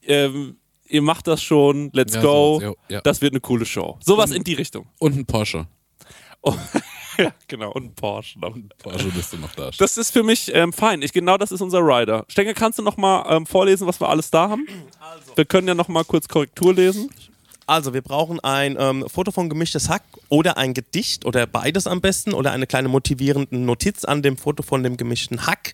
ähm, 0.03 0.57
ihr 0.89 1.03
macht 1.03 1.27
das 1.27 1.43
schon, 1.43 1.91
let's 1.93 2.15
Ja, 2.15 2.23
go, 2.23 2.61
sowas, 2.61 2.77
ja, 2.89 2.97
ja. 2.97 3.01
das 3.03 3.21
wird 3.21 3.33
eine 3.33 3.41
coole 3.41 3.67
Show. 3.67 3.99
Sowas 4.05 4.31
in 4.33 4.43
die 4.45 4.55
Richtung. 4.55 4.87
Und 4.99 5.17
ein 5.17 5.27
Porsche. 5.27 5.67
Oh, 6.43 6.55
ja, 7.19 7.33
genau, 7.49 7.71
und 7.73 7.85
ein 7.85 7.95
Porsche. 7.95 8.39
noch. 8.41 8.57
Porsche 8.79 9.09
bist 9.11 9.33
du 9.35 9.37
noch 9.37 9.55
da. 9.55 9.71
Das 9.79 9.99
ist 9.99 10.11
für 10.11 10.23
mich 10.23 10.51
ähm, 10.55 10.73
fein. 10.73 11.03
Ich, 11.03 11.13
genau 11.13 11.37
das 11.37 11.53
ist 11.53 11.61
unser 11.61 11.81
Rider. 11.81 12.25
Stenge, 12.29 12.55
kannst 12.55 12.79
du 12.79 12.83
noch 12.83 12.97
mal 12.97 13.27
ähm, 13.37 13.45
vorlesen, 13.47 13.87
was 13.87 14.01
wir 14.01 14.09
alles 14.09 14.31
da 14.31 14.49
haben? 14.49 14.67
Wir 15.37 15.45
können 15.45 15.69
ja 15.69 15.75
noch 15.75 15.89
mal 15.89 16.05
kurz 16.05 16.27
Korrektur 16.29 16.73
lesen. 16.75 17.11
Also, 17.71 17.95
wir 17.95 18.03
brauchen 18.03 18.41
ein 18.41 18.77
ähm, 18.81 19.05
Foto 19.09 19.31
von 19.31 19.49
gemischtes 19.49 19.89
Hack 19.89 20.03
oder 20.29 20.57
ein 20.57 20.75
Gedicht 20.75 21.25
oder 21.25 21.47
beides 21.47 21.87
am 21.87 22.01
besten 22.01 22.35
oder 22.35 22.51
eine 22.51 22.67
kleine 22.67 22.89
motivierende 22.89 23.57
Notiz 23.57 24.05
an 24.05 24.23
dem 24.23 24.37
Foto 24.37 24.65
von 24.65 24.83
dem 24.83 24.97
gemischten 24.97 25.47
Hack. 25.47 25.73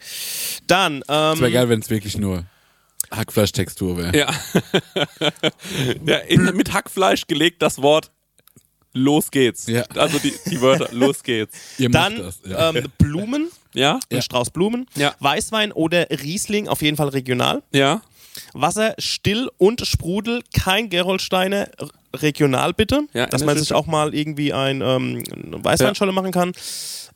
Dann, 0.67 0.97
ähm, 1.09 1.33
Es 1.35 1.41
wäre 1.41 1.53
geil, 1.53 1.69
wenn 1.71 1.81
es 1.81 1.89
wirklich 1.89 2.19
nur 2.19 2.45
Hackfleischtextur 3.11 3.97
wäre. 3.97 4.15
Ja. 4.17 4.31
ja 6.07 6.17
in, 6.19 6.45
mit 6.55 6.73
Hackfleisch 6.75 7.27
gelegt 7.27 7.63
das 7.63 7.81
Wort 7.81 8.11
Los 8.93 9.31
geht's. 9.31 9.67
Ja. 9.67 9.83
Also 9.95 10.19
die, 10.19 10.35
die 10.51 10.61
Wörter 10.61 10.89
Los 10.93 11.23
geht's. 11.23 11.57
Ihr 11.79 11.91
dann 11.91 12.19
das. 12.19 12.41
Ja. 12.45 12.71
ähm, 12.71 12.87
Blumen, 12.99 13.49
Ja? 13.75 14.01
ein 14.13 14.23
Strauß 14.23 14.51
Blumen, 14.51 14.87
Ja. 14.95 15.15
Weißwein 15.21 15.73
oder 15.73 16.09
Riesling, 16.11 16.69
auf 16.69 16.83
jeden 16.83 16.97
Fall 16.97 17.09
regional. 17.09 17.63
Ja? 17.73 18.03
Wasser 18.55 18.95
still 18.99 19.51
und 19.59 19.87
Sprudel, 19.87 20.43
kein 20.55 20.89
Gerolsteiner, 20.91 21.69
regional 22.15 22.73
bitte, 22.73 23.03
Ja, 23.13 23.27
dass 23.27 23.45
man 23.45 23.59
sich 23.59 23.73
auch 23.73 23.87
mal 23.87 24.15
irgendwie 24.15 24.53
ein 24.53 24.81
ähm, 24.81 25.23
eine 25.33 25.65
Weißweinscholle 25.65 26.13
machen 26.13 26.33
kann. 26.33 26.53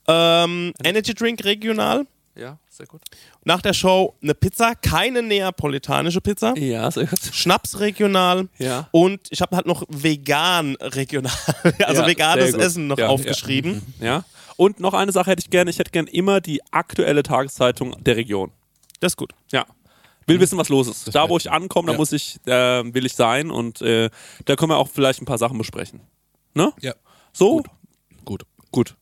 Ähm, 0.09 0.73
Energy 0.85 1.15
Drink 1.15 1.45
regional, 1.45 2.07
Ja. 2.37 2.59
sehr 2.69 2.87
gut. 2.87 3.01
Nach 3.45 3.63
der 3.63 3.73
Show 3.73 4.15
eine 4.23 4.35
Pizza, 4.35 4.75
keine 4.75 5.23
neapolitanische 5.23 6.21
Pizza. 6.21 6.55
Ja, 6.59 6.91
sehr 6.91 7.07
gut. 7.07 7.19
Schnaps 7.33 7.79
regional 7.81 8.49
Ja. 8.59 8.89
und 8.93 9.21
ich 9.31 9.41
habe 9.41 9.57
halt 9.57 9.67
noch 9.67 9.85
vegan 9.89 10.77
regional, 10.81 11.33
also 11.85 12.03
Ja, 12.03 12.07
veganes. 12.09 12.55
Essen 12.55 12.87
noch 12.89 12.99
Ja, 12.99 13.09
aufgeschrieben. 13.09 13.83
Ja. 14.01 14.25
Und 14.57 14.79
noch 14.81 14.93
eine 14.93 15.13
Sache 15.13 15.31
hätte 15.31 15.41
ich 15.41 15.49
gerne. 15.51 15.71
Ich 15.71 15.79
hätte 15.79 15.91
gerne 15.91 16.11
immer 16.11 16.41
die 16.43 16.61
aktuelle 16.71 17.23
Tageszeitung 17.23 17.97
der 18.05 18.17
Region. 18.17 18.51
Das 19.01 19.13
ist 19.13 19.17
gut. 19.17 19.33
Ja. 19.51 19.65
Will 20.27 20.39
wissen, 20.41 20.59
was 20.59 20.69
los 20.69 20.87
ist. 20.89 21.15
Da, 21.15 21.29
wo 21.29 21.37
ich 21.37 21.51
ankomme, 21.51 21.87
da 21.87 21.93
Ja. 21.93 21.99
muss 21.99 22.13
ich, 22.13 22.39
äh, 22.47 22.95
will 22.95 23.07
ich 23.07 23.15
sein 23.15 23.51
und 23.51 23.81
äh, 23.83 24.11
da 24.45 24.57
können 24.57 24.71
wir 24.71 24.77
auch 24.79 24.89
vielleicht 24.89 25.21
ein 25.21 25.25
paar 25.27 25.39
Sachen 25.39 25.59
besprechen. 25.59 26.01
Ne? 26.55 26.73
Ja. 26.81 26.95
So? 27.33 27.63
Gut. 28.25 28.43
Gut. 28.71 28.97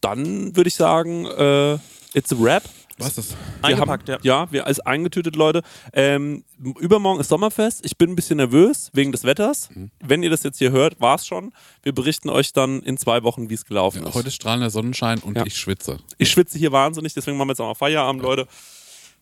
Dann 0.00 0.54
würde 0.56 0.68
ich 0.68 0.74
sagen, 0.74 1.26
äh, 1.26 1.74
it's 2.14 2.32
a 2.32 2.36
wrap. 2.38 2.62
Was 3.00 3.08
ist 3.10 3.18
das? 3.18 3.30
Wir 3.30 3.36
Eingepackt, 3.68 4.08
haben, 4.08 4.18
ja. 4.24 4.42
ja. 4.42 4.52
wir 4.52 4.66
als 4.66 4.80
eingetütet, 4.80 5.36
Leute. 5.36 5.62
Ähm, 5.92 6.42
übermorgen 6.80 7.20
ist 7.20 7.28
Sommerfest. 7.28 7.84
Ich 7.86 7.96
bin 7.96 8.10
ein 8.10 8.16
bisschen 8.16 8.38
nervös 8.38 8.90
wegen 8.92 9.12
des 9.12 9.22
Wetters. 9.22 9.68
Wenn 10.00 10.24
ihr 10.24 10.30
das 10.30 10.42
jetzt 10.42 10.58
hier 10.58 10.72
hört, 10.72 11.00
war 11.00 11.14
es 11.14 11.24
schon. 11.26 11.52
Wir 11.82 11.92
berichten 11.94 12.28
euch 12.28 12.52
dann 12.52 12.82
in 12.82 12.96
zwei 12.96 13.22
Wochen, 13.22 13.50
wie 13.50 13.54
es 13.54 13.64
gelaufen 13.66 14.04
ist. 14.04 14.14
Heute 14.14 14.28
ist 14.28 14.34
strahlender 14.34 14.70
Sonnenschein 14.70 15.20
und 15.20 15.36
Ja. 15.36 15.46
ich 15.46 15.56
schwitze. 15.56 15.98
Ich 16.16 16.28
schwitze 16.30 16.58
hier 16.58 16.72
wahnsinnig, 16.72 17.14
deswegen 17.14 17.36
machen 17.36 17.48
wir 17.48 17.52
jetzt 17.52 17.60
auch 17.60 17.68
mal 17.68 17.74
Feierabend, 17.74 18.20
Leute. 18.22 18.48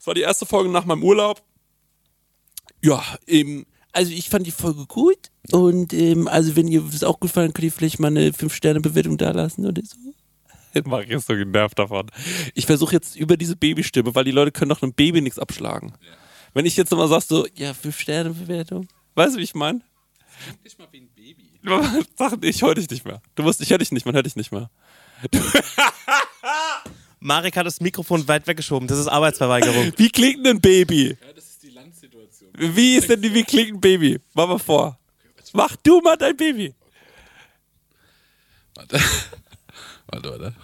Das 0.06 0.10
war 0.10 0.14
die 0.14 0.20
erste 0.20 0.46
Folge 0.46 0.70
nach 0.70 0.84
meinem 0.84 1.02
Urlaub. 1.02 1.42
Ja, 2.80 3.02
eben. 3.26 3.66
Also 3.90 4.12
ich 4.12 4.30
fand 4.30 4.46
die 4.46 4.52
Folge 4.52 4.86
gut 4.86 5.32
und 5.50 5.92
ähm, 5.92 6.28
also 6.28 6.54
wenn 6.54 6.68
ihr 6.68 6.82
das 6.82 7.02
auch 7.02 7.18
gut 7.18 7.32
fand, 7.32 7.56
könnt 7.56 7.64
ihr 7.64 7.72
vielleicht 7.72 7.98
mal 7.98 8.06
eine 8.06 8.30
5-Sterne-Bewertung 8.30 9.18
da 9.18 9.32
lassen 9.32 9.66
oder 9.66 9.82
so. 9.84 9.96
Ich 10.74 11.08
jetzt 11.08 11.26
so 11.26 11.34
genervt 11.34 11.76
davon. 11.80 12.08
Ich 12.54 12.66
versuche 12.66 12.92
jetzt 12.92 13.16
über 13.16 13.36
diese 13.36 13.56
Babystimme, 13.56 14.14
weil 14.14 14.22
die 14.24 14.30
Leute 14.30 14.52
können 14.52 14.68
doch 14.68 14.80
einem 14.80 14.92
Baby 14.92 15.22
nichts 15.22 15.40
abschlagen. 15.40 15.94
Wenn 16.54 16.66
ich 16.66 16.76
jetzt 16.76 16.92
immer 16.92 17.08
sag 17.08 17.22
so, 17.22 17.44
Ja, 17.56 17.72
5-Sterne-Bewertung. 17.72 18.86
weißt 19.16 19.34
du, 19.34 19.40
wie 19.40 19.44
ich 19.44 19.56
meine? 19.56 19.80
Ich 20.62 20.78
mal 20.78 20.86
wie 20.92 21.00
ein 21.00 21.08
Baby. 21.16 21.50
Sag, 22.16 22.44
ich 22.44 22.62
höre 22.62 22.76
dich 22.76 22.88
nicht 22.90 23.04
mehr. 23.04 23.20
Du 23.34 23.42
musst, 23.42 23.60
ich 23.60 23.70
höre 23.70 23.78
dich 23.78 23.90
nicht, 23.90 24.06
man 24.06 24.14
hört 24.14 24.26
dich 24.26 24.36
nicht 24.36 24.52
mehr. 24.52 24.70
Marek 27.20 27.56
hat 27.56 27.66
das 27.66 27.80
Mikrofon 27.80 28.26
weit 28.28 28.46
weggeschoben. 28.46 28.86
Das 28.88 28.98
ist 28.98 29.08
Arbeitsverweigerung. 29.08 29.92
Wie 29.96 30.10
klingt 30.10 30.44
denn 30.44 30.56
ein 30.56 30.60
Baby? 30.60 31.16
Ja, 31.20 31.32
das 31.34 31.44
ist 31.46 31.62
die 31.62 31.70
Landsituation. 31.70 32.50
Wie 32.54 32.96
ist 32.96 33.08
denn 33.08 33.20
die, 33.22 33.32
wie 33.32 33.44
klingt 33.44 33.74
ein 33.74 33.80
Baby? 33.80 34.20
Mach 34.34 34.46
mal 34.46 34.58
vor. 34.58 34.98
Mach 35.52 35.74
du 35.76 36.00
mal 36.00 36.16
dein 36.16 36.36
Baby. 36.36 36.74
Warte. 38.74 39.00
Warte, 40.08 40.30
warte. 40.30 40.54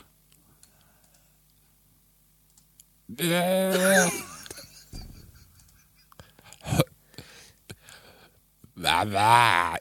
Mama, 8.75 9.77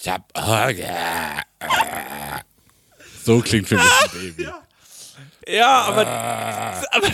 ich 0.00 0.08
hab 0.08 0.32
Hunger. 0.38 1.42
So 3.24 3.40
klingt 3.40 3.68
für 3.68 3.76
mich 3.76 3.84
ein 3.84 4.10
Baby. 4.12 4.42
Ja, 4.44 4.62
aber, 5.58 6.06
aber 6.90 7.08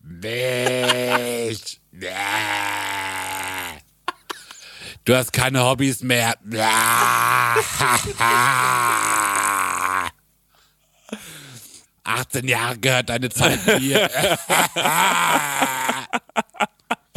Milch. 0.00 1.80
Du 5.04 5.14
hast 5.14 5.32
keine 5.32 5.64
Hobbys 5.64 6.02
mehr. 6.02 6.34
18 12.06 12.48
Jahre 12.48 12.78
gehört 12.78 13.08
deine 13.08 13.30
Zeit 13.30 13.58
mir. 13.80 14.08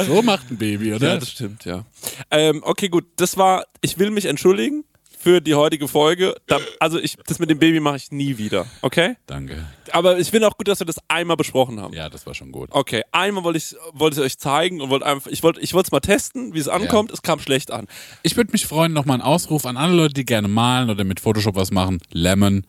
so 0.00 0.22
macht 0.22 0.50
ein 0.50 0.58
Baby, 0.58 0.94
oder? 0.94 1.14
Ja, 1.14 1.18
das 1.18 1.30
stimmt, 1.30 1.64
ja. 1.64 1.84
Ähm, 2.30 2.62
okay, 2.64 2.88
gut. 2.88 3.06
Das 3.16 3.36
war, 3.36 3.64
ich 3.80 3.98
will 3.98 4.10
mich 4.10 4.26
entschuldigen 4.26 4.84
für 5.20 5.42
die 5.42 5.54
heutige 5.54 5.86
Folge. 5.86 6.34
Also 6.78 6.98
ich, 6.98 7.16
das 7.26 7.38
mit 7.38 7.50
dem 7.50 7.58
Baby 7.58 7.78
mache 7.78 7.96
ich 7.96 8.10
nie 8.10 8.38
wieder, 8.38 8.66
okay? 8.80 9.16
Danke. 9.26 9.66
Aber 9.92 10.18
ich 10.18 10.30
finde 10.30 10.48
auch 10.48 10.56
gut, 10.56 10.66
dass 10.66 10.78
wir 10.78 10.86
das 10.86 10.96
einmal 11.08 11.36
besprochen 11.36 11.78
haben. 11.78 11.92
Ja, 11.94 12.08
das 12.08 12.26
war 12.26 12.34
schon 12.34 12.52
gut. 12.52 12.70
Okay, 12.72 13.02
einmal 13.12 13.44
wollte 13.44 13.58
ich 13.58 13.76
wollte 13.92 14.18
ich 14.18 14.24
euch 14.24 14.38
zeigen 14.38 14.80
und 14.80 14.88
wollte 14.88 15.04
einfach, 15.04 15.30
ich 15.30 15.42
wollte 15.42 15.60
ich 15.60 15.74
wollte 15.74 15.88
es 15.88 15.92
mal 15.92 16.00
testen, 16.00 16.54
wie 16.54 16.58
es 16.58 16.68
ankommt. 16.68 17.10
Es 17.10 17.20
kam 17.20 17.38
schlecht 17.38 17.70
an. 17.70 17.86
Ich 18.22 18.36
würde 18.36 18.52
mich 18.52 18.66
freuen, 18.66 18.92
nochmal 18.94 19.14
einen 19.14 19.22
Ausruf 19.22 19.66
an 19.66 19.76
alle 19.76 19.94
Leute, 19.94 20.14
die 20.14 20.24
gerne 20.24 20.48
malen 20.48 20.88
oder 20.88 21.04
mit 21.04 21.20
Photoshop 21.20 21.54
was 21.54 21.70
machen. 21.70 22.00
Lemon. 22.12 22.66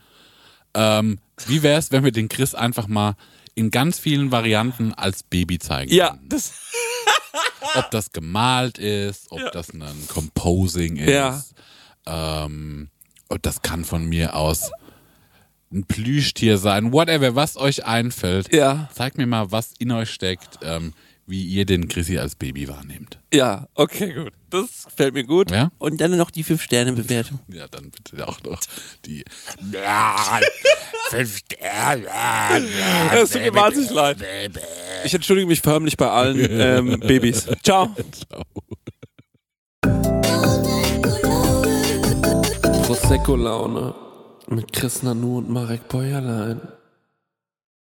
Ähm, 0.73 1.19
wie 1.47 1.63
wär's, 1.63 1.91
wenn 1.91 2.03
wir 2.03 2.11
den 2.11 2.27
Chris 2.27 2.53
einfach 2.53 2.87
mal 2.87 3.15
in 3.55 3.71
ganz 3.71 3.97
vielen 3.99 4.31
Varianten 4.31 4.93
als 4.93 5.23
Baby 5.23 5.57
zeigen? 5.59 5.91
Ja, 5.93 6.09
können? 6.09 6.29
das, 6.29 6.53
Ob 7.75 7.91
das 7.91 8.11
gemalt 8.11 8.77
ist, 8.77 9.31
ob 9.31 9.51
das 9.51 9.69
ein 9.73 10.07
Composing 10.07 10.97
ist. 10.97 11.09
Ja. 11.09 11.41
Ähm, 12.05 12.89
und 13.29 13.45
das 13.45 13.61
kann 13.61 13.85
von 13.85 14.05
mir 14.05 14.35
aus 14.35 14.71
ein 15.71 15.85
Plüschtier 15.85 16.57
sein, 16.57 16.91
whatever, 16.91 17.35
was 17.35 17.55
euch 17.57 17.85
einfällt. 17.85 18.53
ja, 18.53 18.89
Zeigt 18.93 19.17
mir 19.17 19.25
mal, 19.25 19.51
was 19.51 19.73
in 19.79 19.91
euch 19.91 20.09
steckt, 20.09 20.59
ähm, 20.63 20.93
wie 21.27 21.45
ihr 21.45 21.65
den 21.65 21.87
Chrissy 21.87 22.17
als 22.17 22.35
Baby 22.35 22.67
wahrnehmt. 22.67 23.19
ja, 23.33 23.67
okay, 23.75 24.13
gut. 24.13 24.33
Das 24.49 24.83
gefällt 24.83 25.13
mir 25.13 25.23
gut. 25.23 25.49
Ja? 25.49 25.71
Und 25.77 26.01
dann 26.01 26.17
noch 26.17 26.29
die 26.29 26.43
5-Sterne-Bewertung. 26.43 27.39
Ja, 27.47 27.67
dann 27.69 27.89
bitte 27.89 28.27
auch 28.27 28.43
noch 28.43 28.59
die. 29.05 29.23
Fünf 31.09 31.37
Sterne. 31.37 32.67
Es 33.13 33.29
tut 33.29 33.41
mir 33.41 33.53
wahnsinnig 33.55 33.91
leid. 33.91 34.17
Ich 35.05 35.13
entschuldige 35.13 35.47
mich 35.47 35.61
förmlich 35.61 35.95
bei 35.95 36.09
allen 36.09 36.37
ähm, 36.49 36.99
Babys. 36.99 37.47
Ciao. 37.63 37.95
Prosecco-Laune 43.11 43.93
mit 44.47 44.71
Chris 44.71 45.03
Nanu 45.03 45.39
und 45.39 45.49
Marek 45.49 45.89
Bäuerlein. 45.89 46.61